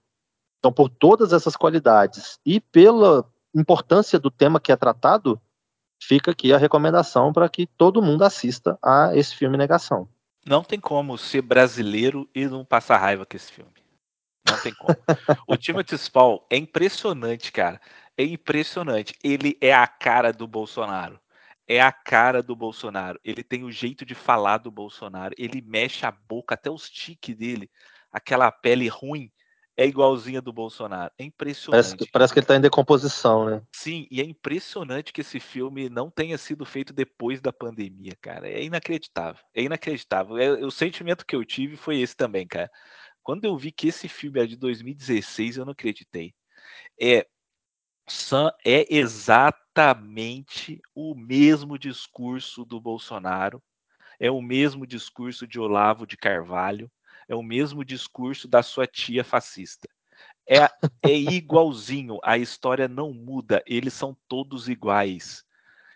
Então, 0.59 0.71
por 0.71 0.89
todas 0.89 1.33
essas 1.33 1.55
qualidades 1.55 2.39
e 2.45 2.59
pela 2.59 3.29
importância 3.53 4.19
do 4.19 4.31
tema 4.31 4.59
que 4.59 4.71
é 4.71 4.75
tratado, 4.75 5.39
fica 6.01 6.31
aqui 6.31 6.53
a 6.53 6.57
recomendação 6.57 7.31
para 7.31 7.47
que 7.47 7.65
todo 7.65 8.01
mundo 8.01 8.23
assista 8.23 8.77
a 8.83 9.15
esse 9.15 9.35
filme 9.35 9.57
Negação. 9.57 10.07
Não 10.45 10.63
tem 10.63 10.79
como 10.79 11.17
ser 11.17 11.41
brasileiro 11.41 12.29
e 12.33 12.47
não 12.47 12.63
passar 12.63 12.97
raiva 12.97 13.25
com 13.25 13.35
esse 13.35 13.51
filme. 13.51 13.71
Não 14.49 14.57
tem 14.61 14.73
como. 14.73 14.95
o 15.47 15.57
Timothy 15.57 15.97
Spall 15.97 16.45
é 16.49 16.57
impressionante, 16.57 17.51
cara. 17.51 17.81
É 18.17 18.23
impressionante. 18.23 19.13
Ele 19.23 19.57
é 19.59 19.73
a 19.73 19.85
cara 19.85 20.31
do 20.31 20.47
Bolsonaro. 20.47 21.19
É 21.67 21.81
a 21.81 21.91
cara 21.91 22.41
do 22.41 22.55
Bolsonaro. 22.55 23.19
Ele 23.25 23.43
tem 23.43 23.65
o 23.65 23.71
jeito 23.71 24.05
de 24.05 24.15
falar 24.15 24.59
do 24.59 24.71
Bolsonaro. 24.71 25.35
Ele 25.37 25.61
mexe 25.61 26.05
a 26.05 26.11
boca, 26.11 26.55
até 26.55 26.71
os 26.71 26.89
tiques 26.89 27.35
dele, 27.35 27.69
aquela 28.11 28.51
pele 28.51 28.87
ruim 28.87 29.31
é 29.77 29.85
igualzinha 29.85 30.41
do 30.41 30.51
Bolsonaro. 30.51 31.11
É 31.19 31.23
impressionante. 31.23 31.83
Parece 31.83 31.97
que, 31.97 32.11
parece 32.11 32.33
que 32.33 32.39
ele 32.39 32.43
está 32.45 32.55
em 32.55 32.61
decomposição, 32.61 33.45
né? 33.45 33.61
Sim, 33.71 34.07
e 34.09 34.19
é 34.19 34.23
impressionante 34.23 35.13
que 35.13 35.21
esse 35.21 35.39
filme 35.39 35.87
não 35.87 36.09
tenha 36.09 36.35
sido 36.37 36.65
feito 36.65 36.91
depois 36.91 37.39
da 37.39 37.53
pandemia, 37.53 38.13
cara. 38.19 38.49
É 38.49 38.63
inacreditável. 38.63 39.43
É 39.53 39.61
inacreditável. 39.61 40.37
É, 40.39 40.65
o 40.65 40.71
sentimento 40.71 41.23
que 41.23 41.35
eu 41.35 41.45
tive 41.45 41.77
foi 41.77 41.99
esse 42.01 42.15
também, 42.15 42.47
cara. 42.47 42.71
Quando 43.21 43.45
eu 43.45 43.55
vi 43.55 43.71
que 43.71 43.89
esse 43.89 44.07
filme 44.07 44.39
é 44.39 44.47
de 44.47 44.57
2016, 44.57 45.57
eu 45.57 45.65
não 45.65 45.73
acreditei. 45.73 46.33
É, 46.99 47.27
é 48.65 48.95
exatamente 48.95 50.81
o 50.95 51.13
mesmo 51.13 51.77
discurso 51.77 52.65
do 52.65 52.81
Bolsonaro, 52.81 53.61
é 54.19 54.31
o 54.31 54.41
mesmo 54.41 54.87
discurso 54.87 55.45
de 55.45 55.59
Olavo 55.59 56.07
de 56.07 56.17
Carvalho, 56.17 56.89
é 57.27 57.35
o 57.35 57.43
mesmo 57.43 57.83
discurso 57.83 58.47
da 58.47 58.63
sua 58.63 58.87
tia 58.87 59.23
fascista. 59.23 59.87
É, 60.47 60.69
é 61.03 61.13
igualzinho, 61.17 62.19
a 62.23 62.37
história 62.37 62.87
não 62.87 63.13
muda, 63.13 63.63
eles 63.65 63.93
são 63.93 64.15
todos 64.27 64.69
iguais. 64.69 65.43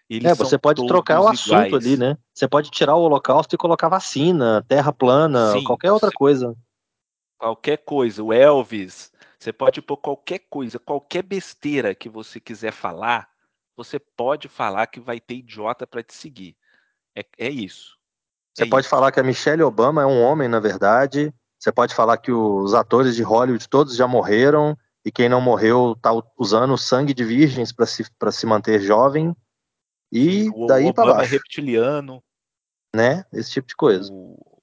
Eles 0.09 0.31
é, 0.31 0.35
você 0.35 0.57
pode 0.57 0.85
trocar 0.85 1.21
o 1.21 1.27
assunto 1.27 1.55
iguais. 1.55 1.73
ali, 1.73 1.97
né? 1.97 2.17
Você 2.33 2.45
pode 2.45 2.69
tirar 2.69 2.95
o 2.95 3.01
holocausto 3.01 3.55
e 3.55 3.57
colocar 3.57 3.87
vacina, 3.87 4.63
terra 4.67 4.91
plana, 4.91 5.53
Sim, 5.53 5.63
qualquer 5.63 5.91
outra 5.91 6.11
coisa. 6.11 6.53
Qualquer 7.37 7.77
coisa, 7.77 8.21
o 8.21 8.33
Elvis, 8.33 9.11
você 9.39 9.53
pode 9.53 9.81
pôr 9.81 9.97
qualquer 9.97 10.39
coisa, 10.49 10.77
qualquer 10.77 11.23
besteira 11.23 11.95
que 11.95 12.09
você 12.09 12.39
quiser 12.39 12.71
falar, 12.71 13.29
você 13.75 13.97
pode 13.97 14.47
falar 14.47 14.85
que 14.87 14.99
vai 14.99 15.19
ter 15.19 15.35
idiota 15.35 15.87
para 15.87 16.03
te 16.03 16.13
seguir. 16.13 16.55
É, 17.15 17.25
é 17.37 17.49
isso. 17.49 17.97
Você 18.53 18.63
é 18.63 18.69
pode 18.69 18.87
falar 18.87 19.11
que 19.11 19.19
a 19.19 19.23
Michelle 19.23 19.63
Obama 19.63 20.01
é 20.01 20.05
um 20.05 20.21
homem, 20.21 20.47
na 20.47 20.59
verdade. 20.59 21.33
Você 21.59 21.71
pode 21.71 21.93
falar 21.93 22.17
que 22.17 22.31
os 22.31 22.73
atores 22.73 23.15
de 23.15 23.23
Hollywood 23.23 23.69
todos 23.69 23.95
já 23.95 24.07
morreram 24.07 24.77
e 25.05 25.11
quem 25.11 25.29
não 25.29 25.39
morreu 25.39 25.93
está 25.93 26.11
usando 26.37 26.77
sangue 26.77 27.13
de 27.13 27.23
virgens 27.23 27.71
para 27.71 27.85
se, 27.85 28.05
se 28.31 28.45
manter 28.45 28.81
jovem. 28.81 29.35
E 30.11 30.49
o 30.53 30.65
daí 30.65 30.93
para 30.93 31.11
é 31.11 31.13
baixo. 31.13 31.29
é 31.29 31.37
reptiliano. 31.37 32.23
Né? 32.95 33.25
Esse 33.31 33.51
tipo 33.51 33.67
de 33.67 33.75
coisa. 33.75 34.11
O... 34.11 34.61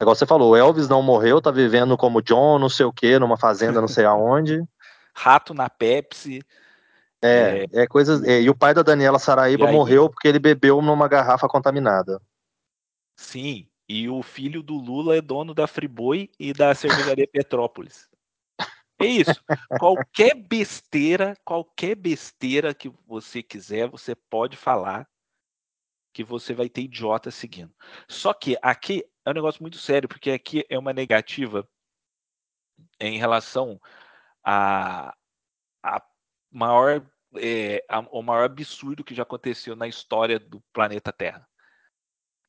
Igual 0.00 0.14
você 0.14 0.26
falou, 0.26 0.52
o 0.52 0.56
Elvis 0.56 0.88
não 0.88 1.02
morreu, 1.02 1.40
tá 1.40 1.50
vivendo 1.50 1.96
como 1.96 2.22
John, 2.22 2.58
não 2.58 2.68
sei 2.68 2.86
o 2.86 2.92
que, 2.92 3.18
numa 3.18 3.36
fazenda 3.36 3.80
não 3.80 3.88
sei 3.88 4.04
aonde. 4.06 4.62
Rato 5.14 5.54
na 5.54 5.68
Pepsi. 5.68 6.40
É, 7.22 7.66
é, 7.72 7.82
é 7.82 7.86
coisas. 7.86 8.22
É, 8.22 8.40
e 8.40 8.50
o 8.50 8.54
pai 8.54 8.74
da 8.74 8.82
Daniela 8.82 9.18
Saraíba 9.18 9.72
morreu 9.72 10.08
porque 10.08 10.28
ele 10.28 10.38
bebeu 10.38 10.80
numa 10.80 11.08
garrafa 11.08 11.48
contaminada. 11.48 12.20
Sim, 13.18 13.68
e 13.88 14.08
o 14.08 14.22
filho 14.22 14.62
do 14.62 14.74
Lula 14.74 15.16
é 15.16 15.20
dono 15.20 15.52
da 15.52 15.66
Friboi 15.66 16.30
e 16.38 16.52
da 16.52 16.72
cervejaria 16.72 17.26
Petrópolis. 17.30 18.08
É 19.00 19.06
isso. 19.06 19.42
Qualquer 19.78 20.34
besteira, 20.36 21.36
qualquer 21.44 21.96
besteira 21.96 22.72
que 22.72 22.88
você 23.06 23.42
quiser, 23.42 23.88
você 23.88 24.14
pode 24.14 24.56
falar 24.56 25.08
que 26.12 26.22
você 26.22 26.54
vai 26.54 26.68
ter 26.68 26.82
idiota 26.82 27.30
seguindo. 27.30 27.74
Só 28.08 28.32
que 28.32 28.56
aqui 28.62 29.04
é 29.24 29.30
um 29.30 29.34
negócio 29.34 29.62
muito 29.62 29.78
sério, 29.78 30.08
porque 30.08 30.30
aqui 30.30 30.64
é 30.70 30.78
uma 30.78 30.92
negativa 30.92 31.68
em 33.00 33.18
relação 33.18 33.80
a, 34.44 35.14
a 35.82 36.06
maior, 36.50 37.04
é, 37.36 37.84
a, 37.88 37.98
o 38.00 38.22
maior 38.22 38.44
absurdo 38.44 39.04
que 39.04 39.14
já 39.14 39.24
aconteceu 39.24 39.74
na 39.74 39.88
história 39.88 40.38
do 40.38 40.60
planeta 40.72 41.12
Terra 41.12 41.47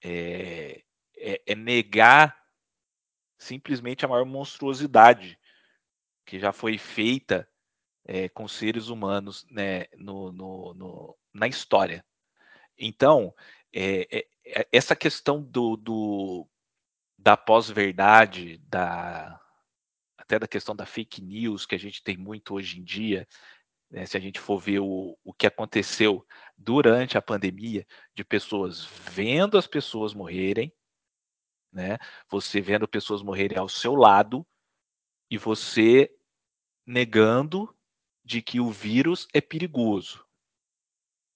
é, 0.04 0.84
é, 1.18 1.42
é 1.46 1.56
negar 1.56 2.38
simplesmente 3.38 4.04
a 4.04 4.08
maior 4.08 4.26
monstruosidade 4.26 5.40
que 6.26 6.40
já 6.40 6.52
foi 6.52 6.78
feita 6.78 7.50
é, 8.06 8.30
com 8.30 8.48
seres 8.48 8.88
humanos 8.88 9.46
né, 9.50 9.86
no, 9.98 10.32
no, 10.32 10.74
no, 10.74 11.18
na 11.34 11.48
história. 11.48 12.06
Então, 12.78 13.34
é, 13.74 14.26
é, 14.46 14.68
essa 14.72 14.96
questão 14.96 15.42
do, 15.42 15.76
do 15.78 16.48
da 17.18 17.36
pós-verdade, 17.36 18.58
da, 18.68 19.40
até 20.18 20.40
da 20.40 20.48
questão 20.48 20.76
da 20.76 20.86
fake 20.86 21.22
news 21.22 21.66
que 21.66 21.76
a 21.76 21.80
gente 21.80 22.02
tem 22.04 22.18
muito 22.18 22.54
hoje 22.54 22.80
em 22.80 22.84
dia, 22.84 23.28
né, 23.90 24.06
se 24.06 24.16
a 24.16 24.20
gente 24.20 24.40
for 24.40 24.60
ver 24.60 24.80
o, 24.80 25.18
o 25.24 25.34
que 25.34 25.48
aconteceu 25.48 26.26
durante 26.58 27.18
a 27.18 27.22
pandemia, 27.22 27.86
de 28.14 28.24
pessoas 28.24 28.86
vendo 28.86 29.58
as 29.58 29.66
pessoas 29.66 30.14
morrerem, 30.14 30.72
né, 31.72 31.98
você 32.30 32.62
vendo 32.62 32.88
pessoas 32.88 33.22
morrerem 33.22 33.58
ao 33.58 33.70
seu 33.70 33.96
lado 33.96 34.46
e 35.30 35.38
você 35.38 36.12
negando 36.86 37.74
de 38.24 38.42
que 38.42 38.60
o 38.60 38.70
vírus 38.70 39.28
é 39.34 39.42
perigoso. 39.42 40.26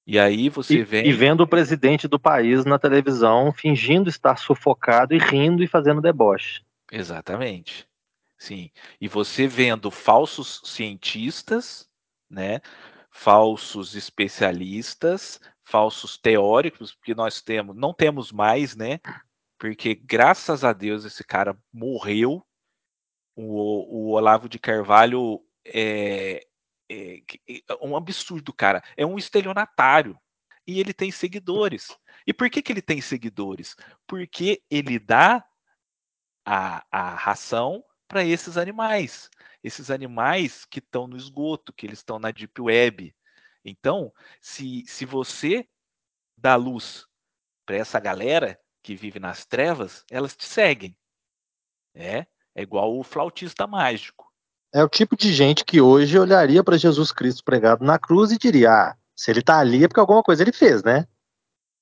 E 0.05 0.19
aí 0.19 0.49
você 0.49 0.79
e, 0.79 0.83
vem. 0.83 1.07
E 1.07 1.13
vendo 1.13 1.41
o 1.41 1.47
presidente 1.47 2.07
do 2.07 2.19
país 2.19 2.65
na 2.65 2.77
televisão 2.77 3.53
fingindo 3.53 4.09
estar 4.09 4.37
sufocado 4.37 5.13
e 5.13 5.17
rindo 5.17 5.63
e 5.63 5.67
fazendo 5.67 6.01
deboche. 6.01 6.61
Exatamente. 6.91 7.87
Sim. 8.37 8.69
E 8.99 9.07
você 9.07 9.47
vendo 9.47 9.89
falsos 9.89 10.61
cientistas 10.65 11.89
né? 12.33 12.59
Falsos 13.11 13.95
especialistas, 13.95 15.39
falsos 15.63 16.17
teóricos, 16.17 16.93
porque 16.93 17.13
nós 17.13 17.41
temos, 17.41 17.75
não 17.75 17.93
temos 17.93 18.31
mais, 18.31 18.75
né? 18.75 18.99
Porque 19.57 19.95
graças 19.95 20.63
a 20.63 20.73
Deus 20.73 21.05
esse 21.05 21.23
cara 21.23 21.57
morreu. 21.71 22.45
O, 23.35 24.09
o 24.09 24.11
Olavo 24.11 24.47
de 24.47 24.59
Carvalho 24.59 25.43
é, 25.65 26.45
é, 26.91 27.21
é 27.47 27.75
um 27.81 27.95
absurdo, 27.95 28.53
cara. 28.53 28.83
É 28.97 29.05
um 29.05 29.17
estelionatário. 29.17 30.19
E 30.67 30.79
ele 30.79 30.93
tem 30.93 31.11
seguidores. 31.11 31.97
E 32.25 32.33
por 32.33 32.49
que, 32.49 32.61
que 32.61 32.71
ele 32.71 32.81
tem 32.81 33.01
seguidores? 33.01 33.75
Porque 34.07 34.61
ele 34.69 34.99
dá 34.99 35.45
a, 36.45 36.85
a 36.91 37.15
ração 37.15 37.83
para 38.07 38.23
esses 38.23 38.57
animais 38.57 39.29
esses 39.63 39.89
animais 39.89 40.65
que 40.65 40.79
estão 40.79 41.07
no 41.07 41.15
esgoto, 41.15 41.73
que 41.73 41.85
eles 41.85 41.99
estão 41.99 42.19
na 42.19 42.31
deep 42.31 42.61
web. 42.61 43.15
Então, 43.63 44.11
se, 44.41 44.83
se 44.85 45.05
você 45.05 45.67
dá 46.37 46.55
luz 46.55 47.07
para 47.65 47.77
essa 47.77 47.99
galera 47.99 48.59
que 48.81 48.95
vive 48.95 49.19
nas 49.19 49.45
trevas, 49.45 50.03
elas 50.11 50.35
te 50.35 50.45
seguem. 50.45 50.97
É, 51.95 52.27
é 52.53 52.61
igual 52.61 52.97
o 52.97 53.03
flautista 53.03 53.65
mágico. 53.65 54.31
É 54.73 54.83
o 54.83 54.89
tipo 54.89 55.15
de 55.15 55.31
gente 55.31 55.63
que 55.63 55.79
hoje 55.79 56.17
olharia 56.17 56.63
para 56.63 56.77
Jesus 56.77 57.11
Cristo 57.11 57.43
pregado 57.43 57.85
na 57.85 57.97
cruz 57.97 58.31
e 58.31 58.37
diria: 58.37 58.71
ah, 58.71 58.97
se 59.15 59.31
ele 59.31 59.39
está 59.39 59.59
ali 59.59 59.83
é 59.83 59.87
porque 59.87 59.99
alguma 59.99 60.23
coisa 60.23 60.43
ele 60.43 60.51
fez, 60.51 60.83
né? 60.83 61.07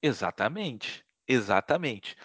Exatamente, 0.03 1.05
exatamente. 1.27 2.15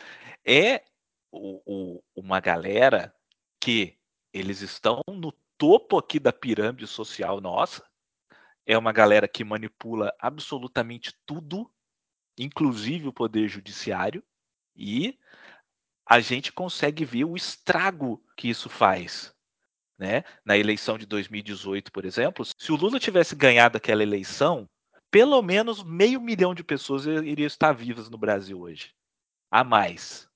É 0.45 0.83
o, 1.31 1.63
o, 1.65 2.03
uma 2.15 2.41
galera 2.41 3.15
que 3.61 3.97
eles 4.33 4.61
estão 4.61 5.01
no 5.09 5.33
topo 5.59 5.99
aqui 5.99 6.19
da 6.19 6.33
pirâmide 6.33 6.87
social 6.87 7.41
nossa. 7.41 7.85
É 8.65 8.77
uma 8.77 8.93
galera 8.93 9.29
que 9.29 9.45
manipula 9.45 10.15
absolutamente 10.19 11.15
tudo, 11.25 11.71
inclusive 12.39 13.09
o 13.09 13.13
poder 13.13 13.49
judiciário, 13.49 14.23
e 14.75 15.19
a 16.05 16.21
gente 16.21 16.53
consegue 16.53 17.05
ver 17.05 17.25
o 17.25 17.37
estrago 17.37 18.25
que 18.37 18.49
isso 18.49 18.69
faz. 18.69 19.35
Né? 19.99 20.25
Na 20.45 20.57
eleição 20.57 20.99
de 20.99 21.07
2018, 21.07 21.91
por 21.91 22.05
exemplo, 22.05 22.45
se 22.45 22.73
o 22.73 22.77
Lula 22.77 23.01
tivesse 23.01 23.35
ganhado 23.35 23.77
aquela 23.77 24.03
eleição, 24.03 24.69
pelo 25.11 25.41
menos 25.41 25.83
meio 25.83 26.21
milhão 26.21 26.55
de 26.55 26.63
pessoas 26.63 27.07
iriam 27.07 27.47
estar 27.47 27.73
vivas 27.73 28.11
no 28.11 28.19
Brasil 28.19 28.61
hoje. 28.61 28.95
A 29.51 29.65
mais. 29.65 30.29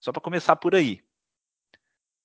Só 0.00 0.12
para 0.12 0.22
começar 0.22 0.56
por 0.56 0.74
aí. 0.74 1.04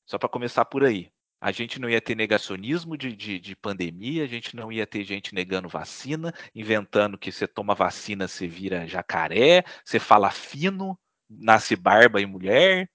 Só 0.05 0.17
para 0.17 0.29
começar 0.29 0.63
por 0.65 0.83
aí 0.83 1.12
a 1.43 1.51
gente 1.51 1.77
não 1.77 1.89
ia 1.89 1.99
ter 1.99 2.15
negacionismo 2.15 2.95
de, 2.97 3.13
de, 3.13 3.37
de, 3.37 3.53
pandemia, 3.53 4.23
a 4.23 4.27
gente 4.27 4.55
não 4.55 4.71
ia 4.71 4.87
ter 4.87 5.03
gente 5.03 5.35
negando 5.35 5.67
vacina, 5.67 6.33
inventando 6.55 7.17
que 7.17 7.33
você 7.33 7.45
toma 7.45 7.75
vacina, 7.75 8.29
você 8.29 8.47
vira 8.47 8.87
jacaré, 8.87 9.65
você 9.83 9.99
fala 9.99 10.31
fino, 10.31 10.97
nasce 11.29 11.75
barba 11.75 12.21
e 12.21 12.25
mulher, 12.25 12.89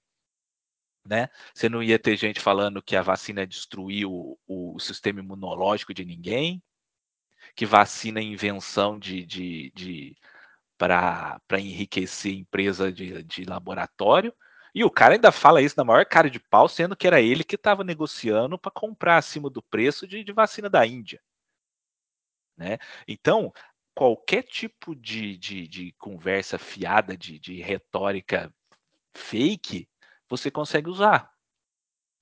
né? 1.06 1.28
Você 1.54 1.68
não 1.68 1.82
ia 1.82 1.98
ter 1.98 2.16
gente 2.16 2.40
falando 2.40 2.82
que 2.82 2.96
a 2.96 3.02
vacina 3.02 3.46
destruiu 3.46 4.10
o, 4.46 4.74
o 4.74 4.78
sistema 4.80 5.20
imunológico 5.20 5.92
de 5.92 6.04
ninguém. 6.06 6.62
que 7.54 7.66
vacina 7.66 8.20
é 8.20 8.22
invenção 8.22 8.98
de, 8.98 9.26
de, 9.26 9.72
de 9.74 10.16
para 10.78 11.40
enriquecer 11.58 12.32
empresa 12.34 12.92
de, 12.92 13.22
de 13.24 13.44
laboratório. 13.44 14.34
E 14.74 14.84
o 14.84 14.90
cara 14.90 15.14
ainda 15.14 15.32
fala 15.32 15.62
isso 15.62 15.74
na 15.76 15.84
maior 15.84 16.04
cara 16.06 16.30
de 16.30 16.38
pau, 16.38 16.68
sendo 16.68 16.96
que 16.96 17.06
era 17.06 17.20
ele 17.20 17.44
que 17.44 17.54
estava 17.54 17.82
negociando 17.82 18.58
para 18.58 18.70
comprar 18.70 19.16
acima 19.16 19.48
do 19.48 19.62
preço 19.62 20.06
de, 20.06 20.22
de, 20.22 20.32
vacina 20.32 20.68
da 20.68 20.86
Índia. 20.86 21.22
Né? 22.56 22.78
Então, 23.06 23.52
qualquer 23.94 24.42
tipo 24.42 24.94
de, 24.94 25.36
de, 25.36 25.66
de 25.66 25.92
conversa 25.92 26.58
fiada, 26.58 27.16
de, 27.16 27.38
de 27.38 27.60
retórica 27.60 28.52
fake, 29.14 29.88
você 30.28 30.50
consegue 30.50 30.88
usar. 30.88 31.32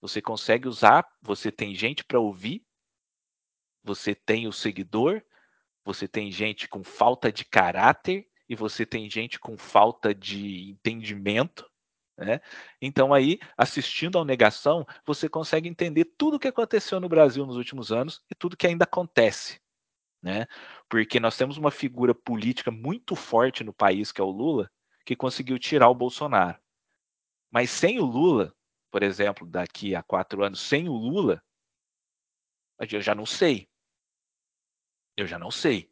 Você 0.01 0.23
consegue 0.23 0.69
usar, 0.69 1.07
você 1.21 1.51
tem 1.51 1.75
gente 1.75 2.05
para 2.05 2.21
ouvir, 2.21 2.65
você 3.83 4.15
tem 4.15 4.47
o 4.47 4.53
seguidor, 4.53 5.23
você 5.85 6.09
tem 6.09 6.31
gente 6.31 6.69
com 6.69 6.83
falta 6.83 7.31
de 7.31 7.45
caráter 7.45 8.29
e 8.49 8.55
você 8.55 8.85
tem 8.85 9.09
gente 9.09 9.39
com 9.39 9.57
falta 9.57 10.15
de 10.15 10.71
entendimento. 10.71 11.69
Né? 12.17 12.41
Então, 12.81 13.13
aí, 13.13 13.39
assistindo 13.57 14.17
ao 14.17 14.25
Negação, 14.25 14.87
você 15.05 15.29
consegue 15.29 15.69
entender 15.69 16.07
tudo 16.17 16.37
o 16.37 16.41
que 16.41 16.49
aconteceu 16.49 16.99
no 16.99 17.09
Brasil 17.09 17.45
nos 17.45 17.57
últimos 17.57 17.93
anos 17.93 18.23
e 18.31 18.35
tudo 18.35 18.57
que 18.57 18.67
ainda 18.67 18.85
acontece. 18.85 19.61
Né? 20.23 20.47
Porque 20.89 21.21
nós 21.21 21.37
temos 21.37 21.59
uma 21.59 21.71
figura 21.71 22.15
política 22.15 22.71
muito 22.71 23.15
forte 23.15 23.63
no 23.63 23.73
país, 23.73 24.11
que 24.11 24.21
é 24.21 24.25
o 24.25 24.31
Lula, 24.31 24.71
que 25.05 25.15
conseguiu 25.15 25.59
tirar 25.59 25.89
o 25.91 25.95
Bolsonaro. 25.95 26.59
Mas 27.51 27.71
sem 27.71 28.01
o 28.01 28.05
Lula, 28.05 28.55
por 28.91 29.03
exemplo, 29.03 29.47
daqui 29.47 29.95
a 29.95 30.03
quatro 30.03 30.43
anos, 30.43 30.61
sem 30.61 30.89
o 30.89 30.95
Lula, 30.95 31.43
eu 32.79 33.01
já 33.01 33.15
não 33.15 33.27
sei. 33.27 33.69
Eu 35.17 35.27
já 35.27 35.39
não 35.39 35.51
sei. 35.51 35.91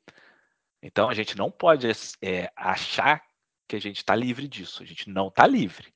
Então 0.82 1.08
a 1.08 1.14
gente 1.14 1.36
não 1.36 1.50
pode 1.50 1.86
é, 2.22 2.52
achar 2.56 3.24
que 3.68 3.76
a 3.76 3.80
gente 3.80 3.98
está 3.98 4.14
livre 4.14 4.48
disso. 4.48 4.82
A 4.82 4.86
gente 4.86 5.08
não 5.08 5.28
está 5.28 5.46
livre. 5.46 5.93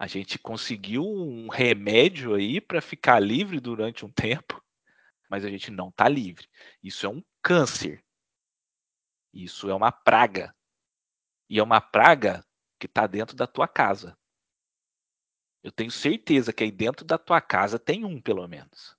A 0.00 0.06
gente 0.06 0.38
conseguiu 0.38 1.04
um 1.04 1.48
remédio 1.48 2.34
aí 2.34 2.58
para 2.58 2.80
ficar 2.80 3.20
livre 3.20 3.60
durante 3.60 4.02
um 4.02 4.10
tempo, 4.10 4.64
mas 5.28 5.44
a 5.44 5.50
gente 5.50 5.70
não 5.70 5.90
está 5.90 6.08
livre. 6.08 6.48
Isso 6.82 7.04
é 7.04 7.08
um 7.10 7.22
câncer. 7.42 8.02
Isso 9.30 9.68
é 9.68 9.74
uma 9.74 9.92
praga. 9.92 10.56
E 11.50 11.58
é 11.58 11.62
uma 11.62 11.82
praga 11.82 12.42
que 12.78 12.86
está 12.86 13.06
dentro 13.06 13.36
da 13.36 13.46
tua 13.46 13.68
casa. 13.68 14.16
Eu 15.62 15.70
tenho 15.70 15.90
certeza 15.90 16.50
que 16.50 16.64
aí 16.64 16.70
dentro 16.70 17.04
da 17.04 17.18
tua 17.18 17.42
casa 17.42 17.78
tem 17.78 18.02
um, 18.02 18.22
pelo 18.22 18.48
menos. 18.48 18.96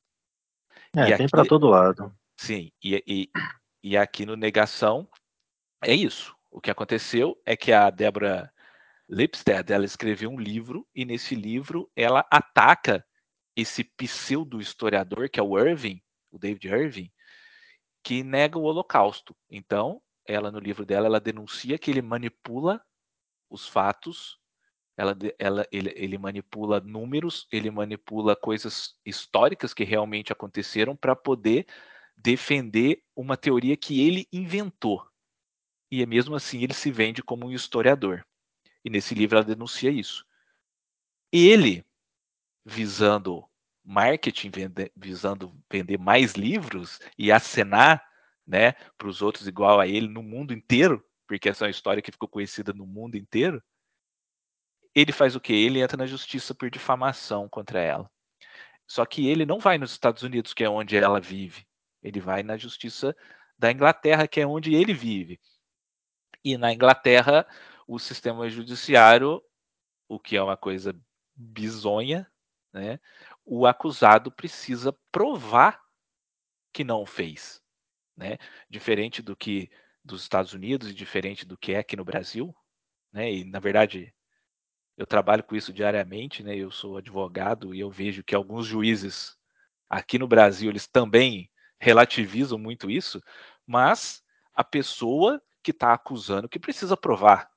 É, 0.95 1.09
e 1.09 1.17
tem 1.17 1.27
para 1.27 1.43
todo 1.43 1.67
lado. 1.67 2.15
Sim, 2.37 2.71
e, 2.79 3.03
e, 3.07 3.31
e 3.81 3.97
aqui 3.97 4.23
no 4.23 4.35
Negação 4.35 5.09
é 5.83 5.95
isso. 5.95 6.37
O 6.51 6.61
que 6.61 6.69
aconteceu 6.69 7.41
é 7.43 7.57
que 7.57 7.73
a 7.73 7.89
Débora 7.89 8.53
Lipstead 9.11 9.73
ela 9.73 9.83
escreveu 9.83 10.29
um 10.29 10.39
livro 10.39 10.87
e 10.95 11.03
nesse 11.03 11.35
livro 11.35 11.91
ela 11.93 12.25
ataca 12.31 13.05
esse 13.57 13.83
pseudo-historiador 13.83 15.29
que 15.29 15.37
é 15.37 15.43
o 15.43 15.59
Irving, 15.59 16.01
o 16.31 16.39
David 16.39 16.69
Irving, 16.69 17.11
que 18.01 18.23
nega 18.23 18.57
o 18.57 18.63
Holocausto. 18.63 19.35
Então, 19.49 20.01
ela 20.25 20.49
no 20.49 20.59
livro 20.59 20.85
dela 20.85 21.07
ela 21.07 21.19
denuncia 21.19 21.77
que 21.77 21.91
ele 21.91 22.01
manipula 22.01 22.81
os 23.49 23.67
fatos, 23.67 24.39
ela, 24.97 25.13
ela, 25.37 25.67
ele, 25.73 25.91
ele 25.97 26.17
manipula 26.17 26.79
números, 26.79 27.47
ele 27.51 27.69
manipula 27.69 28.33
coisas 28.33 28.95
históricas 29.05 29.73
que 29.73 29.83
realmente 29.83 30.31
aconteceram 30.31 30.95
para 30.95 31.17
poder 31.17 31.65
defender 32.15 33.03
uma 33.13 33.35
teoria 33.35 33.75
que 33.75 34.07
ele 34.07 34.25
inventou. 34.31 35.05
E 35.91 36.05
mesmo 36.05 36.33
assim 36.33 36.63
ele 36.63 36.73
se 36.73 36.89
vende 36.89 37.21
como 37.21 37.47
um 37.47 37.51
historiador. 37.51 38.23
E 38.83 38.89
nesse 38.89 39.13
livro 39.13 39.37
ela 39.37 39.45
denuncia 39.45 39.89
isso. 39.91 40.25
Ele, 41.31 41.85
visando 42.65 43.47
marketing, 43.83 44.49
vende, 44.49 44.91
visando 44.95 45.55
vender 45.71 45.97
mais 45.97 46.33
livros 46.33 46.99
e 47.17 47.31
acenar 47.31 48.05
né, 48.45 48.73
para 48.97 49.07
os 49.07 49.21
outros 49.21 49.47
igual 49.47 49.79
a 49.79 49.87
ele 49.87 50.07
no 50.07 50.21
mundo 50.21 50.53
inteiro, 50.53 51.03
porque 51.27 51.49
essa 51.49 51.65
é 51.65 51.67
uma 51.67 51.71
história 51.71 52.01
que 52.01 52.11
ficou 52.11 52.27
conhecida 52.27 52.73
no 52.73 52.85
mundo 52.85 53.15
inteiro, 53.15 53.63
ele 54.93 55.11
faz 55.11 55.35
o 55.35 55.39
que? 55.39 55.53
Ele 55.53 55.79
entra 55.81 55.97
na 55.97 56.05
justiça 56.05 56.53
por 56.53 56.69
difamação 56.69 57.47
contra 57.47 57.79
ela. 57.79 58.11
Só 58.85 59.05
que 59.05 59.27
ele 59.27 59.45
não 59.45 59.57
vai 59.59 59.77
nos 59.77 59.91
Estados 59.91 60.21
Unidos, 60.21 60.53
que 60.53 60.63
é 60.63 60.69
onde 60.69 60.97
ela 60.97 61.19
vive. 61.19 61.65
Ele 62.03 62.19
vai 62.19 62.43
na 62.43 62.57
justiça 62.57 63.15
da 63.57 63.71
Inglaterra, 63.71 64.27
que 64.27 64.41
é 64.41 64.45
onde 64.45 64.75
ele 64.75 64.93
vive. 64.93 65.39
E 66.43 66.57
na 66.57 66.73
Inglaterra, 66.73 67.47
o 67.93 67.99
sistema 67.99 68.49
judiciário, 68.49 69.43
o 70.07 70.17
que 70.17 70.37
é 70.37 70.41
uma 70.41 70.55
coisa 70.55 70.97
bizonha, 71.35 72.25
né? 72.71 73.01
O 73.43 73.67
acusado 73.67 74.31
precisa 74.31 74.97
provar 75.11 75.77
que 76.71 76.85
não 76.85 77.05
fez, 77.05 77.61
né? 78.15 78.37
Diferente 78.69 79.21
do 79.21 79.35
que 79.35 79.69
dos 80.05 80.21
Estados 80.21 80.53
Unidos 80.53 80.89
e 80.89 80.93
diferente 80.93 81.45
do 81.45 81.57
que 81.57 81.73
é 81.73 81.79
aqui 81.79 81.97
no 81.97 82.05
Brasil, 82.05 82.55
né? 83.11 83.29
E 83.29 83.43
na 83.43 83.59
verdade 83.59 84.15
eu 84.95 85.05
trabalho 85.05 85.43
com 85.43 85.53
isso 85.53 85.73
diariamente, 85.73 86.43
né? 86.43 86.55
Eu 86.55 86.71
sou 86.71 86.95
advogado 86.95 87.75
e 87.75 87.81
eu 87.81 87.91
vejo 87.91 88.23
que 88.23 88.33
alguns 88.33 88.65
juízes 88.65 89.35
aqui 89.89 90.17
no 90.17 90.29
Brasil 90.29 90.69
eles 90.69 90.87
também 90.87 91.51
relativizam 91.77 92.57
muito 92.57 92.89
isso, 92.89 93.21
mas 93.67 94.23
a 94.53 94.63
pessoa 94.63 95.41
que 95.61 95.71
está 95.71 95.93
acusando 95.93 96.47
que 96.47 96.57
precisa 96.57 96.95
provar. 96.95 97.50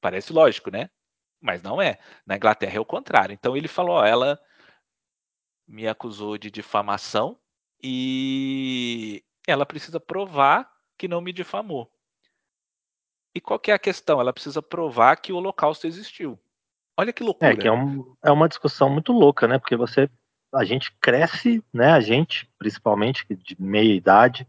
Parece 0.00 0.32
lógico, 0.32 0.70
né? 0.70 0.90
Mas 1.40 1.62
não 1.62 1.80
é. 1.80 1.98
Na 2.26 2.36
Inglaterra 2.36 2.76
é 2.76 2.80
o 2.80 2.84
contrário. 2.84 3.32
Então 3.32 3.56
ele 3.56 3.68
falou: 3.68 3.96
ó, 3.96 4.04
ela 4.04 4.40
me 5.66 5.86
acusou 5.86 6.38
de 6.38 6.50
difamação 6.50 7.38
e 7.82 9.22
ela 9.46 9.66
precisa 9.66 10.00
provar 10.00 10.70
que 10.96 11.06
não 11.06 11.20
me 11.20 11.32
difamou. 11.32 11.90
E 13.34 13.40
qual 13.40 13.58
que 13.58 13.70
é 13.70 13.74
a 13.74 13.78
questão? 13.78 14.20
Ela 14.20 14.32
precisa 14.32 14.60
provar 14.60 15.16
que 15.16 15.32
o 15.32 15.36
Holocausto 15.36 15.86
existiu. 15.86 16.38
Olha 16.96 17.12
que 17.12 17.22
loucura. 17.22 17.52
É 17.52 17.56
que 17.56 17.68
é, 17.68 17.72
um, 17.72 18.16
é 18.24 18.32
uma 18.32 18.48
discussão 18.48 18.90
muito 18.90 19.12
louca, 19.12 19.46
né? 19.46 19.58
Porque 19.58 19.76
você 19.76 20.10
a 20.52 20.64
gente 20.64 20.90
cresce, 21.00 21.62
né? 21.72 21.92
A 21.92 22.00
gente, 22.00 22.50
principalmente 22.58 23.24
de 23.30 23.60
meia 23.60 23.94
idade, 23.94 24.46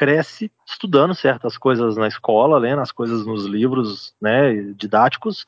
cresce 0.00 0.50
estudando 0.66 1.14
certas 1.14 1.58
coisas 1.58 1.94
na 1.98 2.08
escola, 2.08 2.56
lendo 2.56 2.80
as 2.80 2.90
coisas 2.90 3.26
nos 3.26 3.44
livros, 3.44 4.14
né? 4.18 4.54
Didáticos. 4.72 5.44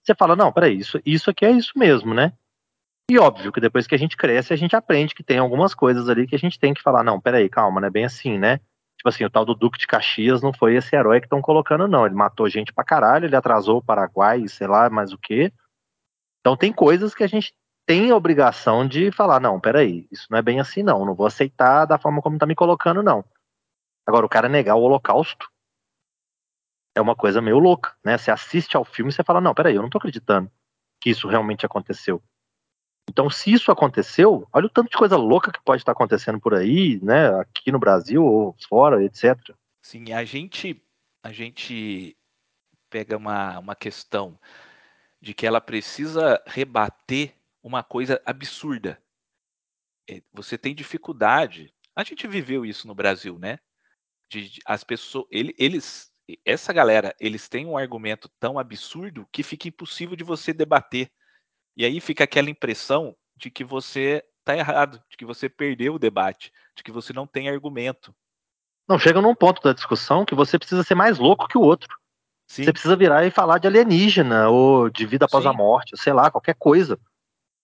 Você 0.00 0.14
fala, 0.14 0.36
não, 0.36 0.52
peraí, 0.52 0.78
isso, 0.78 1.00
isso 1.04 1.28
aqui 1.28 1.44
é 1.44 1.50
isso 1.50 1.72
mesmo, 1.76 2.14
né? 2.14 2.32
E 3.10 3.18
óbvio 3.18 3.50
que 3.50 3.60
depois 3.60 3.84
que 3.84 3.96
a 3.96 3.98
gente 3.98 4.16
cresce, 4.16 4.52
a 4.52 4.56
gente 4.56 4.76
aprende 4.76 5.12
que 5.12 5.24
tem 5.24 5.38
algumas 5.38 5.74
coisas 5.74 6.08
ali 6.08 6.24
que 6.24 6.36
a 6.36 6.38
gente 6.38 6.56
tem 6.56 6.72
que 6.72 6.82
falar, 6.82 7.02
não, 7.02 7.20
peraí, 7.20 7.48
calma, 7.48 7.80
não 7.80 7.88
é 7.88 7.90
bem 7.90 8.04
assim, 8.04 8.38
né? 8.38 8.60
Tipo 8.96 9.08
assim, 9.08 9.24
o 9.24 9.30
tal 9.30 9.44
do 9.44 9.56
Duque 9.56 9.76
de 9.76 9.88
Caxias 9.88 10.40
não 10.40 10.52
foi 10.52 10.76
esse 10.76 10.94
herói 10.94 11.18
que 11.18 11.26
estão 11.26 11.42
colocando, 11.42 11.88
não. 11.88 12.06
Ele 12.06 12.14
matou 12.14 12.48
gente 12.48 12.72
pra 12.72 12.84
caralho, 12.84 13.26
ele 13.26 13.34
atrasou 13.34 13.78
o 13.78 13.84
Paraguai, 13.84 14.46
sei 14.46 14.68
lá, 14.68 14.88
mais 14.88 15.12
o 15.12 15.18
quê. 15.18 15.52
Então 16.40 16.56
tem 16.56 16.72
coisas 16.72 17.12
que 17.12 17.24
a 17.24 17.26
gente 17.26 17.52
tem 17.84 18.12
a 18.12 18.16
obrigação 18.16 18.86
de 18.86 19.10
falar, 19.10 19.40
não, 19.40 19.58
peraí, 19.58 20.06
isso 20.12 20.28
não 20.30 20.38
é 20.38 20.42
bem 20.42 20.60
assim 20.60 20.84
não, 20.84 21.04
não 21.04 21.14
vou 21.14 21.26
aceitar 21.26 21.86
da 21.86 21.98
forma 21.98 22.22
como 22.22 22.38
tá 22.38 22.46
me 22.46 22.54
colocando 22.54 23.02
não. 23.02 23.24
Agora, 24.06 24.24
o 24.24 24.28
cara 24.28 24.48
negar 24.48 24.76
o 24.76 24.82
holocausto 24.82 25.50
é 26.94 27.00
uma 27.00 27.16
coisa 27.16 27.42
meio 27.42 27.58
louca, 27.58 27.94
né? 28.04 28.16
Você 28.16 28.30
assiste 28.30 28.76
ao 28.76 28.84
filme 28.84 29.10
e 29.10 29.14
você 29.14 29.24
fala, 29.24 29.40
não, 29.40 29.54
peraí, 29.54 29.74
eu 29.74 29.82
não 29.82 29.90
tô 29.90 29.98
acreditando 29.98 30.50
que 31.00 31.10
isso 31.10 31.28
realmente 31.28 31.66
aconteceu. 31.66 32.22
Então, 33.08 33.30
se 33.30 33.52
isso 33.52 33.70
aconteceu, 33.70 34.48
olha 34.52 34.66
o 34.66 34.70
tanto 34.70 34.90
de 34.90 34.96
coisa 34.96 35.16
louca 35.16 35.52
que 35.52 35.62
pode 35.62 35.82
estar 35.82 35.92
acontecendo 35.92 36.40
por 36.40 36.54
aí, 36.54 36.98
né? 37.02 37.28
Aqui 37.40 37.70
no 37.70 37.78
Brasil 37.78 38.24
ou 38.24 38.56
fora, 38.68 39.04
etc. 39.04 39.54
Sim, 39.80 40.12
a 40.12 40.24
gente, 40.24 40.82
a 41.22 41.30
gente 41.30 42.16
pega 42.90 43.16
uma, 43.16 43.58
uma 43.58 43.76
questão 43.76 44.38
de 45.20 45.34
que 45.34 45.46
ela 45.46 45.60
precisa 45.60 46.42
rebater 46.46 47.34
uma 47.62 47.82
coisa 47.82 48.20
absurda. 48.24 49.00
É, 50.08 50.22
você 50.32 50.58
tem 50.58 50.74
dificuldade. 50.74 51.72
A 51.94 52.02
gente 52.02 52.26
viveu 52.26 52.64
isso 52.64 52.86
no 52.86 52.94
Brasil, 52.94 53.38
né? 53.38 53.58
De, 54.30 54.48
de, 54.48 54.60
as 54.66 54.82
pessoas, 54.82 55.26
ele, 55.30 55.54
eles, 55.58 56.12
essa 56.44 56.72
galera, 56.72 57.14
eles 57.20 57.48
têm 57.48 57.66
um 57.66 57.78
argumento 57.78 58.28
tão 58.40 58.58
absurdo 58.58 59.28
que 59.32 59.42
fica 59.42 59.68
impossível 59.68 60.16
de 60.16 60.24
você 60.24 60.52
debater. 60.52 61.10
E 61.76 61.84
aí 61.84 62.00
fica 62.00 62.24
aquela 62.24 62.50
impressão 62.50 63.16
de 63.36 63.50
que 63.50 63.62
você 63.62 64.24
está 64.40 64.56
errado, 64.56 65.02
de 65.10 65.16
que 65.16 65.24
você 65.24 65.48
perdeu 65.48 65.94
o 65.94 65.98
debate, 65.98 66.52
de 66.76 66.82
que 66.82 66.92
você 66.92 67.12
não 67.12 67.26
tem 67.26 67.48
argumento. 67.48 68.14
Não, 68.88 68.98
chega 68.98 69.20
num 69.20 69.34
ponto 69.34 69.60
da 69.60 69.72
discussão 69.72 70.24
que 70.24 70.34
você 70.34 70.58
precisa 70.58 70.84
ser 70.84 70.94
mais 70.94 71.18
louco 71.18 71.48
que 71.48 71.58
o 71.58 71.62
outro. 71.62 71.96
Sim. 72.48 72.64
Você 72.64 72.72
precisa 72.72 72.96
virar 72.96 73.26
e 73.26 73.30
falar 73.30 73.58
de 73.58 73.66
alienígena 73.66 74.48
ou 74.48 74.88
de 74.88 75.04
vida 75.04 75.24
após 75.24 75.42
Sim. 75.42 75.50
a 75.50 75.52
morte, 75.52 75.96
sei 75.96 76.12
lá, 76.12 76.30
qualquer 76.30 76.54
coisa. 76.54 76.98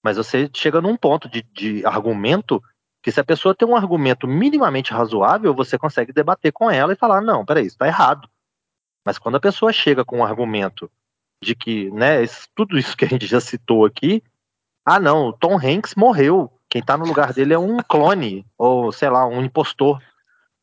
Mas 0.02 0.16
você 0.16 0.50
chega 0.52 0.80
num 0.80 0.96
ponto 0.96 1.28
de, 1.28 1.42
de 1.42 1.86
argumento 1.86 2.60
Porque 3.02 3.10
se 3.10 3.18
a 3.18 3.24
pessoa 3.24 3.52
tem 3.52 3.66
um 3.66 3.74
argumento 3.74 4.28
minimamente 4.28 4.92
razoável, 4.92 5.52
você 5.52 5.76
consegue 5.76 6.12
debater 6.12 6.52
com 6.52 6.70
ela 6.70 6.92
e 6.92 6.96
falar, 6.96 7.20
não, 7.20 7.44
peraí, 7.44 7.66
isso 7.66 7.76
tá 7.76 7.88
errado. 7.88 8.28
Mas 9.04 9.18
quando 9.18 9.34
a 9.34 9.40
pessoa 9.40 9.72
chega 9.72 10.04
com 10.04 10.18
um 10.18 10.24
argumento 10.24 10.88
de 11.42 11.56
que, 11.56 11.90
né, 11.90 12.24
tudo 12.54 12.78
isso 12.78 12.96
que 12.96 13.04
a 13.04 13.08
gente 13.08 13.26
já 13.26 13.40
citou 13.40 13.84
aqui, 13.84 14.22
ah 14.86 15.00
não, 15.00 15.26
o 15.26 15.32
Tom 15.32 15.56
Hanks 15.56 15.96
morreu, 15.96 16.48
quem 16.70 16.80
tá 16.80 16.96
no 16.96 17.04
lugar 17.04 17.32
dele 17.32 17.52
é 17.52 17.58
um 17.58 17.78
clone, 17.78 18.46
ou 18.56 18.92
sei 18.92 19.10
lá, 19.10 19.26
um 19.26 19.42
impostor. 19.42 20.00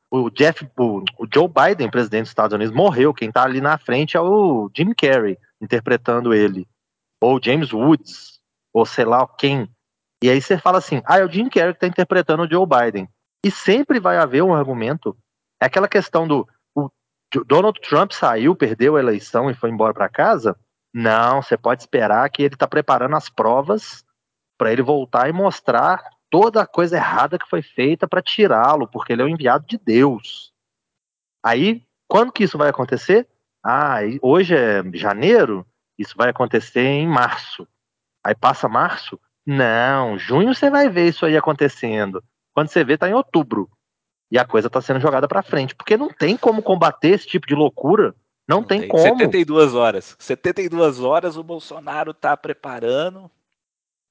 O 0.10 0.30
Jeff, 0.30 0.66
o, 0.78 1.04
o 1.18 1.28
Joe 1.32 1.50
Biden, 1.50 1.92
presidente 1.92 2.22
dos 2.22 2.32
Estados 2.32 2.56
Unidos, 2.56 2.74
morreu, 2.74 3.14
quem 3.14 3.30
tá 3.30 3.44
ali 3.44 3.60
na 3.60 3.78
frente 3.78 4.16
é 4.16 4.22
o 4.22 4.72
Jim 4.74 4.94
Carrey, 4.94 5.38
interpretando 5.60 6.34
ele. 6.34 6.66
Ou 7.22 7.38
James 7.44 7.74
Woods, 7.74 8.40
ou 8.74 8.86
sei 8.86 9.04
lá 9.04 9.28
quem. 9.38 9.70
E 10.22 10.30
aí 10.30 10.42
você 10.42 10.58
fala 10.58 10.78
assim, 10.78 11.02
ah, 11.06 11.20
é 11.20 11.26
o 11.26 11.32
Jim 11.32 11.50
Carrey 11.50 11.74
que 11.74 11.80
tá 11.80 11.88
interpretando 11.88 12.44
o 12.44 12.50
Joe 12.50 12.66
Biden. 12.66 13.08
E 13.46 13.50
sempre 13.50 14.00
vai 14.00 14.18
haver 14.18 14.44
um 14.44 14.54
argumento. 14.54 15.18
É 15.62 15.66
aquela 15.66 15.88
questão 15.88 16.28
do 16.28 16.48
o 17.36 17.44
Donald 17.46 17.80
Trump 17.82 18.12
saiu, 18.12 18.56
perdeu 18.56 18.96
a 18.96 19.00
eleição 19.00 19.50
e 19.50 19.54
foi 19.54 19.70
embora 19.70 19.94
para 19.94 20.10
casa. 20.10 20.58
Não, 20.92 21.42
você 21.42 21.56
pode 21.56 21.84
esperar 21.84 22.28
que 22.30 22.42
ele 22.42 22.56
está 22.56 22.68
preparando 22.68 23.16
as 23.16 23.30
provas 23.30 24.04
para 24.58 24.72
ele 24.72 24.82
voltar 24.82 25.30
e 25.30 25.34
mostrar 25.34 26.04
toda 26.30 26.62
a 26.62 26.68
coisa 26.68 26.98
errada 26.98 27.38
que 27.38 27.48
foi 27.48 27.62
feita 27.62 28.08
para 28.08 28.22
tirá-lo, 28.22 28.88
porque 28.88 29.14
ele 29.14 29.22
é 29.22 29.26
o 29.26 29.30
enviado 29.30 29.66
de 29.68 29.78
Deus. 29.78 30.52
Aí, 31.44 31.84
quando 32.08 32.32
que 32.32 32.44
isso 32.44 32.58
vai 32.58 32.70
acontecer? 32.70 33.28
Ah, 33.64 34.00
hoje 34.22 34.56
é 34.56 34.84
janeiro, 34.94 35.66
isso 35.98 36.16
vai 36.18 36.30
acontecer 36.30 36.82
em 36.82 37.08
março. 37.08 37.68
Aí 38.26 38.36
passa 38.36 38.68
março, 38.68 39.20
não, 39.46 40.18
junho 40.18 40.54
você 40.54 40.70
vai 40.70 40.90
ver 40.90 41.08
isso 41.08 41.26
aí 41.26 41.36
acontecendo. 41.36 42.24
Quando 42.54 42.70
você 42.70 42.84
vê, 42.84 42.98
tá 42.98 43.10
em 43.10 43.14
outubro. 43.14 43.70
E 44.32 44.38
a 44.38 44.46
coisa 44.46 44.70
tá 44.70 44.82
sendo 44.82 45.00
jogada 45.00 45.28
para 45.28 45.42
frente. 45.42 45.76
Porque 45.76 45.98
não 45.98 46.10
tem 46.10 46.38
como 46.38 46.62
combater 46.62 47.10
esse 47.10 47.28
tipo 47.28 47.48
de 47.48 47.56
loucura. 47.56 48.16
Não, 48.48 48.58
não 48.62 48.64
tem, 48.64 48.82
tem 48.82 48.90
como. 48.90 49.04
72 49.04 49.74
horas. 49.74 50.16
72 50.20 51.00
horas 51.00 51.38
o 51.38 51.44
Bolsonaro 51.44 52.14
tá 52.14 52.36
preparando, 52.36 53.30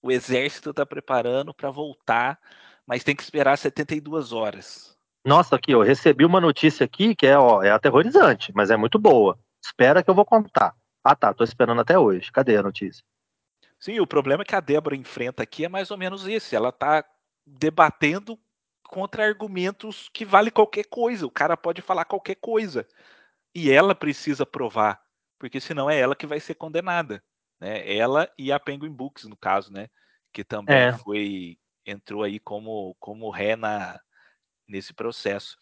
o 0.02 0.10
exército 0.10 0.72
tá 0.72 0.86
preparando 0.86 1.52
para 1.52 1.70
voltar, 1.70 2.38
mas 2.86 3.04
tem 3.04 3.14
que 3.14 3.22
esperar 3.22 3.58
72 3.58 4.32
horas. 4.32 4.96
Nossa, 5.26 5.56
aqui, 5.56 5.72
eu 5.72 5.82
recebi 5.82 6.24
uma 6.24 6.40
notícia 6.40 6.84
aqui 6.84 7.14
que 7.14 7.26
é, 7.26 7.36
ó, 7.36 7.62
é 7.62 7.70
aterrorizante, 7.70 8.52
mas 8.54 8.70
é 8.70 8.76
muito 8.76 8.98
boa. 8.98 9.38
Espera 9.62 10.02
que 10.02 10.08
eu 10.08 10.14
vou 10.14 10.24
contar. 10.24 10.74
Ah 11.04 11.14
tá, 11.14 11.34
tô 11.34 11.44
esperando 11.44 11.80
até 11.80 11.98
hoje. 11.98 12.30
Cadê 12.32 12.56
a 12.56 12.62
notícia? 12.62 13.04
Sim, 13.78 14.00
o 14.00 14.06
problema 14.06 14.44
que 14.44 14.54
a 14.54 14.60
Débora 14.60 14.96
enfrenta 14.96 15.42
aqui 15.42 15.64
é 15.64 15.68
mais 15.68 15.90
ou 15.90 15.96
menos 15.96 16.26
esse. 16.26 16.56
Ela 16.56 16.70
está 16.70 17.04
debatendo 17.46 18.38
contra 18.82 19.24
argumentos 19.24 20.08
que 20.12 20.24
vale 20.24 20.50
qualquer 20.50 20.84
coisa. 20.84 21.26
O 21.26 21.30
cara 21.30 21.56
pode 21.56 21.80
falar 21.80 22.04
qualquer 22.04 22.36
coisa. 22.36 22.86
E 23.54 23.70
ela 23.70 23.94
precisa 23.94 24.44
provar, 24.44 25.00
porque 25.38 25.60
senão 25.60 25.88
é 25.88 25.98
ela 25.98 26.16
que 26.16 26.26
vai 26.26 26.40
ser 26.40 26.54
condenada. 26.54 27.22
Né? 27.60 27.96
Ela 27.96 28.30
e 28.36 28.52
a 28.52 28.58
Penguin 28.58 28.92
Books, 28.92 29.24
no 29.24 29.36
caso, 29.36 29.72
né? 29.72 29.88
Que 30.32 30.44
também 30.44 30.76
é. 30.76 30.92
foi 30.92 31.58
entrou 31.86 32.22
aí 32.22 32.38
como, 32.38 32.94
como 33.00 33.30
ré 33.30 33.56
na, 33.56 33.98
nesse 34.68 34.92
processo. 34.92 35.56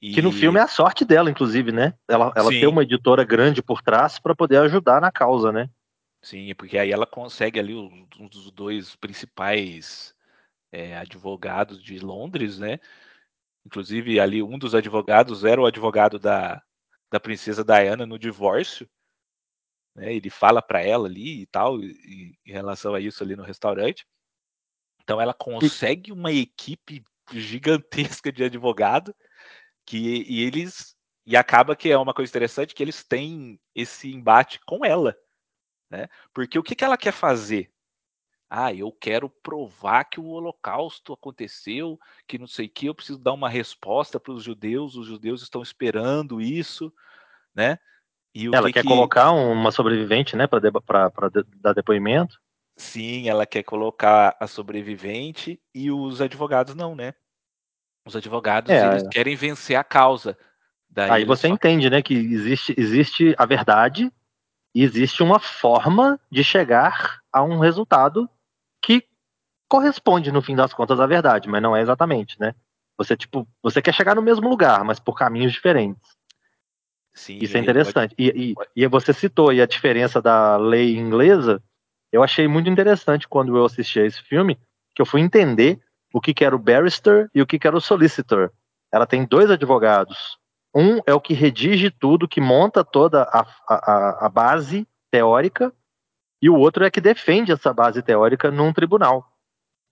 E... 0.00 0.14
Que 0.14 0.22
no 0.22 0.30
filme 0.30 0.58
é 0.58 0.62
a 0.62 0.68
sorte 0.68 1.04
dela, 1.04 1.30
inclusive, 1.30 1.72
né? 1.72 1.94
Ela, 2.08 2.32
ela 2.36 2.50
tem 2.50 2.66
uma 2.66 2.82
editora 2.82 3.24
grande 3.24 3.62
por 3.62 3.82
trás 3.82 4.18
para 4.18 4.34
poder 4.34 4.58
ajudar 4.58 5.00
na 5.00 5.10
causa, 5.10 5.50
né? 5.50 5.68
Sim, 6.24 6.54
porque 6.54 6.78
aí 6.78 6.90
ela 6.90 7.06
consegue 7.06 7.60
ali 7.60 7.74
um 7.74 8.26
dos 8.28 8.50
dois 8.50 8.96
principais 8.96 10.14
é, 10.72 10.96
advogados 10.96 11.82
de 11.82 11.98
Londres, 11.98 12.58
né? 12.58 12.80
Inclusive, 13.66 14.18
ali 14.18 14.42
um 14.42 14.58
dos 14.58 14.74
advogados 14.74 15.44
era 15.44 15.60
o 15.60 15.66
advogado 15.66 16.18
da, 16.18 16.62
da 17.10 17.20
princesa 17.20 17.62
Diana 17.62 18.06
no 18.06 18.18
divórcio. 18.18 18.88
Né? 19.94 20.14
Ele 20.14 20.30
fala 20.30 20.62
para 20.62 20.82
ela 20.82 21.08
ali 21.08 21.42
e 21.42 21.46
tal, 21.46 21.78
e, 21.78 22.38
em 22.46 22.52
relação 22.52 22.94
a 22.94 23.00
isso 23.00 23.22
ali 23.22 23.36
no 23.36 23.42
restaurante. 23.42 24.06
Então 25.02 25.20
ela 25.20 25.34
consegue 25.34 26.10
uma 26.10 26.32
equipe 26.32 27.04
gigantesca 27.34 28.32
de 28.32 28.44
advogado 28.44 29.14
que 29.84 30.24
e 30.26 30.42
eles 30.42 30.96
e 31.26 31.36
acaba 31.36 31.76
que 31.76 31.90
é 31.90 31.98
uma 31.98 32.14
coisa 32.14 32.30
interessante 32.30 32.74
que 32.74 32.82
eles 32.82 33.04
têm 33.04 33.60
esse 33.74 34.10
embate 34.10 34.58
com 34.66 34.84
ela 34.84 35.14
né? 35.94 36.08
Porque 36.32 36.58
o 36.58 36.62
que, 36.62 36.74
que 36.74 36.84
ela 36.84 36.96
quer 36.96 37.12
fazer? 37.12 37.70
Ah, 38.50 38.72
eu 38.74 38.92
quero 38.92 39.28
provar 39.28 40.04
que 40.04 40.20
o 40.20 40.26
Holocausto 40.26 41.12
aconteceu, 41.12 41.98
que 42.26 42.38
não 42.38 42.46
sei 42.46 42.66
o 42.66 42.68
que, 42.68 42.86
eu 42.86 42.94
preciso 42.94 43.18
dar 43.18 43.32
uma 43.32 43.48
resposta 43.48 44.20
para 44.20 44.32
os 44.32 44.42
judeus, 44.42 44.96
os 44.96 45.06
judeus 45.06 45.42
estão 45.42 45.62
esperando 45.62 46.40
isso, 46.40 46.92
né? 47.54 47.78
E 48.34 48.46
ela 48.46 48.66
que 48.66 48.74
quer 48.74 48.82
que... 48.82 48.88
colocar 48.88 49.30
uma 49.30 49.70
sobrevivente, 49.70 50.36
né, 50.36 50.46
para 50.46 50.60
de... 51.28 51.44
dar 51.56 51.72
depoimento? 51.72 52.40
Sim, 52.76 53.28
ela 53.28 53.46
quer 53.46 53.62
colocar 53.62 54.36
a 54.40 54.46
sobrevivente 54.48 55.60
e 55.72 55.90
os 55.90 56.20
advogados 56.20 56.74
não, 56.74 56.94
né? 56.94 57.14
Os 58.04 58.16
advogados 58.16 58.70
é, 58.70 58.86
eles 58.86 59.04
é. 59.04 59.08
querem 59.08 59.36
vencer 59.36 59.76
a 59.76 59.84
causa. 59.84 60.36
Daí 60.90 61.10
Aí 61.10 61.24
você 61.24 61.48
só... 61.48 61.54
entende, 61.54 61.88
né, 61.88 62.02
que 62.02 62.14
existe, 62.14 62.74
existe 62.76 63.34
a 63.38 63.46
verdade 63.46 64.12
existe 64.82 65.22
uma 65.22 65.38
forma 65.38 66.18
de 66.30 66.42
chegar 66.42 67.20
a 67.32 67.42
um 67.42 67.58
resultado 67.58 68.28
que 68.82 69.06
corresponde, 69.68 70.32
no 70.32 70.42
fim 70.42 70.56
das 70.56 70.72
contas, 70.72 70.98
à 70.98 71.06
verdade, 71.06 71.48
mas 71.48 71.62
não 71.62 71.76
é 71.76 71.80
exatamente, 71.80 72.38
né? 72.40 72.54
Você, 72.96 73.16
tipo, 73.16 73.46
você 73.62 73.82
quer 73.82 73.92
chegar 73.92 74.14
no 74.14 74.22
mesmo 74.22 74.48
lugar, 74.48 74.84
mas 74.84 75.00
por 75.00 75.14
caminhos 75.14 75.52
diferentes. 75.52 76.16
Sim, 77.12 77.38
Isso 77.40 77.56
é 77.56 77.60
interessante. 77.60 78.14
Pode... 78.14 78.14
E, 78.18 78.52
e, 78.52 78.84
e, 78.84 78.86
você 78.88 79.12
citou 79.12 79.50
aí 79.50 79.60
a 79.62 79.66
diferença 79.66 80.20
da 80.20 80.56
lei 80.56 80.96
inglesa. 80.96 81.62
Eu 82.12 82.22
achei 82.22 82.46
muito 82.48 82.68
interessante 82.68 83.28
quando 83.28 83.56
eu 83.56 83.64
assisti 83.64 84.00
a 84.00 84.06
esse 84.06 84.22
filme, 84.22 84.58
que 84.94 85.02
eu 85.02 85.06
fui 85.06 85.20
entender 85.20 85.80
o 86.12 86.20
que, 86.20 86.34
que 86.34 86.44
era 86.44 86.54
o 86.54 86.58
barrister 86.58 87.28
e 87.34 87.40
o 87.40 87.46
que, 87.46 87.58
que 87.58 87.66
era 87.66 87.76
o 87.76 87.80
solicitor. 87.80 88.52
Ela 88.92 89.06
tem 89.06 89.24
dois 89.24 89.50
advogados. 89.50 90.38
Um 90.74 91.00
é 91.06 91.14
o 91.14 91.20
que 91.20 91.34
redige 91.34 91.90
tudo, 91.90 92.28
que 92.28 92.40
monta 92.40 92.84
toda 92.84 93.22
a, 93.22 93.46
a, 93.68 94.26
a 94.26 94.28
base 94.28 94.86
teórica, 95.10 95.72
e 96.42 96.50
o 96.50 96.56
outro 96.56 96.84
é 96.84 96.90
que 96.90 97.00
defende 97.00 97.52
essa 97.52 97.72
base 97.72 98.02
teórica 98.02 98.50
num 98.50 98.72
tribunal, 98.72 99.26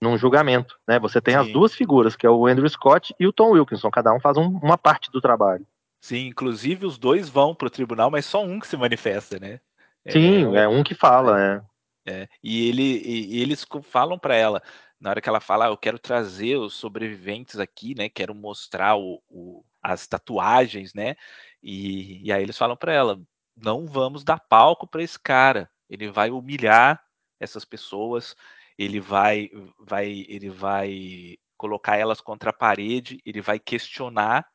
num 0.01 0.17
julgamento. 0.17 0.77
Né? 0.87 0.99
Você 0.99 1.21
tem 1.21 1.33
Sim. 1.35 1.39
as 1.39 1.47
duas 1.47 1.73
figuras, 1.73 2.15
que 2.15 2.27
é 2.27 2.29
o 2.29 2.45
Andrew 2.45 2.67
Scott 2.67 3.15
e 3.19 3.25
o 3.25 3.33
Tom 3.33 3.51
Wilkinson, 3.51 3.89
cada 3.89 4.13
um 4.13 4.19
faz 4.19 4.37
um, 4.37 4.59
uma 4.61 4.77
parte 4.77 5.09
do 5.09 5.21
trabalho. 5.21 5.65
Sim, 6.01 6.27
inclusive 6.27 6.85
os 6.85 6.97
dois 6.97 7.29
vão 7.29 7.55
para 7.55 7.67
o 7.67 7.71
tribunal, 7.71 8.11
mas 8.11 8.25
só 8.25 8.43
um 8.43 8.59
que 8.59 8.67
se 8.67 8.75
manifesta, 8.75 9.39
né? 9.39 9.61
Sim, 10.09 10.53
é, 10.53 10.63
é 10.63 10.67
um 10.67 10.83
que 10.83 10.93
fala, 10.93 11.41
é. 11.41 11.61
é. 12.05 12.27
E, 12.43 12.67
ele, 12.67 12.83
e, 12.83 13.37
e 13.37 13.41
eles 13.41 13.65
falam 13.83 14.19
para 14.19 14.35
ela, 14.35 14.61
na 14.99 15.09
hora 15.09 15.21
que 15.21 15.29
ela 15.29 15.39
fala, 15.39 15.65
ah, 15.65 15.69
eu 15.69 15.77
quero 15.77 15.97
trazer 15.97 16.57
os 16.57 16.73
sobreviventes 16.73 17.57
aqui, 17.57 17.95
né? 17.95 18.09
Quero 18.09 18.35
mostrar 18.35 18.97
o, 18.97 19.21
o 19.29 19.63
as 19.83 20.07
tatuagens, 20.07 20.93
né? 20.93 21.15
E, 21.61 22.25
e 22.25 22.31
aí 22.31 22.41
eles 22.41 22.57
falam 22.57 22.77
para 22.77 22.93
ela: 22.93 23.21
não 23.55 23.85
vamos 23.85 24.23
dar 24.23 24.39
palco 24.39 24.87
para 24.87 25.03
esse 25.03 25.19
cara. 25.19 25.69
Ele 25.89 26.09
vai 26.09 26.31
humilhar 26.31 27.03
essas 27.39 27.65
pessoas. 27.65 28.35
Ele 28.77 28.99
vai, 28.99 29.49
vai, 29.79 30.25
ele 30.27 30.49
vai 30.49 31.37
colocar 31.57 31.97
elas 31.97 32.21
contra 32.21 32.49
a 32.51 32.53
parede. 32.53 33.21
Ele 33.25 33.41
vai 33.41 33.59
questionar, 33.59 34.47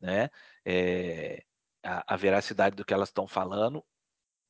né? 0.00 0.30
É, 0.64 1.42
a, 1.82 2.14
a 2.14 2.16
veracidade 2.16 2.76
do 2.76 2.84
que 2.84 2.94
elas 2.94 3.08
estão 3.08 3.26
falando. 3.26 3.84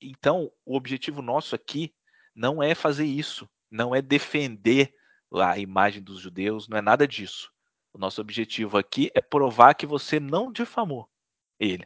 Então, 0.01 0.51
o 0.65 0.77
objetivo 0.77 1.23
nosso 1.23 1.55
aqui 1.55 1.95
não 2.35 2.63
é 2.63 2.75
fazer 2.75 3.05
isso, 3.05 3.49
não 3.71 3.95
é 3.95 4.01
defender 4.01 4.95
a 5.35 5.59
imagem 5.59 6.03
dos 6.03 6.21
judeus, 6.21 6.69
não 6.69 6.79
é 6.79 6.83
nada 6.83 7.07
disso. 7.07 7.51
O 7.99 8.01
nosso 8.01 8.21
objetivo 8.21 8.79
aqui 8.79 9.11
é 9.13 9.21
provar 9.21 9.75
que 9.75 9.85
você 9.85 10.21
não 10.21 10.53
difamou 10.53 11.11
ele, 11.59 11.85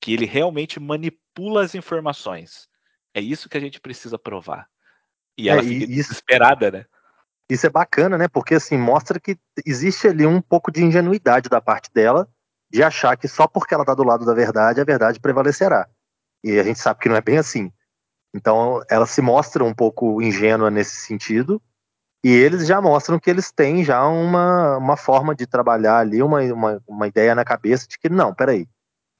que 0.00 0.14
ele 0.14 0.24
realmente 0.24 0.80
manipula 0.80 1.62
as 1.62 1.74
informações. 1.74 2.66
É 3.12 3.20
isso 3.20 3.46
que 3.46 3.58
a 3.58 3.60
gente 3.60 3.78
precisa 3.78 4.18
provar. 4.18 4.66
E 5.36 5.50
ela 5.50 5.60
é, 5.60 5.64
fica 5.64 5.84
isso, 5.84 5.92
desesperada, 6.08 6.70
né? 6.70 6.86
Isso 7.46 7.66
é 7.66 7.68
bacana, 7.68 8.16
né? 8.16 8.26
Porque 8.26 8.54
assim 8.54 8.78
mostra 8.78 9.20
que 9.20 9.38
existe 9.66 10.08
ali 10.08 10.24
um 10.24 10.40
pouco 10.40 10.72
de 10.72 10.82
ingenuidade 10.82 11.50
da 11.50 11.60
parte 11.60 11.92
dela 11.92 12.26
de 12.70 12.82
achar 12.82 13.14
que 13.14 13.28
só 13.28 13.46
porque 13.46 13.74
ela 13.74 13.82
está 13.82 13.94
do 13.94 14.04
lado 14.04 14.24
da 14.24 14.32
verdade, 14.32 14.80
a 14.80 14.84
verdade 14.84 15.20
prevalecerá. 15.20 15.86
E 16.42 16.58
a 16.58 16.62
gente 16.62 16.78
sabe 16.78 17.00
que 17.00 17.08
não 17.08 17.16
é 17.16 17.20
bem 17.20 17.36
assim. 17.36 17.70
Então 18.34 18.82
ela 18.88 19.04
se 19.04 19.20
mostra 19.20 19.62
um 19.62 19.74
pouco 19.74 20.22
ingênua 20.22 20.70
nesse 20.70 20.96
sentido, 20.96 21.60
e 22.24 22.30
eles 22.30 22.66
já 22.66 22.80
mostram 22.80 23.18
que 23.18 23.30
eles 23.30 23.52
têm 23.52 23.84
já 23.84 24.06
uma, 24.06 24.76
uma 24.76 24.96
forma 24.96 25.34
de 25.34 25.46
trabalhar 25.46 25.98
ali, 25.98 26.22
uma, 26.22 26.40
uma, 26.42 26.82
uma 26.86 27.06
ideia 27.06 27.34
na 27.34 27.44
cabeça 27.44 27.86
de 27.86 27.98
que, 27.98 28.08
não, 28.08 28.34
peraí, 28.34 28.66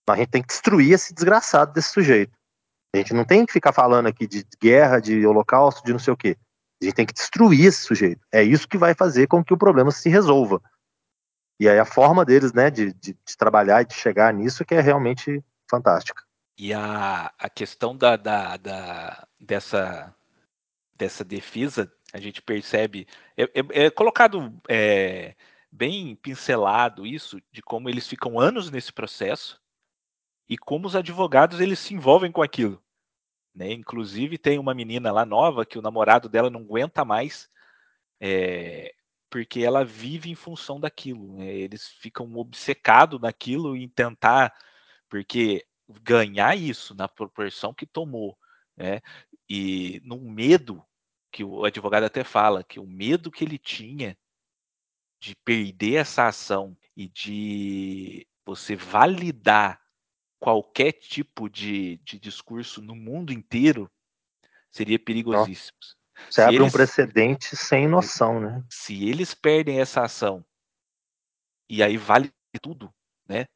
a 0.09 0.17
gente 0.17 0.31
tem 0.31 0.43
que 0.43 0.49
destruir 0.49 0.93
esse 0.93 1.15
desgraçado 1.15 1.73
desse 1.73 1.91
sujeito. 1.91 2.37
A 2.95 2.99
gente 2.99 3.13
não 3.13 3.25
tem 3.25 3.45
que 3.45 3.53
ficar 3.53 3.73
falando 3.73 4.07
aqui 4.07 4.27
de 4.27 4.45
guerra, 4.61 5.01
de 5.01 5.27
holocausto, 5.27 5.85
de 5.85 5.93
não 5.93 5.99
sei 5.99 6.13
o 6.13 6.17
quê. 6.17 6.37
A 6.81 6.85
gente 6.85 6.95
tem 6.95 7.07
que 7.07 7.13
destruir 7.13 7.67
esse 7.67 7.83
sujeito. 7.83 8.21
É 8.33 8.43
isso 8.43 8.67
que 8.67 8.79
vai 8.79 8.95
fazer 8.95 9.27
com 9.27 9.45
que 9.45 9.53
o 9.53 9.59
problema 9.59 9.91
se 9.91 10.09
resolva. 10.09 10.61
E 11.61 11.69
aí 11.69 11.79
a 11.79 11.85
forma 11.85 12.25
deles, 12.25 12.53
né, 12.53 12.71
de, 12.71 12.93
de, 12.95 13.13
de 13.13 13.37
trabalhar 13.37 13.83
e 13.83 13.85
de 13.85 13.95
chegar 13.95 14.33
nisso 14.33 14.65
que 14.65 14.75
é 14.75 14.81
realmente 14.81 15.45
fantástica. 15.69 16.23
E 16.57 16.73
a, 16.73 17.33
a 17.39 17.49
questão 17.49 17.97
da, 17.97 18.17
da, 18.17 18.57
da, 18.57 19.29
dessa, 19.39 20.15
dessa 20.97 21.25
defesa, 21.25 21.93
a 22.13 22.19
gente 22.19 22.41
percebe, 22.41 23.07
é, 23.37 23.43
é, 23.43 23.87
é 23.87 23.91
colocado 23.91 24.53
é, 24.69 25.35
bem 25.71 26.17
pincelado 26.17 27.07
isso, 27.07 27.41
de 27.53 27.63
como 27.63 27.89
eles 27.89 28.07
ficam 28.07 28.41
anos 28.41 28.71
nesse 28.71 28.93
processo 28.93 29.61
e 30.49 30.57
como 30.57 30.87
os 30.87 30.97
advogados 30.97 31.61
eles 31.61 31.79
se 31.79 31.95
envolvem 31.95 32.33
com 32.33 32.43
aquilo. 32.43 32.83
Né? 33.55 33.73
Inclusive 33.73 34.39
tem 34.39 34.59
uma 34.59 34.75
menina 34.75 35.13
lá 35.13 35.27
nova 35.27 35.67
que 35.67 35.79
o 35.79 35.83
namorado 35.83 36.29
dela 36.29 36.49
não 36.49 36.61
aguenta 36.61 37.05
mais 37.05 37.51
é, 38.21 38.95
porque 39.31 39.61
ela 39.61 39.85
vive 39.85 40.31
em 40.31 40.35
função 40.35 40.81
daquilo. 40.81 41.37
Né? 41.37 41.47
Eles 41.47 41.87
ficam 41.87 42.35
obcecados 42.37 43.21
naquilo 43.21 43.77
em 43.77 43.89
tentar, 43.89 44.55
porque 45.09 45.67
ganhar 46.03 46.57
isso 46.57 46.95
na 46.95 47.09
proporção 47.09 47.75
que 47.75 47.87
tomou, 47.87 48.37
né? 48.77 49.01
E 49.49 50.01
no 50.05 50.19
medo 50.19 50.85
que 51.31 51.45
o 51.45 51.65
advogado 51.65 52.05
até 52.05 52.25
fala 52.25 52.65
que 52.65 52.81
o 52.81 52.87
medo 52.87 53.31
que 53.31 53.45
ele 53.45 53.59
tinha 53.59 54.17
de 55.21 55.35
perder 55.37 55.97
essa 55.97 56.27
ação 56.27 56.77
e 56.97 57.09
de 57.09 58.27
você 58.45 58.77
validar 58.77 59.81
qualquer 60.39 60.93
tipo 60.93 61.49
de, 61.49 61.99
de 61.99 62.19
discurso 62.19 62.81
no 62.81 62.95
mundo 62.95 63.33
inteiro 63.33 63.91
seria 64.71 64.99
perigosíssimo. 64.99 65.77
Você 65.81 66.33
se 66.33 66.41
abre 66.41 66.57
eles, 66.57 66.69
um 66.69 66.77
precedente 66.77 67.57
sem 67.57 67.87
noção, 67.89 68.41
né? 68.41 68.65
Se 68.71 69.09
eles 69.09 69.35
perdem 69.35 69.81
essa 69.81 70.03
ação 70.03 70.45
e 71.69 71.83
aí 71.83 71.97
vale 71.97 72.33
tudo, 72.63 72.93
né? 73.29 73.47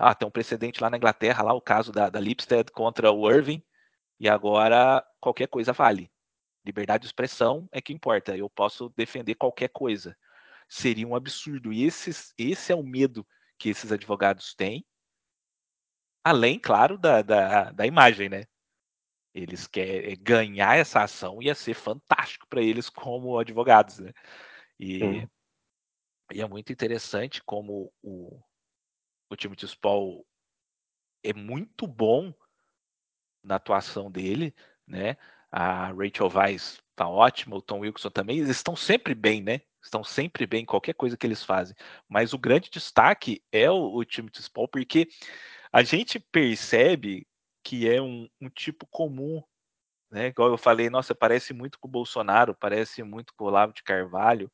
Ah, 0.00 0.14
tem 0.14 0.26
um 0.26 0.30
precedente 0.30 0.80
lá 0.80 0.90
na 0.90 0.96
Inglaterra, 0.96 1.44
lá 1.44 1.52
o 1.52 1.60
caso 1.60 1.92
da, 1.92 2.08
da 2.10 2.18
Lipstead 2.18 2.70
contra 2.72 3.12
o 3.12 3.30
Irving, 3.30 3.62
e 4.18 4.28
agora 4.28 5.04
qualquer 5.20 5.46
coisa 5.46 5.72
vale. 5.72 6.10
Liberdade 6.66 7.02
de 7.02 7.06
expressão 7.06 7.68
é 7.72 7.80
que 7.80 7.92
importa. 7.92 8.36
Eu 8.36 8.50
posso 8.50 8.92
defender 8.96 9.36
qualquer 9.36 9.68
coisa. 9.68 10.16
Seria 10.68 11.06
um 11.06 11.14
absurdo. 11.14 11.72
E 11.72 11.84
esse, 11.84 12.10
esse 12.36 12.72
é 12.72 12.74
o 12.74 12.82
medo 12.82 13.26
que 13.58 13.70
esses 13.70 13.92
advogados 13.92 14.54
têm, 14.54 14.84
Além, 16.26 16.58
claro, 16.58 16.98
da, 16.98 17.22
da, 17.22 17.70
da 17.70 17.86
imagem, 17.86 18.28
né? 18.28 18.46
Eles 19.32 19.68
querem 19.68 20.20
ganhar 20.20 20.76
essa 20.76 21.04
ação 21.04 21.40
ia 21.40 21.54
ser 21.54 21.74
fantástico 21.74 22.48
para 22.48 22.60
eles 22.60 22.90
como 22.90 23.38
advogados, 23.38 24.00
né? 24.00 24.12
E, 24.76 25.24
e, 26.32 26.40
é 26.40 26.48
muito 26.48 26.72
interessante 26.72 27.40
como 27.44 27.92
o, 28.02 28.42
o 29.30 29.36
time 29.36 29.54
de 29.54 29.68
Spall 29.68 30.26
é 31.22 31.32
muito 31.32 31.86
bom 31.86 32.34
na 33.40 33.54
atuação 33.54 34.10
dele, 34.10 34.52
né? 34.84 35.16
A 35.50 35.88
Rachel 35.92 36.30
Weisz 36.32 36.78
tá 36.94 37.08
ótima, 37.08 37.56
o 37.56 37.62
Tom 37.62 37.80
Wilson 37.80 38.10
também, 38.10 38.38
eles 38.38 38.50
estão 38.50 38.74
sempre 38.74 39.14
bem, 39.14 39.42
né? 39.42 39.60
Estão 39.82 40.02
sempre 40.02 40.46
bem 40.46 40.62
em 40.62 40.66
qualquer 40.66 40.94
coisa 40.94 41.16
que 41.16 41.26
eles 41.26 41.44
fazem. 41.44 41.76
Mas 42.08 42.32
o 42.32 42.38
grande 42.38 42.70
destaque 42.70 43.42
é 43.52 43.70
o, 43.70 43.94
o 43.94 44.04
time 44.04 44.30
Spall, 44.34 44.66
porque 44.66 45.08
a 45.72 45.82
gente 45.82 46.18
percebe 46.18 47.26
que 47.62 47.88
é 47.88 48.00
um, 48.00 48.28
um 48.40 48.48
tipo 48.48 48.86
comum, 48.86 49.42
né? 50.10 50.28
Igual 50.28 50.50
eu 50.50 50.58
falei, 50.58 50.88
nossa, 50.88 51.14
parece 51.14 51.52
muito 51.52 51.78
com 51.78 51.88
o 51.88 51.90
Bolsonaro, 51.90 52.54
parece 52.54 53.02
muito 53.02 53.34
com 53.36 53.44
o 53.44 53.48
Olavo 53.48 53.72
de 53.72 53.82
Carvalho. 53.82 54.50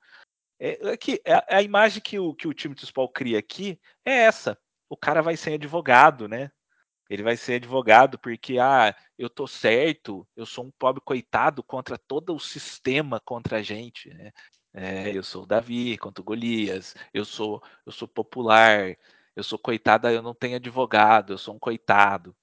É, 0.59 0.93
é 0.93 0.97
que 0.97 1.21
a, 1.27 1.57
a, 1.59 1.63
imagem 1.63 2.03
que 2.03 2.19
o, 2.19 2.35
que 2.35 2.49
o 2.49 2.55
time 2.55 2.75
de 2.75 2.87
Spal 2.87 3.09
cria 3.09 3.39
aqui 3.39 3.81
é 4.05 4.13
essa. 4.13 4.59
O 4.89 4.97
cara 4.97 5.23
vai 5.23 5.37
ser 5.37 5.55
advogado, 5.55 6.29
né? 6.29 6.51
Ele 7.09 7.23
vai 7.23 7.37
ser 7.37 7.55
advogado 7.55 8.19
porque, 8.19 8.59
ah, 8.59 8.95
eu 9.19 9.29
tô 9.29 9.47
certo, 9.47 10.27
eu 10.37 10.47
sou 10.47 10.65
um 10.65 10.71
pobre 10.71 11.01
coitado 11.05 11.63
contra 11.63 11.99
todo 11.99 12.35
o 12.35 12.41
sistema 12.41 13.21
contra 13.21 13.59
a 13.59 13.63
gente, 13.63 14.09
né? 14.15 14.33
É, 14.75 15.15
eu 15.15 15.23
sou 15.23 15.43
o 15.43 15.47
Davi 15.47 15.99
contra 15.99 16.23
o 16.23 16.25
Golias, 16.25 16.95
eu 17.13 17.25
sou, 17.25 17.63
eu 17.85 17.93
sou 17.93 18.09
popular, 18.09 18.97
eu 19.37 19.45
sou 19.45 19.59
coitada, 19.59 20.11
eu 20.11 20.23
não 20.23 20.35
tenho 20.35 20.57
advogado, 20.57 21.35
eu 21.35 21.39
sou 21.39 21.55
um 21.55 21.59
coitado. 21.59 22.35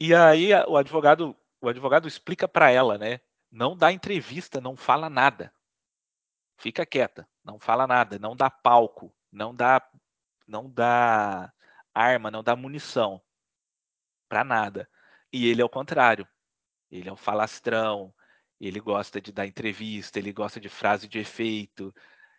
E 0.00 0.14
aí 0.14 0.50
o 0.66 0.76
advogado, 0.76 1.36
o 1.60 1.68
advogado 1.68 2.08
explica 2.08 2.48
para 2.48 2.70
ela, 2.70 2.96
né? 2.96 3.20
Não 3.50 3.76
dá 3.76 3.92
entrevista, 3.92 4.60
não 4.60 4.76
fala 4.76 5.10
nada. 5.10 5.52
Fica 6.58 6.86
quieta, 6.86 7.28
não 7.44 7.58
fala 7.58 7.86
nada, 7.86 8.18
não 8.18 8.34
dá 8.34 8.48
palco, 8.48 9.14
não 9.30 9.54
dá 9.54 9.82
não 10.46 10.70
dá 10.70 11.52
arma, 11.94 12.30
não 12.30 12.42
dá 12.42 12.56
munição 12.56 13.20
para 14.34 14.42
nada. 14.42 14.88
E 15.32 15.46
ele 15.46 15.62
é 15.62 15.64
o 15.64 15.68
contrário. 15.68 16.26
Ele 16.90 17.08
é 17.08 17.12
um 17.12 17.16
falastrão, 17.16 18.12
ele 18.60 18.80
gosta 18.80 19.20
de 19.20 19.30
dar 19.30 19.46
entrevista, 19.46 20.18
ele 20.18 20.32
gosta 20.32 20.58
de 20.58 20.68
frase 20.68 21.06
de 21.06 21.20
efeito, 21.20 21.94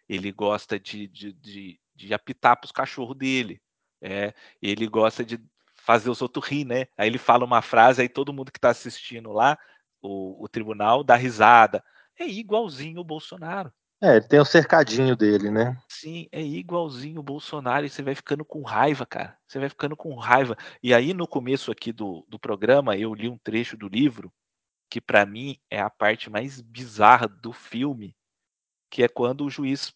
ele 0.10 0.30
gosta 0.30 0.78
de, 0.78 1.08
de, 1.08 1.32
de, 1.32 1.80
de 1.96 2.14
apitar 2.14 2.58
para 2.58 2.66
os 2.66 2.72
cachorros 2.74 3.18
dele. 3.18 3.62
É, 4.02 4.34
ele 4.62 4.88
gosta 4.88 5.24
de 5.24 5.40
fazer 5.74 6.10
os 6.10 6.22
outros 6.22 6.46
rir, 6.46 6.66
né? 6.66 6.88
Aí 6.98 7.08
ele 7.08 7.18
fala 7.18 7.46
uma 7.46 7.62
frase, 7.62 8.02
aí 8.02 8.10
todo 8.10 8.34
mundo 8.34 8.52
que 8.52 8.58
está 8.58 8.72
assistindo 8.72 9.32
lá, 9.32 9.58
o, 10.02 10.44
o, 10.44 10.50
tribunal, 10.50 11.02
dá 11.02 11.16
risada. 11.16 11.82
É 12.20 12.28
igualzinho 12.28 13.00
o 13.00 13.06
Bolsonaro. 13.06 13.72
É, 14.02 14.18
ele 14.18 14.28
tem 14.28 14.40
o 14.40 14.46
cercadinho 14.46 15.16
dele, 15.16 15.50
né? 15.50 15.78
Sim, 15.90 16.28
é 16.32 16.42
igualzinho 16.42 17.22
o 17.22 17.24
Bolsonaro 17.24 17.86
e 17.86 17.90
você 17.90 18.04
vai 18.04 18.14
ficando 18.14 18.44
com 18.44 18.62
raiva, 18.62 19.06
cara. 19.06 19.38
Você 19.48 19.58
vai 19.58 19.70
ficando 19.70 19.96
com 19.96 20.14
raiva. 20.16 20.58
E 20.84 20.94
aí, 20.94 21.14
no 21.14 21.28
começo 21.28 21.72
aqui 21.72 21.92
do, 21.92 22.26
do 22.28 22.38
programa, 22.38 22.98
eu 22.98 23.14
li 23.14 23.30
um 23.30 23.38
trecho 23.38 23.78
do 23.78 23.88
livro 23.88 24.32
que, 24.90 25.00
para 25.02 25.26
mim, 25.26 25.58
é 25.70 25.80
a 25.80 25.90
parte 25.90 26.30
mais 26.30 26.62
bizarra 26.62 27.28
do 27.28 27.52
filme, 27.52 28.16
que 28.90 29.04
é 29.04 29.08
quando 29.08 29.46
o 29.46 29.50
juiz 29.50 29.94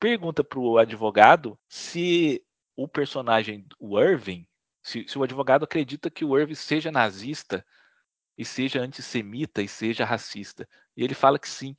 pergunta 0.00 0.42
para 0.42 0.58
o 0.58 0.78
advogado 0.78 1.58
se 1.68 2.44
o 2.76 2.88
personagem, 2.88 3.66
o 3.78 4.00
Irving, 4.00 4.46
se, 4.82 5.06
se, 5.06 5.16
o 5.18 5.22
advogado 5.22 5.64
acredita 5.64 6.10
que 6.10 6.24
o 6.24 6.36
Irving 6.36 6.54
seja 6.54 6.90
nazista 6.90 7.64
e 8.36 8.44
seja 8.44 8.80
antissemita 8.80 9.62
e 9.62 9.68
seja 9.68 10.04
racista, 10.04 10.68
e 10.96 11.04
ele 11.04 11.14
fala 11.14 11.38
que 11.38 11.48
sim. 11.48 11.76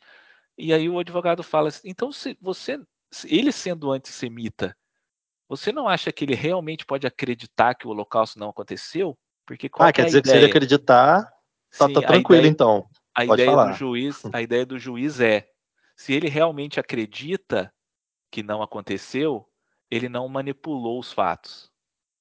E 0.58 0.74
aí 0.74 0.88
o 0.88 1.00
advogado 1.00 1.44
fala 1.44 1.70
assim, 1.70 1.90
então 1.90 2.12
se 2.12 2.38
você, 2.42 2.80
ele 3.26 3.52
sendo 3.52 3.92
antissemita, 3.92 4.76
você 5.50 5.72
não 5.72 5.88
acha 5.88 6.12
que 6.12 6.24
ele 6.24 6.36
realmente 6.36 6.86
pode 6.86 7.06
acreditar 7.06 7.76
que 7.76 7.88
o 7.88 7.92
holocausto 7.92 8.40
não 8.40 8.50
aconteceu? 8.50 9.18
Porque 9.46 9.68
qual 9.68 9.90
ah, 9.90 9.94
quer 9.94 10.04
é 10.04 10.06
dizer 10.06 10.20
ideia? 10.20 10.24
que 10.24 10.30
se 10.30 10.38
ele 10.38 10.52
acreditar, 10.52 11.24
tá, 11.78 11.88
sim, 11.88 11.94
tá 11.94 12.02
tranquilo 12.02 12.42
ideia, 12.42 12.52
então. 12.52 12.88
A 13.16 13.26
pode 13.26 13.42
ideia 13.42 13.52
falar. 13.52 13.72
do 13.72 13.78
juiz, 13.78 14.22
a 14.34 14.42
ideia 14.42 14.66
do 14.66 14.80
juiz 14.80 15.20
é, 15.20 15.48
se 15.96 16.14
ele 16.14 16.30
realmente 16.30 16.80
acredita 16.80 17.74
que 18.32 18.42
não 18.42 18.62
aconteceu, 18.62 19.48
ele 19.92 20.10
não 20.10 20.28
manipulou 20.28 21.00
os 21.00 21.12
fatos. 21.12 21.72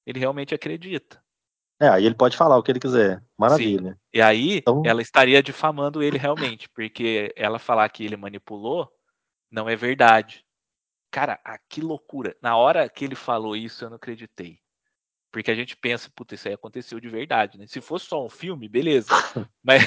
Ele 0.05 0.19
realmente 0.19 0.53
acredita. 0.53 1.22
É, 1.83 1.89
aí 1.89 2.05
ele 2.05 2.15
pode 2.15 2.37
falar 2.37 2.57
o 2.57 2.63
que 2.63 2.71
ele 2.71 2.79
quiser. 2.79 3.21
Maravilha. 3.37 3.91
Sim. 3.91 3.99
E 4.13 4.21
aí 4.21 4.57
então... 4.59 4.83
ela 4.85 5.01
estaria 5.01 5.43
difamando 5.43 6.01
ele 6.01 6.17
realmente, 6.17 6.69
porque 6.69 7.33
ela 7.35 7.59
falar 7.59 7.89
que 7.89 8.05
ele 8.05 8.15
manipulou 8.15 8.89
não 9.51 9.67
é 9.67 9.75
verdade. 9.75 10.45
Cara, 11.11 11.41
ah, 11.43 11.59
que 11.69 11.81
loucura. 11.81 12.37
Na 12.41 12.55
hora 12.55 12.87
que 12.87 13.03
ele 13.03 13.15
falou 13.15 13.53
isso, 13.53 13.83
eu 13.83 13.89
não 13.89 13.97
acreditei. 13.97 14.59
Porque 15.33 15.49
a 15.49 15.55
gente 15.55 15.75
pensa, 15.75 16.11
puta, 16.15 16.35
isso 16.35 16.47
aí 16.47 16.53
aconteceu 16.53 16.99
de 16.99 17.09
verdade, 17.09 17.57
né? 17.57 17.65
Se 17.65 17.81
fosse 17.81 18.05
só 18.05 18.23
um 18.23 18.29
filme, 18.29 18.69
beleza. 18.69 19.07
Mas 19.63 19.81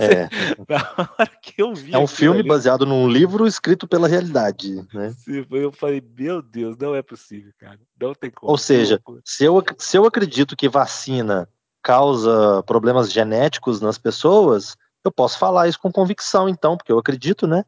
é. 0.00 0.28
na 0.68 1.06
hora 1.16 1.30
que 1.40 1.62
eu 1.62 1.72
vi. 1.72 1.94
É 1.94 1.98
um 1.98 2.08
filme 2.08 2.40
ali, 2.40 2.48
baseado 2.48 2.84
num 2.84 3.08
livro 3.08 3.46
escrito 3.46 3.86
pela 3.86 4.08
realidade, 4.08 4.84
né? 4.92 5.14
Eu 5.48 5.70
falei, 5.70 6.02
meu 6.18 6.42
Deus, 6.42 6.76
não 6.76 6.92
é 6.92 7.02
possível, 7.02 7.52
cara. 7.56 7.78
Não 8.00 8.12
tem 8.16 8.32
como. 8.32 8.50
Ou 8.50 8.58
seja, 8.58 9.00
se 9.24 9.44
eu, 9.44 9.62
se 9.78 9.96
eu 9.96 10.04
acredito 10.04 10.56
que 10.56 10.68
vacina 10.68 11.48
causa 11.80 12.64
problemas 12.64 13.12
genéticos 13.12 13.80
nas 13.80 13.96
pessoas, 13.96 14.76
eu 15.04 15.12
posso 15.12 15.38
falar 15.38 15.68
isso 15.68 15.78
com 15.78 15.92
convicção, 15.92 16.48
então, 16.48 16.76
porque 16.76 16.90
eu 16.90 16.98
acredito, 16.98 17.46
né? 17.46 17.64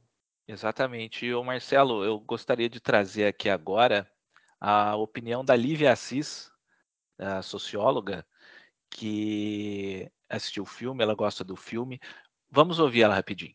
Exatamente. 0.48 1.24
E, 1.24 1.44
Marcelo, 1.44 2.04
eu 2.04 2.18
gostaria 2.18 2.68
de 2.68 2.80
trazer 2.80 3.26
aqui 3.26 3.48
agora 3.48 4.10
a 4.60 4.96
opinião 4.96 5.44
da 5.44 5.54
Lívia 5.54 5.92
Assis, 5.92 6.52
a 7.18 7.42
socióloga, 7.42 8.26
que 8.90 10.10
assistiu 10.28 10.62
o 10.62 10.66
filme, 10.66 11.02
ela 11.02 11.14
gosta 11.14 11.42
do 11.44 11.56
filme. 11.56 12.00
Vamos 12.50 12.78
ouvir 12.78 13.02
ela 13.02 13.14
rapidinho. 13.14 13.54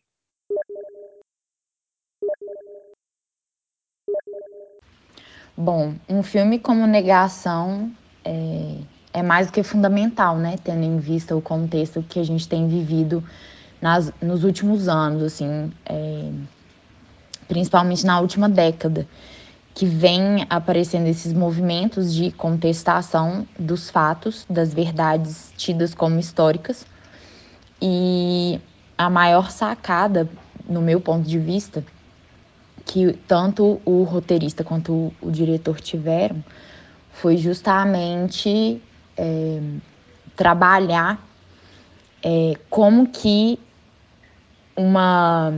Bom, 5.56 5.94
um 6.08 6.22
filme 6.22 6.58
como 6.58 6.86
Negação 6.86 7.94
é, 8.24 8.78
é 9.12 9.22
mais 9.22 9.48
do 9.48 9.52
que 9.52 9.62
fundamental, 9.62 10.38
né? 10.38 10.56
Tendo 10.62 10.84
em 10.84 10.98
vista 10.98 11.36
o 11.36 11.42
contexto 11.42 12.02
que 12.02 12.18
a 12.18 12.24
gente 12.24 12.48
tem 12.48 12.68
vivido 12.68 13.22
nas, 13.80 14.12
nos 14.22 14.44
últimos 14.44 14.88
anos, 14.88 15.22
assim, 15.22 15.72
é, 15.86 16.32
principalmente 17.48 18.06
na 18.06 18.20
última 18.20 18.48
década, 18.48 19.06
que 19.74 19.86
vem 19.86 20.46
aparecendo 20.50 21.06
esses 21.06 21.32
movimentos 21.32 22.12
de 22.12 22.30
contestação 22.32 23.46
dos 23.58 23.88
fatos, 23.88 24.44
das 24.48 24.74
verdades 24.74 25.52
tidas 25.56 25.94
como 25.94 26.18
históricas. 26.18 26.84
E 27.80 28.60
a 28.98 29.08
maior 29.08 29.50
sacada, 29.50 30.28
no 30.68 30.82
meu 30.82 31.00
ponto 31.00 31.26
de 31.26 31.38
vista, 31.38 31.84
que 32.84 33.12
tanto 33.26 33.80
o 33.84 34.02
roteirista 34.02 34.64
quanto 34.64 35.12
o, 35.20 35.30
diretor 35.30 35.80
tiveram, 35.80 36.44
foi 37.12 37.36
justamente 37.36 38.82
é, 39.16 39.60
trabalhar 40.36 41.24
é, 42.22 42.54
como 42.68 43.06
que 43.06 43.58
uma 44.76 45.54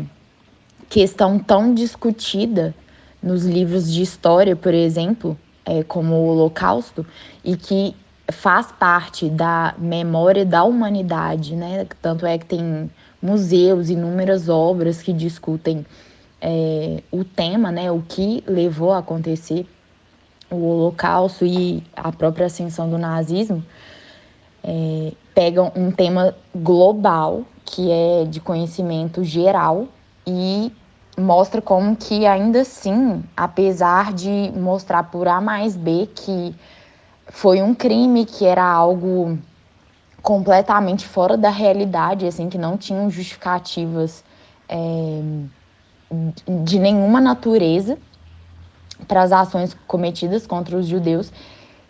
questão 0.89 1.39
tão 1.39 1.75
discutida 1.75 2.75
nos 3.23 3.45
livros 3.45 3.93
de 3.93 4.03
história, 4.03 4.57
por 4.57 4.75
exemplo, 4.75 5.39
é, 5.65 5.83
como 5.83 6.15
o 6.15 6.27
Holocausto, 6.29 7.07
e 7.45 7.57
que 7.57 7.95
faz 8.31 8.73
parte 8.73 9.29
da 9.29 9.75
memória 9.79 10.45
da 10.45 10.65
humanidade, 10.65 11.55
né? 11.55 11.87
Tanto 12.01 12.27
é 12.27 12.39
que 12.39 12.47
tem 12.47 12.91
museus, 13.21 13.91
inúmeras 13.91 14.49
obras 14.49 15.03
que 15.03 15.13
discutem 15.13 15.87
é, 16.41 17.03
o 17.11 17.25
tema, 17.25 17.71
né? 17.71 17.91
O 17.91 18.03
que 18.03 18.43
levou 18.47 18.93
a 18.93 18.99
acontecer 18.99 19.67
o 20.51 20.57
Holocausto 20.57 21.47
e 21.47 21.83
a 21.97 22.13
própria 22.13 22.47
ascensão 22.47 22.91
do 22.91 22.99
nazismo. 22.99 23.65
É, 24.65 25.13
pegam 25.35 25.73
um 25.75 25.91
tema 25.91 26.35
global, 26.55 27.45
que 27.65 27.91
é 27.91 28.25
de 28.25 28.41
conhecimento 28.41 29.25
geral, 29.25 29.89
e 30.27 30.71
mostra 31.19 31.61
como 31.61 31.95
que 31.97 32.27
ainda 32.27 32.63
assim, 32.63 33.23
apesar 33.37 34.13
de 34.13 34.53
mostrar 34.57 35.05
por 35.05 35.29
A 35.29 35.41
mais 35.41 35.77
B 35.77 36.09
que 36.15 36.55
foi 37.29 37.63
um 37.63 37.75
crime, 37.75 38.25
que 38.25 38.45
era 38.45 38.65
algo 38.65 39.39
completamente 40.23 41.07
fora 41.07 41.37
da 41.37 41.51
realidade, 41.51 42.27
assim, 42.27 42.49
que 42.49 42.59
não 42.59 42.77
tinham 42.77 43.11
justificativas 43.11 44.25
é, 44.69 45.21
de 46.65 46.79
nenhuma 46.79 47.21
natureza 47.21 47.99
para 49.09 49.23
as 49.23 49.33
ações 49.33 49.77
cometidas 49.87 50.47
contra 50.47 50.77
os 50.77 50.87
judeus. 50.87 51.33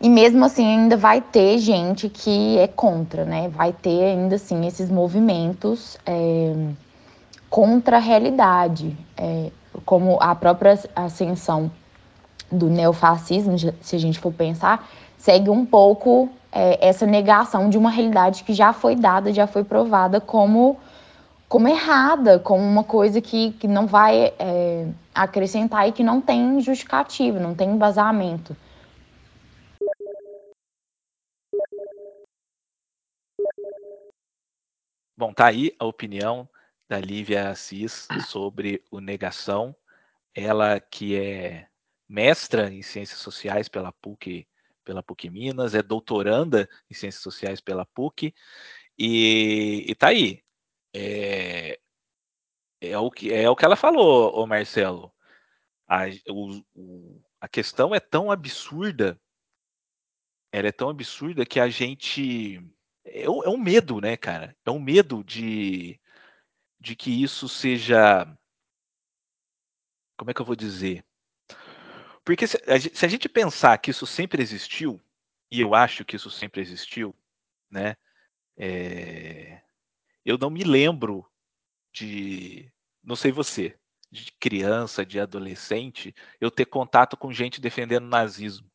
E 0.00 0.08
mesmo 0.08 0.44
assim 0.44 0.66
ainda 0.66 0.96
vai 0.96 1.20
ter 1.20 1.58
gente 1.58 2.08
que 2.08 2.58
é 2.58 2.66
contra, 2.66 3.24
né? 3.24 3.48
Vai 3.48 3.72
ter 3.72 4.04
ainda 4.04 4.34
assim 4.34 4.66
esses 4.66 4.90
movimentos 4.90 5.96
é, 6.04 6.54
contra 7.52 7.98
a 7.98 8.00
realidade, 8.00 8.96
é, 9.14 9.52
como 9.84 10.16
a 10.22 10.34
própria 10.34 10.72
ascensão 10.96 11.70
do 12.50 12.70
neofascismo, 12.70 13.58
se 13.58 13.94
a 13.94 13.98
gente 13.98 14.18
for 14.18 14.32
pensar, 14.32 14.88
segue 15.18 15.50
um 15.50 15.66
pouco 15.66 16.30
é, 16.50 16.88
essa 16.88 17.04
negação 17.04 17.68
de 17.68 17.76
uma 17.76 17.90
realidade 17.90 18.42
que 18.42 18.54
já 18.54 18.72
foi 18.72 18.96
dada, 18.96 19.34
já 19.34 19.46
foi 19.46 19.64
provada 19.64 20.18
como, 20.18 20.80
como 21.46 21.68
errada, 21.68 22.38
como 22.38 22.64
uma 22.64 22.84
coisa 22.84 23.20
que, 23.20 23.52
que 23.52 23.68
não 23.68 23.86
vai 23.86 24.32
é, 24.38 24.88
acrescentar 25.14 25.86
e 25.86 25.92
que 25.92 26.02
não 26.02 26.22
tem 26.22 26.58
justificativa, 26.58 27.38
não 27.38 27.54
tem 27.54 27.68
embasamento. 27.68 28.56
Bom, 35.18 35.34
tá 35.34 35.48
aí 35.48 35.70
a 35.78 35.84
opinião 35.84 36.48
da 36.92 37.00
Lívia 37.00 37.48
Assis 37.48 38.06
sobre 38.28 38.84
o 38.90 39.00
negação. 39.00 39.74
Ela 40.34 40.78
que 40.78 41.16
é 41.16 41.66
mestra 42.06 42.70
em 42.70 42.82
ciências 42.82 43.18
sociais 43.18 43.66
pela 43.66 43.90
PUC, 43.90 44.46
pela 44.84 45.02
PUC 45.02 45.30
Minas, 45.30 45.74
é 45.74 45.82
doutoranda 45.82 46.68
em 46.90 46.94
ciências 46.94 47.22
sociais 47.22 47.62
pela 47.62 47.86
PUC 47.86 48.34
e, 48.98 49.86
e 49.88 49.94
tá 49.94 50.08
aí. 50.08 50.42
É, 50.94 51.80
é, 52.78 52.98
o 52.98 53.10
que, 53.10 53.32
é 53.32 53.48
o 53.48 53.56
que 53.56 53.64
ela 53.64 53.76
falou, 53.76 54.30
ô 54.38 54.46
Marcelo. 54.46 55.10
A, 55.88 56.02
o, 56.28 57.22
a 57.40 57.48
questão 57.48 57.94
é 57.94 58.00
tão 58.00 58.30
absurda, 58.30 59.18
ela 60.52 60.68
é 60.68 60.72
tão 60.72 60.90
absurda 60.90 61.46
que 61.46 61.58
a 61.58 61.70
gente 61.70 62.60
é, 63.02 63.22
é 63.22 63.30
um 63.30 63.56
medo, 63.56 63.98
né, 63.98 64.14
cara? 64.14 64.54
É 64.62 64.70
um 64.70 64.78
medo 64.80 65.24
de, 65.24 65.98
de 66.82 66.96
que 66.96 67.22
isso 67.22 67.48
seja. 67.48 68.26
Como 70.18 70.30
é 70.30 70.34
que 70.34 70.40
eu 70.40 70.46
vou 70.46 70.56
dizer? 70.56 71.04
Porque 72.24 72.46
se 72.46 72.58
a, 72.66 73.08
gente 73.08 73.28
pensar 73.28 73.78
que 73.78 73.90
isso 73.90 74.06
sempre 74.06 74.42
existiu, 74.42 75.00
e 75.50 75.60
eu 75.60 75.74
acho 75.74 76.04
que 76.04 76.16
isso 76.16 76.30
sempre 76.30 76.60
existiu, 76.60 77.14
né? 77.70 77.96
É, 78.56 79.62
eu 80.24 80.36
não 80.36 80.50
me 80.50 80.64
lembro 80.64 81.24
de. 81.92 82.70
Não 83.02 83.16
sei 83.16 83.30
você, 83.30 83.78
de 84.10 84.32
criança, 84.32 85.06
de 85.06 85.20
adolescente, 85.20 86.14
eu 86.40 86.50
ter 86.50 86.66
contato 86.66 87.16
com 87.16 87.32
gente 87.32 87.60
defendendo 87.60 88.06
nazismo. 88.06 88.68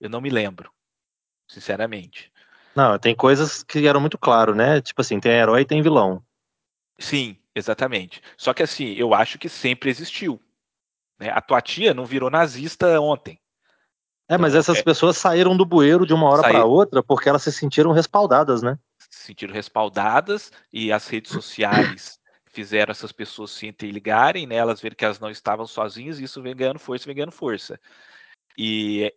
Eu 0.00 0.08
não 0.08 0.20
me 0.20 0.30
lembro, 0.30 0.72
sinceramente. 1.48 2.32
Não, 2.76 2.98
tem 2.98 3.14
coisas 3.14 3.62
que 3.62 3.86
eram 3.86 4.00
muito 4.00 4.18
claro, 4.18 4.54
né? 4.54 4.80
Tipo 4.80 5.00
assim, 5.00 5.20
tem 5.20 5.32
herói 5.32 5.62
e 5.62 5.66
tem 5.66 5.82
vilão. 5.82 6.23
Sim, 6.98 7.36
exatamente. 7.54 8.22
Só 8.36 8.54
que 8.54 8.62
assim, 8.62 8.94
eu 8.94 9.14
acho 9.14 9.38
que 9.38 9.48
sempre 9.48 9.90
existiu. 9.90 10.40
Né? 11.18 11.30
A 11.30 11.40
tua 11.40 11.60
tia 11.60 11.94
não 11.94 12.04
virou 12.04 12.30
nazista 12.30 13.00
ontem. 13.00 13.40
É, 14.28 14.38
mas 14.38 14.54
essas 14.54 14.78
é... 14.78 14.82
pessoas 14.82 15.16
saíram 15.16 15.56
do 15.56 15.66
bueiro 15.66 16.06
de 16.06 16.14
uma 16.14 16.28
hora 16.28 16.42
para 16.42 16.64
outra 16.64 17.02
porque 17.02 17.28
elas 17.28 17.42
se 17.42 17.52
sentiram 17.52 17.92
respaldadas, 17.92 18.62
né? 18.62 18.78
Se 18.98 19.26
sentiram 19.26 19.52
respaldadas 19.52 20.50
e 20.72 20.90
as 20.90 21.06
redes 21.08 21.30
sociais 21.30 22.18
fizeram 22.46 22.92
essas 22.92 23.12
pessoas 23.12 23.50
se 23.50 23.66
interligarem, 23.66 24.46
né? 24.46 24.54
Elas 24.54 24.80
viram 24.80 24.96
que 24.96 25.04
elas 25.04 25.20
não 25.20 25.30
estavam 25.30 25.66
sozinhas 25.66 26.18
e 26.18 26.24
isso 26.24 26.40
vem 26.40 26.56
ganhando 26.56 26.78
força, 26.78 27.04
vem 27.04 27.16
ganhando 27.16 27.32
força. 27.32 27.78
E 28.56 29.12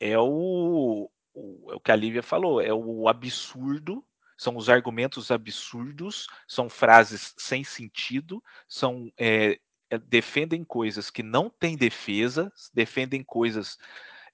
é, 0.00 0.10
é 0.10 0.18
o, 0.18 1.08
o, 1.32 1.72
é 1.72 1.74
o 1.76 1.80
que 1.80 1.92
a 1.92 1.96
Lívia 1.96 2.22
falou, 2.22 2.60
é 2.60 2.72
o 2.72 3.08
absurdo, 3.08 4.04
são 4.42 4.56
os 4.56 4.68
argumentos 4.68 5.30
absurdos, 5.30 6.26
são 6.48 6.68
frases 6.68 7.32
sem 7.38 7.62
sentido, 7.62 8.42
são 8.68 9.10
é, 9.16 9.60
é 9.88 9.98
defendem 9.98 10.64
coisas 10.64 11.10
que 11.10 11.22
não 11.22 11.48
têm 11.48 11.76
defesa, 11.76 12.52
defendem 12.74 13.22
coisas 13.22 13.78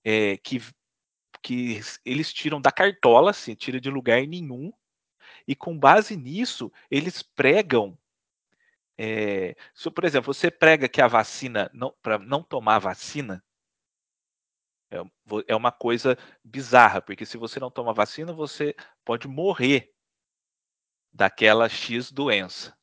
é, 0.03 0.39
que, 0.39 0.63
que 1.43 1.81
eles 2.05 2.33
tiram 2.33 2.61
da 2.61 2.73
cartola, 2.73 3.33
se 3.33 3.55
tira 3.55 3.81
de 3.81 3.91
lugar 3.91 4.27
nenhum, 4.27 4.73
e 5.47 5.55
com 5.55 5.79
base 5.79 6.17
nisso 6.17 6.73
eles 6.91 7.23
pregam 7.23 7.97
é, 9.01 9.55
se, 9.75 9.89
por 9.93 10.05
exemplo, 10.05 10.35
você 10.35 10.51
prega 10.51 10.89
que 10.89 11.01
a 11.01 11.07
vacina, 11.07 11.71
para 12.03 12.19
não 12.19 12.43
tomar 12.43 12.81
vacina, 12.81 13.45
é, 14.91 14.97
é 15.47 15.55
uma 15.55 15.71
coisa 15.71 16.19
bizarra, 16.43 17.01
porque 17.01 17.25
se 17.25 17.37
você 17.37 17.61
não 17.61 17.71
toma 17.71 17.93
vacina, 17.93 18.33
você 18.33 18.75
pode 19.05 19.29
morrer 19.29 19.95
daquela 21.13 21.69
X 21.69 22.11
doença. 22.11 22.77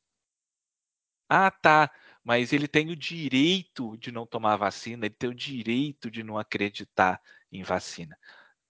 Ah, 1.28 1.50
tá, 1.50 1.90
mas 2.22 2.52
ele 2.52 2.68
tem 2.68 2.90
o 2.90 2.96
direito 2.96 3.96
de 3.98 4.10
não 4.10 4.26
tomar 4.26 4.56
vacina, 4.56 5.06
ele 5.06 5.14
tem 5.14 5.30
o 5.30 5.34
direito 5.34 6.10
de 6.10 6.22
não 6.22 6.38
acreditar 6.38 7.20
em 7.50 7.62
vacina. 7.62 8.16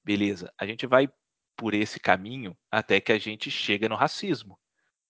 Beleza, 0.04 0.52
a 0.58 0.66
gente 0.66 0.86
vai 0.86 1.08
por 1.56 1.74
esse 1.74 1.98
caminho 1.98 2.56
até 2.70 3.00
que 3.00 3.10
a 3.12 3.18
gente 3.18 3.50
chega 3.50 3.88
no 3.88 3.96
racismo, 3.96 4.58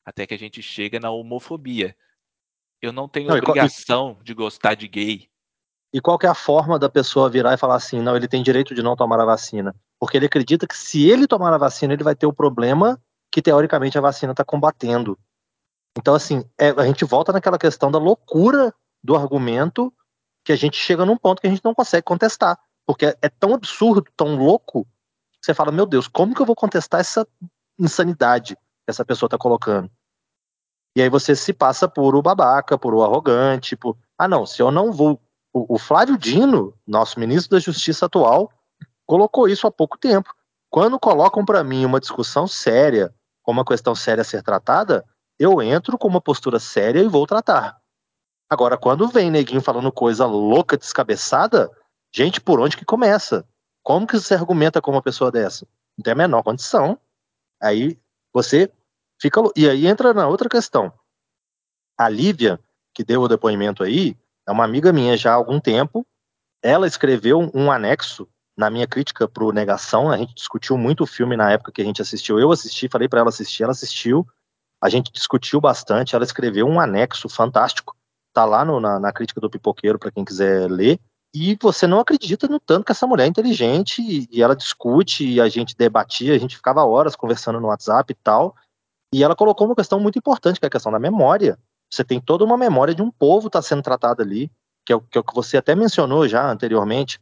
até 0.05 0.27
que 0.27 0.35
a 0.35 0.39
gente 0.39 0.63
chega 0.63 1.01
na 1.01 1.11
homofobia. 1.11 1.97
Eu 2.81 2.93
não 2.93 3.09
tenho 3.09 3.29
não, 3.29 3.37
obrigação 3.37 4.17
e... 4.21 4.25
de 4.25 4.35
gostar 4.35 4.75
de 4.75 4.87
gay. 4.87 5.29
E 5.93 6.01
qual 6.01 6.19
que 6.19 6.27
é 6.27 6.29
a 6.29 6.35
forma 6.35 6.79
da 6.79 6.89
pessoa 6.89 7.31
virar 7.31 7.55
e 7.55 7.59
falar 7.59 7.77
assim, 7.77 8.01
não, 8.01 8.15
ele 8.15 8.29
tem 8.29 8.43
direito 8.43 8.75
de 8.75 8.83
não 8.83 8.95
tomar 8.95 9.21
a 9.21 9.25
vacina? 9.25 9.75
Porque 9.99 10.17
ele 10.17 10.27
acredita 10.27 10.67
que 10.67 10.77
se 10.77 11.09
ele 11.09 11.27
tomar 11.27 11.53
a 11.53 11.59
vacina, 11.59 11.95
ele 11.95 12.05
vai 12.05 12.15
ter 12.15 12.27
o 12.27 12.33
problema 12.33 13.03
que 13.31 13.43
teoricamente 13.43 13.99
a 13.99 14.01
vacina 14.01 14.33
está 14.33 14.45
combatendo. 14.45 15.19
Então, 15.97 16.15
assim, 16.15 16.45
é, 16.59 16.71
a 16.71 16.85
gente 16.85 17.05
volta 17.05 17.33
naquela 17.33 17.59
questão 17.59 17.91
da 17.91 17.99
loucura 17.99 18.75
do 19.03 19.17
argumento 19.17 19.93
que 20.45 20.53
a 20.53 20.57
gente 20.57 20.77
chega 20.77 21.05
num 21.05 21.17
ponto 21.17 21.41
que 21.41 21.47
a 21.47 21.51
gente 21.51 21.65
não 21.65 21.75
consegue 21.75 22.05
contestar. 22.05 22.59
Porque 22.87 23.07
é, 23.07 23.29
tão 23.29 23.55
absurdo, 23.55 24.05
tão 24.17 24.37
louco, 24.37 24.85
que 25.41 25.47
você 25.47 25.55
fala, 25.55 25.73
meu 25.73 25.87
Deus, 25.87 26.07
como 26.07 26.35
que 26.35 26.41
eu 26.41 26.47
vou 26.47 26.55
contestar 26.55 27.01
essa 27.01 27.27
insanidade 27.79 28.55
que 28.55 28.91
essa 28.91 29.05
pessoa 29.05 29.27
está 29.27 29.37
colocando? 29.37 29.91
E 30.95 31.03
aí 31.03 31.09
você 31.11 31.35
se 31.35 31.53
passa 31.53 31.89
por 31.89 32.15
o 32.15 32.23
babaca, 32.23 32.79
por 32.79 32.95
o 32.95 33.03
arrogante, 33.03 33.77
por, 33.77 33.99
ah 34.17 34.29
não, 34.29 34.47
se 34.47 34.63
eu 34.63 34.71
não 34.71 34.93
vou 34.93 35.21
o, 35.69 35.79
Flávio 35.79 36.19
Dino, 36.19 36.75
nosso 36.87 37.19
ministro 37.19 37.57
da 37.57 37.61
Justiça 37.61 38.05
atual, 38.07 38.53
colocou 39.07 39.49
isso 39.49 39.67
há 39.67 39.71
pouco 39.71 39.97
tempo. 39.97 40.35
Quando 40.71 40.99
colocam 40.99 41.45
para 41.45 41.65
mim 41.65 41.85
uma 41.85 42.01
discussão 42.01 42.47
séria 42.47 43.15
uma 43.51 43.65
questão 43.65 43.95
séria 43.95 44.23
a 44.23 44.25
ser 44.25 44.43
tratada, 44.43 45.05
eu 45.39 45.63
entro 45.63 45.99
com 45.99 46.09
uma 46.09 46.21
postura 46.21 46.59
séria 46.59 47.01
e 47.01 47.09
vou 47.09 47.27
tratar. 47.27 47.81
Agora, 48.49 48.77
quando 48.77 49.09
vem 49.09 49.31
neguinho 49.31 49.61
falando 49.61 49.91
coisa 49.93 50.25
louca, 50.27 50.77
descabeçada, 50.77 51.71
gente, 52.15 52.41
por 52.41 52.61
onde 52.61 52.77
que 52.77 52.85
começa? 52.85 53.47
Como 53.83 54.07
que 54.07 54.19
você 54.19 54.35
argumenta 54.35 54.81
com 54.81 54.91
uma 54.91 55.03
pessoa 55.03 55.31
dessa? 55.31 55.67
Não 55.97 56.03
tem 56.03 56.13
a 56.13 56.17
menor 56.17 56.43
condição. 56.43 56.99
Aí 57.61 57.99
você 58.33 58.71
fica. 59.21 59.41
E 59.55 59.69
aí 59.69 59.87
entra 59.87 60.13
na 60.13 60.27
outra 60.29 60.49
questão. 60.49 60.93
A 61.99 62.09
Lívia, 62.09 62.61
que 62.95 63.05
deu 63.05 63.23
o 63.23 63.29
depoimento 63.29 63.83
aí, 63.83 64.17
é 64.47 64.53
uma 64.53 64.65
amiga 64.65 64.93
minha 64.93 65.17
já 65.17 65.33
há 65.33 65.35
algum 65.35 65.61
tempo. 65.61 66.07
Ela 66.63 66.87
escreveu 66.87 67.51
um 67.55 67.71
anexo 67.71 68.29
na 68.57 68.71
minha 68.71 68.87
crítica 68.87 69.29
pro 69.29 69.53
Negação. 69.53 70.11
A 70.11 70.17
gente 70.17 70.35
discutiu 70.35 70.79
muito 70.79 71.05
o 71.05 71.07
filme 71.07 71.37
na 71.37 71.51
época 71.51 71.73
que 71.73 71.83
a 71.83 71.85
gente 71.85 72.01
assistiu. 72.01 72.39
Eu 72.41 72.51
assisti, 72.51 72.89
falei 72.89 73.09
para 73.09 73.21
ela 73.21 73.29
assistir, 73.29 73.63
ela 73.63 73.73
assistiu. 73.73 74.27
A 74.83 74.89
gente 74.89 75.13
discutiu 75.13 75.61
bastante. 75.61 76.15
Ela 76.15 76.25
escreveu 76.25 76.67
um 76.67 76.81
anexo 76.81 77.29
fantástico. 77.29 77.95
Tá 78.33 78.45
lá 78.45 78.65
no, 78.65 78.81
na, 78.81 78.99
na 78.99 79.13
crítica 79.13 79.41
do 79.41 79.51
Pipoqueiro 79.51 79.99
para 79.99 80.11
quem 80.11 80.25
quiser 80.25 80.71
ler. 80.71 80.99
E 81.35 81.57
você 81.61 81.87
não 81.87 82.01
acredita 82.01 82.49
no 82.49 82.59
tanto 82.59 82.85
que 82.85 82.93
essa 82.93 83.07
mulher 83.07 83.25
é 83.25 83.29
inteligente 83.29 84.01
e, 84.01 84.27
e 84.31 84.43
ela 84.43 84.57
discute 84.57 85.27
e 85.27 85.41
a 85.41 85.49
gente 85.49 85.77
debatia, 85.77 86.35
a 86.35 86.39
gente 86.39 86.57
ficava 86.57 86.83
horas 86.85 87.15
conversando 87.15 87.61
no 87.61 87.69
WhatsApp 87.69 88.11
e 88.11 88.17
tal. 88.23 88.57
E 89.13 89.23
ela 89.23 89.37
colocou 89.37 89.67
uma 89.67 89.77
questão 89.77 90.01
muito 90.01 90.19
importante, 90.19 90.59
que 90.59 90.65
é 90.65 90.69
a 90.69 90.71
questão 90.71 90.91
da 90.91 90.99
memória. 90.99 91.59
Você 91.91 92.03
tem 92.03 92.21
toda 92.21 92.45
uma 92.45 92.57
memória 92.57 92.95
de 92.95 93.03
um 93.03 93.11
povo 93.11 93.49
está 93.49 93.61
sendo 93.61 93.83
tratado 93.83 94.23
ali, 94.23 94.51
que 94.85 94.93
é, 94.93 94.99
que 94.99 95.19
é 95.19 95.21
o 95.21 95.25
que 95.25 95.35
você 95.35 95.57
até 95.57 95.75
mencionou 95.75 96.27
já 96.27 96.51
anteriormente. 96.51 97.21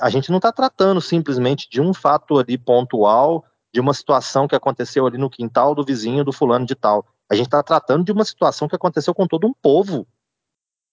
A 0.00 0.10
gente 0.10 0.30
não 0.30 0.36
está 0.36 0.52
tratando 0.52 1.00
simplesmente 1.00 1.68
de 1.70 1.80
um 1.80 1.94
fato 1.94 2.38
ali 2.38 2.58
pontual, 2.58 3.44
de 3.72 3.80
uma 3.80 3.94
situação 3.94 4.46
que 4.46 4.54
aconteceu 4.54 5.06
ali 5.06 5.16
no 5.16 5.30
quintal 5.30 5.74
do 5.74 5.84
vizinho 5.84 6.24
do 6.24 6.32
fulano 6.32 6.66
de 6.66 6.74
tal. 6.74 7.06
A 7.30 7.34
gente 7.34 7.46
está 7.46 7.62
tratando 7.62 8.04
de 8.04 8.12
uma 8.12 8.24
situação 8.24 8.68
que 8.68 8.76
aconteceu 8.76 9.14
com 9.14 9.26
todo 9.26 9.46
um 9.46 9.54
povo. 9.54 10.06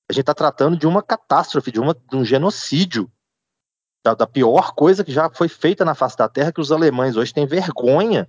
A 0.10 0.14
gente 0.14 0.22
está 0.22 0.34
tratando 0.34 0.78
de 0.78 0.88
uma 0.88 1.04
catástrofe, 1.04 1.72
de, 1.72 1.80
uma, 1.80 1.94
de 1.94 2.16
um 2.16 2.24
genocídio, 2.24 3.12
da, 4.06 4.14
da, 4.14 4.28
pior 4.28 4.74
coisa 4.74 5.04
que 5.04 5.12
já 5.12 5.30
foi 5.30 5.50
feita 5.50 5.84
na 5.84 5.96
face 5.96 6.16
da 6.16 6.30
Terra, 6.30 6.52
que 6.52 6.62
os 6.62 6.72
alemães 6.72 7.18
hoje 7.18 7.34
têm 7.34 7.46
vergonha 7.46 8.28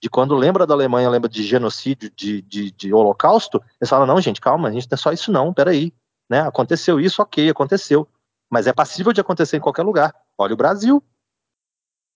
de 0.00 0.10
quando 0.10 0.36
lembra 0.36 0.66
da 0.66 0.74
Alemanha, 0.74 1.08
lembra 1.08 1.28
de 1.28 1.42
genocídio, 1.42 2.12
de, 2.14 2.42
de, 2.42 2.70
de 2.70 2.92
holocausto, 2.92 3.62
eles 3.80 3.88
falam, 3.88 4.06
não, 4.06 4.20
gente, 4.20 4.40
calma, 4.40 4.68
a 4.68 4.72
gente 4.72 4.86
não 4.90 4.94
é 4.94 4.98
só 4.98 5.10
isso 5.10 5.32
não, 5.32 5.54
peraí, 5.54 5.92
né, 6.28 6.40
aconteceu 6.40 7.00
isso, 7.00 7.22
ok, 7.22 7.48
aconteceu, 7.48 8.06
mas 8.50 8.66
é 8.66 8.72
passível 8.72 9.12
de 9.12 9.20
acontecer 9.20 9.56
em 9.56 9.60
qualquer 9.60 9.82
lugar, 9.82 10.14
olha 10.38 10.54
o 10.54 10.56
Brasil, 10.56 11.02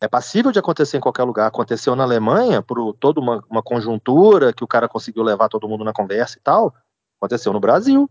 é 0.02 0.08
passível 0.08 0.50
de 0.50 0.58
acontecer 0.58 0.96
em 0.96 1.00
qualquer 1.00 1.24
lugar, 1.24 1.46
aconteceu 1.46 1.94
na 1.94 2.04
Alemanha, 2.04 2.62
por 2.62 2.94
toda 2.94 3.20
uma, 3.20 3.44
uma 3.50 3.62
conjuntura, 3.62 4.52
que 4.52 4.64
o 4.64 4.68
cara 4.68 4.88
conseguiu 4.88 5.22
levar 5.22 5.48
todo 5.48 5.68
mundo 5.68 5.84
na 5.84 5.92
conversa 5.92 6.38
e 6.38 6.40
tal, 6.40 6.74
aconteceu 7.20 7.52
no 7.52 7.60
Brasil, 7.60 8.08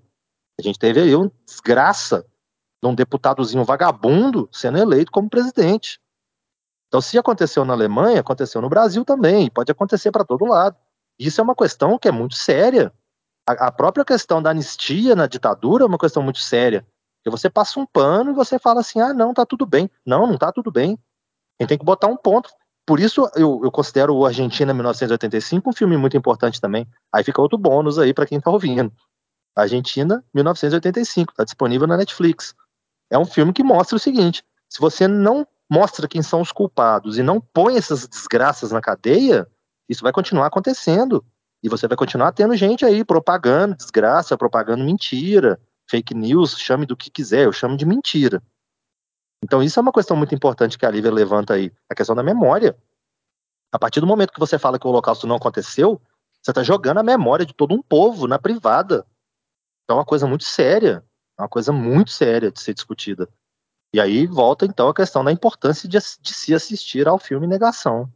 a 0.59 0.61
gente 0.61 0.77
teve 0.77 1.01
aí 1.01 1.15
uma 1.15 1.31
desgraça 1.45 2.25
de 2.81 2.87
um 2.87 2.93
deputadozinho 2.93 3.63
vagabundo 3.63 4.47
sendo 4.51 4.77
eleito 4.77 5.11
como 5.11 5.29
presidente, 5.29 5.99
então, 6.89 6.99
se 6.99 7.17
aconteceu 7.19 7.63
na 7.63 7.73
Alemanha, 7.73 8.19
aconteceu 8.19 8.59
no 8.61 8.67
Brasil 8.67 9.05
também, 9.05 9.49
pode 9.49 9.71
acontecer 9.71 10.11
para 10.11 10.25
todo 10.25 10.43
lado. 10.45 10.75
Isso 11.19 11.39
é 11.39 11.43
uma 11.43 11.55
questão 11.55 11.99
que 11.99 12.07
é 12.07 12.11
muito 12.11 12.33
séria. 12.33 12.91
A, 13.47 13.67
a, 13.67 13.71
própria 13.71 14.03
questão 14.03 14.41
da 14.41 14.49
anistia 14.49 15.15
na 15.15 15.27
ditadura 15.27 15.83
é 15.83 15.87
uma 15.87 15.99
questão 15.99 16.23
muito 16.23 16.39
séria. 16.39 16.85
Porque 17.19 17.37
você 17.37 17.49
passa 17.49 17.79
um 17.79 17.85
pano 17.85 18.31
e 18.31 18.33
você 18.33 18.57
fala 18.57 18.81
assim: 18.81 18.99
ah, 18.99 19.13
não, 19.13 19.33
tá 19.33 19.45
tudo 19.45 19.65
bem. 19.65 19.89
Não, 20.05 20.25
não 20.25 20.37
tá 20.37 20.51
tudo 20.51 20.71
bem. 20.71 20.97
A 21.59 21.63
gente 21.63 21.69
tem 21.69 21.77
que 21.77 21.85
botar 21.85 22.07
um 22.07 22.17
ponto. 22.17 22.49
Por 22.85 22.99
isso, 22.99 23.29
eu, 23.35 23.61
eu 23.63 23.71
considero 23.71 24.15
o 24.15 24.25
Argentina 24.25 24.73
1985 24.73 25.69
um 25.69 25.73
filme 25.73 25.97
muito 25.97 26.17
importante 26.17 26.59
também. 26.59 26.87
Aí 27.13 27.23
fica 27.23 27.41
outro 27.41 27.57
bônus 27.57 27.99
aí 27.99 28.13
para 28.13 28.25
quem 28.25 28.39
tá 28.39 28.49
ouvindo. 28.49 28.91
Argentina 29.55 30.23
1985, 30.33 31.33
tá 31.33 31.43
disponível 31.43 31.87
na 31.87 31.97
Netflix. 31.97 32.55
É 33.11 33.17
um 33.17 33.25
filme 33.25 33.53
que 33.53 33.63
mostra 33.63 33.95
o 33.95 33.99
seguinte: 33.99 34.43
se 34.69 34.79
você 34.79 35.07
não 35.07 35.45
mostra 35.69 36.07
quem 36.07 36.21
são 36.21 36.41
os 36.41 36.51
culpados 36.51 37.17
e 37.17 37.23
não 37.23 37.39
põe 37.39 37.77
essas 37.77 38.07
desgraças 38.07 38.71
na 38.71 38.81
cadeia, 38.81 39.47
isso 39.87 40.01
vai 40.03 40.11
continuar 40.11 40.47
acontecendo. 40.47 41.23
E 41.61 41.67
você 41.67 41.87
vai 41.87 41.97
continuar 41.97 42.31
tendo 42.31 42.55
gente 42.55 42.85
aí 42.85 43.03
propagando 43.03 43.75
desgraça, 43.75 44.37
propagando 44.37 44.83
mentira, 44.83 45.59
fake 45.89 46.13
news, 46.13 46.57
chame 46.57 46.85
do 46.85 46.95
que 46.95 47.09
quiser, 47.09 47.45
eu 47.45 47.51
chamo 47.51 47.75
de 47.75 47.85
mentira. 47.85 48.41
Então 49.43 49.63
isso 49.63 49.79
é 49.79 49.81
uma 49.81 49.91
questão 49.91 50.15
muito 50.15 50.35
importante 50.35 50.77
que 50.77 50.85
a 50.85 50.91
Lívia 50.91 51.11
levanta 51.11 51.55
aí, 51.55 51.71
a 51.89 51.95
questão 51.95 52.15
da 52.15 52.21
memória. 52.21 52.77
A 53.71 53.79
partir 53.79 53.99
do 53.99 54.07
momento 54.07 54.33
que 54.33 54.39
você 54.39 54.59
fala 54.59 54.77
que 54.77 54.85
o 54.85 54.89
holocausto 54.89 55.25
não 55.25 55.37
aconteceu, 55.37 55.99
você 56.41 56.51
está 56.51 56.61
jogando 56.61 56.99
a 56.99 57.03
memória 57.03 57.45
de 57.45 57.53
todo 57.53 57.73
um 57.73 57.81
povo 57.81 58.27
na 58.27 58.37
privada. 58.37 59.05
Então 59.83 59.97
é 59.97 59.99
uma 59.99 60.05
coisa 60.05 60.27
muito 60.27 60.43
séria, 60.43 61.03
é 61.37 61.41
uma 61.41 61.49
coisa 61.49 61.71
muito 61.71 62.11
séria 62.11 62.51
de 62.51 62.59
ser 62.59 62.73
discutida. 62.73 63.27
E 63.93 63.99
aí 63.99 64.27
volta 64.27 64.65
então 64.65 64.89
a 64.89 64.93
questão 64.93 65.23
da 65.23 65.31
importância 65.31 65.89
de, 65.89 65.97
de 65.97 66.33
se 66.33 66.53
assistir 66.53 67.07
ao 67.07 67.17
filme 67.17 67.47
Negação. 67.47 68.11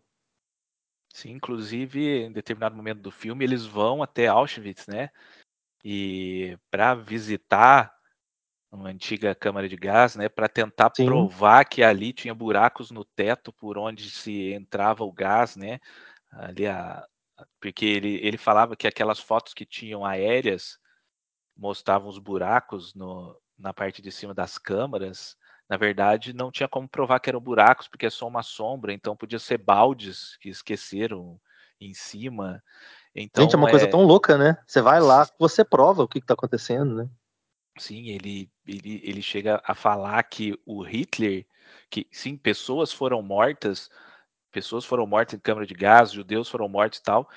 Sim, 1.12 1.32
inclusive 1.32 2.26
em 2.26 2.32
determinado 2.32 2.76
momento 2.76 3.00
do 3.00 3.12
filme 3.12 3.44
eles 3.44 3.66
vão 3.66 4.04
até 4.04 4.28
Auschwitz, 4.28 4.86
né? 4.88 5.10
E 5.84 6.58
para 6.72 6.96
visitar 6.96 7.94
uma 8.72 8.90
antiga 8.90 9.36
câmara 9.36 9.70
de 9.70 9.76
gás, 9.76 10.16
né, 10.16 10.30
para 10.30 10.50
tentar 10.50 10.92
Sim. 10.96 11.06
provar 11.06 11.66
que 11.66 11.84
ali 11.84 12.14
tinha 12.14 12.34
buracos 12.34 12.92
no 12.92 13.06
teto 13.06 13.54
por 13.54 13.78
onde 13.78 14.10
se 14.10 14.54
entrava 14.54 15.04
o 15.04 15.12
gás, 15.12 15.56
né? 15.56 15.80
Ali 16.32 16.68
a, 16.68 17.06
porque 17.62 17.86
ele, 17.86 18.20
ele 18.26 18.38
falava 18.38 18.76
que 18.76 18.88
aquelas 18.88 19.20
fotos 19.20 19.54
que 19.54 19.66
tinham 19.66 20.06
aéreas 20.06 20.80
mostravam 21.56 22.10
os 22.10 22.20
buracos 22.20 22.94
no, 22.96 23.40
na 23.58 23.74
parte 23.74 24.02
de 24.02 24.12
cima 24.12 24.34
das 24.34 24.58
câmaras 24.58 25.36
na 25.70 25.78
verdade, 25.78 26.34
não 26.34 26.52
tinha 26.52 26.68
como 26.68 26.88
provar 26.90 27.20
que 27.22 27.30
eram 27.30 27.40
buracos, 27.40 27.88
porque 27.88 28.06
é 28.06 28.10
só 28.10 28.28
uma 28.28 28.44
sombra, 28.44 28.94
então 28.94 29.16
podia 29.16 29.40
ser 29.40 29.58
baldes 29.58 30.38
que 30.38 30.50
esqueceram 30.50 31.40
em 31.80 31.94
cima. 31.94 32.62
Então, 33.16 33.44
Gente, 33.44 33.56
é 33.56 33.58
uma 33.58 33.68
é... 33.68 33.72
coisa 33.72 33.88
tão 33.90 34.04
louca, 34.04 34.38
né? 34.38 34.58
Você 34.66 34.82
vai 34.82 35.00
lá, 35.00 35.28
você 35.40 35.64
prova 35.64 36.04
o 36.04 36.08
que 36.08 36.20
está 36.20 36.34
acontecendo, 36.34 36.96
né? 36.96 37.10
Sim, 37.78 38.10
ele, 38.10 38.52
ele, 38.68 39.02
ele 39.04 39.22
chega 39.22 39.62
a 39.66 39.74
falar 39.74 40.22
que 40.24 40.60
o 40.66 40.84
Hitler, 40.84 41.46
que 41.90 42.08
sim, 42.12 42.38
pessoas 42.38 42.92
foram 42.92 43.22
mortas, 43.22 43.90
pessoas 44.52 44.86
foram 44.86 45.08
mortas 45.08 45.36
em 45.36 45.40
câmara 45.40 45.66
de 45.66 45.74
gás, 45.74 46.12
judeus 46.12 46.50
foram 46.50 46.70
mortos 46.70 47.00
e 47.00 47.04
tal, 47.04 47.28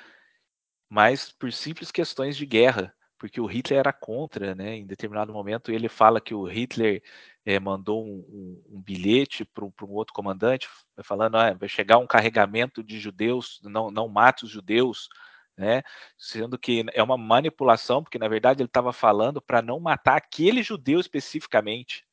mas 0.90 1.32
por 1.32 1.53
simples 1.53 1.90
questões 1.90 2.36
de 2.36 2.44
guerra, 2.44 2.94
porque 3.19 3.40
o 3.40 3.47
Hitler 3.47 3.81
era 3.81 3.93
contra, 3.93 4.55
né? 4.55 4.77
Em 4.77 4.86
determinado 4.86 5.32
momento 5.32 5.73
ele 5.73 5.89
fala 5.89 6.20
que 6.20 6.35
o 6.35 6.44
Hitler 6.44 7.03
é, 7.44 7.59
mandou 7.59 8.05
um, 8.05 8.19
um, 8.28 8.77
um 8.77 8.82
bilhete 8.82 9.44
para 9.44 9.65
um, 9.65 9.73
outro 9.89 10.12
comandante, 10.12 10.69
falando: 11.03 11.36
ah, 11.36 11.55
vai 11.55 11.69
chegar 11.69 11.98
um 11.98 12.07
carregamento 12.07 12.82
de 12.82 13.01
judeus, 13.01 13.61
não, 13.65 13.90
não 13.90 14.09
mate 14.09 14.44
os 14.44 14.51
judeus, 14.51 15.09
né? 15.57 15.83
Sendo 16.19 16.59
que 16.59 16.85
é 16.93 17.03
uma 17.03 17.16
manipulação, 17.16 18.03
porque 18.03 18.19
na 18.19 18.28
verdade 18.28 18.62
ele 18.62 18.69
estava 18.69 18.93
falando 18.93 19.41
para 19.41 19.62
não 19.62 19.81
matar 19.81 20.16
aquele 20.16 20.62
judeu 20.62 21.01
especificamente. 21.01 22.05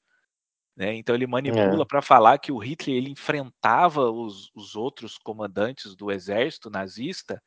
Né? 0.76 0.95
Então 0.95 1.14
ele 1.14 1.28
manipula 1.28 1.84
é. 1.84 1.86
para 1.86 2.02
falar 2.02 2.38
que 2.40 2.52
o 2.52 2.57
Hitler 2.57 2.95
ele 2.95 3.11
enfrentava 3.11 4.10
os, 4.10 4.52
os 4.56 4.76
outros 4.76 5.18
comandantes 5.18 5.95
do 5.95 6.11
exército 6.11 6.70
nazista 6.70 7.41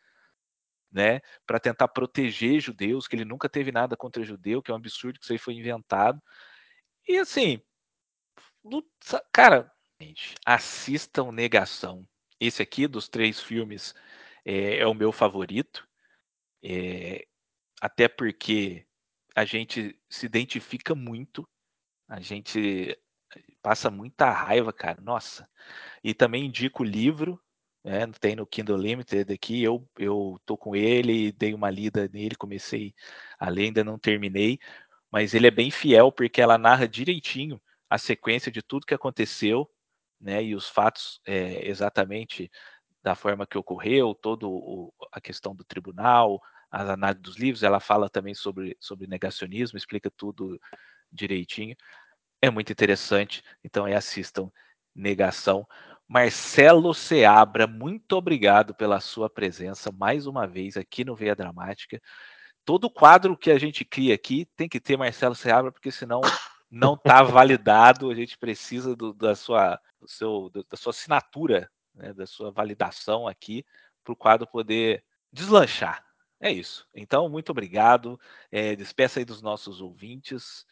né, 0.93 1.21
para 1.47 1.59
tentar 1.59 1.89
proteger 1.89 2.61
judeus, 2.61 3.09
que 3.09 3.17
ele 3.17 3.25
nunca 3.25 3.49
teve 3.49 3.73
nada 3.73 3.97
contra 3.97 4.23
judeu, 4.23 4.63
que 4.63 4.71
é 4.71 4.75
um 4.75 4.79
absurdo 4.79 5.19
que 5.19 5.25
isso 5.25 5.33
aí 5.33 5.39
foi 5.39 5.55
inventado. 5.55 6.23
E 7.09 7.19
assim, 7.19 7.61
Cara, 9.33 9.71
assistam 10.45 11.31
Negação. 11.31 12.07
Esse 12.41 12.63
aqui 12.63 12.87
dos 12.87 13.09
três 13.09 13.41
filmes 13.41 13.95
é, 14.45 14.79
é 14.79 14.87
o 14.87 14.95
meu 14.95 15.13
favorito. 15.13 15.86
É, 16.69 17.25
até 17.81 18.09
porque 18.09 18.85
a 19.37 19.45
gente 19.45 19.97
se 20.11 20.27
identifica 20.27 20.95
muito, 20.97 21.49
a 22.09 22.21
gente 22.21 22.99
passa 23.63 23.91
muita 23.91 24.31
raiva, 24.31 24.73
cara. 24.73 25.01
Nossa. 25.01 25.49
E 26.03 26.15
também 26.15 26.47
indico 26.47 26.83
o 26.83 26.87
livro, 26.87 27.41
né? 27.85 28.07
Tem 28.21 28.35
no 28.35 28.47
Kindle 28.47 28.77
Limited 28.77 29.33
aqui. 29.33 29.63
Eu, 29.63 29.89
eu 29.99 30.41
tô 30.45 30.57
com 30.57 30.75
ele, 30.75 31.33
dei 31.33 31.55
uma 31.55 31.71
lida 31.71 32.09
nele, 32.09 32.35
comecei 32.35 32.95
a 33.39 33.49
ler, 33.49 33.67
ainda 33.67 33.85
não 33.85 33.99
terminei, 33.99 34.59
mas 35.11 35.35
ele 35.35 35.47
é 35.47 35.51
bem 35.51 35.71
fiel 35.71 36.11
porque 36.11 36.41
ela 36.41 36.59
narra 36.59 36.89
direitinho 36.89 37.61
a 37.89 37.99
sequência 37.99 38.51
de 38.51 38.63
tudo 38.63 38.87
que 38.87 38.95
aconteceu, 38.95 39.71
né, 40.21 40.43
e 40.43 40.55
os 40.57 40.69
fatos 40.69 41.21
é, 41.27 41.69
exatamente 41.69 42.51
da 43.03 43.15
forma 43.15 43.47
que 43.47 43.57
ocorreu, 43.57 44.15
toda 44.15 44.47
a 45.13 45.21
questão 45.21 45.55
do 45.55 45.65
tribunal, 45.65 46.41
as 46.71 46.89
análises 46.89 47.23
dos 47.23 47.37
livros, 47.37 47.63
ela 47.63 47.81
fala 47.81 48.09
também 48.09 48.35
sobre, 48.35 48.77
sobre 48.81 49.07
negacionismo, 49.07 49.79
explica 49.79 50.11
tudo 50.11 50.61
direitinho. 51.11 51.77
É 52.41 52.51
muito 52.51 52.73
interessante, 52.73 53.43
então 53.65 53.87
é 53.87 53.95
assistam 53.95 54.51
Negação. 54.95 55.67
Marcelo 56.09 56.95
Seabra, 56.95 57.67
muito 57.67 58.13
obrigado 58.13 58.75
pela 58.75 59.01
sua 59.01 59.29
presença 59.29 59.93
mais 59.93 60.27
uma 60.27 60.47
vez 60.47 60.77
aqui 60.77 61.05
no 61.05 61.15
Veia 61.15 61.35
Dramática. 61.35 62.01
Todo 62.65 62.91
quadro 62.91 63.37
que 63.37 63.51
a 63.51 63.59
gente 63.59 63.85
cria 63.85 64.15
aqui 64.15 64.47
tem 64.57 64.69
que 64.69 64.81
ter 64.81 64.97
Marcelo 64.97 65.35
Seabra, 65.35 65.71
porque 65.71 65.91
senão 65.91 66.21
não 66.71 66.95
está 66.95 67.23
validado. 67.25 68.11
A 68.11 68.15
gente 68.15 68.39
precisa 68.39 68.97
do, 68.97 69.13
da, 69.13 69.35
sua, 69.35 69.79
do 70.01 70.09
seu, 70.09 70.51
da 70.51 70.77
sua 70.77 70.91
assinatura, 70.91 71.71
né, 71.95 72.15
da 72.15 72.27
sua 72.27 72.51
validação 72.51 73.29
aqui, 73.29 73.65
para 74.03 74.13
o 74.13 74.17
quadro 74.17 74.47
poder 74.47 75.05
deslanchar. 75.33 76.06
É 76.41 76.51
isso. 76.51 76.87
Então, 76.95 77.29
muito 77.29 77.51
obrigado. 77.51 78.21
É, 78.51 78.77
despeça 78.77 79.21
aí 79.21 79.25
dos 79.25 79.41
nossos 79.41 79.81
ouvintes. 79.81 80.67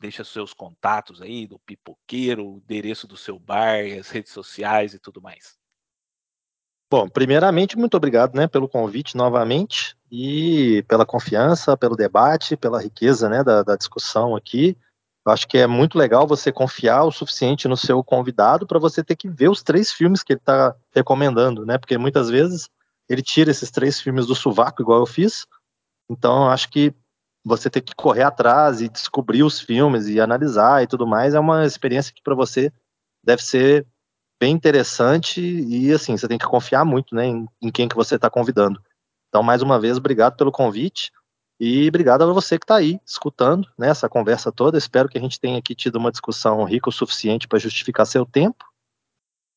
Deixa 0.00 0.24
seus 0.24 0.52
contatos 0.52 1.20
aí 1.20 1.46
do 1.46 1.58
pipoqueiro, 1.58 2.46
o 2.46 2.58
endereço 2.58 3.06
do 3.06 3.16
seu 3.16 3.38
bar, 3.38 3.80
as 3.98 4.10
redes 4.10 4.32
sociais 4.32 4.94
e 4.94 4.98
tudo 4.98 5.20
mais. 5.20 5.58
Bom, 6.90 7.08
primeiramente, 7.08 7.76
muito 7.76 7.96
obrigado 7.96 8.34
né, 8.34 8.46
pelo 8.46 8.68
convite 8.68 9.16
novamente 9.16 9.94
e 10.10 10.82
pela 10.88 11.04
confiança, 11.04 11.76
pelo 11.76 11.94
debate, 11.94 12.56
pela 12.56 12.80
riqueza 12.80 13.28
né, 13.28 13.44
da, 13.44 13.62
da 13.62 13.76
discussão 13.76 14.34
aqui. 14.34 14.76
Eu 15.26 15.32
acho 15.32 15.46
que 15.46 15.58
é 15.58 15.66
muito 15.66 15.98
legal 15.98 16.26
você 16.26 16.50
confiar 16.50 17.04
o 17.04 17.12
suficiente 17.12 17.68
no 17.68 17.76
seu 17.76 18.02
convidado 18.02 18.66
para 18.66 18.78
você 18.78 19.04
ter 19.04 19.16
que 19.16 19.28
ver 19.28 19.50
os 19.50 19.62
três 19.62 19.92
filmes 19.92 20.22
que 20.22 20.32
ele 20.32 20.40
está 20.40 20.74
recomendando, 20.94 21.66
né? 21.66 21.76
Porque 21.76 21.98
muitas 21.98 22.30
vezes 22.30 22.70
ele 23.08 23.22
tira 23.22 23.50
esses 23.50 23.70
três 23.70 24.00
filmes 24.00 24.26
do 24.26 24.34
sovaco, 24.34 24.82
igual 24.82 25.00
eu 25.00 25.06
fiz. 25.06 25.46
Então, 26.10 26.48
acho 26.48 26.68
que 26.70 26.94
você 27.44 27.70
ter 27.70 27.80
que 27.80 27.94
correr 27.94 28.22
atrás 28.22 28.80
e 28.80 28.88
descobrir 28.88 29.42
os 29.42 29.60
filmes 29.60 30.06
e 30.06 30.20
analisar 30.20 30.82
e 30.82 30.86
tudo 30.86 31.06
mais 31.06 31.34
é 31.34 31.40
uma 31.40 31.64
experiência 31.64 32.12
que 32.12 32.22
para 32.22 32.34
você 32.34 32.72
deve 33.24 33.42
ser 33.42 33.86
bem 34.40 34.52
interessante 34.52 35.40
e 35.40 35.92
assim 35.92 36.16
você 36.16 36.28
tem 36.28 36.38
que 36.38 36.46
confiar 36.46 36.84
muito 36.84 37.14
né, 37.14 37.26
em, 37.26 37.48
em 37.62 37.70
quem 37.70 37.88
que 37.88 37.96
você 37.96 38.16
está 38.16 38.28
convidando. 38.28 38.80
Então 39.28 39.42
mais 39.42 39.62
uma 39.62 39.80
vez 39.80 39.96
obrigado 39.96 40.36
pelo 40.36 40.52
convite 40.52 41.10
e 41.58 41.88
obrigado 41.88 42.22
a 42.22 42.32
você 42.32 42.58
que 42.58 42.64
está 42.64 42.76
aí 42.76 43.00
escutando 43.06 43.66
né, 43.78 43.88
essa 43.88 44.08
conversa 44.08 44.52
toda. 44.52 44.78
Espero 44.78 45.08
que 45.08 45.18
a 45.18 45.20
gente 45.20 45.40
tenha 45.40 45.58
aqui 45.58 45.74
tido 45.74 45.96
uma 45.96 46.10
discussão 46.10 46.62
rica 46.64 46.88
o 46.88 46.92
suficiente 46.92 47.48
para 47.48 47.58
justificar 47.58 48.06
seu 48.06 48.26
tempo 48.26 48.64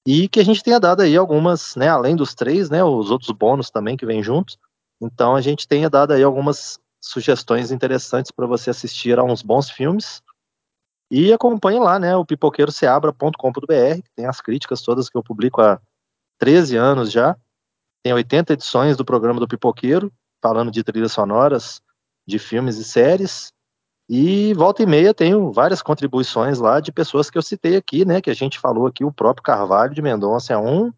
e 0.06 0.28
que 0.28 0.40
a 0.40 0.44
gente 0.44 0.64
tenha 0.64 0.80
dado 0.80 1.02
aí 1.02 1.16
algumas, 1.16 1.76
né, 1.76 1.88
além 1.88 2.16
dos 2.16 2.34
três, 2.34 2.70
né, 2.70 2.84
os 2.84 3.12
outros 3.12 3.32
bônus 3.32 3.70
também 3.70 3.96
que 3.96 4.06
vêm 4.06 4.24
juntos. 4.24 4.58
Então 5.00 5.36
a 5.36 5.42
gente 5.42 5.68
tenha 5.68 5.90
dado 5.90 6.14
aí 6.14 6.24
algumas 6.24 6.80
sugestões 7.00 7.72
interessantes 7.72 8.32
para 8.32 8.46
você 8.46 8.70
assistir 8.70 9.18
a 9.18 9.24
uns 9.24 9.42
bons 9.42 9.70
filmes. 9.70 10.22
E 11.10 11.34
acompanhe 11.34 11.80
lá, 11.80 12.00
né, 12.00 12.16
o 12.16 12.26
pipoqueiroceabra.com.br, 12.26 14.02
tem 14.16 14.26
as 14.26 14.40
críticas 14.40 14.82
todas 14.82 15.10
que 15.10 15.18
eu 15.18 15.24
publico 15.24 15.62
há 15.62 15.80
13 16.40 16.78
anos 16.78 17.12
já. 17.12 17.36
Tem 18.04 18.14
80 18.14 18.54
edições 18.54 18.98
do 18.98 19.06
programa 19.06 19.40
do 19.40 19.48
Pipoqueiro, 19.48 20.12
falando 20.42 20.72
de 20.72 20.84
trilhas 20.84 21.12
sonoras, 21.12 21.82
de 22.26 22.40
filmes 22.40 22.78
e 22.78 22.84
séries. 22.84 23.54
E 24.14 24.54
volta 24.56 24.84
e 24.84 24.86
meia 24.86 25.14
tenho 25.14 25.54
várias 25.54 25.82
contribuições 25.82 26.60
lá 26.60 26.82
de 26.82 26.92
pessoas 26.92 27.30
que 27.30 27.38
eu 27.38 27.42
citei 27.42 27.78
aqui, 27.78 28.04
né, 28.04 28.20
que 28.20 28.30
a 28.30 28.34
gente 28.34 28.60
falou 28.60 28.86
aqui, 28.86 29.06
o 29.06 29.12
próprio 29.12 29.42
Carvalho 29.42 29.94
de 29.94 30.02
Mendonça 30.02 30.52
é 30.52 30.58
um, 30.58 30.92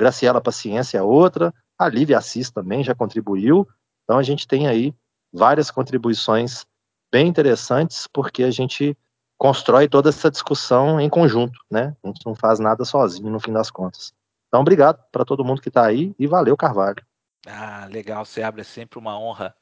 Graciela 0.00 0.40
Paciência 0.40 0.96
é 0.96 1.02
outra, 1.02 1.52
a 1.78 1.86
Lívia 1.86 2.16
Assis 2.16 2.50
também 2.50 2.82
já 2.82 2.94
contribuiu. 2.94 3.68
Então 4.02 4.18
a 4.18 4.22
gente 4.22 4.48
tem 4.48 4.66
aí 4.66 4.94
várias 5.30 5.70
contribuições 5.70 6.64
bem 7.12 7.28
interessantes, 7.28 8.06
porque 8.10 8.42
a 8.42 8.50
gente 8.50 8.96
constrói 9.36 9.86
toda 9.86 10.08
essa 10.08 10.30
discussão 10.30 10.98
em 10.98 11.10
conjunto, 11.10 11.60
né? 11.70 11.94
A 12.02 12.06
gente 12.06 12.24
não 12.24 12.34
faz 12.34 12.58
nada 12.58 12.82
sozinho 12.86 13.28
no 13.28 13.40
fim 13.40 13.52
das 13.52 13.70
contas. 13.70 14.14
Então, 14.48 14.62
obrigado 14.62 15.04
para 15.12 15.22
todo 15.26 15.44
mundo 15.44 15.60
que 15.60 15.68
está 15.68 15.84
aí 15.84 16.14
e 16.18 16.26
valeu, 16.26 16.56
Carvalho. 16.56 17.04
Ah, 17.46 17.86
legal, 17.90 18.24
abre 18.42 18.62
é 18.62 18.64
sempre 18.64 18.98
uma 18.98 19.18
honra 19.18 19.54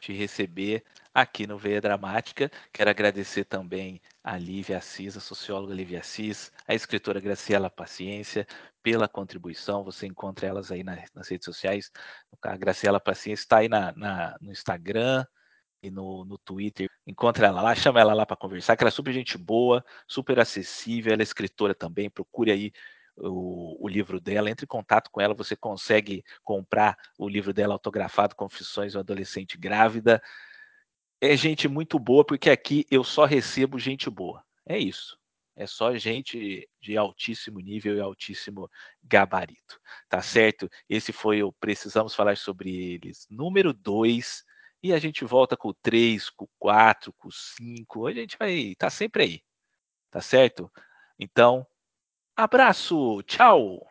te 0.00 0.12
receber 0.12 0.82
aqui 1.14 1.46
no 1.46 1.58
Veia 1.58 1.80
Dramática. 1.80 2.50
Quero 2.72 2.90
agradecer 2.90 3.44
também 3.44 4.00
a 4.24 4.36
Lívia 4.38 4.78
Assis, 4.78 5.16
a 5.16 5.20
socióloga 5.20 5.74
Lívia 5.74 6.00
Assis, 6.00 6.50
a 6.66 6.74
escritora 6.74 7.20
Graciela 7.20 7.70
Paciência, 7.70 8.46
pela 8.82 9.08
contribuição. 9.08 9.84
Você 9.84 10.06
encontra 10.06 10.46
elas 10.46 10.72
aí 10.72 10.82
nas, 10.82 11.10
nas 11.14 11.28
redes 11.28 11.44
sociais. 11.44 11.90
A 12.42 12.56
Graciela 12.56 12.98
Paciência 12.98 13.42
está 13.44 13.58
aí 13.58 13.68
na, 13.68 13.92
na, 13.92 14.36
no 14.40 14.50
Instagram 14.50 15.24
e 15.82 15.90
no, 15.90 16.24
no 16.24 16.38
Twitter. 16.38 16.88
Encontra 17.06 17.48
ela 17.48 17.62
lá, 17.62 17.74
chama 17.74 18.00
ela 18.00 18.14
lá 18.14 18.24
para 18.26 18.36
conversar, 18.36 18.76
que 18.76 18.82
ela 18.82 18.88
é 18.88 18.92
super 18.92 19.12
gente 19.12 19.36
boa, 19.36 19.84
super 20.08 20.38
acessível. 20.40 21.12
Ela 21.12 21.22
é 21.22 21.24
escritora 21.24 21.74
também. 21.74 22.10
Procure 22.10 22.50
aí 22.50 22.72
o, 23.16 23.84
o, 23.84 23.88
livro 23.88 24.20
dela, 24.20 24.50
entre 24.50 24.64
em 24.64 24.68
contato 24.68 25.10
com 25.10 25.20
ela, 25.20 25.34
você 25.34 25.56
consegue 25.56 26.24
comprar 26.42 26.96
o 27.18 27.28
livro 27.28 27.52
dela 27.52 27.74
autografado, 27.74 28.36
Confissões 28.36 28.94
uma 28.94 29.00
Adolescente 29.00 29.58
Grávida. 29.58 30.22
É 31.20 31.36
gente 31.36 31.68
muito 31.68 31.98
boa, 31.98 32.24
porque 32.24 32.50
aqui 32.50 32.86
eu 32.90 33.04
só 33.04 33.24
recebo 33.24 33.78
gente 33.78 34.08
boa. 34.08 34.42
É 34.66 34.78
isso. 34.78 35.18
É 35.56 35.66
só 35.66 35.94
gente 35.96 36.66
de 36.80 36.96
altíssimo 36.96 37.60
nível 37.60 37.96
e 37.96 38.00
altíssimo 38.00 38.70
gabarito. 39.02 39.78
Tá 40.08 40.22
certo? 40.22 40.70
Esse 40.88 41.12
foi 41.12 41.42
o 41.42 41.52
Precisamos 41.52 42.14
Falar 42.14 42.36
sobre 42.38 42.94
Eles, 42.94 43.26
número 43.28 43.74
2. 43.74 44.44
E 44.82 44.94
a 44.94 44.98
gente 44.98 45.24
volta 45.24 45.58
com 45.58 45.68
o 45.68 45.74
3, 45.74 46.30
com 46.30 46.46
o 46.46 46.50
4, 46.58 47.12
com 47.12 47.28
o 47.28 47.32
5. 47.32 48.06
A 48.06 48.12
gente 48.12 48.38
vai 48.38 48.74
tá 48.78 48.88
sempre 48.88 49.22
aí. 49.22 49.42
Tá 50.10 50.22
certo? 50.22 50.72
Então, 51.18 51.66
abraço, 52.42 53.22
tchau! 53.24 53.89